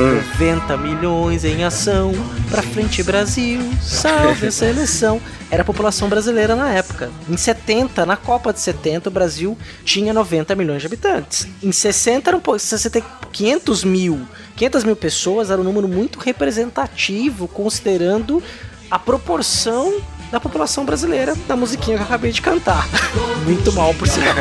hum. 0.00 0.22
90 0.38 0.76
milhões 0.76 1.44
em 1.44 1.64
ação, 1.64 2.12
pra 2.48 2.62
frente 2.62 3.02
Brasil, 3.02 3.60
salve 3.82 4.46
a 4.46 4.52
seleção. 4.52 5.20
Era 5.50 5.62
a 5.62 5.64
população 5.64 6.08
brasileira 6.08 6.54
na 6.54 6.72
época. 6.72 7.10
Em 7.28 7.36
70, 7.36 8.06
na 8.06 8.16
Copa 8.16 8.52
de 8.52 8.60
70, 8.60 9.08
o 9.08 9.12
Brasil 9.12 9.58
tinha 9.84 10.12
90 10.12 10.54
milhões 10.54 10.80
de 10.80 10.86
habitantes. 10.86 11.48
Em 11.62 11.72
60 11.72 12.30
eram 12.30 12.58
60, 12.58 13.02
500 13.32 13.84
mil. 13.84 14.26
500 14.56 14.84
mil 14.84 14.96
pessoas 14.96 15.50
era 15.50 15.60
um 15.60 15.64
número 15.64 15.88
muito 15.88 16.18
representativo, 16.18 17.48
considerando 17.48 18.42
a 18.90 18.98
proporção 18.98 20.00
da 20.30 20.40
população 20.40 20.84
brasileira 20.84 21.34
da 21.46 21.56
musiquinha 21.56 21.96
que 21.96 22.02
eu 22.02 22.06
acabei 22.06 22.32
de 22.32 22.42
cantar. 22.42 22.88
Muito 23.44 23.72
mal, 23.72 23.94
por 23.94 24.08
sinal. 24.08 24.34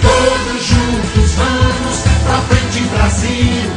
Todos 0.00 0.62
juntos 0.64 1.34
vamos 1.34 1.98
pra 2.24 2.40
frente, 2.42 2.80
Brasil. 2.90 3.67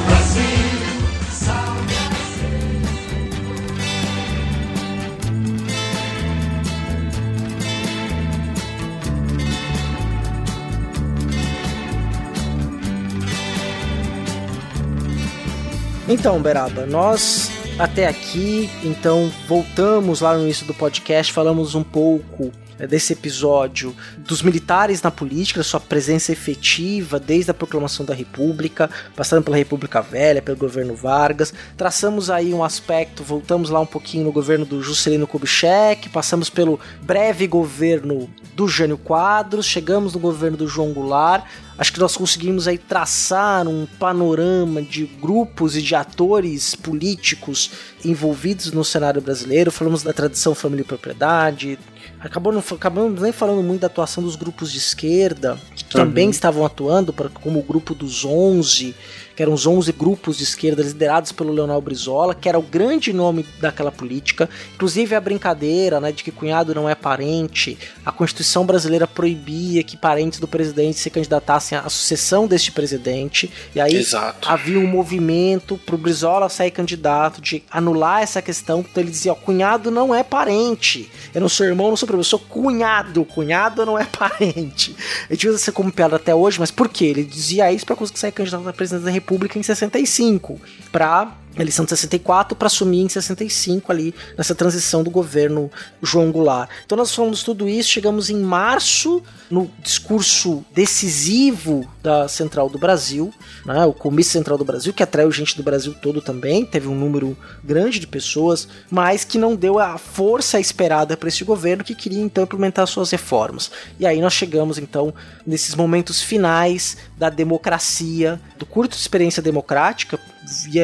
Então, 16.12 16.42
Beraba, 16.42 16.86
nós 16.86 17.50
até 17.80 18.06
aqui, 18.06 18.70
então 18.84 19.32
voltamos 19.48 20.20
lá 20.20 20.36
no 20.36 20.44
início 20.44 20.68
do 20.68 20.74
podcast, 20.74 21.32
falamos 21.32 21.74
um 21.74 21.84
pouco 21.84 22.52
desse 22.88 23.14
episódio 23.14 23.96
dos 24.18 24.42
militares 24.42 25.02
na 25.02 25.12
política, 25.12 25.64
sua 25.64 25.80
presença 25.80 26.32
efetiva 26.32 27.20
desde 27.20 27.52
a 27.52 27.54
proclamação 27.54 28.06
da 28.06 28.14
República, 28.14 28.90
passando 29.16 29.44
pela 29.44 29.58
República 29.58 30.02
Velha, 30.02 30.42
pelo 30.42 30.58
governo 30.58 30.96
Vargas. 30.96 31.54
Traçamos 31.78 32.30
aí 32.30 32.54
um 32.54 32.64
aspecto, 32.64 33.24
voltamos 33.24 33.70
lá 33.70 33.80
um 33.80 33.86
pouquinho 33.86 34.26
no 34.26 34.32
governo 34.32 34.66
do 34.66 34.82
Juscelino 34.82 35.28
Kubitschek, 35.28 36.10
passamos 36.10 36.50
pelo 36.50 36.80
breve 37.02 37.48
governo 37.48 38.30
do 38.56 38.68
Jânio 38.68 38.98
Quadros, 38.98 39.66
chegamos 39.66 40.14
no 40.14 40.20
governo 40.20 40.58
do 40.58 40.68
João 40.68 40.94
Goulart. 40.94 41.46
Acho 41.78 41.94
que 41.94 42.00
nós 42.00 42.16
conseguimos 42.16 42.68
aí 42.68 42.78
traçar 42.78 43.68
um 43.68 43.88
panorama 43.98 44.82
de 44.82 45.06
grupos 45.06 45.76
e 45.76 45.82
de 45.82 45.96
atores 45.96 46.76
políticos 46.76 47.72
envolvidos 48.06 48.72
no 48.72 48.84
cenário 48.84 49.22
brasileiro. 49.22 49.72
Falamos 49.72 50.04
da 50.04 50.14
tradição 50.14 50.54
família 50.54 50.84
e 50.84 50.86
propriedade. 50.86 51.80
Acabou 52.24 52.54
não, 52.54 52.64
acabamos 52.72 53.20
nem 53.20 53.32
falando 53.32 53.64
muito 53.64 53.82
da 53.82 53.88
atuação 53.88 54.24
dos 54.24 54.36
grupos 54.36 54.72
de 54.72 54.78
esquerda, 54.78 55.58
que 55.76 55.84
uhum. 55.84 56.06
também 56.06 56.30
estavam 56.30 56.64
atuando, 56.64 57.12
como 57.42 57.60
o 57.60 57.64
grupo 57.64 57.96
dos 57.96 58.24
11, 58.24 58.94
que 59.36 59.42
eram 59.42 59.54
os 59.54 59.66
11 59.66 59.92
grupos 59.94 60.38
de 60.38 60.44
esquerda 60.44 60.84
liderados 60.84 61.32
pelo 61.32 61.52
Leonel 61.52 61.82
Brizola, 61.82 62.36
que 62.36 62.48
era 62.48 62.60
o 62.60 62.62
grande 62.62 63.12
nome 63.12 63.44
daquela 63.60 63.92
política. 63.92 64.48
Inclusive 64.76 65.16
a 65.16 65.20
brincadeira 65.20 66.00
né, 66.00 66.12
de 66.12 66.24
que 66.24 66.32
cunhado 66.32 66.76
não 66.76 66.88
é 66.88 66.94
parente, 66.94 67.76
a 68.06 68.12
Constituição 68.12 68.68
brasileira 68.68 69.08
proibia 69.08 69.84
que 69.84 69.98
parentes 69.98 70.40
do 70.40 70.48
presidente 70.48 71.00
se 71.00 71.10
candidatassem 71.10 71.76
à 71.76 71.90
sucessão 71.90 72.46
deste 72.46 72.72
presidente, 72.72 73.52
e 73.74 73.82
aí 73.82 73.96
Exato. 73.96 74.48
havia 74.48 74.80
um 74.80 74.86
movimento 74.86 75.76
para 75.76 75.96
o 75.96 75.98
Brizola 75.98 76.48
sair 76.48 76.70
candidato, 76.70 77.42
de 77.42 77.64
anular 77.72 78.22
essa 78.22 78.44
questão, 78.44 78.82
então 78.82 79.02
ele 79.02 79.12
dizia, 79.12 79.32
ó, 79.32 79.36
cunhado 79.36 79.90
não 79.90 80.14
é 80.14 80.24
parente, 80.24 81.10
eu 81.34 81.42
não 81.42 81.50
sou 81.50 81.66
irmão, 81.66 81.90
não 81.90 81.98
sou 81.98 82.08
eu 82.18 82.24
sou 82.24 82.40
cunhado, 82.40 83.26
cunhado 83.26 83.86
não 83.86 83.98
é 83.98 84.06
parente. 84.06 84.96
A 85.30 85.34
gente 85.34 85.48
usa 85.48 85.58
isso 85.58 85.72
como 85.72 85.92
piada 85.92 86.16
até 86.16 86.34
hoje, 86.34 86.60
mas 86.60 86.72
por 86.72 86.90
quê? 86.90 87.06
Ele 87.06 87.24
dizia 87.24 87.72
isso 87.72 87.86
para 87.86 87.96
conseguir 87.96 88.20
sair 88.20 88.32
candidato 88.32 88.68
a 88.68 88.74
presidente 88.74 89.06
da 89.06 89.12
República 89.12 89.58
em 89.58 89.64
65, 89.64 90.60
para 90.92 91.32
eleição 91.58 91.84
de 91.86 91.90
64 91.90 92.56
para 92.56 92.68
assumir 92.68 93.02
em 93.02 93.10
65 93.10 93.92
ali 93.92 94.16
nessa 94.38 94.56
transição 94.56 95.04
do 95.04 95.10
governo 95.10 95.70
João 96.02 96.32
Goulart. 96.32 96.70
Então 96.86 96.98
nós 96.98 97.14
falamos 97.14 97.44
tudo 97.44 97.68
isso, 97.68 97.90
chegamos 97.90 98.30
em 98.30 98.40
março 98.40 99.22
no 99.50 99.70
discurso 99.84 100.64
decisivo 100.74 101.88
da 102.02 102.28
Central 102.28 102.70
do 102.70 102.78
Brasil, 102.78 103.34
né, 103.66 103.86
o 103.86 103.94
Comício 103.94 104.32
Central 104.32 104.58
do 104.58 104.64
Brasil, 104.64 104.94
que 104.94 105.04
atraiu 105.04 105.32
gente 105.32 105.58
do 105.58 105.64
Brasil 105.64 105.94
todo 106.02 106.22
também, 106.22 106.66
teve 106.66 106.88
um 106.88 106.96
número 106.96 107.38
grande 107.64 108.00
de 108.00 108.08
pessoas, 108.08 108.68
mas 108.90 109.24
que 109.26 109.38
não 109.38 109.56
deu 109.56 109.78
a 109.78 109.98
força 109.98 110.60
esperada 110.60 111.18
para 111.18 111.28
esse 111.28 111.44
governo 111.44 111.84
que 111.84 111.94
queria 111.94 112.22
então 112.22 112.44
implementar 112.44 112.88
suas 112.88 113.12
reformas. 113.12 113.70
E 114.00 114.06
aí 114.06 114.22
nós 114.22 114.34
chegamos 114.34 114.78
então 114.78 115.14
nesses 115.46 115.76
momentos 115.76 116.22
finais 116.22 116.98
da 117.18 117.30
democracia, 117.30 118.40
do 118.58 118.66
curto 118.66 118.92
de 118.92 119.02
experiência 119.02 119.42
democrática, 119.42 120.20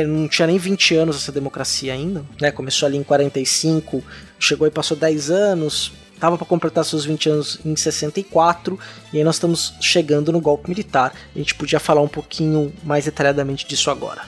não 0.08 0.28
tinha 0.28 0.48
nem 0.48 0.58
20 0.58 0.96
anos 0.96 1.16
essa 1.16 1.32
democracia 1.32 1.94
ainda, 1.94 2.24
né? 2.40 2.52
Começou 2.52 2.86
ali 2.86 2.98
em 2.98 3.04
45, 3.04 4.04
chegou 4.40 4.68
e 4.68 4.72
passou 4.72 4.96
10 4.96 5.30
anos, 5.32 5.92
tava 6.20 6.38
para 6.38 6.46
completar 6.46 6.86
seus 6.86 7.06
20 7.06 7.30
anos 7.30 7.60
em 7.66 7.76
64, 7.76 8.80
e 9.12 9.18
aí 9.18 9.24
nós 9.24 9.36
estamos 9.36 9.74
chegando 9.82 10.32
no 10.32 10.40
golpe 10.40 10.70
militar. 10.70 11.14
A 11.36 11.38
gente 11.38 11.56
podia 11.56 11.80
falar 11.80 12.02
um 12.02 12.08
pouquinho 12.08 12.74
mais 12.84 13.06
detalhadamente 13.06 13.68
disso 13.68 13.90
agora. 13.90 14.22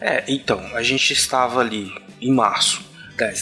É, 0.00 0.24
então, 0.28 0.60
a 0.74 0.82
gente 0.82 1.12
estava 1.12 1.60
ali 1.60 1.90
em 2.20 2.32
março, 2.32 2.82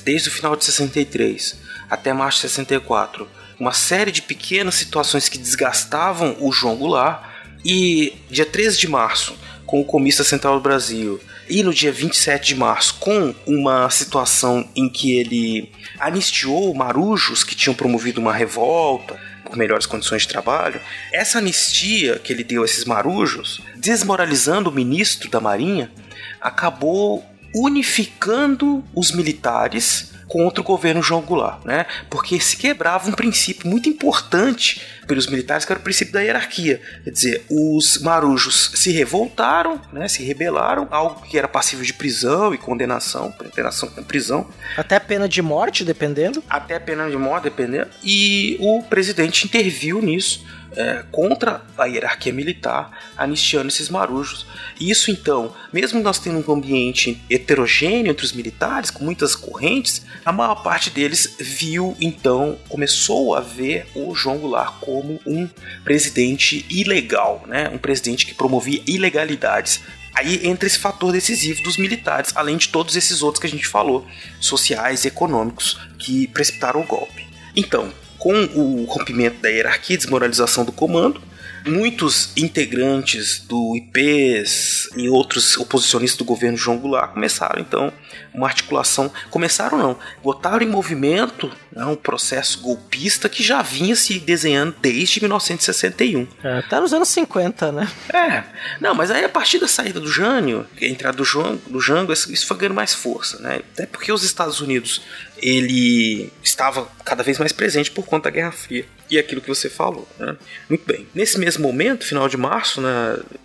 desde 0.05 0.29
o 0.29 0.33
final 0.33 0.55
de 0.55 0.65
63 0.65 1.61
até 1.91 2.13
março 2.13 2.39
de 2.39 2.49
64, 2.49 3.29
uma 3.59 3.73
série 3.73 4.11
de 4.11 4.23
pequenas 4.23 4.75
situações 4.77 5.29
que 5.29 5.39
desgastavam 5.39 6.37
o 6.41 6.51
João 6.51 6.77
Goulart, 6.77 7.31
e 7.65 8.15
dia 8.31 8.47
13 8.47 8.79
de 8.79 8.89
março, 8.89 9.37
com 9.67 9.81
o 9.81 9.85
Comista 9.85 10.25
Central 10.25 10.55
do 10.55 10.61
Brasil, 10.61 11.21
e 11.53 11.63
no 11.63 11.75
dia 11.75 11.93
27 11.93 12.47
de 12.47 12.55
março, 12.55 12.95
com 12.95 13.35
uma 13.47 13.91
situação 13.91 14.67
em 14.75 14.89
que 14.89 15.19
ele 15.19 15.71
anistiou 16.01 16.73
marujos 16.73 17.45
que 17.45 17.55
tinham 17.55 17.75
promovido 17.75 18.23
uma 18.23 18.33
revolta 18.33 19.21
por 19.45 19.55
melhores 19.55 19.85
condições 19.85 20.23
de 20.23 20.29
trabalho, 20.29 20.81
essa 21.13 21.37
anistia 21.37 22.19
que 22.19 22.33
ele 22.33 22.43
deu 22.43 22.63
a 22.63 22.65
esses 22.65 22.87
marujos, 22.87 23.61
desmoralizando 23.77 24.71
o 24.71 24.73
ministro 24.73 25.29
da 25.29 25.41
Marinha, 25.41 25.93
acabou 26.41 27.23
unificando 27.55 28.85
os 28.95 29.13
militares 29.13 30.13
contra 30.33 30.63
o 30.63 30.65
governo 30.65 31.03
João 31.03 31.21
Goulart, 31.21 31.63
né? 31.67 31.85
Porque 32.09 32.41
se 32.41 32.57
quebrava 32.57 33.07
um 33.07 33.13
princípio 33.13 33.69
muito 33.69 33.87
importante 33.87 34.81
pelos 35.07 35.27
militares, 35.27 35.67
que 35.67 35.73
era 35.73 35.79
o 35.79 35.83
princípio 35.83 36.15
da 36.15 36.23
hierarquia. 36.23 36.81
Quer 37.05 37.11
dizer, 37.11 37.47
os 37.51 37.99
marujos 37.99 38.73
se 38.75 38.91
revoltaram, 38.93 39.79
né? 39.93 40.09
Se 40.09 40.23
rebelaram, 40.23 40.89
algo 40.91 41.21
que 41.21 41.37
era 41.37 41.47
passível 41.47 41.85
de 41.85 41.93
prisão 41.93 42.55
e 42.55 42.57
condenação, 42.57 43.31
condenação 43.33 43.91
com 43.91 44.03
prisão. 44.03 44.49
Até 44.75 44.99
pena 44.99 45.29
de 45.29 45.43
morte, 45.43 45.85
dependendo. 45.85 46.43
Até 46.49 46.79
pena 46.79 47.11
de 47.11 47.17
morte, 47.19 47.45
dependendo. 47.45 47.91
E 48.03 48.57
o 48.59 48.83
presidente 48.85 49.45
interviu 49.45 50.01
nisso 50.01 50.47
é, 50.77 51.05
contra 51.11 51.63
a 51.77 51.85
hierarquia 51.87 52.33
militar, 52.33 52.91
anistiando 53.17 53.69
esses 53.69 53.89
marujos. 53.89 54.47
Isso 54.81 55.11
então, 55.11 55.55
mesmo 55.73 56.01
nós 56.01 56.19
tendo 56.19 56.39
um 56.39 56.53
ambiente 56.53 57.21
heterogêneo 57.31 58.11
entre 58.11 58.25
os 58.25 58.33
militares, 58.33 58.91
com 58.91 59.05
muitas 59.05 59.35
correntes, 59.35 60.05
a 60.25 60.33
maior 60.33 60.63
parte 60.63 60.91
deles 60.91 61.37
viu 61.39 61.97
então, 62.01 62.59
começou 62.69 63.35
a 63.35 63.41
ver 63.41 63.87
o 63.95 64.15
João 64.15 64.39
Goulart 64.39 64.75
como 64.81 65.21
um 65.27 65.49
presidente 65.85 66.65
ilegal, 66.71 67.45
né? 67.47 67.69
um 67.69 67.79
presidente 67.79 68.27
que 68.27 68.35
promovia 68.35 68.83
ilegalidades 68.87 69.81
Aí 70.15 70.47
entra 70.47 70.67
esse 70.67 70.79
fator 70.79 71.11
decisivo 71.11 71.63
dos 71.63 71.77
militares, 71.77 72.33
além 72.35 72.57
de 72.57 72.69
todos 72.69 72.97
esses 72.97 73.23
outros 73.23 73.41
que 73.41 73.47
a 73.47 73.51
gente 73.51 73.67
falou, 73.67 74.07
sociais 74.39 75.05
e 75.05 75.09
econômicos, 75.09 75.81
que 75.99 76.27
precipitaram 76.29 76.81
o 76.81 76.87
golpe. 76.87 77.27
Então, 77.57 77.93
com 78.23 78.45
o 78.55 78.85
rompimento 78.85 79.43
da 79.43 79.49
hierarquia 79.49 79.95
e 79.95 79.97
desmoralização 79.97 80.65
do 80.65 80.71
comando, 80.71 81.21
muitos 81.67 82.31
integrantes 82.37 83.41
do 83.41 83.75
IPs 83.75 84.89
e 84.97 85.09
outros 85.09 85.57
oposicionistas 85.57 86.19
do 86.19 86.25
governo 86.25 86.57
João 86.57 86.79
Goulart 86.79 87.15
começaram 87.15 87.61
então 87.61 87.93
uma 88.35 88.47
articulação, 88.47 89.13
começaram 89.31 89.77
não, 89.77 89.99
botaram 90.23 90.65
em 90.65 90.69
movimento 90.69 91.51
né, 91.71 91.85
um 91.85 91.97
processo 91.97 92.61
golpista 92.61 93.29
que 93.29 93.43
já 93.43 93.63
vinha 93.63 93.95
se 93.95 94.19
desenhando 94.19 94.75
desde 94.81 95.21
1961. 95.21 96.27
É, 96.43 96.63
tá 96.63 96.81
nos 96.81 96.93
anos 96.93 97.09
50, 97.09 97.73
né? 97.73 97.89
É, 98.13 98.45
não, 98.81 98.95
mas 98.95 99.11
aí 99.11 99.25
a 99.25 99.29
partir 99.29 99.59
da 99.59 99.69
saída 99.69 100.01
do 100.01 100.11
Jânio, 100.11 100.67
a 100.81 100.85
entrada 100.85 101.17
do, 101.17 101.25
João, 101.25 101.61
do 101.67 101.81
Jango, 101.81 102.13
isso 102.13 102.47
foi 102.47 102.57
ganhando 102.57 102.75
mais 102.75 102.95
força, 102.95 103.39
né? 103.41 103.61
Até 103.73 103.87
porque 103.87 104.13
os 104.13 104.23
Estados 104.23 104.61
Unidos 104.61 105.03
ele 105.37 106.33
estava 106.43 106.89
cada 107.05 107.23
vez 107.23 107.39
mais 107.39 107.53
presente 107.53 107.91
por 107.91 108.07
conta 108.07 108.25
da 108.25 108.31
Guerra 108.31 108.53
Fria 108.53 108.87
e 109.11 109.19
aquilo 109.19 109.41
que 109.41 109.49
você 109.49 109.69
falou. 109.69 110.09
Né? 110.19 110.37
Muito 110.69 110.87
bem. 110.87 111.07
Nesse 111.15 111.39
mesmo 111.39 111.63
momento, 111.63 112.07
final 112.07 112.29
de 112.29 112.37
março, 112.37 112.81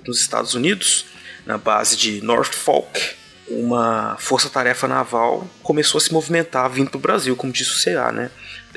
nos 0.06 0.22
Estados 0.22 0.54
Unidos, 0.54 1.06
na 1.46 1.58
base 1.58 1.98
de 1.98 2.22
Norfolk, 2.22 3.16
uma 3.50 4.18
força-tarefa 4.20 4.88
naval 4.88 5.48
começou 5.64 5.98
a 6.00 6.02
se 6.02 6.12
movimentar 6.12 6.70
vindo 6.70 6.90
para 6.90 6.98
o 6.98 7.02
Brasil, 7.02 7.36
como 7.36 7.54
disse 7.54 7.72
o 7.72 7.84
CA, 7.84 8.12
né? 8.12 8.30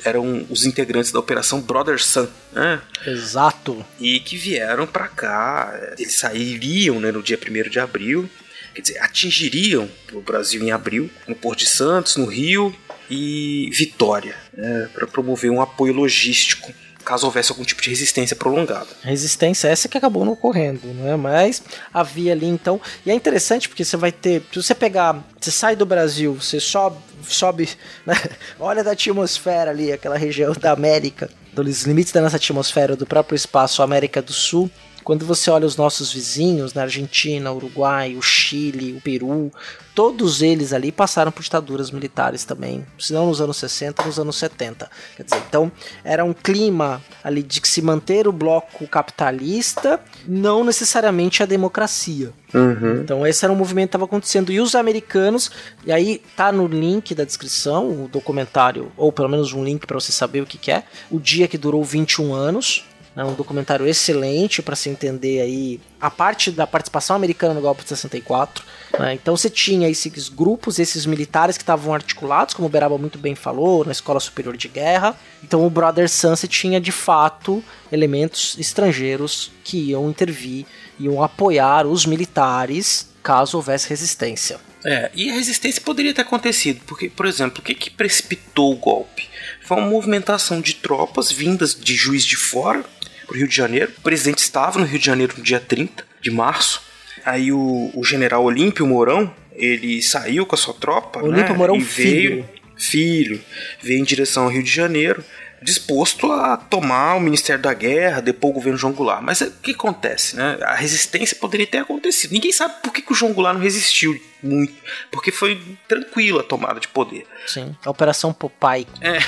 Eram 0.05 0.47
os 0.49 0.65
integrantes 0.65 1.13
da 1.13 1.19
Operação 1.19 1.61
Brother 1.61 2.03
Sun, 2.03 2.29
né? 2.53 2.81
Exato. 3.07 3.85
E 3.99 4.21
que 4.21 4.37
vieram 4.37 4.87
para 4.87 5.09
cá, 5.09 5.79
eles 5.99 6.19
sairiam 6.19 7.01
né, 7.01 7.11
no 7.11 7.23
dia 7.23 7.39
1 7.39 7.69
de 7.69 7.81
abril, 7.81 8.31
quer 8.75 8.81
dizer, 8.81 8.99
atingiriam 8.99 9.89
o 10.13 10.21
Brasil 10.21 10.63
em 10.63 10.71
abril, 10.71 11.11
no 11.27 11.35
Porto 11.35 11.61
de 11.61 11.67
Santos, 11.67 12.17
no 12.17 12.27
Rio, 12.27 12.75
e 13.11 13.69
Vitória, 13.73 14.37
né, 14.55 14.89
para 14.95 15.07
promover 15.07 15.51
um 15.51 15.61
apoio 15.61 15.93
logístico 15.93 16.73
caso 17.11 17.27
houvesse 17.27 17.51
algum 17.51 17.65
tipo 17.65 17.83
de 17.83 17.91
resistência 17.91 18.37
prolongada. 18.37 18.87
Resistência 19.03 19.67
essa 19.67 19.89
que 19.89 19.99
acabou 19.99 20.25
não 20.25 20.35
ocorrendo, 20.35 20.87
né? 20.95 21.17
Mas 21.17 21.61
havia 21.93 22.33
ali 22.33 22.47
então, 22.47 22.81
e 23.05 23.11
é 23.11 23.15
interessante 23.15 23.69
porque 23.69 23.85
você 23.85 23.97
vai 23.97 24.13
ter, 24.13 24.45
se 24.53 24.63
você 24.63 24.77
pegar, 24.77 25.19
você 25.41 25.51
sai 25.51 25.75
do 25.75 25.85
Brasil, 25.85 26.35
você 26.35 26.61
sobe, 26.61 26.99
sobe, 27.25 27.69
né? 28.07 28.15
olha 28.61 28.85
da 28.85 28.93
atmosfera 28.93 29.73
ali, 29.73 29.93
aquela 29.93 30.17
região 30.17 30.53
da 30.53 30.71
América, 30.71 31.29
dos 31.53 31.83
limites 31.83 32.13
da 32.13 32.21
nossa 32.21 32.37
atmosfera, 32.37 32.95
do 32.95 33.05
próprio 33.05 33.35
espaço 33.35 33.83
América 33.83 34.23
do 34.23 34.33
Sul, 34.33 34.71
quando 35.03 35.25
você 35.25 35.51
olha 35.51 35.67
os 35.67 35.77
nossos 35.77 36.13
vizinhos, 36.13 36.75
na 36.75 36.83
Argentina, 36.83 37.53
Uruguai, 37.53 38.17
o 38.17 38.23
Chile, 38.23 38.93
o 38.93 39.01
Peru, 39.01 39.51
todos 39.95 40.41
eles 40.43 40.73
ali 40.73 40.93
passaram 40.93 41.33
por 41.33 41.43
ditaduras 41.43 41.91
militares 41.91 42.45
também, 42.45 42.87
se 42.99 43.13
não 43.13 43.27
nos 43.27 43.41
anos 43.41 43.57
60, 43.57 44.05
nos 44.05 44.19
anos 44.19 44.37
70. 44.37 44.91
Quer 45.17 45.23
dizer, 45.25 45.43
então 45.49 45.71
era 46.05 46.25
um 46.25 46.33
clima 46.33 47.03
ali 47.23 47.43
de 47.43 47.61
se 47.67 47.83
manter 47.83 48.29
o 48.29 48.33
bloco 48.33 48.87
capitalista, 48.87 50.01
não 50.27 50.65
necessariamente 50.65 51.43
a 51.43 51.47
democracia. 51.47 52.33
Uhum. 52.55 53.03
Então 53.03 53.27
esse 53.27 53.45
era 53.45 53.53
um 53.53 53.57
movimento 53.57 53.89
que 53.89 53.97
estava 53.97 54.05
acontecendo. 54.05 54.53
E 54.53 54.61
os 54.61 54.75
americanos, 54.75 55.51
e 55.85 55.93
aí 55.93 56.21
tá 56.37 56.51
no 56.51 56.67
link 56.67 57.15
da 57.15 57.25
descrição, 57.25 58.05
o 58.05 58.09
documentário, 58.09 58.91
ou 58.97 59.13
pelo 59.13 59.29
menos 59.29 59.53
um 59.53 59.65
link 59.65 59.87
para 59.87 59.99
você 59.99 60.13
saber 60.13 60.43
o 60.43 60.47
que, 60.47 60.59
que 60.59 60.71
é, 60.71 60.85
o 61.11 61.19
dia 61.19 61.47
que 61.47 61.59
durou 61.59 61.85
21 61.85 62.33
anos, 62.35 62.85
é 63.17 63.25
um 63.25 63.35
documentário 63.35 63.87
excelente 63.87 64.63
para 64.63 64.77
se 64.77 64.89
entender 64.89 65.41
aí 65.41 65.81
a 66.01 66.11
parte 66.11 66.51
da 66.51 66.67
participação 66.67 67.17
americana 67.17 67.55
no 67.55 67.61
golpe 67.61 67.83
de 67.83 67.89
64. 67.89 68.65
Né? 68.99 69.15
Então 69.15 69.37
você 69.37 69.51
tinha 69.51 69.89
esses 69.89 70.29
grupos, 70.29 70.79
esses 70.79 71.05
militares 71.07 71.57
que 71.57 71.63
estavam 71.63 71.93
articulados, 71.93 72.55
como 72.55 72.67
o 72.67 72.71
Beraba 72.71 72.97
muito 72.97 73.19
bem 73.19 73.35
falou, 73.35 73.85
na 73.85 73.93
Escola 73.93 74.21
Superior 74.21 74.57
de 74.57 74.69
Guerra. 74.69 75.17
Então 75.43 75.67
o 75.67 75.71
Brother 75.71 76.09
Sunset 76.09 76.49
tinha 76.49 76.81
de 76.81 76.93
fato 76.93 77.63
elementos 77.91 78.57
estrangeiros 78.59 79.51
que 79.65 79.91
iam 79.91 80.09
intervir, 80.09 80.65
iam 80.99 81.23
apoiar 81.23 81.87
os 81.87 82.07
militares 82.07 83.11
caso 83.23 83.57
houvesse 83.57 83.89
resistência. 83.89 84.59
É, 84.85 85.11
e 85.15 85.31
a 85.31 85.35
resistência 85.35 85.83
poderia 85.83 86.15
ter 86.15 86.23
acontecido, 86.23 86.81
porque, 86.87 87.11
por 87.11 87.27
exemplo, 87.27 87.61
o 87.61 87.63
que, 87.63 87.75
que 87.75 87.91
precipitou 87.91 88.73
o 88.73 88.77
golpe? 88.77 89.29
Foi 89.63 89.77
uma 89.77 89.87
movimentação 89.87 90.61
de 90.61 90.75
tropas 90.75 91.31
vindas 91.31 91.75
de 91.75 91.95
Juiz 91.95 92.25
de 92.25 92.37
Fora, 92.37 92.83
para 93.31 93.35
o 93.35 93.39
Rio 93.39 93.49
de 93.49 93.55
Janeiro. 93.55 93.93
O 93.97 94.01
presidente 94.03 94.39
estava 94.39 94.79
no 94.79 94.85
Rio 94.85 94.99
de 94.99 95.07
Janeiro 95.07 95.35
no 95.39 95.45
dia 95.45 95.61
30 95.61 96.05
de 96.21 96.31
março. 96.31 96.83
Aí 97.25 97.53
o, 97.53 97.91
o 97.95 98.05
general 98.05 98.45
Olímpio 98.45 98.87
Mourão, 98.87 99.33
ele 99.55 100.03
saiu 100.03 100.45
com 100.45 100.55
a 100.55 100.59
sua 100.59 100.75
tropa, 100.75 101.23
Olímpio 101.23 101.53
né? 101.53 101.59
Mourão 101.59 101.77
e 101.77 101.81
veio, 101.81 102.31
filho. 102.31 102.49
filho, 102.77 103.41
veio 103.81 104.01
em 104.01 104.05
direção 104.05 104.45
ao 104.45 104.51
Rio 104.51 104.63
de 104.63 104.71
Janeiro, 104.71 105.23
disposto 105.63 106.31
a 106.33 106.57
tomar 106.57 107.17
o 107.17 107.21
Ministério 107.21 107.63
da 107.63 107.75
Guerra, 107.75 108.21
depor 108.21 108.51
o 108.51 108.55
governo 108.55 108.79
João 108.79 108.93
Goulart. 108.93 109.23
Mas 109.23 109.41
o 109.41 109.51
que 109.51 109.73
acontece, 109.73 110.37
né? 110.37 110.59
A 110.63 110.75
resistência 110.75 111.37
poderia 111.37 111.67
ter 111.67 111.79
acontecido. 111.79 112.33
Ninguém 112.33 112.53
sabe 112.53 112.75
por 112.83 112.93
que, 112.93 113.03
que 113.03 113.13
o 113.13 113.15
João 113.15 113.33
Goulart 113.33 113.55
não 113.55 113.63
resistiu 113.63 114.21
muito, 114.43 114.75
porque 115.11 115.31
foi 115.31 115.61
tranquila 115.87 116.41
a 116.41 116.45
tomada 116.45 116.81
de 116.81 116.89
poder. 116.89 117.27
Sim, 117.47 117.77
a 117.85 117.91
Operação 117.91 118.33
Popeye. 118.33 118.87
É, 119.01 119.19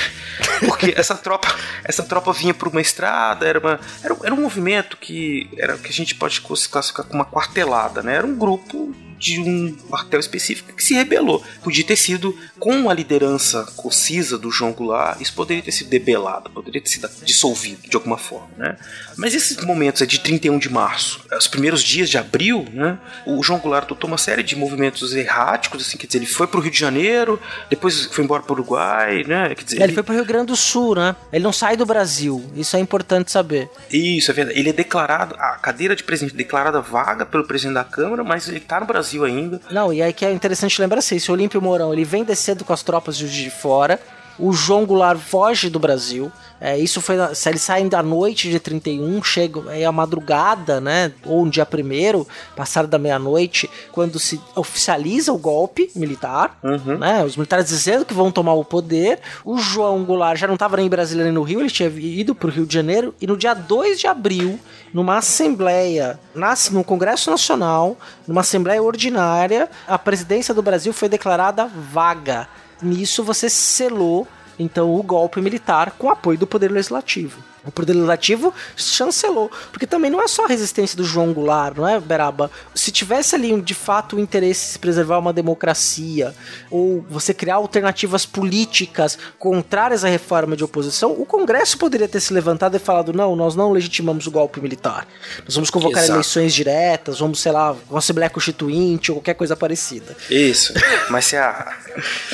porque 0.66 0.94
essa 0.96 1.14
tropa, 1.14 1.54
essa 1.84 2.02
tropa 2.02 2.32
vinha 2.32 2.54
por 2.54 2.68
uma 2.68 2.80
estrada, 2.80 3.46
era, 3.46 3.58
uma, 3.58 3.78
era, 4.02 4.16
era 4.24 4.34
um 4.34 4.40
movimento 4.40 4.96
que 4.96 5.50
era 5.58 5.76
que 5.76 5.88
a 5.88 5.92
gente 5.92 6.14
pode 6.14 6.40
classificar 6.40 7.04
como 7.04 7.14
uma 7.14 7.24
quartelada, 7.24 8.02
né? 8.02 8.16
Era 8.16 8.26
um 8.26 8.36
grupo 8.36 8.94
de 9.22 9.38
um 9.38 9.72
quartel 9.88 10.18
específico 10.18 10.72
que 10.72 10.82
se 10.82 10.94
rebelou. 10.94 11.44
Podia 11.62 11.84
ter 11.84 11.94
sido 11.94 12.36
com 12.58 12.90
a 12.90 12.94
liderança 12.94 13.64
concisa 13.76 14.36
do 14.36 14.50
João 14.50 14.72
Goulart, 14.72 15.20
isso 15.20 15.32
poderia 15.32 15.62
ter 15.62 15.70
sido 15.70 15.88
debelado, 15.88 16.50
poderia 16.50 16.80
ter 16.80 16.88
sido 16.88 17.08
dissolvido 17.24 17.88
de 17.88 17.96
alguma 17.96 18.18
forma, 18.18 18.50
né? 18.56 18.76
Mas 19.16 19.32
esses 19.32 19.56
momentos 19.64 20.02
é 20.02 20.06
de 20.06 20.18
31 20.18 20.58
de 20.58 20.68
março, 20.68 21.24
os 21.38 21.46
primeiros 21.46 21.84
dias 21.84 22.10
de 22.10 22.18
abril, 22.18 22.66
né? 22.72 22.98
O 23.24 23.40
João 23.44 23.60
Goulart 23.60 23.84
adotou 23.84 24.08
uma 24.08 24.18
série 24.18 24.42
de 24.42 24.56
movimentos 24.56 25.14
erráticos, 25.14 25.86
assim, 25.86 25.96
quer 25.96 26.06
dizer, 26.06 26.18
ele 26.18 26.26
foi 26.26 26.48
pro 26.48 26.60
Rio 26.60 26.72
de 26.72 26.78
Janeiro, 26.78 27.40
depois 27.70 28.06
foi 28.06 28.24
embora 28.24 28.42
pro 28.42 28.54
Uruguai, 28.54 29.22
né? 29.22 29.54
Quer 29.54 29.64
dizer, 29.64 29.76
ele, 29.76 29.84
ele 29.84 29.92
foi 29.94 30.02
pro 30.02 30.14
Rio 30.14 30.24
Grande 30.24 30.46
do 30.46 30.56
Sul, 30.56 30.96
né? 30.96 31.14
Ele 31.32 31.44
não 31.44 31.52
sai 31.52 31.76
do 31.76 31.86
Brasil. 31.86 32.44
Isso 32.56 32.76
é 32.76 32.80
importante 32.80 33.30
saber. 33.30 33.70
Isso, 33.88 34.32
é 34.32 34.34
verdade. 34.34 34.58
Ele 34.58 34.70
é 34.70 34.72
declarado, 34.72 35.36
a 35.36 35.58
cadeira 35.58 35.94
de 35.94 36.02
presidente 36.02 36.34
declarada 36.34 36.80
vaga 36.80 37.24
pelo 37.24 37.44
presidente 37.44 37.74
da 37.74 37.84
Câmara, 37.84 38.24
mas 38.24 38.48
ele 38.48 38.60
tá 38.60 38.80
no 38.80 38.86
Brasil 38.86 39.11
ainda. 39.20 39.60
Não, 39.70 39.92
e 39.92 40.02
aí 40.02 40.12
que 40.12 40.24
é 40.24 40.32
interessante 40.32 40.80
lembrar 40.80 40.98
assim, 40.98 41.16
esse 41.16 41.30
Olímpio 41.30 41.60
Mourão, 41.60 41.92
ele 41.92 42.04
vem 42.04 42.24
descendo 42.24 42.64
com 42.64 42.72
as 42.72 42.82
tropas 42.82 43.16
de 43.16 43.50
fora, 43.50 44.00
o 44.38 44.52
João 44.52 44.84
Goulart 44.84 45.18
foge 45.18 45.68
do 45.68 45.78
Brasil. 45.78 46.30
É, 46.60 46.78
isso 46.78 47.00
foi. 47.00 47.16
Se 47.34 47.48
eles 47.48 47.60
saem 47.60 47.88
da 47.88 48.04
noite 48.04 48.48
de 48.48 48.60
31, 48.60 49.20
chegam 49.24 49.68
aí 49.68 49.84
a 49.84 49.90
madrugada, 49.90 50.80
né? 50.80 51.10
Ou 51.26 51.42
um 51.42 51.48
dia 51.48 51.66
primeiro, 51.66 52.26
passado 52.54 52.86
da 52.86 52.98
meia-noite, 52.98 53.68
quando 53.90 54.16
se 54.20 54.40
oficializa 54.54 55.32
o 55.32 55.38
golpe 55.38 55.90
militar, 55.96 56.56
uhum. 56.62 56.98
né? 56.98 57.24
Os 57.24 57.36
militares 57.36 57.66
dizendo 57.66 58.04
que 58.04 58.14
vão 58.14 58.30
tomar 58.30 58.54
o 58.54 58.64
poder. 58.64 59.18
O 59.44 59.58
João 59.58 60.04
Goulart 60.04 60.38
já 60.38 60.46
não 60.46 60.54
estava 60.54 60.76
nem 60.76 60.86
em 60.86 60.88
Brasília 60.88 61.24
nem 61.24 61.32
no 61.32 61.42
Rio, 61.42 61.58
ele 61.58 61.68
tinha 61.68 61.88
ido 61.88 62.32
para 62.32 62.46
o 62.46 62.52
Rio 62.52 62.64
de 62.64 62.74
Janeiro. 62.74 63.12
E 63.20 63.26
no 63.26 63.36
dia 63.36 63.54
2 63.54 63.98
de 63.98 64.06
abril, 64.06 64.60
numa 64.94 65.18
assembleia, 65.18 66.20
nasce 66.32 66.72
no 66.72 66.84
Congresso 66.84 67.28
Nacional, 67.28 67.96
numa 68.26 68.42
assembleia 68.42 68.82
ordinária, 68.82 69.68
a 69.86 69.98
presidência 69.98 70.54
do 70.54 70.62
Brasil 70.62 70.92
foi 70.92 71.08
declarada 71.08 71.66
vaga. 71.66 72.48
Nisso 72.82 73.22
você 73.22 73.48
selou 73.48 74.26
então 74.58 74.94
o 74.94 75.02
golpe 75.02 75.40
militar 75.40 75.92
com 75.92 76.10
apoio 76.10 76.38
do 76.38 76.46
poder 76.46 76.70
legislativo. 76.70 77.42
O 77.64 77.70
Poder 77.70 77.92
Legislativo 77.92 78.52
chancelou. 78.76 79.50
Porque 79.70 79.86
também 79.86 80.10
não 80.10 80.20
é 80.20 80.28
só 80.28 80.44
a 80.44 80.48
resistência 80.48 80.96
do 80.96 81.04
João 81.04 81.32
Goulart, 81.32 81.76
não 81.76 81.88
é, 81.88 82.00
Beraba? 82.00 82.50
Se 82.74 82.90
tivesse 82.90 83.34
ali 83.34 83.60
de 83.60 83.74
fato 83.74 84.16
o 84.16 84.20
interesse 84.20 84.66
de 84.66 84.72
se 84.72 84.78
preservar 84.78 85.18
uma 85.18 85.32
democracia, 85.32 86.34
ou 86.70 87.04
você 87.08 87.32
criar 87.32 87.56
alternativas 87.56 88.26
políticas 88.26 89.18
contrárias 89.38 90.04
à 90.04 90.08
reforma 90.08 90.56
de 90.56 90.64
oposição, 90.64 91.12
o 91.12 91.24
Congresso 91.24 91.78
poderia 91.78 92.08
ter 92.08 92.20
se 92.20 92.32
levantado 92.32 92.76
e 92.76 92.78
falado: 92.78 93.12
não, 93.12 93.36
nós 93.36 93.54
não 93.54 93.70
legitimamos 93.70 94.26
o 94.26 94.30
golpe 94.30 94.60
militar. 94.60 95.06
Nós 95.44 95.54
vamos 95.54 95.70
convocar 95.70 96.02
Exato. 96.02 96.18
eleições 96.18 96.54
diretas, 96.54 97.20
vamos, 97.20 97.40
sei 97.40 97.52
lá, 97.52 97.76
uma 97.88 97.98
Assembleia 97.98 98.30
Constituinte 98.30 99.10
ou 99.10 99.18
qualquer 99.18 99.34
coisa 99.34 99.56
parecida. 99.56 100.16
Isso. 100.28 100.74
Mas, 101.08 101.26
se 101.26 101.36
a... 101.36 101.76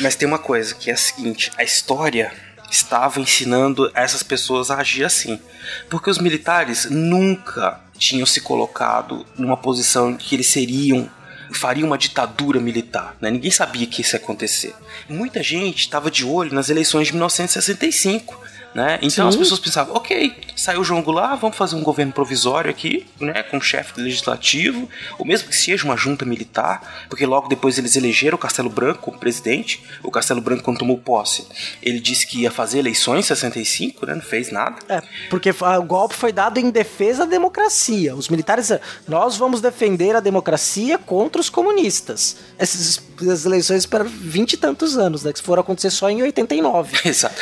Mas 0.00 0.14
tem 0.14 0.26
uma 0.26 0.38
coisa 0.38 0.74
que 0.74 0.90
é 0.90 0.94
a 0.94 0.96
seguinte: 0.96 1.52
a 1.56 1.62
história 1.62 2.32
estava 2.70 3.20
ensinando 3.20 3.90
essas 3.94 4.22
pessoas 4.22 4.70
a 4.70 4.78
agir 4.78 5.04
assim. 5.04 5.40
Porque 5.88 6.10
os 6.10 6.18
militares 6.18 6.88
nunca 6.90 7.80
tinham 7.98 8.26
se 8.26 8.40
colocado 8.40 9.26
numa 9.36 9.56
posição 9.56 10.14
que 10.14 10.34
eles 10.34 10.46
seriam 10.46 11.10
fariam 11.52 11.86
uma 11.86 11.98
ditadura 11.98 12.60
militar. 12.60 13.16
Né? 13.20 13.30
Ninguém 13.30 13.50
sabia 13.50 13.86
que 13.86 14.02
isso 14.02 14.14
ia 14.14 14.20
acontecer. 14.20 14.74
Muita 15.08 15.42
gente 15.42 15.80
estava 15.80 16.10
de 16.10 16.24
olho 16.24 16.54
nas 16.54 16.68
eleições 16.68 17.06
de 17.06 17.14
1965 17.14 18.38
né? 18.78 18.98
Então 19.02 19.24
Sim. 19.24 19.28
as 19.28 19.36
pessoas 19.36 19.58
pensavam, 19.58 19.96
ok, 19.96 20.32
saiu 20.54 20.80
o 20.80 20.84
João 20.84 21.02
Goulart, 21.02 21.40
vamos 21.40 21.56
fazer 21.56 21.74
um 21.74 21.82
governo 21.82 22.12
provisório 22.12 22.70
aqui, 22.70 23.04
né, 23.18 23.42
com 23.42 23.60
chefe 23.60 24.00
legislativo, 24.00 24.88
ou 25.18 25.26
mesmo 25.26 25.48
que 25.48 25.56
seja 25.56 25.84
uma 25.84 25.96
junta 25.96 26.24
militar, 26.24 27.06
porque 27.08 27.26
logo 27.26 27.48
depois 27.48 27.76
eles 27.76 27.96
elegeram 27.96 28.36
o 28.36 28.38
Castelo 28.38 28.70
Branco 28.70 29.00
como 29.00 29.18
presidente. 29.18 29.82
O 30.00 30.12
Castelo 30.12 30.40
Branco, 30.40 30.62
quando 30.62 30.78
tomou 30.78 30.96
posse, 30.96 31.44
ele 31.82 31.98
disse 31.98 32.24
que 32.24 32.42
ia 32.42 32.52
fazer 32.52 32.78
eleições 32.78 33.24
em 33.24 33.28
65, 33.28 34.06
né, 34.06 34.14
não 34.14 34.22
fez 34.22 34.52
nada. 34.52 34.76
É, 34.88 35.02
porque 35.28 35.50
o 35.50 35.82
golpe 35.82 36.14
foi 36.14 36.32
dado 36.32 36.60
em 36.60 36.70
defesa 36.70 37.24
da 37.24 37.30
democracia. 37.32 38.14
Os 38.14 38.28
militares, 38.28 38.70
nós 39.08 39.36
vamos 39.36 39.60
defender 39.60 40.14
a 40.14 40.20
democracia 40.20 40.98
contra 40.98 41.40
os 41.40 41.50
comunistas. 41.50 42.36
Essas, 42.56 43.00
essas 43.20 43.44
eleições 43.44 43.86
para 43.86 44.04
vinte 44.04 44.52
e 44.52 44.56
tantos 44.56 44.96
anos, 44.96 45.24
né, 45.24 45.32
que 45.32 45.42
foram 45.42 45.62
acontecer 45.62 45.90
só 45.90 46.08
em 46.08 46.22
89. 46.22 46.96
Exato. 47.08 47.34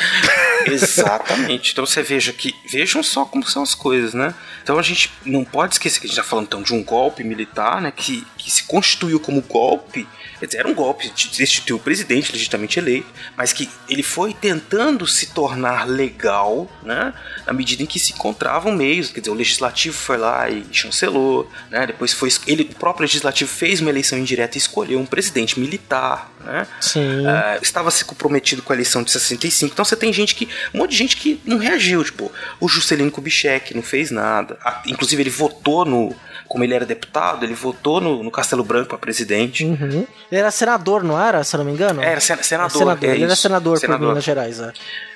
Exatamente. 0.72 1.72
Então 1.72 1.86
você 1.86 2.02
veja 2.02 2.32
que. 2.32 2.54
Vejam 2.70 3.02
só 3.02 3.24
como 3.24 3.46
são 3.48 3.62
as 3.62 3.74
coisas, 3.74 4.14
né? 4.14 4.34
Então 4.62 4.78
a 4.78 4.82
gente 4.82 5.12
não 5.24 5.44
pode 5.44 5.74
esquecer 5.74 6.00
que 6.00 6.06
a 6.06 6.08
gente 6.08 6.18
está 6.18 6.28
falando 6.28 6.46
então 6.46 6.62
de 6.62 6.74
um 6.74 6.82
golpe 6.82 7.22
militar, 7.22 7.80
né? 7.80 7.92
Que, 7.94 8.26
que 8.36 8.50
se 8.50 8.64
constituiu 8.64 9.20
como 9.20 9.40
golpe 9.42 10.06
Quer 10.38 10.46
dizer, 10.46 10.58
era 10.58 10.68
um 10.68 10.74
golpe 10.74 11.08
de 11.10 11.28
destituir 11.30 11.76
o 11.76 11.78
presidente 11.78 12.30
legitimamente 12.30 12.78
eleito, 12.78 13.06
mas 13.36 13.52
que 13.52 13.68
ele 13.88 14.02
foi 14.02 14.34
tentando 14.34 15.06
se 15.06 15.28
tornar 15.28 15.88
legal, 15.88 16.70
né? 16.82 17.14
Na 17.46 17.52
medida 17.52 17.82
em 17.82 17.86
que 17.86 17.98
se 17.98 18.12
encontravam 18.12 18.72
meios. 18.72 19.10
Quer 19.10 19.20
dizer, 19.20 19.30
o 19.30 19.34
legislativo 19.34 19.96
foi 19.96 20.18
lá 20.18 20.48
e 20.50 20.64
chancelou, 20.70 21.50
né? 21.70 21.86
Depois 21.86 22.12
foi. 22.12 22.30
Ele, 22.46 22.64
o 22.64 22.74
próprio 22.74 23.04
legislativo 23.04 23.50
fez 23.50 23.80
uma 23.80 23.88
eleição 23.88 24.18
indireta 24.18 24.58
e 24.58 24.60
escolheu 24.60 24.98
um 24.98 25.06
presidente 25.06 25.58
militar, 25.58 26.30
né? 26.46 26.66
Sim. 26.80 27.26
Uh, 27.26 27.62
estava 27.62 27.90
se 27.90 28.04
comprometido 28.04 28.62
com 28.62 28.72
a 28.72 28.76
eleição 28.76 29.02
de 29.02 29.10
65. 29.10 29.72
Então 29.72 29.84
você 29.84 29.96
tem 29.96 30.12
gente 30.12 30.34
que. 30.34 30.48
Um 30.72 30.78
monte 30.78 30.92
de 30.92 30.96
gente 30.96 31.16
que 31.16 31.40
não 31.44 31.58
reagiu. 31.58 32.02
Tipo, 32.02 32.32
o 32.60 32.68
Juscelino 32.68 33.10
Kubitschek 33.10 33.74
não 33.74 33.82
fez 33.82 34.10
nada. 34.10 34.56
Ah, 34.64 34.82
inclusive, 34.86 35.22
ele 35.22 35.30
votou 35.30 35.84
no 35.84 36.14
como 36.48 36.64
ele 36.64 36.74
era 36.74 36.84
deputado, 36.86 37.44
ele 37.44 37.54
votou 37.54 38.00
no, 38.00 38.22
no 38.22 38.30
Castelo 38.30 38.64
Branco 38.64 38.88
para 38.88 38.98
presidente. 38.98 39.64
Uhum. 39.64 40.06
Ele 40.30 40.40
era 40.40 40.50
senador, 40.50 41.02
não 41.02 41.20
era, 41.20 41.42
se 41.44 41.54
eu 41.54 41.58
não 41.58 41.64
me 41.64 41.72
engano? 41.72 42.02
Era 42.02 42.20
senador. 42.20 42.70
senador. 42.70 43.08
É 43.08 43.14
ele 43.14 43.24
era 43.24 43.36
senador, 43.36 43.78
senador. 43.78 44.00
por 44.00 44.08
Minas 44.08 44.24
Gerais. 44.24 44.60
É. 44.60 44.72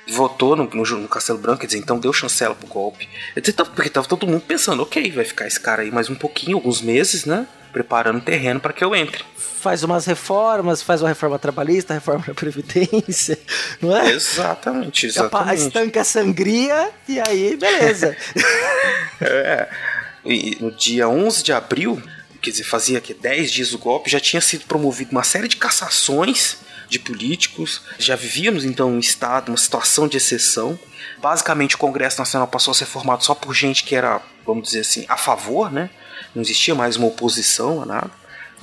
Votou 0.09 0.55
no, 0.55 0.65
no, 0.65 0.83
no, 0.83 1.07
Castelo 1.07 1.39
Branco, 1.39 1.61
quer 1.61 1.67
dizer, 1.67 1.79
então 1.79 1.99
deu 1.99 2.11
chancela 2.11 2.55
pro 2.55 2.67
golpe. 2.67 3.07
Então, 3.35 3.65
porque 3.65 3.89
tava 3.89 4.07
todo 4.07 4.27
mundo 4.27 4.41
pensando, 4.41 4.83
ok, 4.83 5.11
vai 5.11 5.25
ficar 5.25 5.47
esse 5.47 5.59
cara 5.59 5.81
aí 5.83 5.91
mais 5.91 6.09
um 6.09 6.15
pouquinho, 6.15 6.57
alguns 6.57 6.81
meses, 6.81 7.25
né? 7.25 7.47
Preparando 7.71 8.17
o 8.17 8.21
terreno 8.21 8.59
para 8.59 8.73
que 8.73 8.83
eu 8.83 8.95
entre 8.95 9.23
faz 9.61 9.83
umas 9.83 10.07
reformas, 10.07 10.81
faz 10.81 11.03
uma 11.03 11.09
reforma 11.09 11.37
trabalhista, 11.37 11.93
reforma 11.93 12.23
da 12.27 12.33
Previdência, 12.33 13.37
não 13.79 13.95
é? 13.95 14.09
Exatamente, 14.09 15.05
exatamente. 15.05 15.67
Estanca 15.67 16.01
a 16.01 16.03
sangria 16.03 16.89
e 17.07 17.19
aí, 17.19 17.55
beleza. 17.55 18.17
é. 19.21 19.69
E 20.25 20.57
no 20.59 20.71
dia 20.71 21.09
11 21.09 21.43
de 21.43 21.51
abril, 21.51 22.01
quer 22.41 22.51
dizer, 22.51 22.63
fazia 22.63 23.01
que 23.01 23.13
10 23.13 23.51
dias 23.51 23.69
do 23.71 23.77
golpe, 23.77 24.09
já 24.09 24.19
tinha 24.19 24.41
sido 24.41 24.65
promovido 24.65 25.11
uma 25.11 25.23
série 25.23 25.47
de 25.47 25.57
cassações 25.57 26.57
de 26.89 26.99
políticos. 26.99 27.81
Já 27.97 28.15
vivíamos 28.15 28.65
então 28.65 28.91
um 28.91 28.99
estado, 28.99 29.49
uma 29.49 29.57
situação 29.57 30.07
de 30.07 30.17
exceção. 30.17 30.77
Basicamente, 31.19 31.75
o 31.75 31.77
Congresso 31.77 32.19
Nacional 32.19 32.47
passou 32.47 32.71
a 32.71 32.75
ser 32.75 32.85
formado 32.85 33.23
só 33.23 33.33
por 33.33 33.53
gente 33.53 33.83
que 33.83 33.95
era, 33.95 34.21
vamos 34.45 34.63
dizer 34.63 34.81
assim, 34.81 35.05
a 35.07 35.17
favor, 35.17 35.71
né? 35.71 35.89
Não 36.35 36.41
existia 36.41 36.75
mais 36.75 36.97
uma 36.97 37.07
oposição 37.07 37.81
a 37.81 37.85
nada. 37.85 38.11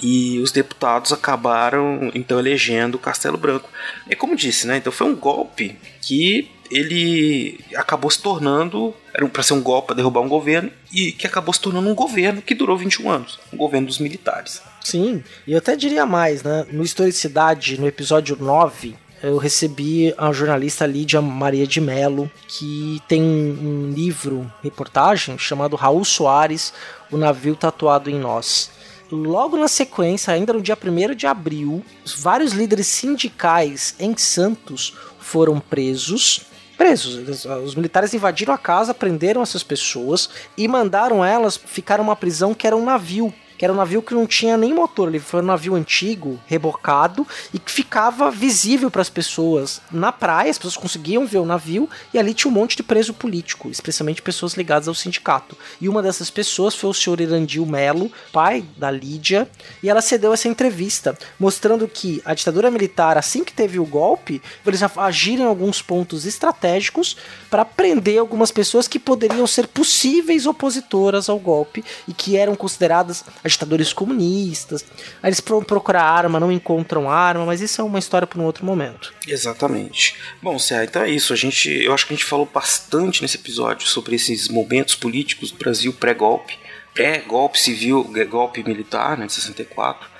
E 0.00 0.38
os 0.38 0.52
deputados 0.52 1.12
acabaram 1.12 2.10
então 2.14 2.38
elegendo 2.38 2.98
Castelo 2.98 3.36
Branco. 3.36 3.68
É 4.08 4.14
como 4.14 4.36
disse, 4.36 4.66
né? 4.66 4.76
Então 4.76 4.92
foi 4.92 5.08
um 5.08 5.16
golpe 5.16 5.76
que 6.00 6.50
ele 6.70 7.60
acabou 7.76 8.10
se 8.10 8.20
tornando, 8.20 8.94
era 9.14 9.26
para 9.28 9.42
ser 9.42 9.54
um 9.54 9.62
golpe 9.62 9.88
para 9.88 9.96
derrubar 9.96 10.20
um 10.20 10.28
governo, 10.28 10.70
e 10.92 11.12
que 11.12 11.26
acabou 11.26 11.52
se 11.52 11.60
tornando 11.60 11.88
um 11.88 11.94
governo 11.94 12.42
que 12.42 12.54
durou 12.54 12.76
21 12.76 13.10
anos 13.10 13.38
um 13.52 13.56
governo 13.56 13.86
dos 13.86 13.98
militares. 13.98 14.62
Sim, 14.84 15.22
e 15.46 15.52
eu 15.52 15.58
até 15.58 15.76
diria 15.76 16.06
mais, 16.06 16.42
né? 16.42 16.66
No 16.70 16.82
Historicidade, 16.82 17.78
no 17.78 17.86
episódio 17.86 18.36
9, 18.40 18.96
eu 19.22 19.36
recebi 19.36 20.14
a 20.16 20.32
jornalista 20.32 20.86
Lídia 20.86 21.20
Maria 21.20 21.66
de 21.66 21.80
Mello, 21.80 22.30
que 22.46 23.02
tem 23.08 23.20
um 23.22 23.90
livro, 23.90 24.50
reportagem, 24.62 25.36
chamado 25.36 25.76
Raul 25.76 26.04
Soares, 26.04 26.72
O 27.10 27.16
Navio 27.16 27.56
Tatuado 27.56 28.08
em 28.08 28.18
Nós. 28.18 28.70
Logo 29.10 29.56
na 29.56 29.68
sequência, 29.68 30.32
ainda 30.32 30.52
no 30.52 30.60
dia 30.60 30.76
1 30.80 31.14
de 31.14 31.26
abril, 31.26 31.84
vários 32.18 32.52
líderes 32.52 32.86
sindicais 32.86 33.94
em 33.98 34.16
Santos 34.16 34.94
foram 35.18 35.58
presos 35.58 36.42
presos. 36.78 37.44
Os 37.64 37.74
militares 37.74 38.14
invadiram 38.14 38.54
a 38.54 38.58
casa, 38.58 38.94
prenderam 38.94 39.42
essas 39.42 39.64
pessoas 39.64 40.30
e 40.56 40.66
mandaram 40.68 41.24
elas 41.24 41.56
ficar 41.56 41.98
numa 41.98 42.16
prisão 42.16 42.54
que 42.54 42.66
era 42.66 42.76
um 42.76 42.84
navio 42.84 43.34
que 43.58 43.64
era 43.64 43.74
um 43.74 43.76
navio 43.76 44.00
que 44.00 44.14
não 44.14 44.26
tinha 44.26 44.56
nem 44.56 44.72
motor, 44.72 45.08
ele 45.08 45.18
foi 45.18 45.42
um 45.42 45.44
navio 45.44 45.74
antigo, 45.74 46.40
rebocado 46.46 47.26
e 47.52 47.58
que 47.58 47.72
ficava 47.72 48.30
visível 48.30 48.88
para 48.90 49.02
as 49.02 49.10
pessoas 49.10 49.80
na 49.90 50.12
praia, 50.12 50.50
as 50.50 50.56
pessoas 50.56 50.76
conseguiam 50.76 51.26
ver 51.26 51.38
o 51.38 51.44
navio 51.44 51.90
e 52.14 52.18
ali 52.18 52.32
tinha 52.32 52.50
um 52.50 52.54
monte 52.54 52.76
de 52.76 52.84
preso 52.84 53.12
político, 53.12 53.68
especialmente 53.68 54.22
pessoas 54.22 54.54
ligadas 54.54 54.86
ao 54.86 54.94
sindicato. 54.94 55.56
E 55.80 55.88
uma 55.88 56.00
dessas 56.00 56.30
pessoas 56.30 56.74
foi 56.74 56.88
o 56.88 56.94
senhor 56.94 57.20
Irandil 57.20 57.66
Melo, 57.66 58.12
pai 58.32 58.64
da 58.76 58.90
Lídia, 58.90 59.48
e 59.82 59.90
ela 59.90 60.00
cedeu 60.00 60.32
essa 60.32 60.48
entrevista, 60.48 61.18
mostrando 61.38 61.88
que 61.88 62.22
a 62.24 62.34
ditadura 62.34 62.70
militar, 62.70 63.18
assim 63.18 63.42
que 63.42 63.52
teve 63.52 63.80
o 63.80 63.84
golpe, 63.84 64.40
eles 64.64 64.82
agiram 64.96 65.44
em 65.44 65.48
alguns 65.48 65.82
pontos 65.82 66.24
estratégicos 66.24 67.16
para 67.50 67.64
prender 67.64 68.18
algumas 68.18 68.52
pessoas 68.52 68.86
que 68.86 68.98
poderiam 68.98 69.46
ser 69.46 69.66
possíveis 69.66 70.46
opositoras 70.46 71.28
ao 71.28 71.38
golpe 71.38 71.84
e 72.06 72.12
que 72.12 72.36
eram 72.36 72.54
consideradas 72.54 73.24
a 73.42 73.47
ditadores 73.52 73.92
comunistas. 73.92 74.84
Aí 75.22 75.28
eles 75.28 75.40
vão 75.40 75.62
procurar 75.62 76.02
arma, 76.02 76.40
não 76.40 76.50
encontram 76.50 77.10
arma, 77.10 77.44
mas 77.44 77.60
isso 77.60 77.80
é 77.80 77.84
uma 77.84 77.98
história 77.98 78.26
para 78.26 78.40
um 78.40 78.44
outro 78.44 78.64
momento. 78.64 79.12
Exatamente. 79.26 80.16
Bom, 80.42 80.58
Cé, 80.58 80.84
então 80.84 81.02
é 81.02 81.10
isso. 81.10 81.32
A 81.32 81.36
gente, 81.36 81.70
eu 81.70 81.92
acho 81.92 82.06
que 82.06 82.14
a 82.14 82.16
gente 82.16 82.26
falou 82.26 82.48
bastante 82.52 83.22
nesse 83.22 83.36
episódio 83.36 83.86
sobre 83.86 84.16
esses 84.16 84.48
momentos 84.48 84.94
políticos 84.94 85.50
do 85.50 85.58
Brasil 85.58 85.92
pré-golpe, 85.92 86.58
pré-golpe 86.94 87.58
civil, 87.58 88.10
golpe 88.28 88.62
militar, 88.62 89.16
né, 89.16 89.26
de 89.26 89.32
64. 89.32 90.18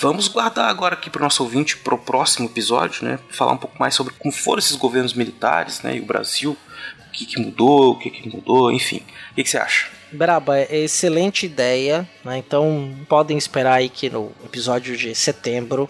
Vamos 0.00 0.28
guardar 0.28 0.70
agora 0.70 0.94
aqui 0.94 1.10
para 1.10 1.20
o 1.20 1.24
nosso 1.24 1.42
ouvinte 1.42 1.76
para 1.76 1.94
o 1.94 1.98
próximo 1.98 2.46
episódio, 2.46 3.04
né? 3.04 3.18
Falar 3.30 3.52
um 3.52 3.56
pouco 3.56 3.76
mais 3.80 3.96
sobre 3.96 4.14
como 4.16 4.32
foram 4.32 4.60
esses 4.60 4.76
governos 4.76 5.12
militares, 5.12 5.82
né? 5.82 5.96
E 5.96 6.00
o 6.00 6.04
Brasil, 6.04 6.56
o 7.00 7.10
que, 7.10 7.26
que 7.26 7.40
mudou, 7.40 7.92
o 7.92 7.98
que, 7.98 8.08
que 8.08 8.28
mudou, 8.28 8.70
enfim. 8.70 9.02
O 9.32 9.34
que, 9.34 9.42
que 9.42 9.50
você 9.50 9.58
acha? 9.58 9.97
Braba, 10.12 10.58
é 10.58 10.78
excelente 10.78 11.46
ideia, 11.46 12.08
né? 12.24 12.38
Então 12.38 12.94
podem 13.08 13.36
esperar 13.36 13.74
aí 13.74 13.88
que 13.88 14.08
no 14.08 14.32
episódio 14.44 14.96
de 14.96 15.14
setembro 15.14 15.88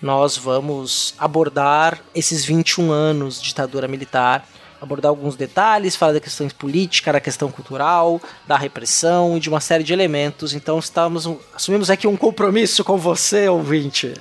nós 0.00 0.36
vamos 0.36 1.14
abordar 1.18 2.00
esses 2.14 2.44
21 2.44 2.90
anos 2.90 3.40
de 3.40 3.48
ditadura 3.48 3.88
militar 3.88 4.46
abordar 4.80 5.10
alguns 5.10 5.36
detalhes, 5.36 5.96
falar 5.96 6.12
da 6.12 6.20
questão 6.20 6.48
política, 6.48 7.12
da 7.12 7.20
questão 7.20 7.50
cultural, 7.50 8.20
da 8.46 8.56
repressão 8.56 9.36
e 9.36 9.40
de 9.40 9.48
uma 9.48 9.60
série 9.60 9.84
de 9.84 9.92
elementos. 9.92 10.54
Então 10.54 10.78
estamos 10.78 11.28
assumimos 11.54 11.90
aqui 11.90 12.06
um 12.06 12.16
compromisso 12.16 12.84
com 12.84 12.96
você, 12.96 13.48
ouvinte. 13.48 14.14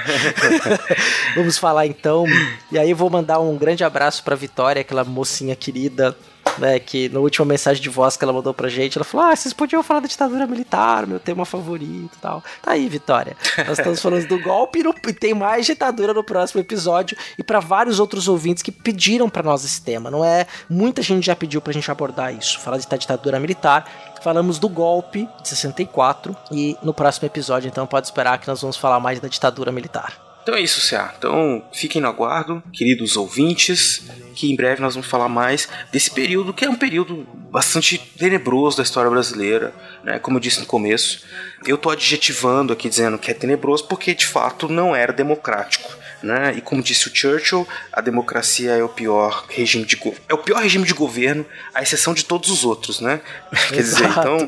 Vamos 1.34 1.58
falar 1.58 1.86
então. 1.86 2.24
E 2.72 2.78
aí 2.78 2.92
vou 2.92 3.08
mandar 3.08 3.40
um 3.40 3.56
grande 3.56 3.84
abraço 3.84 4.22
para 4.22 4.36
Vitória, 4.36 4.80
aquela 4.80 5.04
mocinha 5.04 5.54
querida 5.54 6.16
né, 6.60 6.78
que 6.78 7.08
na 7.08 7.18
última 7.18 7.44
mensagem 7.44 7.82
de 7.82 7.88
voz 7.88 8.16
que 8.16 8.24
ela 8.24 8.32
mandou 8.32 8.52
pra 8.52 8.68
gente, 8.68 8.98
ela 8.98 9.04
falou: 9.04 9.26
Ah, 9.26 9.34
vocês 9.34 9.52
podiam 9.52 9.82
falar 9.82 10.00
da 10.00 10.06
ditadura 10.06 10.46
militar, 10.46 11.06
meu 11.06 11.18
tema 11.18 11.44
favorito 11.44 12.10
e 12.16 12.20
tal. 12.20 12.44
Tá 12.62 12.72
aí, 12.72 12.88
Vitória. 12.88 13.36
Nós 13.66 13.78
estamos 13.78 14.00
falando 14.02 14.26
do 14.28 14.38
golpe 14.40 14.80
e, 14.80 15.12
tem 15.12 15.34
mais 15.34 15.66
ditadura 15.66 16.14
no 16.14 16.22
próximo 16.22 16.60
episódio 16.60 17.16
e 17.38 17.42
para 17.42 17.60
vários 17.60 17.98
outros 17.98 18.28
ouvintes 18.28 18.62
que 18.62 18.70
pediram 18.70 19.28
para 19.28 19.42
nós 19.42 19.64
esse 19.64 19.80
tema. 19.82 20.10
Não 20.10 20.24
é? 20.24 20.46
Muita 20.68 21.02
gente 21.02 21.26
já 21.26 21.34
pediu 21.34 21.60
pra 21.60 21.72
gente 21.72 21.90
abordar 21.90 22.34
isso, 22.34 22.58
falar 22.60 22.78
da 22.78 22.96
ditadura 22.96 23.40
militar. 23.40 23.88
Falamos 24.22 24.58
do 24.58 24.68
golpe 24.68 25.26
de 25.42 25.48
64 25.48 26.36
e 26.52 26.76
no 26.82 26.92
próximo 26.92 27.26
episódio, 27.26 27.68
então, 27.68 27.86
pode 27.86 28.06
esperar 28.06 28.38
que 28.38 28.46
nós 28.46 28.60
vamos 28.60 28.76
falar 28.76 29.00
mais 29.00 29.18
da 29.18 29.28
ditadura 29.28 29.72
militar. 29.72 30.29
Então 30.42 30.54
é 30.54 30.60
isso, 30.60 30.80
Cia. 30.80 31.12
Então 31.18 31.62
fiquem 31.72 32.00
no 32.00 32.08
aguardo, 32.08 32.62
queridos 32.72 33.16
ouvintes, 33.16 34.02
que 34.34 34.50
em 34.50 34.56
breve 34.56 34.80
nós 34.80 34.94
vamos 34.94 35.08
falar 35.08 35.28
mais 35.28 35.68
desse 35.92 36.10
período, 36.10 36.52
que 36.52 36.64
é 36.64 36.70
um 36.70 36.76
período 36.76 37.26
bastante 37.50 37.98
tenebroso 37.98 38.78
da 38.78 38.82
história 38.82 39.10
brasileira, 39.10 39.74
né? 40.02 40.18
Como 40.18 40.36
eu 40.36 40.40
disse 40.40 40.60
no 40.60 40.66
começo, 40.66 41.24
eu 41.66 41.76
tô 41.76 41.90
adjetivando 41.90 42.72
aqui 42.72 42.88
dizendo 42.88 43.18
que 43.18 43.30
é 43.30 43.34
tenebroso 43.34 43.86
porque 43.86 44.14
de 44.14 44.26
fato 44.26 44.68
não 44.68 44.94
era 44.94 45.12
democrático. 45.12 46.00
Né? 46.22 46.52
E 46.54 46.60
como 46.60 46.82
disse 46.82 47.08
o 47.08 47.16
Churchill, 47.16 47.66
a 47.90 48.02
democracia 48.02 48.72
é 48.72 48.84
o 48.84 48.90
pior 48.90 49.46
regime 49.48 49.86
de 49.86 49.98
é 50.28 50.34
o 50.34 50.38
pior 50.38 50.60
regime 50.60 50.84
de 50.84 50.92
governo, 50.92 51.46
à 51.74 51.82
exceção 51.82 52.12
de 52.12 52.26
todos 52.26 52.50
os 52.50 52.62
outros, 52.62 53.00
né? 53.00 53.22
Quer 53.70 53.80
dizer, 53.80 54.04
então 54.04 54.46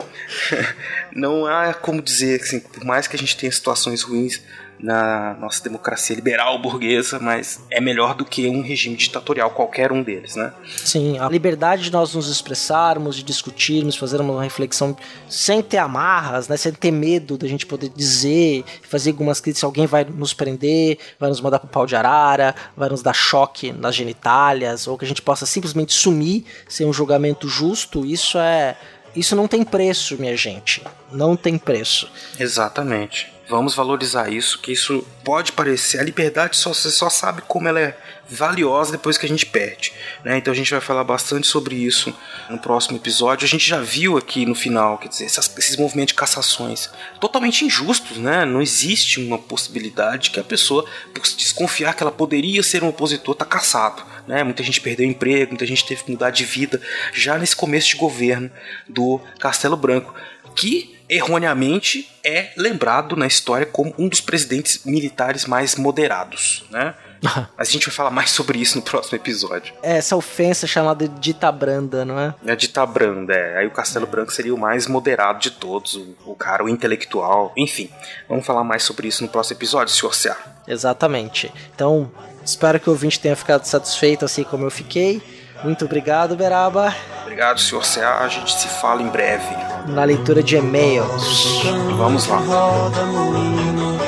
não 1.16 1.46
há 1.46 1.72
como 1.72 2.02
dizer 2.02 2.42
assim, 2.42 2.60
por 2.60 2.84
mais 2.84 3.06
que 3.06 3.16
a 3.16 3.18
gente 3.18 3.38
tenha 3.38 3.50
situações 3.50 4.02
ruins, 4.02 4.42
na 4.82 5.34
nossa 5.34 5.62
democracia 5.62 6.16
liberal 6.16 6.58
burguesa, 6.58 7.18
mas 7.20 7.60
é 7.70 7.80
melhor 7.80 8.14
do 8.14 8.24
que 8.24 8.48
um 8.48 8.62
regime 8.62 8.96
ditatorial, 8.96 9.50
qualquer 9.50 9.92
um 9.92 10.02
deles, 10.02 10.34
né? 10.34 10.52
Sim, 10.76 11.18
a 11.18 11.28
liberdade 11.28 11.84
de 11.84 11.92
nós 11.92 12.14
nos 12.14 12.28
expressarmos, 12.28 13.16
de 13.16 13.22
discutirmos, 13.22 13.96
fazermos 13.96 14.34
uma 14.34 14.42
reflexão 14.42 14.96
sem 15.28 15.62
ter 15.62 15.78
amarras, 15.78 16.48
né? 16.48 16.56
Sem 16.56 16.72
ter 16.72 16.90
medo 16.90 17.38
da 17.38 17.46
gente 17.46 17.64
poder 17.64 17.90
dizer, 17.90 18.64
fazer 18.82 19.10
algumas 19.10 19.40
críticas, 19.40 19.64
alguém 19.64 19.86
vai 19.86 20.04
nos 20.04 20.34
prender, 20.34 20.98
vai 21.18 21.28
nos 21.28 21.40
mandar 21.40 21.60
pro 21.60 21.68
pau 21.68 21.86
de 21.86 21.94
arara, 21.94 22.54
vai 22.76 22.88
nos 22.88 23.02
dar 23.02 23.14
choque 23.14 23.72
nas 23.72 23.94
genitálias, 23.94 24.88
ou 24.88 24.98
que 24.98 25.04
a 25.04 25.08
gente 25.08 25.22
possa 25.22 25.46
simplesmente 25.46 25.92
sumir 25.92 26.44
sem 26.68 26.86
um 26.86 26.92
julgamento 26.92 27.48
justo, 27.48 28.04
isso 28.04 28.36
é 28.38 28.76
isso 29.14 29.36
não 29.36 29.46
tem 29.46 29.62
preço, 29.62 30.16
minha 30.18 30.36
gente. 30.36 30.82
Não 31.10 31.36
tem 31.36 31.58
preço. 31.58 32.10
Exatamente. 32.38 33.30
Vamos 33.52 33.74
valorizar 33.74 34.32
isso, 34.32 34.58
que 34.60 34.72
isso 34.72 35.06
pode 35.22 35.52
parecer. 35.52 36.00
A 36.00 36.02
liberdade 36.02 36.56
só, 36.56 36.72
você 36.72 36.90
só 36.90 37.10
sabe 37.10 37.42
como 37.46 37.68
ela 37.68 37.78
é 37.78 37.98
valiosa 38.26 38.92
depois 38.92 39.18
que 39.18 39.26
a 39.26 39.28
gente 39.28 39.44
perde. 39.44 39.92
Né? 40.24 40.38
Então 40.38 40.50
a 40.50 40.56
gente 40.56 40.70
vai 40.70 40.80
falar 40.80 41.04
bastante 41.04 41.46
sobre 41.46 41.74
isso 41.74 42.16
no 42.48 42.56
próximo 42.56 42.96
episódio. 42.96 43.44
A 43.44 43.48
gente 43.48 43.68
já 43.68 43.78
viu 43.78 44.16
aqui 44.16 44.46
no 44.46 44.54
final, 44.54 44.96
quer 44.96 45.08
dizer, 45.08 45.26
essas, 45.26 45.54
esses 45.58 45.76
movimentos 45.76 46.12
de 46.12 46.18
cassações 46.18 46.88
totalmente 47.20 47.62
injustos, 47.62 48.16
né? 48.16 48.46
Não 48.46 48.62
existe 48.62 49.20
uma 49.20 49.38
possibilidade 49.38 50.30
que 50.30 50.40
a 50.40 50.44
pessoa, 50.44 50.86
por 51.12 51.22
desconfiar 51.22 51.92
que 51.92 52.02
ela 52.02 52.10
poderia 52.10 52.62
ser 52.62 52.82
um 52.82 52.88
opositor, 52.88 53.34
tá 53.34 53.44
caçado. 53.44 54.02
Né? 54.26 54.42
Muita 54.42 54.62
gente 54.62 54.80
perdeu 54.80 55.04
emprego, 55.04 55.50
muita 55.50 55.66
gente 55.66 55.84
teve 55.84 56.04
que 56.04 56.10
mudar 56.10 56.30
de 56.30 56.46
vida 56.46 56.80
já 57.12 57.36
nesse 57.36 57.54
começo 57.54 57.88
de 57.88 57.96
governo 57.96 58.50
do 58.88 59.20
Castelo 59.38 59.76
Branco. 59.76 60.14
Que 60.54 60.98
erroneamente 61.08 62.08
é 62.24 62.52
lembrado 62.56 63.16
na 63.16 63.26
história 63.26 63.66
como 63.66 63.94
um 63.98 64.08
dos 64.08 64.20
presidentes 64.20 64.84
militares 64.84 65.44
mais 65.44 65.76
moderados, 65.76 66.64
né? 66.70 66.94
Mas 67.56 67.68
a 67.68 67.70
gente 67.70 67.86
vai 67.86 67.94
falar 67.94 68.10
mais 68.10 68.30
sobre 68.30 68.58
isso 68.58 68.76
no 68.76 68.82
próximo 68.82 69.16
episódio. 69.16 69.72
É, 69.82 69.96
essa 69.96 70.16
ofensa 70.16 70.66
chamada 70.66 71.06
de 71.06 71.20
dita 71.20 71.52
branda, 71.52 72.04
não 72.04 72.18
é? 72.18 72.34
É 72.44 72.56
dita 72.56 72.84
branda, 72.84 73.32
é. 73.32 73.58
Aí 73.58 73.66
o 73.66 73.70
Castelo 73.70 74.06
Branco 74.06 74.32
seria 74.32 74.54
o 74.54 74.58
mais 74.58 74.88
moderado 74.88 75.38
de 75.38 75.52
todos, 75.52 75.94
o, 75.94 76.16
o 76.26 76.34
cara, 76.34 76.64
o 76.64 76.68
intelectual, 76.68 77.52
enfim. 77.56 77.88
Vamos 78.28 78.44
falar 78.44 78.64
mais 78.64 78.82
sobre 78.82 79.06
isso 79.06 79.22
no 79.22 79.28
próximo 79.28 79.56
episódio, 79.56 79.94
senhor 79.94 80.14
Ceará. 80.14 80.40
Exatamente. 80.66 81.52
Então, 81.74 82.10
espero 82.44 82.80
que 82.80 82.88
o 82.88 82.92
ouvinte 82.92 83.20
tenha 83.20 83.36
ficado 83.36 83.64
satisfeito 83.64 84.24
assim 84.24 84.42
como 84.42 84.64
eu 84.64 84.70
fiquei. 84.70 85.22
Muito 85.62 85.84
obrigado, 85.84 86.36
Beraba. 86.36 86.94
Obrigado, 87.22 87.60
senhor 87.60 87.84
CA. 87.84 88.24
A 88.24 88.28
gente 88.28 88.52
se 88.52 88.68
fala 88.68 89.02
em 89.02 89.08
breve. 89.08 89.56
Na 89.86 90.04
leitura 90.04 90.42
de 90.42 90.56
e-mails. 90.56 91.62
Vamos 91.96 92.26
lá. 92.26 92.36
Roda 92.36 93.04
moinho, 93.06 93.98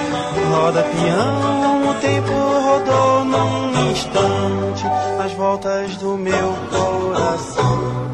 roda 0.52 0.82
peão, 0.82 1.90
o 1.90 1.94
tempo 1.94 2.32
rodou 2.32 3.24
num 3.24 3.90
instante 3.90 4.84
as 5.24 5.32
voltas 5.32 5.96
do 5.96 6.16
meu 6.16 6.54
coração. 6.70 8.04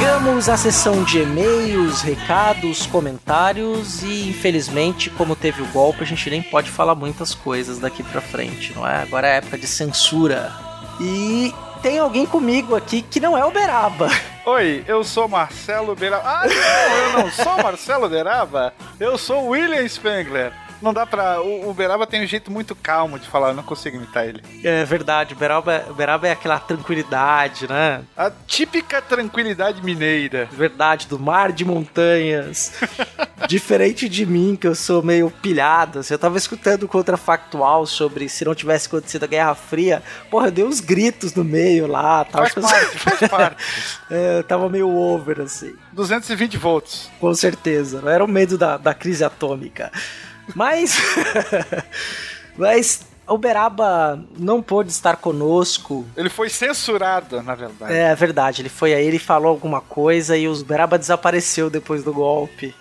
Chegamos 0.00 0.48
à 0.48 0.56
sessão 0.56 1.04
de 1.04 1.20
e-mails, 1.20 2.00
recados, 2.00 2.86
comentários 2.86 4.02
e 4.02 4.30
infelizmente, 4.30 5.10
como 5.10 5.36
teve 5.36 5.60
o 5.60 5.66
golpe, 5.66 6.02
a 6.02 6.06
gente 6.06 6.30
nem 6.30 6.42
pode 6.42 6.70
falar 6.70 6.94
muitas 6.94 7.34
coisas 7.34 7.78
daqui 7.78 8.02
pra 8.02 8.22
frente, 8.22 8.72
não 8.74 8.88
é? 8.88 9.02
Agora 9.02 9.28
é 9.28 9.36
época 9.36 9.58
de 9.58 9.66
censura. 9.66 10.54
E 10.98 11.52
tem 11.82 11.98
alguém 11.98 12.24
comigo 12.24 12.74
aqui 12.74 13.02
que 13.02 13.20
não 13.20 13.36
é 13.36 13.44
o 13.44 13.50
Beraba. 13.50 14.08
Oi, 14.46 14.82
eu 14.88 15.04
sou 15.04 15.28
Marcelo 15.28 15.94
Beraba. 15.94 16.26
Ah, 16.26 16.46
não, 16.46 16.96
eu 16.96 17.24
não 17.24 17.30
sou 17.30 17.62
Marcelo 17.62 18.08
Beraba. 18.08 18.72
Eu 18.98 19.18
sou 19.18 19.48
William 19.48 19.86
Spengler 19.86 20.50
não 20.80 20.92
dá 20.92 21.06
pra. 21.06 21.40
O, 21.40 21.70
o 21.70 21.74
Beraba 21.74 22.06
tem 22.06 22.22
um 22.22 22.26
jeito 22.26 22.50
muito 22.50 22.74
calmo 22.74 23.18
de 23.18 23.28
falar, 23.28 23.48
eu 23.48 23.54
não 23.54 23.62
consigo 23.62 23.96
imitar 23.96 24.26
ele. 24.26 24.42
É 24.64 24.84
verdade, 24.84 25.34
o 25.34 25.36
Beraba, 25.36 25.84
o 25.88 25.94
Beraba 25.94 26.28
é 26.28 26.32
aquela 26.32 26.58
tranquilidade, 26.58 27.68
né? 27.68 28.02
A 28.16 28.30
típica 28.46 29.00
tranquilidade 29.02 29.82
mineira. 29.82 30.48
Verdade, 30.52 31.06
do 31.06 31.18
mar 31.18 31.52
de 31.52 31.64
montanhas. 31.64 32.72
Diferente 33.48 34.08
de 34.08 34.26
mim, 34.26 34.56
que 34.58 34.66
eu 34.66 34.74
sou 34.74 35.02
meio 35.02 35.30
pilhado. 35.30 36.00
Assim, 36.00 36.14
eu 36.14 36.18
tava 36.18 36.36
escutando 36.38 36.84
o 36.84 36.88
contrafactual 36.88 37.86
sobre 37.86 38.28
se 38.28 38.44
não 38.44 38.54
tivesse 38.54 38.86
acontecido 38.86 39.24
a 39.24 39.26
Guerra 39.26 39.54
Fria. 39.54 40.02
Porra, 40.30 40.48
eu 40.48 40.52
dei 40.52 40.64
uns 40.64 40.80
gritos 40.80 41.34
no 41.34 41.44
meio 41.44 41.86
lá. 41.86 42.24
Tava 42.24 42.48
faz 42.48 42.66
parte, 42.66 42.98
faz 42.98 43.20
parte. 43.30 43.64
é, 44.10 44.38
eu 44.38 44.44
tava 44.44 44.68
meio 44.68 44.88
over, 44.88 45.40
assim. 45.40 45.74
220 45.92 46.56
volts. 46.56 47.10
Com 47.18 47.34
certeza. 47.34 48.00
Não 48.00 48.10
era 48.10 48.24
o 48.24 48.28
medo 48.28 48.56
da, 48.56 48.76
da 48.76 48.94
crise 48.94 49.24
atômica. 49.24 49.90
Mas. 50.54 50.96
mas 52.56 53.00
o 53.30 53.38
Beraba 53.38 54.22
não 54.36 54.60
pôde 54.60 54.90
estar 54.90 55.16
conosco. 55.16 56.04
Ele 56.16 56.28
foi 56.28 56.48
censurado, 56.48 57.40
na 57.42 57.54
verdade. 57.54 57.92
É, 57.92 58.10
é 58.10 58.14
verdade. 58.14 58.62
Ele 58.62 58.68
foi 58.68 58.92
aí, 58.92 59.06
ele 59.06 59.20
falou 59.20 59.50
alguma 59.50 59.80
coisa 59.80 60.36
e 60.36 60.48
o 60.48 60.64
Beraba 60.64 60.98
desapareceu 60.98 61.70
depois 61.70 62.02
do 62.02 62.12
golpe. 62.12 62.74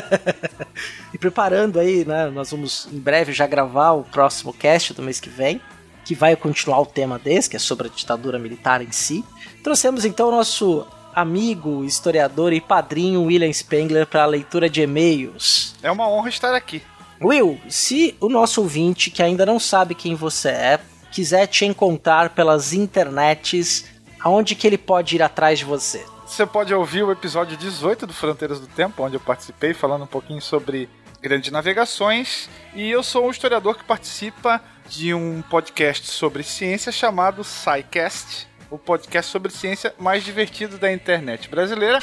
e 1.12 1.16
preparando 1.18 1.80
aí, 1.80 2.04
né? 2.04 2.26
Nós 2.26 2.50
vamos 2.50 2.86
em 2.92 2.98
breve 2.98 3.32
já 3.32 3.46
gravar 3.46 3.92
o 3.92 4.04
próximo 4.04 4.52
cast 4.52 4.92
do 4.92 5.02
mês 5.02 5.20
que 5.20 5.30
vem. 5.30 5.60
que 6.04 6.14
vai 6.14 6.36
continuar 6.36 6.80
o 6.80 6.86
tema 6.86 7.18
desse, 7.18 7.50
que 7.50 7.56
é 7.56 7.58
sobre 7.58 7.88
a 7.88 7.90
ditadura 7.90 8.38
militar 8.38 8.82
em 8.82 8.92
si. 8.92 9.24
Trouxemos 9.64 10.04
então 10.04 10.28
o 10.28 10.30
nosso 10.30 10.86
amigo, 11.16 11.82
historiador 11.82 12.52
e 12.52 12.60
padrinho 12.60 13.22
William 13.22 13.50
Spengler 13.50 14.06
para 14.06 14.24
a 14.24 14.26
leitura 14.26 14.68
de 14.68 14.82
e-mails. 14.82 15.74
É 15.82 15.90
uma 15.90 16.06
honra 16.06 16.28
estar 16.28 16.54
aqui. 16.54 16.82
Will, 17.22 17.58
se 17.70 18.14
o 18.20 18.28
nosso 18.28 18.60
ouvinte 18.60 19.10
que 19.10 19.22
ainda 19.22 19.46
não 19.46 19.58
sabe 19.58 19.94
quem 19.94 20.14
você 20.14 20.50
é, 20.50 20.80
quiser 21.10 21.46
te 21.46 21.64
encontrar 21.64 22.30
pelas 22.30 22.74
internets, 22.74 23.86
aonde 24.20 24.54
que 24.54 24.66
ele 24.66 24.76
pode 24.76 25.16
ir 25.16 25.22
atrás 25.22 25.58
de 25.58 25.64
você? 25.64 26.04
Você 26.26 26.44
pode 26.44 26.74
ouvir 26.74 27.02
o 27.02 27.10
episódio 27.10 27.56
18 27.56 28.06
do 28.06 28.12
Fronteiras 28.12 28.60
do 28.60 28.66
Tempo, 28.66 29.02
onde 29.02 29.16
eu 29.16 29.20
participei 29.20 29.72
falando 29.72 30.02
um 30.02 30.08
pouquinho 30.08 30.42
sobre 30.42 30.86
grandes 31.22 31.50
navegações. 31.50 32.50
E 32.74 32.90
eu 32.90 33.02
sou 33.02 33.26
um 33.26 33.30
historiador 33.30 33.78
que 33.78 33.84
participa 33.84 34.60
de 34.86 35.14
um 35.14 35.40
podcast 35.40 36.08
sobre 36.08 36.42
ciência 36.42 36.92
chamado 36.92 37.42
SciCast, 37.42 38.46
o 38.76 38.78
podcast 38.78 39.32
sobre 39.32 39.50
ciência 39.50 39.94
mais 39.98 40.22
divertido 40.22 40.76
da 40.76 40.92
internet 40.92 41.48
brasileira, 41.48 41.98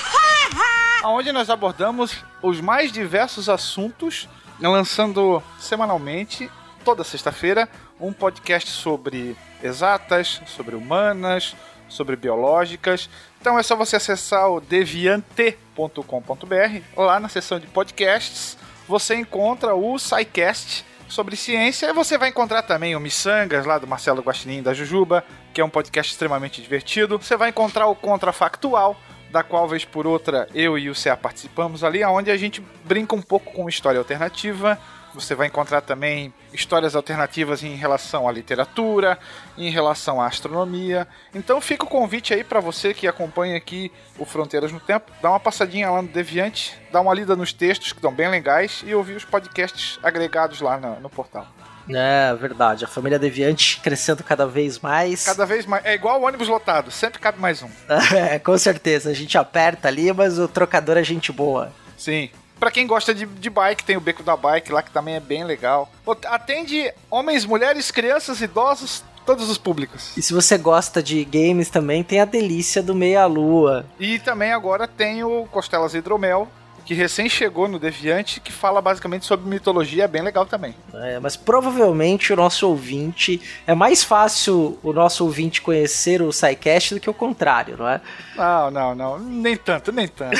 onde 1.05 1.31
nós 1.31 1.51
abordamos 1.51 2.17
os 2.41 2.59
mais 2.59 2.91
diversos 2.91 3.47
assuntos, 3.47 4.27
lançando 4.59 5.41
semanalmente, 5.59 6.49
toda 6.83 7.03
sexta-feira, 7.03 7.69
um 7.99 8.11
podcast 8.11 8.71
sobre 8.71 9.37
exatas, 9.61 10.41
sobre 10.47 10.75
humanas, 10.75 11.55
sobre 11.87 12.15
biológicas. 12.15 13.07
Então 13.39 13.59
é 13.59 13.61
só 13.61 13.75
você 13.75 13.97
acessar 13.97 14.49
o 14.49 14.59
deviante.com.br, 14.59 16.81
lá 16.97 17.19
na 17.19 17.29
seção 17.29 17.59
de 17.59 17.67
podcasts, 17.67 18.57
você 18.87 19.15
encontra 19.15 19.75
o 19.75 19.99
SciCast 19.99 20.83
sobre 21.13 21.35
ciência, 21.35 21.93
você 21.93 22.17
vai 22.17 22.29
encontrar 22.29 22.63
também 22.63 22.95
o 22.95 22.99
Missangas, 22.99 23.67
lá 23.67 23.77
do 23.77 23.85
Marcelo 23.85 24.23
Guaxinim 24.23 24.63
da 24.63 24.73
Jujuba, 24.73 25.23
que 25.53 25.61
é 25.61 25.63
um 25.63 25.69
podcast 25.69 26.11
extremamente 26.11 26.59
divertido. 26.59 27.19
Você 27.19 27.37
vai 27.37 27.49
encontrar 27.49 27.85
o 27.85 27.93
Contrafactual, 27.95 28.99
da 29.31 29.43
qual, 29.43 29.67
vez 29.67 29.85
por 29.85 30.07
outra, 30.07 30.47
eu 30.55 30.75
e 30.75 30.89
o 30.89 30.95
CA 30.95 31.15
participamos 31.15 31.83
ali, 31.83 32.03
onde 32.03 32.31
a 32.31 32.37
gente 32.37 32.63
brinca 32.83 33.15
um 33.15 33.21
pouco 33.21 33.53
com 33.53 33.69
história 33.69 33.99
alternativa, 33.99 34.79
você 35.13 35.35
vai 35.35 35.47
encontrar 35.47 35.81
também 35.81 36.33
histórias 36.51 36.95
alternativas 36.95 37.63
em 37.63 37.75
relação 37.75 38.27
à 38.27 38.31
literatura, 38.31 39.17
em 39.57 39.69
relação 39.69 40.21
à 40.21 40.27
astronomia. 40.27 41.07
Então 41.33 41.61
fica 41.61 41.83
o 41.83 41.87
convite 41.87 42.33
aí 42.33 42.43
para 42.43 42.59
você 42.59 42.93
que 42.93 43.07
acompanha 43.07 43.55
aqui 43.55 43.91
o 44.17 44.25
Fronteiras 44.25 44.71
no 44.71 44.79
Tempo, 44.79 45.11
dá 45.21 45.29
uma 45.29 45.39
passadinha 45.39 45.89
lá 45.89 46.01
no 46.01 46.07
Deviante, 46.07 46.77
dá 46.91 47.01
uma 47.01 47.13
lida 47.13 47.35
nos 47.35 47.53
textos 47.53 47.91
que 47.91 47.99
estão 47.99 48.13
bem 48.13 48.29
legais 48.29 48.83
e 48.85 48.93
ouvir 48.93 49.15
os 49.15 49.25
podcasts 49.25 49.99
agregados 50.03 50.61
lá 50.61 50.77
no, 50.77 50.99
no 50.99 51.09
portal. 51.09 51.47
É, 51.89 52.33
verdade. 52.35 52.85
A 52.85 52.87
família 52.87 53.19
Deviante 53.19 53.79
crescendo 53.81 54.23
cada 54.23 54.47
vez 54.47 54.79
mais. 54.79 55.25
Cada 55.25 55.45
vez 55.45 55.65
mais. 55.65 55.83
É 55.85 55.93
igual 55.93 56.21
o 56.21 56.25
ônibus 56.25 56.47
lotado, 56.47 56.91
sempre 56.91 57.19
cabe 57.19 57.39
mais 57.39 57.61
um. 57.61 57.69
é, 58.15 58.39
com 58.39 58.57
certeza. 58.57 59.09
A 59.09 59.13
gente 59.13 59.37
aperta 59.37 59.87
ali, 59.87 60.11
mas 60.13 60.39
o 60.39 60.47
trocador 60.47 60.97
é 60.97 61.03
gente 61.03 61.31
boa. 61.31 61.73
Sim. 61.97 62.29
Pra 62.63 62.71
quem 62.71 62.87
gosta 62.87 63.13
de, 63.13 63.25
de 63.25 63.49
bike, 63.49 63.83
tem 63.83 63.97
o 63.97 63.99
Beco 63.99 64.23
da 64.23 64.37
Bike 64.37 64.71
lá, 64.71 64.81
que 64.81 64.89
também 64.89 65.15
é 65.15 65.19
bem 65.19 65.43
legal. 65.43 65.91
Atende 66.27 66.93
homens, 67.11 67.45
mulheres, 67.45 67.91
crianças, 67.91 68.39
idosos, 68.39 69.03
todos 69.25 69.49
os 69.49 69.57
públicos. 69.57 70.15
E 70.15 70.21
se 70.21 70.33
você 70.33 70.57
gosta 70.57 71.03
de 71.03 71.25
games 71.25 71.69
também, 71.69 72.05
tem 72.05 72.21
a 72.21 72.25
delícia 72.25 72.81
do 72.81 72.95
Meia 72.95 73.25
Lua. 73.25 73.85
E 73.99 74.17
também 74.17 74.53
agora 74.53 74.87
tem 74.87 75.25
o 75.25 75.45
Costelas 75.47 75.93
Hidromel, 75.93 76.47
que 76.85 76.93
recém 76.93 77.29
chegou 77.29 77.67
no 77.67 77.79
Deviante, 77.79 78.39
que 78.39 78.51
fala 78.51 78.81
basicamente 78.81 79.25
sobre 79.25 79.49
mitologia, 79.49 80.03
é 80.03 80.07
bem 80.07 80.21
legal 80.21 80.45
também. 80.45 80.75
É, 80.93 81.19
mas 81.19 81.35
provavelmente 81.35 82.33
o 82.33 82.35
nosso 82.35 82.67
ouvinte. 82.67 83.41
É 83.65 83.73
mais 83.73 84.03
fácil 84.03 84.77
o 84.83 84.91
nosso 84.91 85.23
ouvinte 85.23 85.61
conhecer 85.61 86.21
o 86.21 86.31
SciCast 86.31 86.95
do 86.95 86.99
que 86.99 87.09
o 87.09 87.13
contrário, 87.13 87.77
não 87.77 87.87
é? 87.87 88.01
Não, 88.35 88.71
não, 88.71 88.95
não. 88.95 89.19
Nem 89.19 89.55
tanto, 89.55 89.91
nem 89.91 90.07
tanto. 90.07 90.37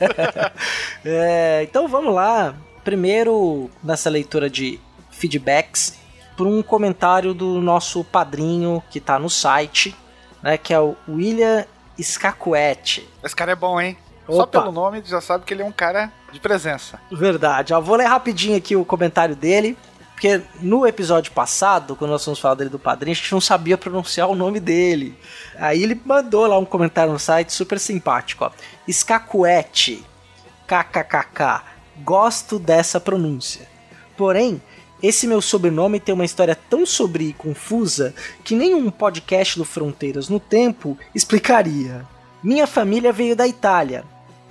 é, 1.04 1.62
então 1.62 1.88
vamos 1.88 2.14
lá. 2.14 2.54
Primeiro, 2.82 3.70
nessa 3.82 4.10
leitura 4.10 4.50
de 4.50 4.78
feedbacks, 5.10 5.98
por 6.36 6.46
um 6.46 6.62
comentário 6.62 7.32
do 7.32 7.60
nosso 7.60 8.04
padrinho 8.04 8.82
que 8.90 9.00
tá 9.00 9.18
no 9.18 9.30
site, 9.30 9.96
né? 10.42 10.58
Que 10.58 10.74
é 10.74 10.80
o 10.80 10.94
William 11.08 11.64
Scacuete. 12.00 13.08
Esse 13.22 13.34
cara 13.34 13.52
é 13.52 13.56
bom, 13.56 13.80
hein? 13.80 13.96
Opa. 14.26 14.36
Só 14.36 14.46
pelo 14.46 14.72
nome 14.72 15.02
já 15.04 15.20
sabe 15.20 15.44
que 15.44 15.52
ele 15.52 15.62
é 15.62 15.66
um 15.66 15.72
cara 15.72 16.10
de 16.32 16.40
presença. 16.40 16.98
Verdade. 17.10 17.74
Ó, 17.74 17.80
vou 17.80 17.96
ler 17.96 18.06
rapidinho 18.06 18.56
aqui 18.56 18.74
o 18.74 18.84
comentário 18.84 19.36
dele. 19.36 19.76
Porque 20.14 20.40
no 20.60 20.86
episódio 20.86 21.32
passado, 21.32 21.96
quando 21.96 22.12
nós 22.12 22.24
fomos 22.24 22.38
falar 22.38 22.54
dele 22.54 22.70
do 22.70 22.78
padrinho, 22.78 23.12
a 23.12 23.16
gente 23.16 23.32
não 23.32 23.40
sabia 23.40 23.76
pronunciar 23.76 24.28
o 24.28 24.34
nome 24.34 24.60
dele. 24.60 25.18
Aí 25.56 25.82
ele 25.82 26.00
mandou 26.04 26.46
lá 26.46 26.56
um 26.56 26.64
comentário 26.64 27.12
no 27.12 27.18
site 27.18 27.52
super 27.52 27.80
simpático, 27.80 28.44
ó. 28.44 28.50
Escacuete. 28.86 30.04
KKKK. 30.66 31.62
Gosto 32.02 32.58
dessa 32.58 33.00
pronúncia. 33.00 33.68
Porém, 34.16 34.62
esse 35.02 35.26
meu 35.26 35.42
sobrenome 35.42 36.00
tem 36.00 36.14
uma 36.14 36.24
história 36.24 36.56
tão 36.70 36.86
sombria 36.86 37.28
e 37.28 37.34
confusa 37.34 38.14
que 38.42 38.54
nenhum 38.54 38.90
podcast 38.90 39.58
do 39.58 39.64
Fronteiras 39.64 40.28
no 40.28 40.40
Tempo 40.40 40.96
explicaria. 41.14 42.06
Minha 42.42 42.66
família 42.66 43.12
veio 43.12 43.36
da 43.36 43.46
Itália, 43.46 44.04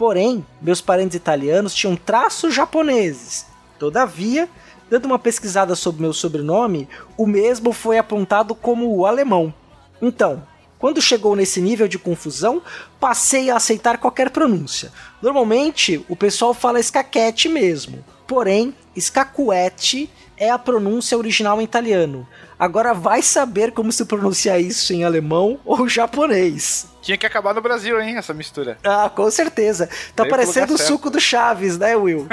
porém, 0.04 0.46
meus 0.62 0.82
parentes 0.82 1.16
italianos 1.16 1.74
tinham 1.74 1.96
traços 1.96 2.54
japoneses. 2.54 3.46
Todavia, 3.80 4.50
dando 4.90 5.06
uma 5.06 5.18
pesquisada 5.18 5.78
sobre 5.78 6.02
meu 6.02 6.12
sobrenome, 6.12 6.90
o 7.16 7.26
mesmo 7.26 7.72
foi 7.72 7.98
apontado 7.98 8.54
como 8.54 8.94
o 8.94 9.06
alemão. 9.06 9.54
Então, 10.02 10.46
quando 10.78 11.02
chegou 11.02 11.38
nesse 11.38 11.62
nível 11.62 11.88
de 11.88 11.98
confusão, 11.98 12.62
passei 13.00 13.50
a 13.50 13.56
aceitar 13.56 13.98
qualquer 13.98 14.30
pronúncia. 14.30 14.92
Normalmente, 15.22 16.06
o 16.10 16.18
pessoal 16.18 16.54
fala 16.54 16.82
escaquete 16.82 17.48
mesmo. 17.48 18.04
Porém, 18.28 18.76
escacuete 18.94 20.10
é 20.36 20.50
a 20.50 20.60
pronúncia 20.60 21.18
original 21.18 21.62
em 21.62 21.64
italiano. 21.64 22.28
Agora 22.64 22.94
vai 22.94 23.22
saber 23.22 23.74
como 23.74 23.92
se 23.92 24.06
pronunciar 24.06 24.62
isso 24.62 24.94
em 24.94 25.04
alemão 25.04 25.60
ou 25.66 25.86
japonês. 25.90 26.88
Tinha 27.02 27.18
que 27.18 27.26
acabar 27.26 27.54
no 27.54 27.62
Brasil, 27.62 28.00
hein, 28.00 28.16
essa 28.16 28.34
mistura. 28.34 28.78
Ah, 28.82 29.12
com 29.14 29.30
certeza. 29.30 29.90
Tá 30.16 30.24
Veio 30.24 30.30
parecendo 30.34 30.74
o 30.74 30.78
suco 30.78 31.10
do 31.10 31.20
Chaves, 31.20 31.78
né, 31.78 31.94
Will? 31.98 32.26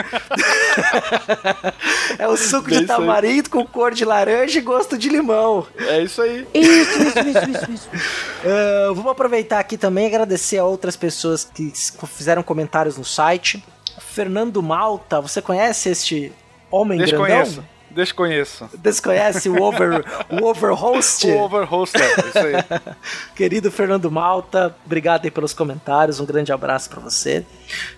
é 2.17 2.29
o 2.29 2.37
suco 2.37 2.71
Bem 2.71 2.79
de 2.79 2.87
tamarindo 2.87 3.51
com 3.51 3.67
cor 3.67 3.93
de 3.93 4.05
laranja 4.05 4.61
e 4.61 4.63
gosto 4.63 4.97
de 4.97 5.09
limão. 5.09 5.67
É 5.77 6.01
isso 6.01 6.23
aí. 6.23 6.47
Isso, 6.55 7.03
isso, 7.03 7.19
isso, 7.19 7.51
isso, 7.51 7.71
isso. 7.73 7.89
Uh, 7.89 8.95
vamos 8.95 9.11
aproveitar 9.11 9.59
aqui 9.59 9.77
também 9.77 10.05
e 10.05 10.07
agradecer 10.07 10.59
a 10.59 10.65
outras 10.65 10.97
pessoas 10.97 11.45
que 11.45 11.73
fizeram 12.07 12.45
comentários 12.45 12.97
no 12.97 13.05
site. 13.05 13.65
Fernando 13.99 14.63
Malta, 14.63 15.21
você 15.21 15.43
conhece 15.43 15.89
este 15.89 16.33
homem 16.71 17.01
Desconheço. 17.01 17.55
grandão? 17.55 17.80
Desconheço. 17.91 18.69
Desconhece 18.75 19.49
o 19.49 19.61
over 19.61 20.05
o 20.31 20.45
overhost? 20.45 21.27
O 21.27 21.41
overhoster, 21.41 22.03
isso 22.29 22.39
aí. 22.39 22.95
Querido 23.35 23.71
Fernando 23.71 24.11
Malta, 24.11 24.75
obrigado 24.85 25.25
aí 25.25 25.31
pelos 25.31 25.53
comentários, 25.53 26.21
um 26.21 26.25
grande 26.25 26.53
abraço 26.53 26.89
para 26.89 27.01
você. 27.01 27.45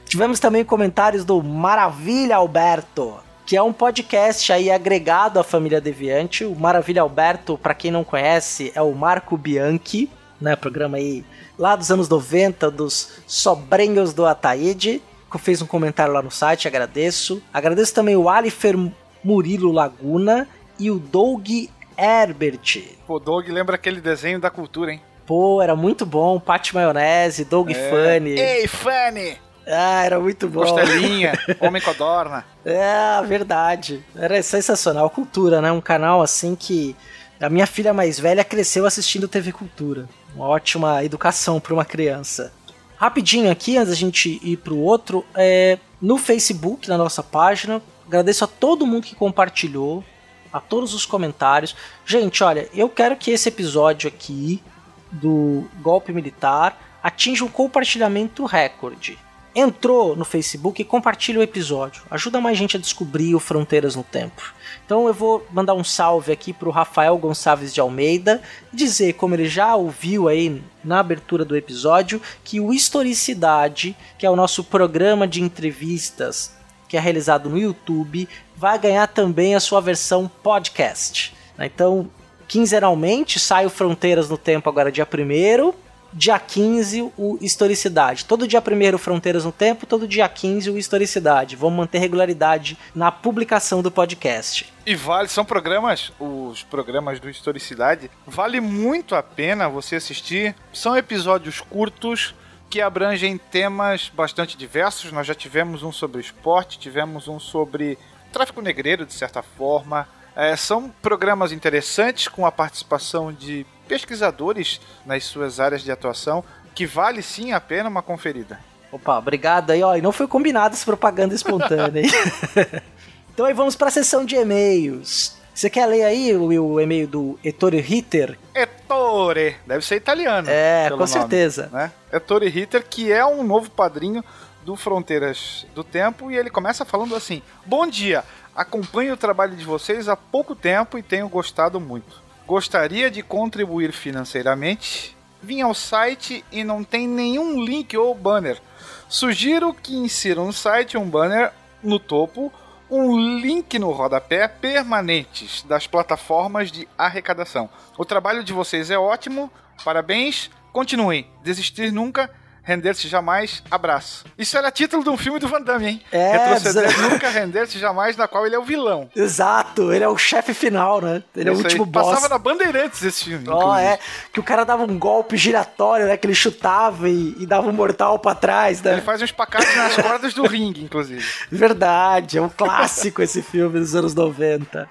Tivemos 0.06 0.40
também 0.40 0.64
comentários 0.64 1.24
do 1.24 1.42
Maravilha 1.42 2.36
Alberto, 2.36 3.16
que 3.46 3.56
é 3.56 3.62
um 3.62 3.72
podcast 3.72 4.52
aí 4.52 4.70
agregado 4.70 5.38
à 5.38 5.44
família 5.44 5.80
Deviante. 5.80 6.44
O 6.44 6.54
Maravilha 6.54 7.02
Alberto, 7.02 7.58
para 7.58 7.74
quem 7.74 7.90
não 7.90 8.04
conhece, 8.04 8.72
é 8.74 8.82
o 8.82 8.92
Marco 8.92 9.36
Bianchi, 9.36 10.10
né, 10.40 10.56
programa 10.56 10.96
aí 10.96 11.24
lá 11.58 11.76
dos 11.76 11.90
anos 11.90 12.08
90 12.08 12.70
dos 12.70 13.10
Sobrinhos 13.26 14.12
do 14.12 14.26
Ataíde 14.26 15.02
fez 15.38 15.62
um 15.62 15.66
comentário 15.66 16.12
lá 16.12 16.22
no 16.22 16.30
site, 16.30 16.68
agradeço. 16.68 17.42
Agradeço 17.52 17.94
também 17.94 18.16
o 18.16 18.28
Alifer 18.28 18.76
Murilo 19.22 19.72
Laguna 19.72 20.48
e 20.78 20.90
o 20.90 20.98
Doug 20.98 21.48
Herbert. 21.96 22.82
Pô, 23.06 23.18
Doug 23.18 23.48
lembra 23.48 23.76
aquele 23.76 24.00
desenho 24.00 24.40
da 24.40 24.50
cultura, 24.50 24.92
hein? 24.92 25.00
Pô, 25.26 25.62
era 25.62 25.76
muito 25.76 26.04
bom. 26.04 26.40
Pate 26.40 26.74
Maionese, 26.74 27.44
Doug 27.44 27.70
é. 27.70 27.74
Funny. 27.74 28.38
Ei, 28.38 28.66
Funny! 28.66 29.38
Ah, 29.66 30.04
era 30.04 30.18
muito 30.18 30.48
bom. 30.48 30.60
Costelinha, 30.60 31.32
Homem 31.60 31.80
Codorna. 31.80 32.44
É, 32.64 33.22
verdade. 33.24 34.04
Era 34.16 34.42
sensacional. 34.42 35.08
Cultura, 35.08 35.60
né? 35.60 35.70
Um 35.70 35.80
canal 35.80 36.20
assim 36.20 36.56
que 36.56 36.96
a 37.40 37.48
minha 37.48 37.66
filha 37.66 37.92
mais 37.92 38.18
velha 38.18 38.44
cresceu 38.44 38.86
assistindo 38.86 39.28
TV 39.28 39.52
Cultura. 39.52 40.08
Uma 40.34 40.46
ótima 40.46 41.04
educação 41.04 41.60
para 41.60 41.74
uma 41.74 41.84
criança. 41.84 42.52
Rapidinho 42.96 43.50
aqui, 43.50 43.76
antes 43.76 43.90
da 43.90 43.96
gente 43.96 44.40
ir 44.42 44.56
pro 44.58 44.78
outro, 44.78 45.24
é, 45.34 45.78
no 46.00 46.18
Facebook, 46.18 46.88
na 46.88 46.96
nossa 46.96 47.22
página, 47.22 47.82
Agradeço 48.06 48.44
a 48.44 48.48
todo 48.48 48.86
mundo 48.86 49.06
que 49.06 49.14
compartilhou, 49.14 50.04
a 50.52 50.60
todos 50.60 50.92
os 50.94 51.06
comentários. 51.06 51.74
Gente, 52.04 52.44
olha, 52.44 52.68
eu 52.74 52.88
quero 52.88 53.16
que 53.16 53.30
esse 53.30 53.48
episódio 53.48 54.08
aqui 54.08 54.62
do 55.10 55.64
golpe 55.80 56.12
militar 56.12 56.98
atinja 57.02 57.44
um 57.44 57.48
compartilhamento 57.48 58.44
recorde. 58.44 59.18
entrou 59.54 60.16
no 60.16 60.24
Facebook, 60.24 60.82
compartilha 60.84 61.38
o 61.38 61.42
episódio. 61.42 62.02
Ajuda 62.10 62.40
mais 62.40 62.56
gente 62.56 62.76
a 62.76 62.80
descobrir 62.80 63.34
o 63.34 63.40
Fronteiras 63.40 63.94
no 63.94 64.02
Tempo. 64.02 64.54
Então 64.84 65.06
eu 65.06 65.12
vou 65.12 65.46
mandar 65.50 65.74
um 65.74 65.84
salve 65.84 66.32
aqui 66.32 66.52
pro 66.52 66.70
Rafael 66.70 67.16
Gonçalves 67.18 67.74
de 67.74 67.80
Almeida, 67.80 68.42
dizer 68.72 69.12
como 69.14 69.34
ele 69.34 69.46
já 69.46 69.74
ouviu 69.76 70.26
aí 70.26 70.62
na 70.82 71.00
abertura 71.00 71.44
do 71.44 71.56
episódio 71.56 72.20
que 72.42 72.60
o 72.60 72.72
Historicidade, 72.72 73.94
que 74.18 74.24
é 74.24 74.30
o 74.30 74.36
nosso 74.36 74.64
programa 74.64 75.28
de 75.28 75.42
entrevistas 75.42 76.52
que 76.92 76.96
é 76.98 77.00
realizado 77.00 77.48
no 77.48 77.56
YouTube, 77.56 78.28
vai 78.54 78.78
ganhar 78.78 79.06
também 79.06 79.54
a 79.54 79.60
sua 79.60 79.80
versão 79.80 80.30
podcast. 80.42 81.34
Então, 81.58 82.10
quinzenalmente 82.46 83.40
sai 83.40 83.64
o 83.64 83.70
Fronteiras 83.70 84.28
no 84.28 84.36
Tempo 84.36 84.68
agora 84.68 84.92
dia 84.92 85.08
1 85.10 85.72
dia 86.12 86.38
15 86.38 87.10
o 87.16 87.38
Historicidade. 87.40 88.26
Todo 88.26 88.46
dia 88.46 88.60
1 88.60 88.98
Fronteiras 88.98 89.46
no 89.46 89.52
Tempo, 89.52 89.86
todo 89.86 90.06
dia 90.06 90.28
15 90.28 90.68
o 90.68 90.76
Historicidade. 90.76 91.56
Vamos 91.56 91.78
manter 91.78 91.96
regularidade 91.96 92.76
na 92.94 93.10
publicação 93.10 93.80
do 93.80 93.90
podcast. 93.90 94.70
E 94.84 94.94
vale, 94.94 95.28
são 95.28 95.46
programas, 95.46 96.12
os 96.20 96.62
programas 96.62 97.18
do 97.18 97.30
Historicidade, 97.30 98.10
vale 98.26 98.60
muito 98.60 99.14
a 99.14 99.22
pena 99.22 99.66
você 99.66 99.96
assistir. 99.96 100.54
São 100.74 100.94
episódios 100.94 101.58
curtos 101.58 102.34
que 102.72 102.80
abrangem 102.80 103.36
temas 103.36 104.08
bastante 104.08 104.56
diversos. 104.56 105.12
Nós 105.12 105.26
já 105.26 105.34
tivemos 105.34 105.82
um 105.82 105.92
sobre 105.92 106.22
esporte, 106.22 106.78
tivemos 106.78 107.28
um 107.28 107.38
sobre 107.38 107.98
tráfico 108.32 108.62
negreiro, 108.62 109.04
de 109.04 109.12
certa 109.12 109.42
forma. 109.42 110.08
É, 110.34 110.56
são 110.56 110.88
programas 110.88 111.52
interessantes 111.52 112.28
com 112.28 112.46
a 112.46 112.50
participação 112.50 113.30
de 113.30 113.66
pesquisadores 113.86 114.80
nas 115.04 115.24
suas 115.24 115.60
áreas 115.60 115.82
de 115.82 115.92
atuação, 115.92 116.42
que 116.74 116.86
vale 116.86 117.20
sim 117.20 117.52
a 117.52 117.60
pena 117.60 117.90
uma 117.90 118.00
conferida. 118.00 118.58
Opa, 118.90 119.18
obrigado 119.18 119.68
aí, 119.72 119.82
ó. 119.82 119.94
E 119.94 120.00
não 120.00 120.10
foi 120.10 120.26
combinado 120.26 120.74
essa 120.74 120.86
propaganda 120.86 121.34
espontânea, 121.34 122.00
hein? 122.00 122.10
então 123.34 123.44
aí 123.44 123.52
vamos 123.52 123.76
para 123.76 123.88
a 123.88 123.90
sessão 123.90 124.24
de 124.24 124.34
e-mails. 124.34 125.36
Você 125.62 125.70
quer 125.70 125.86
ler 125.86 126.02
aí 126.02 126.34
o, 126.34 126.42
o 126.42 126.80
e-mail 126.80 127.06
do 127.06 127.38
Ettore 127.44 127.80
Ritter? 127.80 128.36
Ettore, 128.52 129.54
deve 129.64 129.86
ser 129.86 129.94
italiano. 129.94 130.48
É, 130.50 130.88
com 130.90 130.96
nome, 130.96 131.06
certeza. 131.06 131.70
Né? 131.72 131.92
Ettore 132.12 132.48
Ritter, 132.48 132.84
que 132.84 133.12
é 133.12 133.24
um 133.24 133.44
novo 133.44 133.70
padrinho 133.70 134.24
do 134.64 134.74
Fronteiras 134.74 135.64
do 135.72 135.84
Tempo, 135.84 136.32
e 136.32 136.36
ele 136.36 136.50
começa 136.50 136.84
falando 136.84 137.14
assim: 137.14 137.42
Bom 137.64 137.86
dia, 137.86 138.24
acompanho 138.56 139.14
o 139.14 139.16
trabalho 139.16 139.54
de 139.54 139.64
vocês 139.64 140.08
há 140.08 140.16
pouco 140.16 140.56
tempo 140.56 140.98
e 140.98 141.02
tenho 141.02 141.28
gostado 141.28 141.78
muito. 141.78 142.20
Gostaria 142.44 143.08
de 143.08 143.22
contribuir 143.22 143.92
financeiramente? 143.92 145.16
Vim 145.40 145.60
ao 145.60 145.74
site 145.74 146.44
e 146.50 146.64
não 146.64 146.82
tem 146.82 147.06
nenhum 147.06 147.62
link 147.62 147.96
ou 147.96 148.12
banner. 148.16 148.60
Sugiro 149.08 149.72
que 149.72 149.94
insiram 149.94 150.46
no 150.46 150.52
site 150.52 150.98
um 150.98 151.08
banner 151.08 151.52
no 151.80 152.00
topo, 152.00 152.52
um 152.92 153.18
link 153.38 153.78
no 153.78 153.90
rodapé 153.90 154.46
permanentes 154.46 155.62
das 155.62 155.86
plataformas 155.86 156.70
de 156.70 156.86
arrecadação. 156.98 157.70
O 157.96 158.04
trabalho 158.04 158.44
de 158.44 158.52
vocês 158.52 158.90
é 158.90 158.98
ótimo, 158.98 159.50
parabéns, 159.82 160.50
continuem. 160.74 161.26
Desistir 161.42 161.90
nunca 161.90 162.30
Render-se 162.64 163.08
jamais, 163.08 163.62
abraço. 163.68 164.24
Isso 164.38 164.56
era 164.56 164.70
título 164.70 165.02
de 165.02 165.10
um 165.10 165.16
filme 165.16 165.40
do 165.40 165.48
Van 165.48 165.60
Damme, 165.60 165.86
hein? 165.86 166.02
É, 166.12 166.36
Retroceder 166.36 166.96
nunca, 167.02 167.28
render-se 167.28 167.76
jamais, 167.78 168.16
na 168.16 168.28
qual 168.28 168.46
ele 168.46 168.54
é 168.54 168.58
o 168.58 168.62
vilão. 168.62 169.10
Exato, 169.16 169.92
ele 169.92 170.04
é 170.04 170.08
o 170.08 170.16
chefe 170.16 170.54
final, 170.54 171.00
né? 171.00 171.24
Ele 171.34 171.50
Isso 171.50 171.60
é 171.60 171.62
o 171.62 171.64
último 171.64 171.84
aí. 171.84 171.90
boss. 171.90 172.06
Passava 172.06 172.28
na 172.28 172.38
Bandeirantes 172.38 173.02
esse 173.02 173.24
filme. 173.24 173.48
Ó, 173.48 173.72
oh, 173.72 173.76
é. 173.76 173.98
Que 174.32 174.38
o 174.38 174.44
cara 174.44 174.64
dava 174.64 174.84
um 174.84 174.96
golpe 174.96 175.36
giratório, 175.36 176.06
né? 176.06 176.16
Que 176.16 176.26
ele 176.26 176.34
chutava 176.34 177.08
e, 177.08 177.34
e 177.40 177.46
dava 177.46 177.68
um 177.68 177.72
mortal 177.72 178.18
pra 178.20 178.34
trás, 178.34 178.80
né? 178.80 178.92
Ele 178.92 179.02
faz 179.02 179.20
um 179.20 179.24
espacate 179.24 179.76
nas 179.76 179.96
cordas 180.00 180.32
do 180.32 180.46
ringue, 180.46 180.84
inclusive. 180.84 181.24
Verdade, 181.50 182.38
é 182.38 182.42
um 182.42 182.48
clássico 182.48 183.22
esse 183.22 183.42
filme 183.42 183.80
dos 183.80 183.96
anos 183.96 184.14
90. 184.14 184.88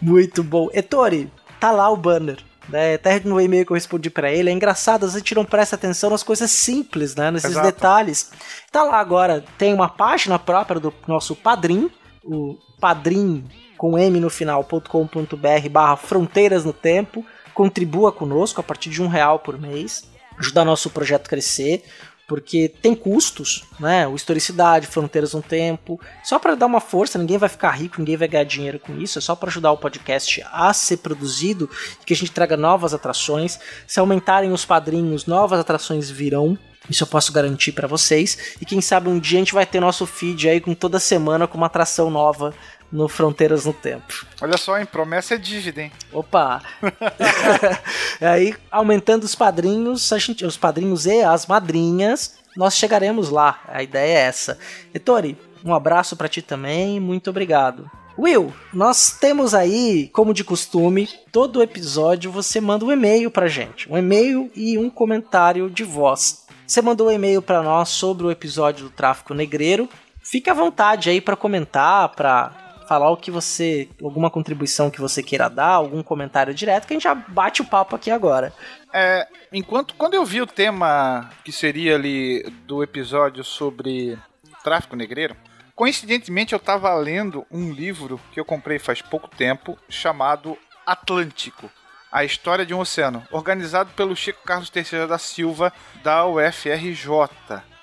Muito 0.00 0.42
bom. 0.42 0.68
Ettore, 0.72 1.30
tá 1.60 1.70
lá 1.70 1.88
o 1.88 1.96
banner 1.96 2.38
né? 2.68 2.94
Até 2.94 3.20
no 3.20 3.40
e-mail 3.40 3.66
que 3.66 3.72
eu 3.72 3.76
respondi 3.76 4.10
para 4.10 4.30
ele, 4.30 4.50
é 4.50 4.52
engraçado, 4.52 5.06
a 5.06 5.08
gente 5.08 5.34
não 5.34 5.44
presta 5.44 5.76
atenção 5.76 6.10
nas 6.10 6.22
coisas 6.22 6.50
simples, 6.50 7.14
né? 7.14 7.30
Nesses 7.30 7.50
Exato. 7.50 7.66
detalhes. 7.66 8.30
Tá 8.70 8.82
lá 8.82 8.98
agora, 8.98 9.44
tem 9.58 9.72
uma 9.74 9.88
página 9.88 10.38
própria 10.38 10.80
do 10.80 10.92
nosso 11.06 11.34
padrim, 11.34 11.90
o 12.24 12.56
padrim 12.80 13.44
com 13.76 13.98
m 13.98 14.20
no 14.20 14.30
final.com.br 14.30 15.68
barra 15.70 15.96
fronteiras 15.96 16.64
no 16.64 16.72
tempo. 16.72 17.24
Contribua 17.52 18.12
conosco 18.12 18.60
a 18.60 18.64
partir 18.64 18.90
de 18.90 19.02
um 19.02 19.08
real 19.08 19.40
por 19.40 19.60
mês. 19.60 20.10
Ajuda 20.38 20.64
nosso 20.64 20.88
projeto 20.88 21.26
a 21.26 21.28
crescer 21.28 21.84
porque 22.32 22.66
tem 22.80 22.94
custos, 22.94 23.62
né? 23.78 24.08
O 24.08 24.16
historicidade, 24.16 24.86
fronteiras 24.86 25.34
no 25.34 25.42
tempo. 25.42 26.00
Só 26.24 26.38
para 26.38 26.54
dar 26.54 26.64
uma 26.64 26.80
força, 26.80 27.18
ninguém 27.18 27.36
vai 27.36 27.46
ficar 27.50 27.72
rico, 27.72 27.96
ninguém 27.98 28.16
vai 28.16 28.26
ganhar 28.26 28.44
dinheiro 28.44 28.78
com 28.78 28.98
isso. 28.98 29.18
É 29.18 29.20
só 29.20 29.36
para 29.36 29.50
ajudar 29.50 29.70
o 29.70 29.76
podcast 29.76 30.42
a 30.50 30.72
ser 30.72 30.96
produzido 30.96 31.68
e 32.00 32.06
que 32.06 32.14
a 32.14 32.16
gente 32.16 32.32
traga 32.32 32.56
novas 32.56 32.94
atrações. 32.94 33.60
Se 33.86 34.00
aumentarem 34.00 34.50
os 34.50 34.64
padrinhos, 34.64 35.26
novas 35.26 35.60
atrações 35.60 36.08
virão. 36.08 36.56
Isso 36.88 37.02
eu 37.02 37.06
posso 37.06 37.30
garantir 37.34 37.72
para 37.72 37.86
vocês. 37.86 38.56
E 38.58 38.64
quem 38.64 38.80
sabe 38.80 39.10
um 39.10 39.18
dia 39.18 39.36
a 39.36 39.40
gente 39.40 39.52
vai 39.52 39.66
ter 39.66 39.78
nosso 39.78 40.06
feed 40.06 40.48
aí 40.48 40.58
com 40.58 40.72
toda 40.72 40.98
semana 40.98 41.46
com 41.46 41.58
uma 41.58 41.66
atração 41.66 42.10
nova 42.10 42.54
no 42.92 43.08
Fronteiras 43.08 43.64
no 43.64 43.72
Tempo. 43.72 44.26
Olha 44.40 44.58
só, 44.58 44.78
hein? 44.78 44.84
Promessa 44.84 45.34
é 45.34 45.38
dívida, 45.38 45.80
hein? 45.80 45.92
Opa! 46.12 46.62
aí, 48.24 48.54
aumentando 48.70 49.24
os 49.24 49.34
padrinhos, 49.34 50.08
gente, 50.18 50.44
os 50.44 50.56
padrinhos 50.56 51.06
e 51.06 51.22
as 51.22 51.46
madrinhas, 51.46 52.36
nós 52.56 52.76
chegaremos 52.76 53.30
lá. 53.30 53.60
A 53.68 53.82
ideia 53.82 54.18
é 54.18 54.22
essa. 54.22 54.58
Ettore, 54.94 55.36
um 55.64 55.74
abraço 55.74 56.16
para 56.16 56.28
ti 56.28 56.42
também, 56.42 57.00
muito 57.00 57.30
obrigado. 57.30 57.90
Will, 58.18 58.52
nós 58.72 59.16
temos 59.18 59.54
aí, 59.54 60.10
como 60.12 60.34
de 60.34 60.44
costume, 60.44 61.08
todo 61.30 61.62
episódio 61.62 62.30
você 62.30 62.60
manda 62.60 62.84
um 62.84 62.92
e-mail 62.92 63.30
pra 63.30 63.48
gente. 63.48 63.90
Um 63.90 63.96
e-mail 63.96 64.50
e 64.54 64.76
um 64.76 64.90
comentário 64.90 65.70
de 65.70 65.82
voz. 65.82 66.46
Você 66.66 66.82
mandou 66.82 67.08
um 67.08 67.10
e-mail 67.10 67.40
para 67.40 67.62
nós 67.62 67.88
sobre 67.88 68.26
o 68.26 68.30
episódio 68.30 68.84
do 68.84 68.90
tráfico 68.90 69.34
negreiro. 69.34 69.88
Fique 70.22 70.50
à 70.50 70.54
vontade 70.54 71.10
aí 71.10 71.20
para 71.20 71.36
comentar, 71.36 72.10
para 72.10 72.71
falar 72.92 73.10
o 73.10 73.16
que 73.16 73.30
você. 73.30 73.88
alguma 74.02 74.30
contribuição 74.30 74.90
que 74.90 75.00
você 75.00 75.22
queira 75.22 75.48
dar, 75.48 75.68
algum 75.68 76.02
comentário 76.02 76.52
direto, 76.52 76.86
que 76.86 76.92
a 76.92 76.96
gente 76.96 77.04
já 77.04 77.14
bate 77.14 77.62
o 77.62 77.64
papo 77.64 77.96
aqui 77.96 78.10
agora. 78.10 78.52
É, 78.92 79.26
enquanto 79.50 79.94
quando 79.94 80.12
eu 80.12 80.26
vi 80.26 80.42
o 80.42 80.46
tema 80.46 81.30
que 81.42 81.50
seria 81.50 81.94
ali 81.94 82.42
do 82.66 82.82
episódio 82.82 83.42
sobre 83.42 84.18
tráfico 84.62 84.94
negreiro, 84.94 85.34
coincidentemente 85.74 86.52
eu 86.52 86.58
estava 86.58 86.94
lendo 86.94 87.46
um 87.50 87.72
livro 87.72 88.20
que 88.30 88.38
eu 88.38 88.44
comprei 88.44 88.78
faz 88.78 89.00
pouco 89.00 89.26
tempo 89.28 89.78
chamado 89.88 90.58
Atlântico. 90.86 91.70
A 92.10 92.24
História 92.24 92.66
de 92.66 92.74
um 92.74 92.80
Oceano, 92.80 93.26
organizado 93.30 93.90
pelo 93.94 94.14
Chico 94.14 94.44
Carlos 94.44 94.68
Terceira 94.68 95.06
da 95.06 95.16
Silva, 95.16 95.72
da 96.02 96.26
UFRJ, 96.26 97.08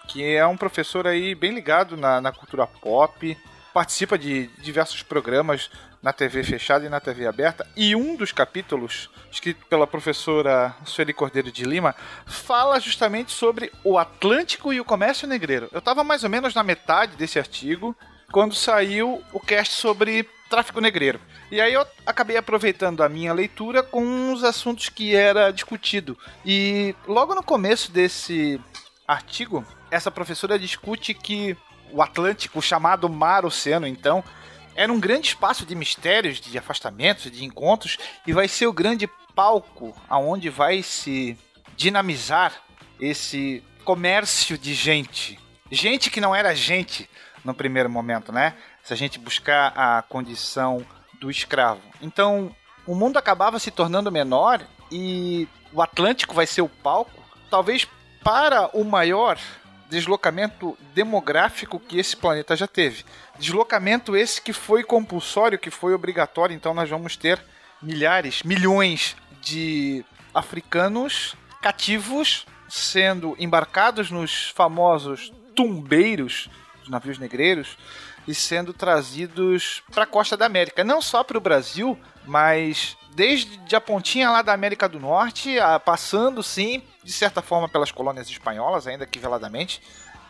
que 0.08 0.36
é 0.36 0.46
um 0.46 0.56
professor 0.56 1.08
aí 1.08 1.34
bem 1.34 1.52
ligado 1.52 1.98
na, 1.98 2.22
na 2.22 2.32
cultura 2.32 2.68
pop, 2.68 3.36
participa 3.80 4.18
de 4.18 4.48
diversos 4.58 5.02
programas 5.02 5.70
na 6.04 6.12
TV 6.12 6.44
fechada 6.44 6.86
e 6.86 6.90
na 6.90 7.00
TV 7.00 7.26
aberta, 7.26 7.66
e 7.78 7.96
um 7.96 8.18
dos 8.18 8.34
capítulos, 8.34 9.10
escrito 9.32 9.66
pela 9.68 9.88
professora 9.88 10.76
Sueli 10.84 11.14
Cordeiro 11.14 11.50
de 11.50 11.64
Lima, 11.64 11.96
fala 12.26 12.78
justamente 12.82 13.32
sobre 13.32 13.72
o 13.82 13.98
Atlântico 13.98 14.74
e 14.74 14.82
o 14.82 14.84
comércio 14.84 15.26
negreiro. 15.26 15.70
Eu 15.72 15.80
estava 15.80 16.04
mais 16.04 16.26
ou 16.26 16.30
menos 16.30 16.54
na 16.54 16.62
metade 16.62 17.16
desse 17.16 17.40
artigo 17.40 17.96
quando 18.34 18.54
saiu 18.54 19.24
o 19.32 19.40
cast 19.40 19.74
sobre 19.76 20.28
tráfico 20.50 20.82
negreiro. 20.82 21.22
E 21.50 21.62
aí 21.62 21.74
eu 21.74 21.88
acabei 22.06 22.36
aproveitando 22.36 23.02
a 23.02 23.08
minha 23.08 23.32
leitura 23.32 23.82
com 23.82 24.34
os 24.34 24.44
assuntos 24.44 24.90
que 24.90 25.16
era 25.16 25.52
discutido. 25.52 26.18
E 26.46 26.94
logo 27.08 27.34
no 27.34 27.42
começo 27.42 27.94
desse 27.94 28.60
artigo, 29.08 29.66
essa 29.90 30.12
professora 30.12 30.60
discute 30.60 31.14
que 31.14 31.56
o 31.92 32.02
Atlântico, 32.02 32.62
chamado 32.62 33.10
Mar 33.10 33.46
Oceano, 33.46 33.88
então, 33.88 34.24
era 34.76 34.92
um 34.92 35.00
grande 35.00 35.28
espaço 35.28 35.66
de 35.66 35.76
mistérios, 35.76 36.40
de 36.40 36.58
afastamentos, 36.58 37.30
de 37.32 37.44
encontros, 37.44 37.98
e 38.26 38.34
vai 38.34 38.48
ser 38.48 38.68
o 38.68 38.74
grande 38.74 39.08
palco 39.36 39.96
aonde 40.10 40.50
vai 40.50 40.82
se 40.82 41.38
dinamizar 41.76 42.54
esse 43.00 43.64
comércio 43.84 44.58
de 44.58 44.74
gente. 44.74 45.40
Gente 45.72 46.10
que 46.10 46.22
não 46.22 46.36
era 46.36 46.56
gente 46.56 47.10
no 47.44 47.54
primeiro 47.54 47.90
momento, 47.90 48.32
né? 48.32 48.56
Se 48.84 48.94
a 48.94 48.96
gente 48.98 49.20
buscar 49.20 49.74
a 49.76 50.02
condição 50.02 50.86
do 51.20 51.30
escravo. 51.30 51.82
Então, 52.02 52.56
o 52.86 52.96
mundo 52.96 53.18
acabava 53.18 53.60
se 53.60 53.72
tornando 53.72 54.12
menor 54.12 54.62
e 54.92 55.48
o 55.72 55.82
Atlântico 55.82 56.34
vai 56.34 56.48
ser 56.48 56.62
o 56.62 56.70
palco, 56.70 57.24
talvez 57.50 57.88
para 58.24 58.70
o 58.74 58.84
maior 58.84 59.38
deslocamento 59.90 60.78
demográfico 60.94 61.80
que 61.80 61.98
esse 61.98 62.16
planeta 62.16 62.56
já 62.56 62.68
teve. 62.68 63.04
Deslocamento 63.40 64.16
esse 64.16 64.42
que 64.42 64.54
foi 64.54 64.84
compulsório, 64.84 65.58
que 65.58 65.72
foi 65.72 65.94
obrigatório, 65.94 66.56
então 66.56 66.74
nós 66.74 66.90
vamos 66.90 67.18
ter 67.18 67.42
milhares, 67.82 68.44
milhões 68.44 69.18
de 69.42 70.06
africanos 70.34 71.36
cativos 71.62 72.46
sendo 72.70 73.36
embarcados 73.40 74.12
nos 74.12 74.50
famosos 74.50 75.34
tumbeiros, 75.56 76.50
os 76.84 76.90
navios 76.90 77.18
negreiros, 77.18 77.78
e 78.28 78.36
sendo 78.36 78.74
trazidos 78.74 79.82
para 79.92 80.04
a 80.04 80.08
costa 80.08 80.38
da 80.38 80.46
América. 80.46 80.84
Não 80.84 81.02
só 81.02 81.24
para 81.24 81.38
o 81.38 81.42
Brasil, 81.42 81.98
mas 82.30 82.96
desde 83.16 83.76
a 83.76 83.82
pontinha 83.82 84.30
lá 84.30 84.42
da 84.44 84.54
América 84.54 84.88
do 84.88 85.00
Norte, 85.00 85.58
passando 85.84 86.44
sim, 86.44 86.84
de 87.04 87.12
certa 87.12 87.42
forma, 87.42 87.68
pelas 87.68 87.92
colônias 87.92 88.30
espanholas, 88.30 88.86
ainda 88.86 89.06
que 89.06 89.18
veladamente, 89.18 89.82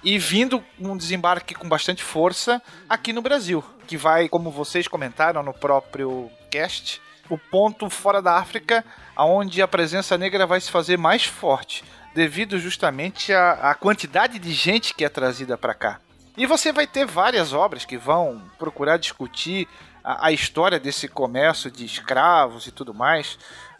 e 0.02 0.18
vindo 0.18 0.64
um 0.80 0.96
desembarque 0.96 1.54
com 1.54 1.68
bastante 1.68 2.02
força 2.02 2.62
aqui 2.88 3.12
no 3.12 3.22
Brasil, 3.22 3.64
que 3.86 3.98
vai, 3.98 4.30
como 4.30 4.50
vocês 4.50 4.88
comentaram 4.88 5.44
no 5.44 5.54
próprio 5.54 6.32
cast, 6.50 7.02
o 7.30 7.38
ponto 7.38 7.90
fora 7.90 8.22
da 8.22 8.38
África 8.38 8.84
onde 9.18 9.62
a 9.62 9.68
presença 9.68 10.18
negra 10.18 10.48
vai 10.48 10.62
se 10.62 10.72
fazer 10.72 10.98
mais 10.98 11.26
forte, 11.26 11.84
devido 12.16 12.58
justamente 12.58 13.34
à, 13.34 13.72
à 13.72 13.76
quantidade 13.76 14.40
de 14.40 14.54
gente 14.54 14.96
que 14.96 15.04
é 15.04 15.10
trazida 15.10 15.58
para 15.58 15.74
cá. 15.74 16.00
E 16.38 16.46
você 16.46 16.72
vai 16.72 16.88
ter 16.88 17.06
várias 17.06 17.52
obras 17.52 17.84
que 17.84 17.98
vão 17.98 18.42
procurar 18.58 18.98
discutir 18.98 19.68
a, 20.10 20.28
a 20.28 20.32
história 20.32 20.80
desse 20.80 21.08
comércio 21.08 21.70
de 21.70 21.86
escravos 21.86 22.66
e 22.66 22.72
tudo 22.72 22.96
mais. 22.96 23.38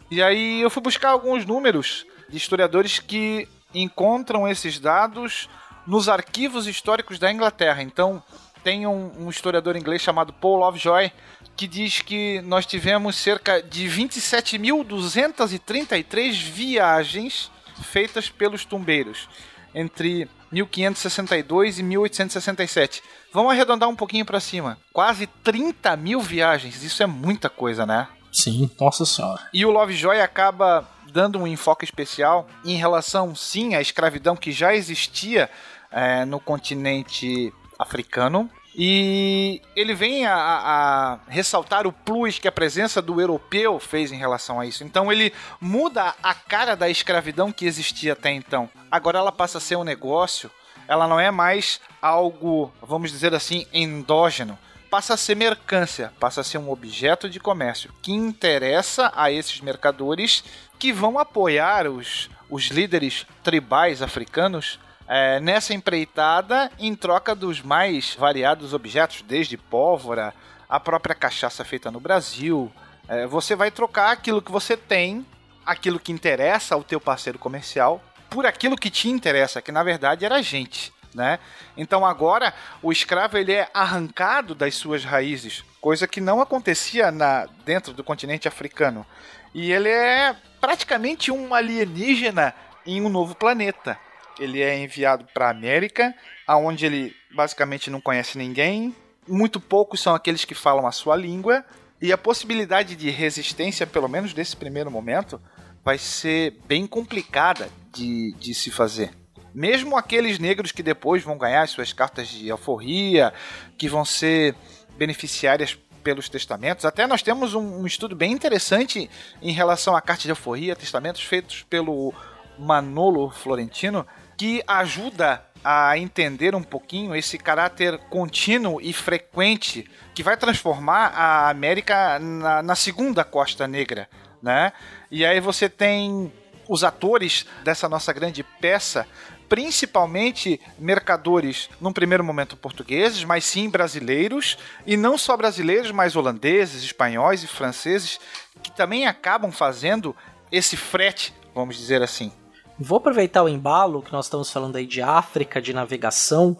E 0.08 0.22
aí 0.22 0.60
eu 0.60 0.70
fui 0.70 0.80
buscar 0.80 1.10
alguns 1.10 1.44
números 1.44 2.06
de 2.28 2.36
historiadores 2.36 3.00
que 3.00 3.48
encontram 3.74 4.46
esses 4.46 4.78
dados 4.78 5.48
nos 5.84 6.08
arquivos 6.08 6.68
históricos 6.68 7.18
da 7.18 7.32
Inglaterra. 7.32 7.82
Então, 7.82 8.22
tem 8.62 8.86
um, 8.86 9.24
um, 9.24 9.30
historiador 9.30 9.74
inglês 9.74 10.02
chamado 10.02 10.32
Paul 10.32 10.58
Lovejoy 10.58 11.10
que 11.56 11.66
diz 11.66 12.00
que 12.00 12.40
nós 12.42 12.64
tivemos 12.64 13.16
cerca 13.16 13.60
de 13.60 13.88
27.233 13.88 16.32
viagens 16.32 17.50
feitas 17.82 18.30
pelos 18.30 18.64
tumbeiros 18.64 19.28
entre 19.74 20.28
1562 20.50 21.78
e 21.78 21.82
1867. 21.82 23.02
Vamos 23.32 23.52
arredondar 23.52 23.88
um 23.88 23.96
pouquinho 23.96 24.24
para 24.24 24.40
cima. 24.40 24.78
Quase 24.92 25.26
30 25.26 25.96
mil 25.96 26.20
viagens. 26.20 26.82
Isso 26.82 27.02
é 27.02 27.06
muita 27.06 27.48
coisa, 27.48 27.86
né? 27.86 28.08
Sim, 28.32 28.70
nossa 28.80 29.04
senhora. 29.04 29.40
E 29.52 29.64
o 29.64 29.70
Lovejoy 29.70 30.20
acaba 30.20 30.88
dando 31.12 31.38
um 31.38 31.46
enfoque 31.46 31.84
especial 31.84 32.48
em 32.64 32.76
relação, 32.76 33.34
sim, 33.34 33.74
à 33.74 33.80
escravidão 33.80 34.36
que 34.36 34.52
já 34.52 34.74
existia 34.74 35.50
é, 35.90 36.24
no 36.24 36.38
continente 36.38 37.52
africano. 37.78 38.48
E 38.74 39.60
ele 39.74 39.94
vem 39.94 40.26
a, 40.26 40.34
a, 40.36 41.18
ressaltar 41.28 41.86
o 41.86 41.92
plus 41.92 42.38
que 42.38 42.46
a 42.46 42.52
presença 42.52 43.02
do 43.02 43.20
europeu 43.20 43.80
fez 43.80 44.12
em 44.12 44.16
relação 44.16 44.60
a 44.60 44.66
isso. 44.66 44.84
Então 44.84 45.10
ele 45.10 45.32
muda 45.60 46.14
a 46.22 46.34
cara 46.34 46.76
da 46.76 46.88
escravidão 46.88 47.50
que 47.50 47.66
existia 47.66 48.12
até 48.12 48.30
então. 48.30 48.70
Agora 48.90 49.18
ela 49.18 49.32
passa 49.32 49.58
a 49.58 49.60
ser 49.60 49.76
um 49.76 49.84
negócio, 49.84 50.50
ela 50.86 51.08
não 51.08 51.18
é 51.18 51.30
mais 51.30 51.80
algo, 52.00 52.72
vamos 52.80 53.10
dizer 53.10 53.34
assim, 53.34 53.66
endógeno 53.72 54.58
passa 54.90 55.14
a 55.14 55.16
ser 55.16 55.36
mercância, 55.36 56.12
passa 56.18 56.40
a 56.40 56.44
ser 56.44 56.58
um 56.58 56.68
objeto 56.68 57.30
de 57.30 57.38
comércio 57.38 57.94
que 58.02 58.12
interessa 58.12 59.12
a 59.14 59.30
esses 59.30 59.60
mercadores 59.60 60.42
que 60.80 60.92
vão 60.92 61.16
apoiar 61.16 61.86
os, 61.86 62.28
os 62.50 62.66
líderes 62.66 63.24
tribais 63.44 64.02
africanos 64.02 64.80
é, 65.10 65.40
nessa 65.40 65.74
empreitada 65.74 66.70
em 66.78 66.94
troca 66.94 67.34
dos 67.34 67.60
mais 67.60 68.14
variados 68.14 68.72
objetos, 68.72 69.22
desde 69.22 69.56
pólvora, 69.56 70.32
a 70.68 70.78
própria 70.78 71.16
cachaça 71.16 71.64
feita 71.64 71.90
no 71.90 71.98
Brasil. 71.98 72.72
É, 73.08 73.26
você 73.26 73.56
vai 73.56 73.72
trocar 73.72 74.12
aquilo 74.12 74.40
que 74.40 74.52
você 74.52 74.76
tem, 74.76 75.26
aquilo 75.66 75.98
que 75.98 76.12
interessa 76.12 76.76
ao 76.76 76.84
teu 76.84 77.00
parceiro 77.00 77.40
comercial, 77.40 78.00
por 78.30 78.46
aquilo 78.46 78.76
que 78.76 78.88
te 78.88 79.08
interessa, 79.08 79.60
que 79.60 79.72
na 79.72 79.82
verdade 79.82 80.24
era 80.24 80.36
a 80.36 80.42
gente 80.42 80.92
né? 81.12 81.40
Então 81.76 82.06
agora 82.06 82.54
o 82.80 82.92
escravo 82.92 83.36
ele 83.36 83.52
é 83.52 83.68
arrancado 83.74 84.54
das 84.54 84.76
suas 84.76 85.04
raízes, 85.04 85.64
coisa 85.80 86.06
que 86.06 86.20
não 86.20 86.40
acontecia 86.40 87.10
na 87.10 87.46
dentro 87.64 87.92
do 87.92 88.04
continente 88.04 88.46
africano. 88.46 89.04
E 89.52 89.72
ele 89.72 89.88
é 89.88 90.36
praticamente 90.60 91.32
um 91.32 91.52
alienígena 91.52 92.54
em 92.86 93.02
um 93.02 93.08
novo 93.08 93.34
planeta. 93.34 93.98
Ele 94.40 94.60
é 94.60 94.76
enviado 94.76 95.26
para 95.32 95.46
a 95.46 95.50
América, 95.50 96.14
aonde 96.46 96.86
ele 96.86 97.14
basicamente 97.32 97.90
não 97.90 98.00
conhece 98.00 98.36
ninguém. 98.36 98.94
Muito 99.28 99.60
poucos 99.60 100.00
são 100.00 100.14
aqueles 100.14 100.44
que 100.44 100.54
falam 100.54 100.86
a 100.86 100.92
sua 100.92 101.14
língua 101.14 101.64
e 102.00 102.12
a 102.12 102.18
possibilidade 102.18 102.96
de 102.96 103.10
resistência, 103.10 103.86
pelo 103.86 104.08
menos 104.08 104.32
nesse 104.34 104.56
primeiro 104.56 104.90
momento, 104.90 105.40
vai 105.84 105.98
ser 105.98 106.56
bem 106.66 106.86
complicada 106.86 107.68
de, 107.92 108.34
de 108.38 108.54
se 108.54 108.70
fazer. 108.70 109.10
Mesmo 109.54 109.96
aqueles 109.96 110.38
negros 110.38 110.72
que 110.72 110.82
depois 110.82 111.22
vão 111.22 111.36
ganhar 111.36 111.62
as 111.62 111.70
suas 111.70 111.92
cartas 111.92 112.28
de 112.28 112.50
alforria, 112.50 113.32
que 113.76 113.88
vão 113.88 114.04
ser 114.04 114.54
beneficiárias 114.96 115.76
pelos 116.02 116.28
testamentos. 116.28 116.84
Até 116.84 117.06
nós 117.06 117.22
temos 117.22 117.54
um, 117.54 117.80
um 117.80 117.86
estudo 117.86 118.16
bem 118.16 118.32
interessante 118.32 119.10
em 119.42 119.52
relação 119.52 119.94
à 119.94 120.00
carta 120.00 120.22
de 120.22 120.30
alforria, 120.30 120.74
testamentos 120.74 121.22
feitos 121.22 121.62
pelo 121.68 122.14
Manolo 122.58 123.30
Florentino, 123.30 124.06
que 124.40 124.64
ajuda 124.66 125.44
a 125.62 125.98
entender 125.98 126.54
um 126.54 126.62
pouquinho 126.62 127.14
esse 127.14 127.36
caráter 127.36 127.98
contínuo 128.08 128.80
e 128.80 128.90
frequente 128.90 129.84
que 130.14 130.22
vai 130.22 130.34
transformar 130.34 131.08
a 131.08 131.50
América 131.50 132.18
na, 132.18 132.62
na 132.62 132.74
segunda 132.74 133.22
costa 133.22 133.68
negra, 133.68 134.08
né? 134.42 134.72
E 135.10 135.26
aí 135.26 135.40
você 135.40 135.68
tem 135.68 136.32
os 136.66 136.82
atores 136.82 137.44
dessa 137.62 137.86
nossa 137.86 138.14
grande 138.14 138.42
peça 138.42 139.06
principalmente 139.46 140.58
mercadores, 140.78 141.68
num 141.78 141.92
primeiro 141.92 142.24
momento 142.24 142.56
portugueses, 142.56 143.22
mas 143.24 143.44
sim 143.44 143.68
brasileiros, 143.68 144.56
e 144.86 144.96
não 144.96 145.18
só 145.18 145.36
brasileiros, 145.36 145.90
mas 145.90 146.16
holandeses, 146.16 146.82
espanhóis 146.82 147.42
e 147.42 147.46
franceses, 147.46 148.18
que 148.62 148.74
também 148.74 149.06
acabam 149.06 149.52
fazendo 149.52 150.16
esse 150.50 150.78
frete, 150.78 151.34
vamos 151.54 151.76
dizer 151.76 152.00
assim. 152.00 152.32
Vou 152.80 152.96
aproveitar 152.96 153.42
o 153.42 153.48
embalo 153.48 154.00
que 154.00 154.12
nós 154.12 154.24
estamos 154.24 154.50
falando 154.50 154.76
aí 154.76 154.86
de 154.86 155.02
África, 155.02 155.60
de 155.60 155.74
navegação, 155.74 156.56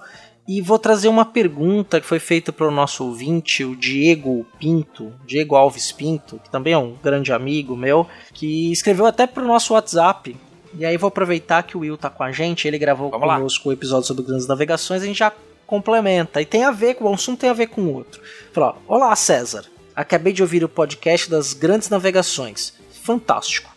e 0.46 0.60
vou 0.60 0.78
trazer 0.78 1.08
uma 1.08 1.24
pergunta 1.24 1.98
que 1.98 2.06
foi 2.06 2.18
feita 2.18 2.52
para 2.52 2.68
o 2.68 2.70
nosso 2.70 3.04
ouvinte, 3.06 3.64
o 3.64 3.74
Diego 3.74 4.46
Pinto, 4.58 5.14
Diego 5.26 5.56
Alves 5.56 5.90
Pinto, 5.92 6.38
que 6.38 6.50
também 6.50 6.74
é 6.74 6.78
um 6.78 6.94
grande 7.02 7.32
amigo 7.32 7.74
meu, 7.74 8.06
que 8.34 8.70
escreveu 8.70 9.06
até 9.06 9.26
para 9.26 9.42
o 9.42 9.46
nosso 9.46 9.72
WhatsApp, 9.72 10.36
e 10.74 10.84
aí 10.84 10.98
vou 10.98 11.08
aproveitar 11.08 11.62
que 11.62 11.74
o 11.76 11.80
Will 11.80 11.96
tá 11.96 12.10
com 12.10 12.22
a 12.22 12.30
gente, 12.30 12.68
ele 12.68 12.78
gravou 12.78 13.10
Vamos 13.10 13.26
conosco 13.26 13.70
o 13.70 13.72
episódio 13.72 14.06
sobre 14.06 14.22
grandes 14.22 14.46
navegações, 14.46 15.02
a 15.02 15.06
gente 15.06 15.18
já 15.18 15.32
complementa. 15.66 16.42
E 16.42 16.44
tem 16.44 16.64
a 16.64 16.70
ver, 16.70 16.94
com 16.94 17.04
o 17.04 17.14
assunto 17.14 17.40
tem 17.40 17.48
a 17.48 17.54
ver 17.54 17.68
com 17.68 17.80
o 17.80 17.94
outro. 17.94 18.20
Falou, 18.52 18.76
olá 18.86 19.16
César, 19.16 19.64
acabei 19.96 20.32
de 20.34 20.42
ouvir 20.42 20.62
o 20.62 20.68
podcast 20.68 21.30
das 21.30 21.54
grandes 21.54 21.88
navegações. 21.88 22.74
Fantástico. 23.02 23.74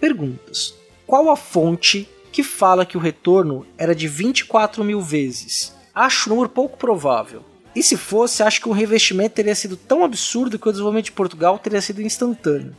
Perguntas. 0.00 0.74
Qual 1.06 1.30
a 1.30 1.36
fonte 1.36 2.08
que 2.32 2.42
fala 2.42 2.86
que 2.86 2.96
o 2.96 3.00
retorno 3.00 3.66
era 3.76 3.94
de 3.94 4.08
24 4.08 4.82
mil 4.82 5.00
vezes? 5.00 5.74
Acho 5.94 6.28
um 6.28 6.34
número 6.34 6.48
pouco 6.48 6.78
provável. 6.78 7.44
E 7.76 7.82
se 7.82 7.96
fosse, 7.96 8.42
acho 8.42 8.60
que 8.60 8.68
o 8.68 8.72
revestimento 8.72 9.34
teria 9.34 9.54
sido 9.54 9.76
tão 9.76 10.02
absurdo 10.02 10.58
que 10.58 10.68
o 10.68 10.72
desenvolvimento 10.72 11.06
de 11.06 11.12
Portugal 11.12 11.58
teria 11.58 11.80
sido 11.80 12.00
instantâneo. 12.00 12.74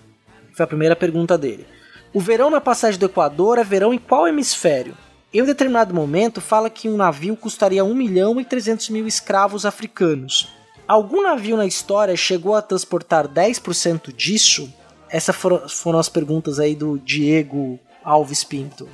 Foi 0.54 0.64
a 0.64 0.68
primeira 0.68 0.96
pergunta 0.96 1.38
dele. 1.38 1.68
O 2.14 2.20
verão 2.20 2.50
na 2.50 2.60
passagem 2.60 3.00
do 3.00 3.06
Equador 3.06 3.60
é 3.60 3.64
verão 3.64 3.94
em 3.94 4.00
qual 4.00 4.28
hemisfério? 4.28 4.98
Em 5.34 5.42
um 5.42 5.46
determinado 5.46 5.94
momento, 5.94 6.42
fala 6.42 6.70
que 6.70 6.90
um 6.90 6.96
navio 6.96 7.36
custaria 7.36 7.84
1 7.84 7.94
milhão 7.94 8.40
e 8.40 8.46
300 8.46 8.90
mil 8.90 9.06
escravos 9.06 9.66
africanos. 9.66 10.50
Algum 10.88 11.22
navio 11.22 11.58
na 11.58 11.66
história 11.66 12.16
chegou 12.16 12.56
a 12.56 12.62
transportar 12.62 13.28
10% 13.28 14.14
disso? 14.14 14.74
Essas 15.10 15.36
foram, 15.36 15.68
foram 15.68 16.00
as 16.00 16.10
perguntas 16.10 16.60
aí 16.60 16.74
do 16.74 16.98
Diego 16.98 17.80
Alves 18.06 18.44
Pinto. 18.44 18.88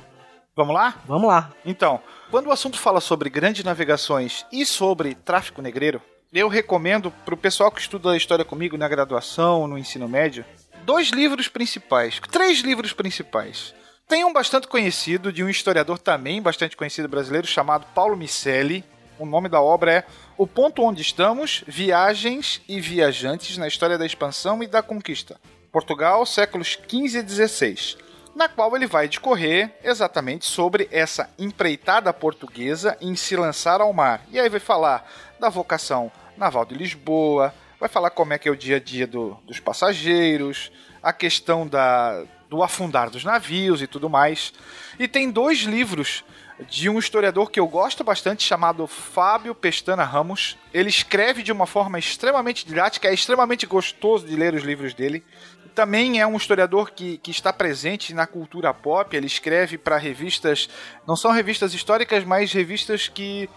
Vamos 0.56 0.74
lá? 0.74 0.96
Vamos 1.06 1.28
lá. 1.28 1.52
Então, 1.64 2.00
quando 2.30 2.46
o 2.46 2.50
assunto 2.52 2.78
fala 2.78 3.00
sobre 3.00 3.28
grandes 3.30 3.62
navegações 3.62 4.44
e 4.50 4.64
sobre 4.64 5.14
tráfico 5.14 5.62
negreiro, 5.62 6.00
eu 6.32 6.48
recomendo 6.48 7.10
para 7.10 7.34
o 7.34 7.38
pessoal 7.38 7.70
que 7.70 7.80
estuda 7.80 8.10
a 8.10 8.16
história 8.16 8.44
comigo 8.44 8.76
na 8.78 8.88
graduação, 8.88 9.66
no 9.66 9.76
ensino 9.76 10.08
médio, 10.08 10.44
dois 10.84 11.10
livros 11.10 11.46
principais, 11.46 12.18
três 12.30 12.60
livros 12.60 12.94
principais. 12.94 13.74
Tem 14.08 14.24
um 14.24 14.32
bastante 14.32 14.66
conhecido, 14.66 15.32
de 15.32 15.44
um 15.44 15.48
historiador 15.48 15.98
também 15.98 16.40
bastante 16.40 16.76
conhecido 16.76 17.08
brasileiro, 17.08 17.46
chamado 17.46 17.86
Paulo 17.94 18.16
Micelli. 18.16 18.84
O 19.18 19.26
nome 19.26 19.48
da 19.48 19.60
obra 19.60 19.92
é 19.92 20.04
O 20.36 20.46
Ponto 20.46 20.82
Onde 20.82 21.02
Estamos: 21.02 21.64
Viagens 21.66 22.62
e 22.68 22.80
Viajantes 22.80 23.56
na 23.58 23.68
História 23.68 23.96
da 23.96 24.06
Expansão 24.06 24.62
e 24.62 24.66
da 24.66 24.82
Conquista. 24.82 25.38
Portugal, 25.70 26.26
séculos 26.26 26.78
XV 26.88 27.20
e 27.20 27.28
XVI. 27.28 27.96
Na 28.34 28.48
qual 28.48 28.74
ele 28.74 28.86
vai 28.86 29.06
discorrer 29.06 29.74
exatamente 29.84 30.46
sobre 30.46 30.88
essa 30.90 31.28
empreitada 31.38 32.12
portuguesa 32.12 32.96
em 33.00 33.14
se 33.14 33.36
lançar 33.36 33.80
ao 33.80 33.92
mar. 33.92 34.22
E 34.30 34.40
aí 34.40 34.48
vai 34.48 34.60
falar 34.60 35.06
da 35.38 35.48
vocação 35.50 36.10
naval 36.36 36.64
de 36.64 36.74
Lisboa, 36.74 37.54
vai 37.78 37.88
falar 37.88 38.10
como 38.10 38.32
é 38.32 38.38
que 38.38 38.48
é 38.48 38.52
o 38.52 38.56
dia 38.56 38.76
a 38.76 38.80
dia 38.80 39.06
do, 39.06 39.36
dos 39.44 39.60
passageiros, 39.60 40.72
a 41.02 41.12
questão 41.12 41.66
da, 41.66 42.24
do 42.48 42.62
afundar 42.62 43.10
dos 43.10 43.24
navios 43.24 43.82
e 43.82 43.86
tudo 43.86 44.08
mais. 44.08 44.52
E 44.98 45.08
tem 45.08 45.30
dois 45.30 45.60
livros 45.60 46.24
de 46.68 46.88
um 46.88 46.98
historiador 46.98 47.50
que 47.50 47.58
eu 47.58 47.66
gosto 47.66 48.04
bastante, 48.04 48.42
chamado 48.42 48.86
Fábio 48.86 49.54
Pestana 49.54 50.04
Ramos. 50.04 50.56
Ele 50.72 50.88
escreve 50.88 51.42
de 51.42 51.50
uma 51.50 51.66
forma 51.66 51.98
extremamente 51.98 52.66
didática, 52.66 53.08
é 53.08 53.14
extremamente 53.14 53.66
gostoso 53.66 54.26
de 54.26 54.36
ler 54.36 54.54
os 54.54 54.62
livros 54.62 54.94
dele. 54.94 55.24
Também 55.74 56.20
é 56.20 56.26
um 56.26 56.36
historiador 56.36 56.90
que, 56.90 57.18
que 57.18 57.30
está 57.30 57.52
presente 57.52 58.12
na 58.12 58.26
cultura 58.26 58.74
pop. 58.74 59.16
Ele 59.16 59.26
escreve 59.26 59.78
para 59.78 59.96
revistas, 59.96 60.68
não 61.06 61.16
são 61.16 61.30
revistas 61.30 61.72
históricas, 61.72 62.24
mas 62.24 62.52
revistas 62.52 63.08
que 63.08 63.48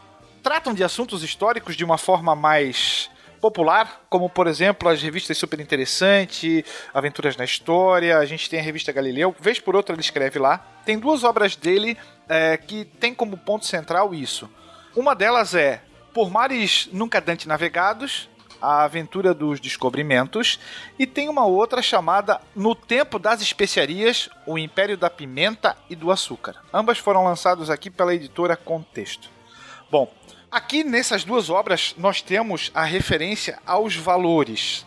tratam 0.42 0.74
de 0.74 0.84
assuntos 0.84 1.24
históricos 1.24 1.76
de 1.76 1.84
uma 1.84 1.98
forma 1.98 2.36
mais 2.36 3.10
popular, 3.42 4.06
como 4.10 4.30
por 4.30 4.48
exemplo 4.48 4.90
as 4.90 5.02
revistas 5.02 5.38
Super 5.38 5.60
Interessante, 5.60 6.66
Aventuras 6.94 7.38
na 7.38 7.46
História, 7.46 8.18
a 8.18 8.26
gente 8.26 8.50
tem 8.50 8.60
a 8.60 8.64
revista 8.64 8.92
Galileu, 8.92 9.36
vez 9.40 9.60
por 9.60 9.76
outra 9.76 9.94
ele 9.94 10.02
escreve 10.02 10.40
lá. 10.40 10.58
Tem 10.86 10.98
duas 10.98 11.24
obras 11.24 11.56
dele 11.56 11.98
é, 12.28 12.58
que 12.58 12.86
tem 12.86 13.14
como 13.14 13.38
ponto 13.38 13.66
central 13.66 14.14
isso. 14.14 14.50
Uma 14.96 15.14
delas 15.14 15.54
é 15.54 15.82
Por 16.14 16.32
Mares 16.32 16.90
Nunca 16.92 17.20
Dante 17.20 17.48
Navegados, 17.48 18.30
a 18.62 18.84
aventura 18.84 19.34
dos 19.34 19.60
descobrimentos, 19.60 20.60
e 20.98 21.06
tem 21.06 21.30
uma 21.30 21.46
outra 21.46 21.82
chamada 21.82 22.42
No 22.56 22.76
Tempo 22.76 23.20
das 23.20 23.42
Especiarias, 23.42 24.30
o 24.46 24.58
Império 24.58 24.98
da 24.98 25.10
Pimenta 25.10 25.78
e 25.90 25.96
do 25.96 26.12
Açúcar. 26.12 26.56
Ambas 26.74 26.98
foram 26.98 27.24
lançadas 27.24 27.70
aqui 27.70 27.90
pela 27.90 28.16
editora 28.16 28.56
Contexto. 28.56 29.30
Bom, 29.90 30.12
Aqui 30.56 30.86
nessas 30.86 31.26
duas 31.26 31.50
obras 31.50 31.94
nós 31.98 32.22
temos 32.22 32.72
a 32.74 32.86
referência 32.86 33.60
aos 33.66 33.94
valores. 33.94 34.86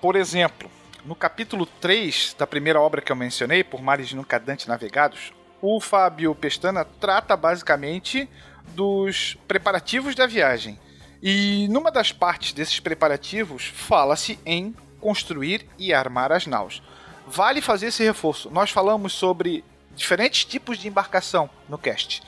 Por 0.00 0.14
exemplo, 0.14 0.70
no 1.04 1.16
capítulo 1.16 1.66
3 1.66 2.36
da 2.38 2.46
primeira 2.46 2.80
obra 2.80 3.00
que 3.00 3.10
eu 3.10 3.16
mencionei, 3.16 3.64
Por 3.64 3.82
Mares 3.82 4.12
Nunca 4.12 4.38
Dante 4.38 4.68
Navegados, 4.68 5.32
o 5.60 5.80
Fábio 5.80 6.32
Pestana 6.32 6.84
trata 6.84 7.36
basicamente 7.36 8.28
dos 8.68 9.36
preparativos 9.48 10.14
da 10.14 10.28
viagem. 10.28 10.78
E 11.22 11.68
numa 11.68 11.90
das 11.90 12.12
partes 12.12 12.52
desses 12.52 12.80
preparativos 12.80 13.66
fala-se 13.66 14.38
em 14.46 14.74
construir 15.00 15.66
e 15.78 15.92
armar 15.92 16.32
as 16.32 16.46
naus. 16.46 16.82
Vale 17.26 17.60
fazer 17.60 17.88
esse 17.88 18.02
reforço. 18.02 18.50
Nós 18.50 18.70
falamos 18.70 19.12
sobre 19.12 19.64
diferentes 19.94 20.44
tipos 20.44 20.78
de 20.78 20.88
embarcação 20.88 21.50
no 21.68 21.76
cast. 21.76 22.22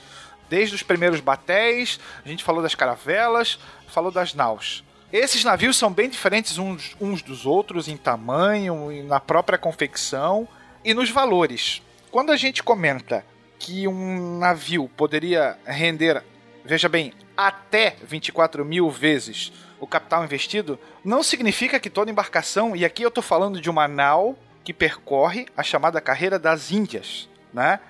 Desde 0.49 0.75
os 0.75 0.83
primeiros 0.83 1.21
batéis, 1.21 1.99
a 2.25 2.29
gente 2.29 2.45
falou 2.45 2.63
das 2.63 2.75
caravelas, 2.75 3.59
falou 3.89 4.11
das 4.11 4.35
naus. 4.35 4.85
Esses 5.11 5.45
navios 5.45 5.77
são 5.77 5.93
bem 5.93 6.09
diferentes 6.09 6.59
uns, 6.59 6.97
uns 7.01 7.23
dos 7.23 7.47
outros 7.47 7.89
em 7.89 7.97
tamanho, 7.97 9.05
na 9.05 9.21
própria 9.21 9.59
confecção 9.59 10.47
e 10.85 10.95
nos 10.95 11.11
valores. 11.11 11.83
Quando 12.11 12.31
a 12.31 12.37
gente 12.37 12.63
comenta 12.63 13.25
que 13.59 13.87
um 13.87 14.39
navio 14.39 14.91
poderia 14.97 15.59
render, 15.65 16.23
veja 16.65 16.89
bem, 16.89 17.13
até 17.37 17.97
24 18.03 18.65
mil 18.65 18.91
vezes 18.91 19.53
o 19.81 19.87
capital 19.87 20.25
investido, 20.25 20.79
não 21.05 21.23
significa 21.23 21.81
que 21.81 21.91
toda 21.91 22.11
embarcação, 22.11 22.77
e 22.77 22.85
aqui 22.85 23.03
eu 23.03 23.09
estou 23.09 23.23
falando 23.23 23.61
de 23.61 23.69
uma 23.69 23.89
nau 23.89 24.39
que 24.63 24.73
percorre 24.73 25.47
a 25.57 25.63
chamada 25.63 26.01
carreira 26.01 26.39
das 26.39 26.71
Índias, 26.71 27.29
né? 27.53 27.81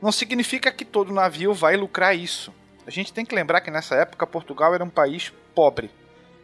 não 0.00 0.10
significa 0.10 0.72
que 0.72 0.84
todo 0.84 1.12
navio 1.12 1.52
vai 1.52 1.76
lucrar 1.76 2.16
isso. 2.16 2.54
A 2.86 2.90
gente 2.90 3.12
tem 3.12 3.24
que 3.24 3.34
lembrar 3.34 3.60
que 3.60 3.70
nessa 3.70 3.94
época 3.94 4.26
Portugal 4.26 4.74
era 4.74 4.84
um 4.84 4.88
país 4.88 5.32
pobre 5.54 5.90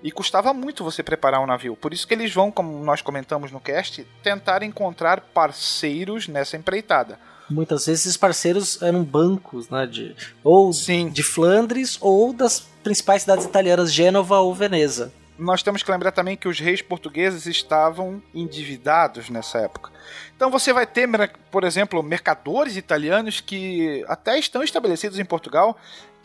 e 0.02 0.12
custava 0.12 0.52
muito 0.52 0.84
você 0.84 1.02
preparar 1.02 1.40
um 1.40 1.46
navio. 1.46 1.74
Por 1.76 1.92
isso 1.92 2.06
que 2.06 2.14
eles 2.14 2.32
vão, 2.32 2.50
como 2.52 2.84
nós 2.84 3.00
comentamos 3.00 3.50
no 3.50 3.60
cast, 3.60 4.04
tentar 4.22 4.62
encontrar 4.62 5.20
parceiros 5.20 6.28
nessa 6.28 6.56
empreitada. 6.56 7.18
Muitas 7.48 7.86
vezes 7.86 8.06
esses 8.06 8.16
parceiros 8.16 8.80
eram 8.82 9.04
bancos, 9.04 9.68
né, 9.68 9.86
de 9.86 10.14
ou 10.42 10.72
Sim. 10.72 11.08
de 11.08 11.22
Flandres 11.22 11.96
ou 12.00 12.32
das 12.32 12.60
principais 12.82 13.22
cidades 13.22 13.44
italianas, 13.44 13.92
Gênova 13.92 14.38
ou 14.40 14.54
Veneza. 14.54 15.12
Nós 15.38 15.62
temos 15.62 15.82
que 15.82 15.90
lembrar 15.90 16.12
também 16.12 16.36
que 16.36 16.48
os 16.48 16.58
reis 16.58 16.80
portugueses 16.80 17.44
estavam 17.46 18.22
endividados 18.34 19.28
nessa 19.28 19.58
época. 19.58 19.90
Então 20.34 20.50
você 20.50 20.72
vai 20.72 20.86
ter, 20.86 21.08
por 21.50 21.62
exemplo, 21.64 22.02
mercadores 22.02 22.76
italianos 22.76 23.40
que 23.40 24.04
até 24.08 24.38
estão 24.38 24.62
estabelecidos 24.62 25.18
em 25.18 25.24
Portugal 25.24 25.76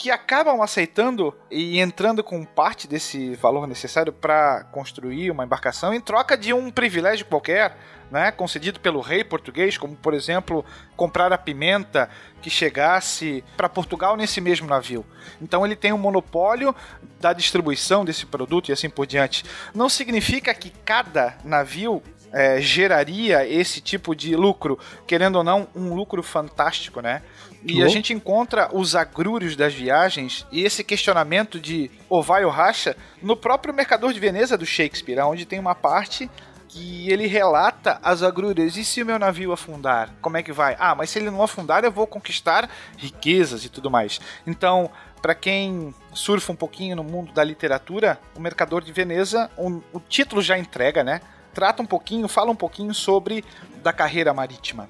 que 0.02 0.10
acabam 0.10 0.64
aceitando 0.64 1.32
e 1.52 1.80
entrando 1.80 2.24
com 2.24 2.44
parte 2.44 2.88
desse 2.88 3.36
valor 3.36 3.68
necessário 3.68 4.12
para 4.12 4.64
construir 4.72 5.30
uma 5.30 5.44
embarcação 5.44 5.94
em 5.94 6.02
troca 6.02 6.36
de 6.36 6.52
um 6.52 6.72
privilégio 6.72 7.24
qualquer, 7.28 7.78
né, 8.10 8.32
concedido 8.32 8.80
pelo 8.80 9.00
rei 9.00 9.24
português, 9.24 9.78
como 9.78 9.96
por 9.96 10.16
exemplo 10.16 10.66
comprar 10.96 11.32
a 11.32 11.38
pimenta 11.38 12.10
que 12.42 12.50
chegasse 12.50 13.44
para 13.56 13.70
Portugal 13.70 14.18
nesse 14.18 14.42
mesmo 14.42 14.68
navio. 14.68 15.06
Então 15.40 15.64
ele 15.64 15.76
tem 15.76 15.94
um 15.94 16.00
monopólio 16.00 16.76
da 17.20 17.32
distribuição 17.32 18.04
desse 18.04 18.26
produto 18.26 18.70
e 18.70 18.72
assim 18.72 18.90
por 18.90 19.06
diante. 19.06 19.46
Não 19.72 19.88
significa 19.88 20.52
que 20.56 20.72
cada 20.84 21.38
navio 21.44 22.02
é, 22.32 22.62
geraria 22.62 23.48
esse 23.48 23.82
tipo 23.82 24.16
de 24.16 24.36
lucro, 24.36 24.80
querendo 25.06 25.38
ou 25.38 25.44
não, 25.44 25.68
um 25.76 25.94
lucro 25.94 26.24
fantástico, 26.24 27.02
né? 27.02 27.22
E 27.64 27.84
a 27.84 27.88
gente 27.88 28.12
encontra 28.12 28.70
os 28.74 28.96
agrúrios 28.96 29.56
das 29.56 29.74
viagens 29.74 30.48
e 30.52 30.64
esse 30.64 30.84
questionamento 30.84 31.60
de 31.60 31.92
ou 32.10 32.24
vai 32.24 32.44
ou 32.44 32.50
racha 32.50 32.98
no 33.22 33.38
próprio 33.38 33.74
Mercador 33.74 34.14
de 34.14 34.20
Veneza 34.20 34.58
do 34.58 34.66
Shakespeare, 34.66 35.20
onde 35.20 35.46
tem 35.46 35.60
uma 35.60 35.76
parte 35.76 36.30
que 36.68 37.12
ele 37.12 37.28
relata 37.28 38.00
as 38.02 38.24
agrúrias. 38.24 38.78
E 38.78 38.86
se 38.86 39.04
o 39.04 39.06
meu 39.06 39.20
navio 39.20 39.52
afundar? 39.52 40.10
Como 40.22 40.38
é 40.38 40.44
que 40.44 40.52
vai? 40.52 40.76
Ah, 40.80 40.96
mas 40.96 41.10
se 41.10 41.20
ele 41.20 41.30
não 41.30 41.44
afundar, 41.44 41.84
eu 41.84 41.92
vou 41.92 42.08
conquistar 42.08 42.70
riquezas 42.98 43.66
e 43.66 43.70
tudo 43.70 43.92
mais. 43.92 44.20
Então, 44.48 44.90
para 45.22 45.36
quem 45.36 45.94
surfa 46.14 46.52
um 46.52 46.56
pouquinho 46.56 46.96
no 46.96 47.04
mundo 47.04 47.32
da 47.32 47.44
literatura, 47.44 48.18
o 48.36 48.40
Mercador 48.40 48.82
de 48.82 48.92
Veneza, 48.92 49.52
um, 49.58 49.82
o 49.94 50.00
título 50.00 50.42
já 50.42 50.58
entrega, 50.58 51.04
né? 51.04 51.22
Trata 51.54 51.82
um 51.82 51.86
pouquinho, 51.86 52.28
fala 52.28 52.52
um 52.52 52.56
pouquinho 52.56 52.94
sobre 52.94 53.44
da 53.84 53.92
carreira 53.92 54.34
marítima. 54.34 54.90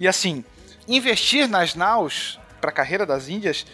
E 0.00 0.08
assim, 0.08 0.44
investir 0.86 1.48
nas 1.48 1.74
naus 1.74 2.38
para 2.60 2.70
a 2.70 2.72
carreira 2.72 3.06
das 3.06 3.28
Índias 3.28 3.66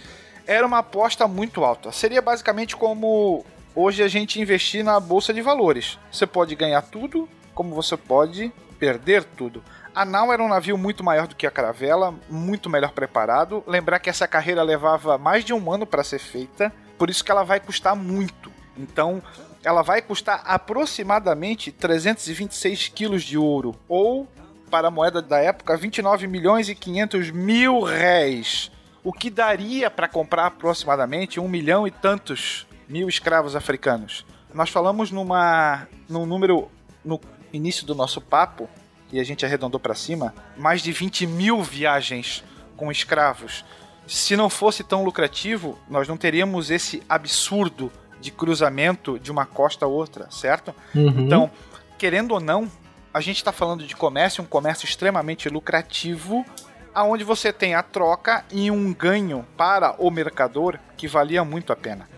era 0.47 0.66
uma 0.66 0.78
aposta 0.78 1.27
muito 1.27 1.65
alta. 1.65 1.90
Seria 1.93 2.20
basicamente 2.20 2.77
como 2.77 3.44
hoje 3.74 4.02
a 4.02 4.09
gente 4.09 4.40
investir 4.40 4.85
na 4.85 5.01
bolsa 5.01 5.32
de 5.32 5.40
valores. 5.40 5.98
Você 6.12 6.27
pode 6.27 6.55
ganhar 6.55 6.82
tudo, 6.82 7.28
como 7.55 7.74
você 7.74 7.97
pode 7.97 8.52
perder 8.78 9.24
tudo. 9.24 9.62
A 9.94 10.05
nau 10.05 10.32
era 10.32 10.43
um 10.43 10.48
navio 10.48 10.77
muito 10.77 11.05
maior 11.05 11.28
do 11.28 11.36
que 11.36 11.47
a 11.47 11.51
caravela, 11.51 12.15
muito 12.28 12.69
melhor 12.69 12.90
preparado. 12.90 13.62
Lembrar 13.66 14.01
que 14.01 14.11
essa 14.11 14.27
carreira 14.27 14.62
levava 14.62 15.16
mais 15.16 15.44
de 15.44 15.55
um 15.55 15.73
ano 15.73 15.86
para 15.86 16.02
ser 16.02 16.19
feita, 16.19 16.73
por 16.98 17.09
isso 17.09 17.24
que 17.24 17.31
ela 17.31 17.44
vai 17.44 17.61
custar 17.61 17.94
muito. 17.94 18.52
Então, 18.77 19.23
ela 19.65 19.82
vai 19.82 20.03
custar 20.03 20.43
aproximadamente 20.45 21.73
326 21.73 22.89
quilos 22.89 23.23
de 23.23 23.39
ouro, 23.39 23.74
ou, 23.89 24.28
para 24.70 24.89
a 24.89 24.91
moeda 24.91 25.23
da 25.23 25.39
época, 25.39 25.77
29 25.77 26.27
milhões 26.27 26.69
e 26.69 26.74
500 26.74 27.31
mil 27.31 27.81
réis, 27.81 28.70
o 29.03 29.12
que 29.12 29.31
daria 29.31 29.91
para 29.91 30.07
comprar 30.07 30.47
aproximadamente 30.47 31.41
um 31.41 31.49
milhão 31.49 31.86
e 31.86 31.91
tantos 31.91 32.66
mil 32.86 33.09
escravos 33.09 33.57
africanos. 33.57 34.27
Nós 34.53 34.69
falamos 34.69 35.11
numa, 35.11 35.89
num 36.09 36.27
número 36.27 36.70
no 37.05 37.19
início 37.53 37.86
do 37.86 37.95
nosso 37.95 38.20
papo, 38.20 38.69
e 39.11 39.19
a 39.19 39.24
gente 39.24 39.47
arredondou 39.47 39.81
para 39.81 39.95
cima, 39.95 40.35
mais 40.57 40.82
de 40.82 40.93
20 40.93 41.27
mil 41.27 41.62
viagens 41.62 42.45
com 42.77 42.91
escravos. 42.91 43.65
Se 44.07 44.36
não 44.36 44.51
fosse 44.51 44.85
tão 44.85 45.05
lucrativo, 45.05 45.78
nós 45.89 46.07
não 46.09 46.16
teríamos 46.16 46.70
esse 46.70 47.03
absurdo 47.09 47.91
de 48.24 48.30
cruzamento 48.30 49.18
de 49.18 49.30
uma 49.30 49.44
costa 49.44 49.84
a 49.84 49.88
outra, 49.88 50.30
certo? 50.30 50.74
Uhum. 50.94 51.26
Então, 51.26 51.51
querendo 51.98 52.32
ou 52.32 52.40
não, 52.40 52.70
a 53.12 53.20
gente 53.20 53.36
está 53.36 53.52
falando 53.52 53.86
de 53.86 53.94
comércio, 53.94 54.42
um 54.42 54.46
comércio 54.46 54.86
extremamente 54.86 55.51
lucrativo, 55.51 56.42
aonde 56.94 57.22
você 57.22 57.52
tem 57.52 57.74
a 57.74 57.82
troca 57.82 58.42
e 58.51 58.70
um 58.70 58.94
ganho 58.94 59.46
para 59.59 59.94
o 59.98 60.10
mercador 60.10 60.78
que 60.96 61.06
valia 61.06 61.44
muito 61.44 61.70
a 61.70 61.76
pena. 61.76 62.09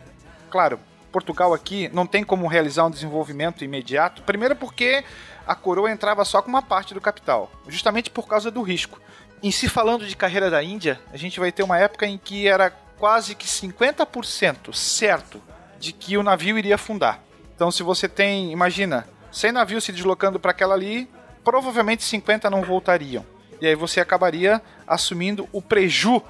Claro, 0.48 0.78
Portugal 1.10 1.52
aqui 1.52 1.90
não 1.92 2.06
tem 2.06 2.22
como 2.22 2.46
realizar 2.46 2.86
um 2.86 2.90
desenvolvimento 2.90 3.64
imediato, 3.64 4.22
primeiro 4.22 4.54
porque 4.54 5.02
a 5.44 5.56
coroa 5.56 5.90
entrava 5.90 6.24
só 6.24 6.40
com 6.40 6.48
uma 6.48 6.62
parte 6.62 6.94
do 6.94 7.00
capital, 7.00 7.50
justamente 7.66 8.10
por 8.10 8.28
causa 8.28 8.48
do 8.48 8.62
risco. 8.62 9.00
Em 9.42 9.50
se 9.50 9.68
falando 9.68 10.06
de 10.06 10.16
carreira 10.16 10.48
da 10.50 10.62
Índia, 10.62 11.00
a 11.12 11.16
gente 11.16 11.40
vai 11.40 11.50
ter 11.50 11.64
uma 11.64 11.78
época 11.78 12.06
em 12.06 12.16
que 12.16 12.46
era 12.46 12.70
quase 12.96 13.34
que 13.34 13.46
50% 13.46 14.72
certo 14.72 15.42
de 15.78 15.92
que 15.92 16.16
o 16.16 16.22
navio 16.22 16.58
iria 16.58 16.74
afundar. 16.74 17.20
Então, 17.54 17.70
se 17.70 17.82
você 17.82 18.08
tem, 18.08 18.52
imagina, 18.52 19.06
100 19.32 19.52
navios 19.52 19.84
se 19.84 19.92
deslocando 19.92 20.38
para 20.38 20.50
aquela 20.50 20.74
ali, 20.74 21.08
provavelmente 21.44 22.02
50 22.04 22.50
não 22.50 22.62
voltariam. 22.62 23.24
E 23.60 23.66
aí 23.66 23.74
você 23.74 24.00
acabaria 24.00 24.60
assumindo 24.86 25.48
o 25.52 25.62
preju 25.62 26.22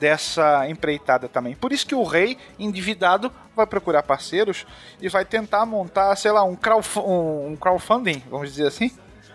dessa 0.00 0.68
empreitada 0.68 1.28
também. 1.28 1.54
Por 1.54 1.72
isso 1.72 1.86
que 1.86 1.94
o 1.94 2.02
rei, 2.02 2.36
endividado, 2.58 3.32
vai 3.54 3.66
procurar 3.66 4.02
parceiros 4.02 4.66
e 5.00 5.08
vai 5.08 5.24
tentar 5.24 5.64
montar, 5.64 6.16
sei 6.16 6.32
lá, 6.32 6.42
um, 6.42 6.56
crowdf 6.56 6.98
um 6.98 7.56
crowdfunding, 7.60 8.22
vamos 8.28 8.50
dizer 8.50 8.66
assim. 8.66 8.90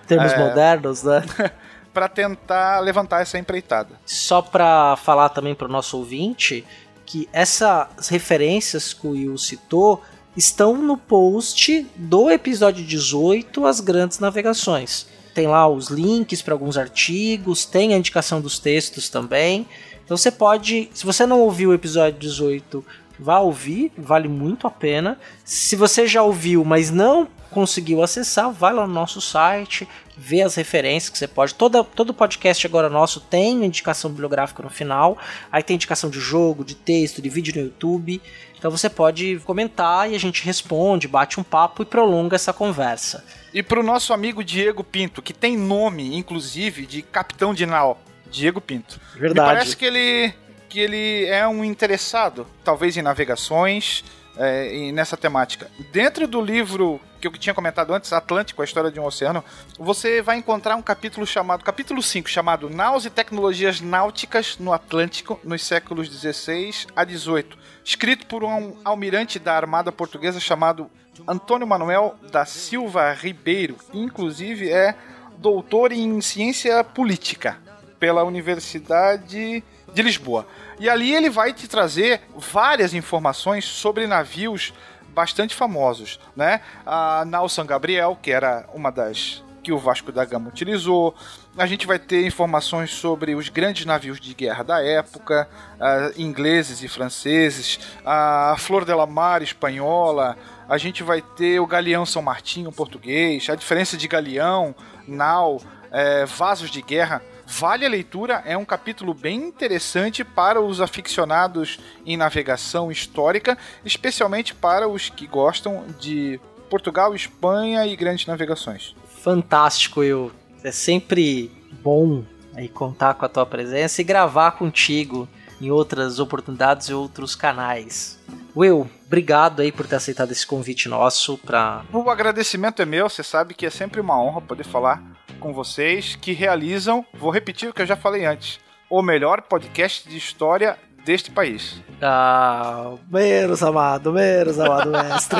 Termos 0.05 0.33
é... 0.33 0.37
modernos, 0.37 1.03
né? 1.03 1.23
para 1.93 2.07
tentar 2.07 2.79
levantar 2.79 3.21
essa 3.21 3.39
empreitada. 3.39 3.99
Só 4.05 4.41
para 4.41 4.95
falar 4.97 5.29
também 5.29 5.55
para 5.55 5.67
o 5.67 5.71
nosso 5.71 5.97
ouvinte 5.97 6.65
que 7.07 7.27
essas 7.31 8.09
referências 8.09 8.93
que 8.93 9.07
o 9.07 9.11
Will 9.11 9.37
citou 9.37 10.03
estão 10.35 10.77
no 10.77 10.97
post 10.97 11.87
do 11.95 12.29
episódio 12.29 12.85
18, 12.85 13.65
As 13.65 13.79
Grandes 13.79 14.19
Navegações. 14.19 15.07
Tem 15.33 15.47
lá 15.47 15.67
os 15.67 15.87
links 15.87 16.41
para 16.41 16.53
alguns 16.53 16.77
artigos, 16.77 17.65
tem 17.65 17.93
a 17.93 17.97
indicação 17.97 18.41
dos 18.41 18.59
textos 18.59 19.07
também. 19.07 19.65
Então 20.03 20.17
você 20.17 20.29
pode, 20.29 20.89
se 20.93 21.05
você 21.05 21.25
não 21.25 21.39
ouviu 21.39 21.69
o 21.69 21.73
episódio 21.73 22.19
18, 22.19 22.85
vá 23.17 23.39
ouvir, 23.39 23.91
vale 23.97 24.27
muito 24.27 24.67
a 24.67 24.71
pena. 24.71 25.17
Se 25.45 25.77
você 25.77 26.05
já 26.05 26.21
ouviu, 26.21 26.65
mas 26.65 26.91
não 26.91 27.27
conseguiu 27.51 28.03
acessar, 28.03 28.51
vai 28.51 28.73
lá 28.73 28.85
no 28.85 28.93
nosso 28.93 29.19
site, 29.19 29.87
vê 30.17 30.41
as 30.41 30.55
referências 30.55 31.09
que 31.09 31.17
você 31.17 31.27
pode. 31.27 31.53
Toda, 31.53 31.83
todo 31.83 32.13
podcast 32.13 32.65
agora 32.65 32.89
nosso 32.89 33.19
tem 33.19 33.65
indicação 33.65 34.09
bibliográfica 34.09 34.63
no 34.63 34.69
final. 34.69 35.17
Aí 35.51 35.61
tem 35.61 35.75
indicação 35.75 36.09
de 36.09 36.19
jogo, 36.19 36.63
de 36.63 36.75
texto, 36.75 37.21
de 37.21 37.29
vídeo 37.29 37.53
no 37.55 37.61
YouTube. 37.61 38.21
Então 38.57 38.71
você 38.71 38.89
pode 38.89 39.39
comentar 39.45 40.09
e 40.11 40.15
a 40.15 40.19
gente 40.19 40.43
responde, 40.43 41.07
bate 41.07 41.39
um 41.39 41.43
papo 41.43 41.83
e 41.83 41.85
prolonga 41.85 42.35
essa 42.35 42.51
conversa. 42.51 43.23
E 43.53 43.61
pro 43.61 43.83
nosso 43.83 44.13
amigo 44.13 44.43
Diego 44.43 44.83
Pinto, 44.83 45.21
que 45.21 45.33
tem 45.33 45.55
nome, 45.55 46.15
inclusive, 46.15 46.85
de 46.85 47.01
Capitão 47.01 47.53
de 47.53 47.65
Nau. 47.65 48.01
Diego 48.29 48.59
Pinto. 48.59 48.99
Verdade. 49.13 49.49
Me 49.49 49.55
parece 49.55 49.77
que 49.77 49.85
ele, 49.85 50.33
que 50.67 50.79
ele 50.79 51.25
é 51.25 51.47
um 51.47 51.63
interessado, 51.63 52.47
talvez 52.63 52.97
em 52.97 53.01
navegações, 53.01 54.03
é, 54.37 54.91
nessa 54.91 55.17
temática. 55.17 55.69
Dentro 55.91 56.27
do 56.27 56.41
livro 56.41 56.99
que 57.19 57.27
eu 57.27 57.31
tinha 57.31 57.53
comentado 57.53 57.93
antes, 57.93 58.13
Atlântico, 58.13 58.61
a 58.61 58.65
história 58.65 58.91
de 58.91 58.99
um 58.99 59.05
oceano, 59.05 59.43
você 59.77 60.21
vai 60.21 60.37
encontrar 60.37 60.75
um 60.75 60.81
capítulo 60.81 61.25
chamado, 61.25 61.63
capítulo 61.63 62.01
5, 62.01 62.29
chamado 62.29 62.69
Naus 62.69 63.05
e 63.05 63.09
Tecnologias 63.09 63.81
Náuticas 63.81 64.57
no 64.59 64.71
Atlântico 64.71 65.39
nos 65.43 65.63
séculos 65.63 66.09
16 66.09 66.87
a 66.95 67.03
18, 67.03 67.57
escrito 67.83 68.27
por 68.27 68.43
um 68.43 68.77
almirante 68.85 69.39
da 69.39 69.55
Armada 69.55 69.91
Portuguesa 69.91 70.39
chamado 70.39 70.89
Antônio 71.27 71.65
Manuel 71.65 72.15
da 72.31 72.45
Silva 72.45 73.11
Ribeiro, 73.13 73.77
que 73.91 73.97
inclusive 73.97 74.71
é 74.71 74.95
doutor 75.37 75.91
em 75.91 76.21
ciência 76.21 76.83
política 76.83 77.57
pela 77.99 78.23
Universidade 78.23 79.63
de 79.93 80.01
Lisboa. 80.01 80.47
E 80.79 80.89
ali 80.89 81.13
ele 81.13 81.29
vai 81.29 81.53
te 81.53 81.67
trazer 81.67 82.21
várias 82.35 82.93
informações 82.93 83.65
sobre 83.65 84.05
navios 84.05 84.73
bastante 85.09 85.55
famosos, 85.55 86.19
né? 86.35 86.61
A 86.85 87.25
Nau 87.25 87.49
São 87.49 87.65
Gabriel, 87.65 88.17
que 88.21 88.31
era 88.31 88.67
uma 88.73 88.91
das 88.91 89.43
que 89.67 89.71
o 89.73 89.77
Vasco 89.77 90.13
da 90.13 90.23
Gama 90.23 90.47
utilizou. 90.47 91.13
A 91.57 91.65
gente 91.65 91.85
vai 91.85 91.99
ter 91.99 92.25
informações 92.25 92.91
sobre 92.91 93.35
os 93.35 93.49
grandes 93.49 93.85
navios 93.85 94.17
de 94.17 94.33
guerra 94.33 94.63
da 94.63 94.81
época, 94.81 95.49
uh, 95.75 96.21
ingleses 96.21 96.81
e 96.83 96.87
franceses, 96.87 97.77
a 98.05 98.55
Flor 98.57 98.85
de 98.85 98.93
la 98.93 99.05
Mar 99.05 99.41
espanhola. 99.41 100.37
A 100.69 100.77
gente 100.77 101.03
vai 101.03 101.21
ter 101.21 101.59
o 101.59 101.67
Galeão 101.67 102.05
São 102.05 102.21
Martinho 102.21 102.71
português, 102.71 103.49
a 103.49 103.55
diferença 103.55 103.97
de 103.97 104.07
galeão, 104.07 104.73
nau, 105.05 105.61
é, 105.91 106.25
vasos 106.25 106.69
de 106.69 106.81
guerra. 106.81 107.21
Vale 107.49 107.85
a 107.85 107.89
leitura, 107.89 108.43
é 108.45 108.57
um 108.57 108.65
capítulo 108.65 109.13
bem 109.13 109.37
interessante 109.47 110.23
para 110.23 110.61
os 110.61 110.81
aficionados 110.81 111.79
em 112.05 112.17
navegação 112.17 112.91
histórica, 112.91 113.57
especialmente 113.85 114.53
para 114.53 114.87
os 114.87 115.09
que 115.09 115.25
gostam 115.25 115.85
de 115.97 116.39
Portugal, 116.69 117.15
Espanha 117.15 117.87
e 117.87 117.95
grandes 117.95 118.27
navegações. 118.27 118.93
Fantástico, 119.23 120.03
eu. 120.03 120.31
É 120.61 120.71
sempre 120.71 121.49
bom 121.81 122.25
aí 122.53 122.67
contar 122.67 123.13
com 123.13 123.25
a 123.25 123.29
tua 123.29 123.45
presença 123.45 124.01
e 124.01 124.03
gravar 124.03 124.51
contigo 124.51 125.27
em 125.61 125.71
outras 125.71 126.19
oportunidades 126.19 126.89
e 126.89 126.93
outros 126.93 127.33
canais. 127.33 128.19
Will, 128.55 128.89
obrigado 129.07 129.61
aí 129.61 129.71
por 129.71 129.87
ter 129.87 129.95
aceitado 129.95 130.31
esse 130.31 130.45
convite 130.45 130.87
nosso 130.87 131.37
para. 131.39 131.83
O 131.91 132.09
agradecimento 132.09 132.81
é 132.81 132.85
meu, 132.85 133.09
você 133.09 133.23
sabe 133.23 133.53
que 133.53 133.65
é 133.65 133.69
sempre 133.69 133.99
uma 133.99 134.21
honra 134.21 134.41
poder 134.41 134.65
falar 134.65 135.01
com 135.39 135.53
vocês 135.53 136.15
que 136.15 136.33
realizam, 136.33 137.05
vou 137.13 137.31
repetir 137.31 137.69
o 137.69 137.73
que 137.73 137.81
eu 137.81 137.85
já 137.85 137.95
falei 137.95 138.25
antes, 138.25 138.59
o 138.89 139.01
melhor 139.01 139.41
podcast 139.41 140.07
de 140.07 140.17
história 140.17 140.77
deste 141.05 141.31
país. 141.31 141.81
Ah, 142.01 142.95
menos 143.09 143.63
amado, 143.63 144.11
menos 144.11 144.59
amado 144.59 144.91
mestre. 144.91 145.39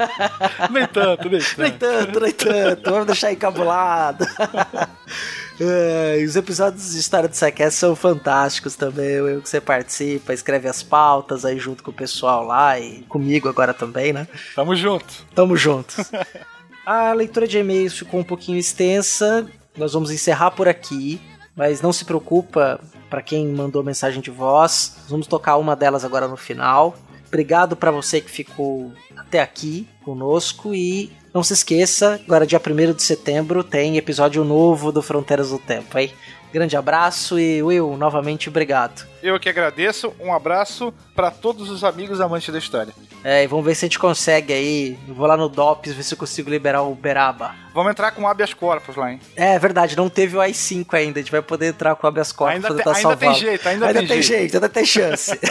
nem 0.72 0.86
tanto, 0.86 1.28
nem 1.28 1.40
tanto. 1.40 1.60
Nem 1.60 1.72
tanto, 1.72 2.20
nem 2.20 2.32
tanto. 2.32 2.90
Vamos 2.90 3.06
deixar 3.06 3.30
encabulado. 3.30 4.24
É, 5.60 6.22
os 6.24 6.34
episódios 6.34 6.92
de 6.92 6.98
História 6.98 7.28
do 7.28 7.34
Sequest 7.34 7.78
são 7.78 7.94
fantásticos 7.94 8.74
também. 8.74 9.06
Eu 9.06 9.40
que 9.40 9.48
você 9.48 9.60
participa, 9.60 10.32
escreve 10.32 10.68
as 10.68 10.82
pautas 10.82 11.44
aí 11.44 11.58
junto 11.58 11.82
com 11.82 11.90
o 11.90 11.94
pessoal 11.94 12.44
lá 12.44 12.78
e 12.78 13.02
comigo 13.02 13.48
agora 13.48 13.72
também, 13.72 14.12
né? 14.12 14.26
Tamo 14.54 14.74
junto. 14.74 15.26
Tamo 15.34 15.56
juntos. 15.56 16.10
A 16.84 17.12
leitura 17.14 17.46
de 17.46 17.58
e-mails 17.58 17.96
ficou 17.96 18.20
um 18.20 18.24
pouquinho 18.24 18.58
extensa. 18.58 19.46
Nós 19.76 19.94
vamos 19.94 20.10
encerrar 20.10 20.50
por 20.50 20.68
aqui, 20.68 21.20
mas 21.56 21.80
não 21.80 21.92
se 21.92 22.04
preocupa 22.04 22.78
para 23.08 23.22
quem 23.22 23.46
mandou 23.48 23.82
mensagem 23.82 24.20
de 24.20 24.30
voz. 24.30 24.96
Vamos 25.08 25.26
tocar 25.26 25.56
uma 25.56 25.74
delas 25.74 26.04
agora 26.04 26.28
no 26.28 26.36
final. 26.36 26.94
Obrigado 27.26 27.74
para 27.74 27.90
você 27.90 28.20
que 28.20 28.30
ficou 28.30 28.92
até 29.16 29.40
aqui 29.40 29.88
conosco 30.04 30.74
e 30.74 31.10
não 31.34 31.42
se 31.42 31.52
esqueça, 31.52 32.20
agora 32.24 32.46
dia 32.46 32.60
1 32.64 32.92
de 32.92 33.02
setembro 33.02 33.64
tem 33.64 33.96
episódio 33.96 34.44
novo 34.44 34.92
do 34.92 35.02
Fronteiras 35.02 35.50
do 35.50 35.58
Tempo, 35.58 35.98
hein? 35.98 36.12
Grande 36.52 36.76
abraço 36.76 37.36
e 37.36 37.60
Will, 37.60 37.96
novamente 37.96 38.48
obrigado. 38.48 39.04
Eu 39.20 39.40
que 39.40 39.48
agradeço, 39.48 40.14
um 40.20 40.32
abraço 40.32 40.94
para 41.12 41.32
todos 41.32 41.68
os 41.68 41.82
amigos 41.82 42.20
amantes 42.20 42.52
da 42.52 42.58
história. 42.60 42.94
É, 43.24 43.42
e 43.42 43.46
vamos 43.48 43.64
ver 43.64 43.74
se 43.74 43.84
a 43.84 43.88
gente 43.88 43.98
consegue 43.98 44.52
aí. 44.52 44.96
Eu 45.08 45.14
vou 45.16 45.26
lá 45.26 45.36
no 45.36 45.48
DOPS 45.48 45.94
ver 45.94 46.04
se 46.04 46.14
eu 46.14 46.18
consigo 46.18 46.48
liberar 46.48 46.82
o 46.82 46.94
Beraba. 46.94 47.56
Vamos 47.74 47.90
entrar 47.90 48.12
com 48.12 48.28
habeas 48.28 48.54
corpus 48.54 48.94
lá, 48.94 49.10
hein? 49.10 49.18
É 49.34 49.58
verdade, 49.58 49.96
não 49.96 50.08
teve 50.08 50.36
o 50.36 50.40
i5 50.40 50.94
ainda. 50.94 51.18
A 51.18 51.22
gente 51.22 51.32
vai 51.32 51.42
poder 51.42 51.66
entrar 51.66 51.96
com 51.96 52.06
habeas 52.06 52.30
corpus. 52.30 52.54
Ainda, 52.54 52.68
pra 52.68 52.94
te, 52.94 52.98
ainda 52.98 53.16
tem 53.16 53.34
jeito, 53.34 53.68
ainda, 53.68 53.86
Ainda 53.88 53.98
tem, 53.98 54.08
tem 54.08 54.22
jeito. 54.22 54.38
jeito, 54.40 54.54
ainda 54.54 54.68
tem 54.68 54.84
chance. 54.84 55.32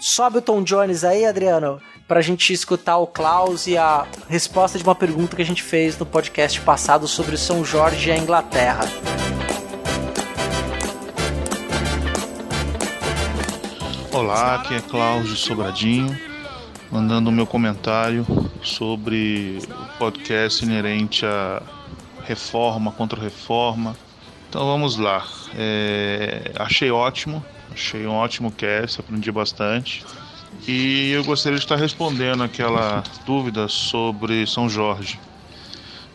Sobe 0.00 0.38
o 0.38 0.40
Tom 0.40 0.62
Jones 0.62 1.04
aí, 1.04 1.26
Adriano, 1.26 1.78
pra 2.08 2.22
gente 2.22 2.54
escutar 2.54 2.96
o 2.96 3.06
Klaus 3.06 3.66
e 3.66 3.76
a 3.76 4.06
resposta 4.30 4.78
de 4.78 4.84
uma 4.84 4.94
pergunta 4.94 5.36
que 5.36 5.42
a 5.42 5.44
gente 5.44 5.62
fez 5.62 5.98
no 5.98 6.06
podcast 6.06 6.58
passado 6.62 7.06
sobre 7.06 7.36
São 7.36 7.62
Jorge 7.62 8.08
e 8.08 8.12
a 8.12 8.16
Inglaterra. 8.16 8.80
Olá, 14.10 14.54
aqui 14.54 14.74
é 14.74 14.80
Cláudio 14.80 15.36
Sobradinho, 15.36 16.18
mandando 16.90 17.28
o 17.28 17.32
meu 17.32 17.46
comentário 17.46 18.26
sobre 18.62 19.58
o 19.68 19.98
podcast 19.98 20.64
inerente 20.64 21.26
à 21.26 21.62
reforma 22.24 22.90
contra 22.90 23.20
reforma. 23.20 23.94
Então 24.48 24.64
vamos 24.64 24.96
lá. 24.96 25.26
É, 25.54 26.52
achei 26.56 26.90
ótimo, 26.90 27.44
achei 27.72 28.06
um 28.06 28.12
ótimo 28.12 28.50
cast, 28.50 29.00
aprendi 29.00 29.30
bastante. 29.30 30.04
E 30.66 31.10
eu 31.12 31.24
gostaria 31.24 31.58
de 31.58 31.64
estar 31.64 31.76
respondendo 31.76 32.42
aquela 32.42 33.02
dúvida 33.24 33.68
sobre 33.68 34.46
São 34.46 34.68
Jorge. 34.68 35.18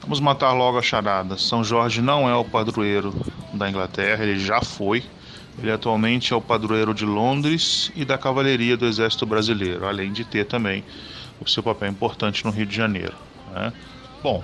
Vamos 0.01 0.19
matar 0.19 0.53
logo 0.53 0.77
a 0.77 0.81
charada. 0.81 1.37
São 1.37 1.63
Jorge 1.63 2.01
não 2.01 2.29
é 2.29 2.35
o 2.35 2.45
padroeiro 2.45 3.13
da 3.53 3.69
Inglaterra, 3.69 4.23
ele 4.23 4.39
já 4.39 4.61
foi. 4.61 5.03
Ele 5.57 5.71
atualmente 5.71 6.33
é 6.33 6.35
o 6.35 6.41
padroeiro 6.41 6.93
de 6.93 7.05
Londres 7.05 7.91
e 7.95 8.03
da 8.03 8.17
Cavalaria 8.17 8.75
do 8.75 8.85
Exército 8.85 9.25
Brasileiro, 9.25 9.87
além 9.87 10.11
de 10.11 10.25
ter 10.25 10.45
também 10.45 10.83
o 11.39 11.49
seu 11.49 11.63
papel 11.63 11.89
importante 11.89 12.43
no 12.45 12.51
Rio 12.51 12.65
de 12.65 12.75
Janeiro. 12.75 13.15
né? 13.53 13.71
Bom, 14.21 14.43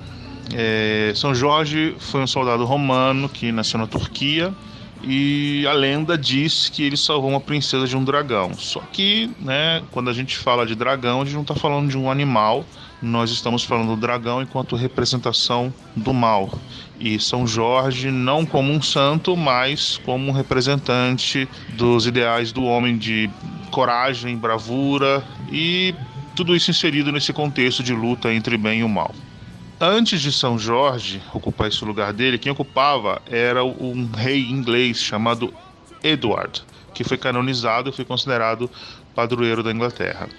é, 0.54 1.12
São 1.16 1.36
Jorge 1.36 1.96
foi 2.00 2.22
um 2.22 2.28
soldado 2.28 2.66
romano 2.66 3.28
que 3.28 3.52
nasceu 3.52 3.80
na 3.80 3.88
Turquia 3.88 4.54
e 5.04 5.66
a 5.68 5.74
lenda 5.74 6.18
diz 6.18 6.70
que 6.70 6.84
ele 6.84 6.98
salvou 6.98 7.30
uma 7.30 7.40
princesa 7.40 7.88
de 7.88 7.98
um 7.98 8.04
dragão. 8.04 8.54
Só 8.54 8.80
que, 8.92 9.32
né, 9.40 9.82
quando 9.92 10.10
a 10.10 10.14
gente 10.14 10.38
fala 10.38 10.66
de 10.66 10.76
dragão, 10.76 11.22
a 11.22 11.26
gente 11.26 11.34
não 11.34 11.42
está 11.42 11.56
falando 11.56 11.90
de 11.90 11.98
um 11.98 12.10
animal, 12.10 12.66
nós 13.02 13.32
estamos 13.32 13.64
falando 13.64 13.96
do 13.96 13.98
dragão 14.00 14.42
enquanto 14.42 14.76
representação 14.76 15.74
do 15.96 16.14
mal. 16.14 16.52
E 17.00 17.20
São 17.20 17.48
Jorge 17.48 18.12
não 18.12 18.46
como 18.46 18.72
um 18.72 18.82
santo, 18.82 19.36
mas 19.36 20.00
como 20.06 20.30
um 20.30 20.32
representante 20.32 21.50
dos 21.70 22.06
ideais 22.06 22.52
do 22.52 22.64
homem 22.64 22.98
de 22.98 23.30
coragem, 23.72 24.38
bravura 24.38 25.24
e 25.52 25.96
tudo 26.36 26.56
isso 26.56 26.70
inserido 26.70 27.12
nesse 27.12 27.34
contexto 27.34 27.82
de 27.82 27.94
luta 27.94 28.32
entre 28.32 28.56
bem 28.56 28.82
e 28.82 28.84
o 28.84 28.90
mal. 28.90 29.14
Antes 29.84 30.22
de 30.22 30.32
São 30.32 30.60
Jorge 30.60 31.20
ocupar 31.34 31.68
esse 31.68 31.84
lugar 31.84 32.14
dele, 32.14 32.38
quem 32.38 32.52
ocupava 32.52 33.20
era 33.26 33.64
um 33.64 34.08
rei 34.16 34.48
inglês 34.48 35.02
chamado 35.02 35.52
Edward, 36.04 36.62
que 36.94 37.04
foi 37.04 37.18
canonizado 37.18 37.90
e 37.90 37.92
foi 37.92 38.06
considerado 38.06 38.70
padroeiro 39.16 39.64
da 39.64 39.72
Inglaterra. 39.72 40.30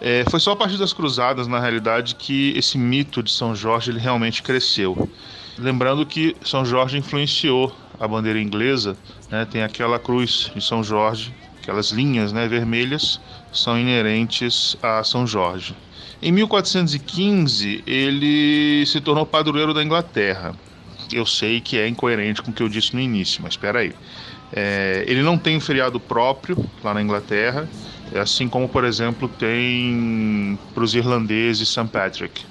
É, 0.00 0.24
foi 0.30 0.38
só 0.38 0.52
a 0.52 0.56
partir 0.56 0.78
das 0.78 0.92
cruzadas, 0.92 1.48
na 1.48 1.58
realidade, 1.58 2.14
que 2.14 2.56
esse 2.56 2.78
mito 2.78 3.24
de 3.24 3.32
São 3.32 3.56
Jorge 3.56 3.90
ele 3.90 3.98
realmente 3.98 4.40
cresceu. 4.40 5.10
Lembrando 5.58 6.06
que 6.06 6.36
São 6.44 6.64
Jorge 6.64 6.96
influenciou 6.96 7.74
a 7.98 8.06
bandeira 8.06 8.40
inglesa, 8.40 8.96
né? 9.28 9.44
tem 9.44 9.64
aquela 9.64 9.98
cruz 9.98 10.48
de 10.54 10.64
São 10.64 10.80
Jorge, 10.80 11.34
aquelas 11.60 11.90
linhas 11.90 12.32
né, 12.32 12.46
vermelhas 12.46 13.20
são 13.52 13.76
inerentes 13.76 14.76
a 14.80 15.02
São 15.02 15.26
Jorge. 15.26 15.74
Em 16.24 16.30
1415, 16.30 17.82
ele 17.84 18.86
se 18.86 19.00
tornou 19.00 19.26
padroeiro 19.26 19.74
da 19.74 19.82
Inglaterra. 19.82 20.54
Eu 21.12 21.26
sei 21.26 21.60
que 21.60 21.76
é 21.76 21.88
incoerente 21.88 22.40
com 22.40 22.52
o 22.52 22.54
que 22.54 22.62
eu 22.62 22.68
disse 22.68 22.94
no 22.94 23.00
início, 23.00 23.42
mas 23.42 23.54
espera 23.54 23.80
aí. 23.80 23.92
É, 24.52 25.04
ele 25.08 25.20
não 25.20 25.36
tem 25.36 25.56
um 25.56 25.60
feriado 25.60 25.98
próprio 25.98 26.56
lá 26.84 26.94
na 26.94 27.02
Inglaterra, 27.02 27.68
assim 28.14 28.48
como, 28.48 28.68
por 28.68 28.84
exemplo, 28.84 29.28
tem 29.28 30.56
para 30.72 30.84
os 30.84 30.94
irlandeses 30.94 31.68
St. 31.68 31.88
Patrick. 31.90 32.44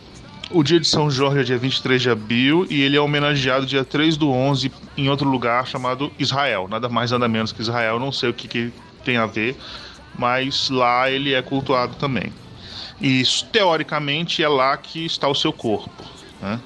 O 0.49 0.63
dia 0.63 0.77
de 0.77 0.87
São 0.89 1.09
Jorge 1.09 1.39
é 1.39 1.43
dia 1.43 1.57
23 1.57 2.01
de 2.01 2.09
abril 2.09 2.67
e 2.69 2.81
ele 2.81 2.97
é 2.97 2.99
homenageado 2.99 3.65
dia 3.65 3.85
3 3.85 4.17
do 4.17 4.29
11 4.29 4.69
em 4.97 5.07
outro 5.07 5.29
lugar 5.29 5.65
chamado 5.65 6.11
Israel. 6.19 6.67
Nada 6.69 6.89
mais, 6.89 7.11
nada 7.11 7.25
menos 7.29 7.53
que 7.53 7.61
Israel. 7.61 7.97
Não 8.01 8.11
sei 8.11 8.31
o 8.31 8.33
que, 8.33 8.49
que 8.49 8.73
tem 9.05 9.15
a 9.15 9.25
ver, 9.25 9.55
mas 10.19 10.69
lá 10.69 11.09
ele 11.09 11.33
é 11.33 11.41
cultuado 11.41 11.95
também. 11.95 12.33
E 13.01 13.21
isso, 13.21 13.45
teoricamente, 13.45 14.43
é 14.43 14.47
lá 14.47 14.77
que 14.77 15.05
está 15.05 15.27
o 15.27 15.33
seu 15.33 15.51
corpo. 15.51 16.03
Né? 16.39 16.59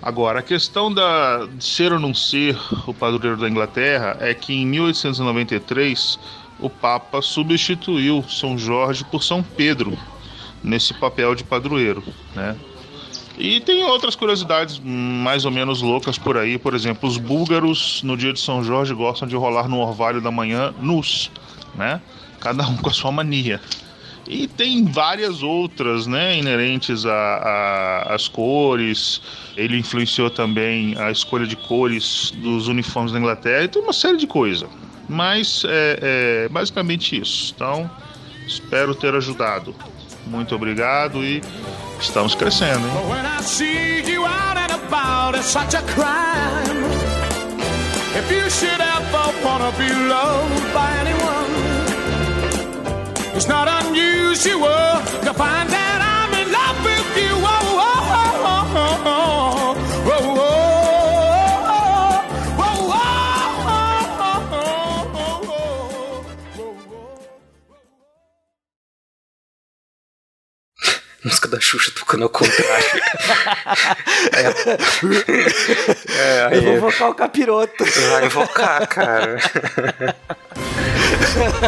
Agora, 0.00 0.40
a 0.40 0.42
questão 0.42 0.92
da, 0.92 1.46
de 1.46 1.64
ser 1.64 1.92
ou 1.92 2.00
não 2.00 2.14
ser 2.14 2.58
o 2.86 2.94
padroeiro 2.94 3.40
da 3.40 3.48
Inglaterra 3.48 4.16
é 4.20 4.32
que 4.32 4.54
em 4.54 4.66
1893 4.66 6.18
o 6.58 6.70
Papa 6.70 7.20
substituiu 7.20 8.24
São 8.28 8.56
Jorge 8.56 9.04
por 9.04 9.22
São 9.22 9.42
Pedro 9.42 9.96
nesse 10.62 10.94
papel 10.94 11.34
de 11.34 11.44
padroeiro, 11.44 12.02
né? 12.34 12.56
E 13.38 13.60
tem 13.60 13.84
outras 13.84 14.16
curiosidades 14.16 14.80
mais 14.82 15.44
ou 15.44 15.50
menos 15.50 15.82
loucas 15.82 16.16
por 16.16 16.38
aí. 16.38 16.56
Por 16.56 16.74
exemplo, 16.74 17.06
os 17.06 17.18
búlgaros 17.18 18.02
no 18.02 18.16
dia 18.16 18.32
de 18.32 18.40
São 18.40 18.64
Jorge 18.64 18.94
gostam 18.94 19.28
de 19.28 19.36
rolar 19.36 19.68
no 19.68 19.78
orvalho 19.78 20.22
da 20.22 20.30
manhã 20.30 20.72
nus, 20.80 21.30
né? 21.74 22.00
Cada 22.40 22.66
um 22.66 22.76
com 22.78 22.88
a 22.88 22.92
sua 22.92 23.12
mania. 23.12 23.60
E 24.28 24.46
tem 24.48 24.84
várias 24.84 25.42
outras, 25.42 26.06
né, 26.06 26.36
inerentes 26.36 27.04
às 28.06 28.28
cores. 28.28 29.20
Ele 29.56 29.78
influenciou 29.78 30.30
também 30.30 30.96
a 30.98 31.10
escolha 31.10 31.46
de 31.46 31.56
cores 31.56 32.32
dos 32.36 32.68
uniformes 32.68 33.12
da 33.12 33.18
Inglaterra 33.18 33.64
e 33.64 33.68
tem 33.68 33.82
uma 33.82 33.92
série 33.92 34.16
de 34.16 34.26
coisas. 34.26 34.68
Mas 35.08 35.62
é, 35.66 36.44
é 36.44 36.48
basicamente 36.48 37.20
isso. 37.20 37.52
Então, 37.54 37.90
espero 38.46 38.94
ter 38.94 39.14
ajudado. 39.14 39.74
Muito 40.26 40.54
obrigado 40.54 41.24
e 41.24 41.40
estamos 42.00 42.34
crescendo, 42.34 42.86
hein? 42.86 42.94
It's 53.36 53.46
not 53.46 53.68
unusual 53.84 54.96
to 55.26 55.32
find 55.34 55.68
that 55.68 56.00
I'm 56.00 56.32
in 56.40 56.48
love 56.50 56.78
with 56.88 57.10
you. 57.20 57.34
Oh, 57.36 57.84
oh, 57.84 58.20
oh, 58.20 58.48
oh, 58.48 58.48
oh, 58.48 58.66
música 71.24 71.48
da 71.48 71.60
Xuxa 71.60 71.90
tocando 71.90 72.22
ao 72.22 72.28
contrário. 72.30 73.02
é, 74.32 74.46
é, 76.52 76.56
Eu 76.56 76.62
vou 76.62 76.74
invocar 76.76 77.10
o 77.10 77.14
capiroto. 77.14 77.84
Vai 77.84 78.26
invocar, 78.26 78.86
cara. 78.86 79.36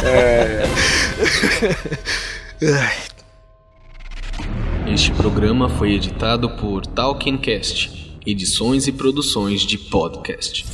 É. 0.05 0.65
Este 4.93 5.13
programa 5.13 5.69
foi 5.69 5.93
editado 5.93 6.51
por 6.57 6.85
Talkencast, 6.87 8.19
edições 8.27 8.89
e 8.89 8.93
produções 8.93 9.61
de 9.63 9.79
podcast. 9.79 10.65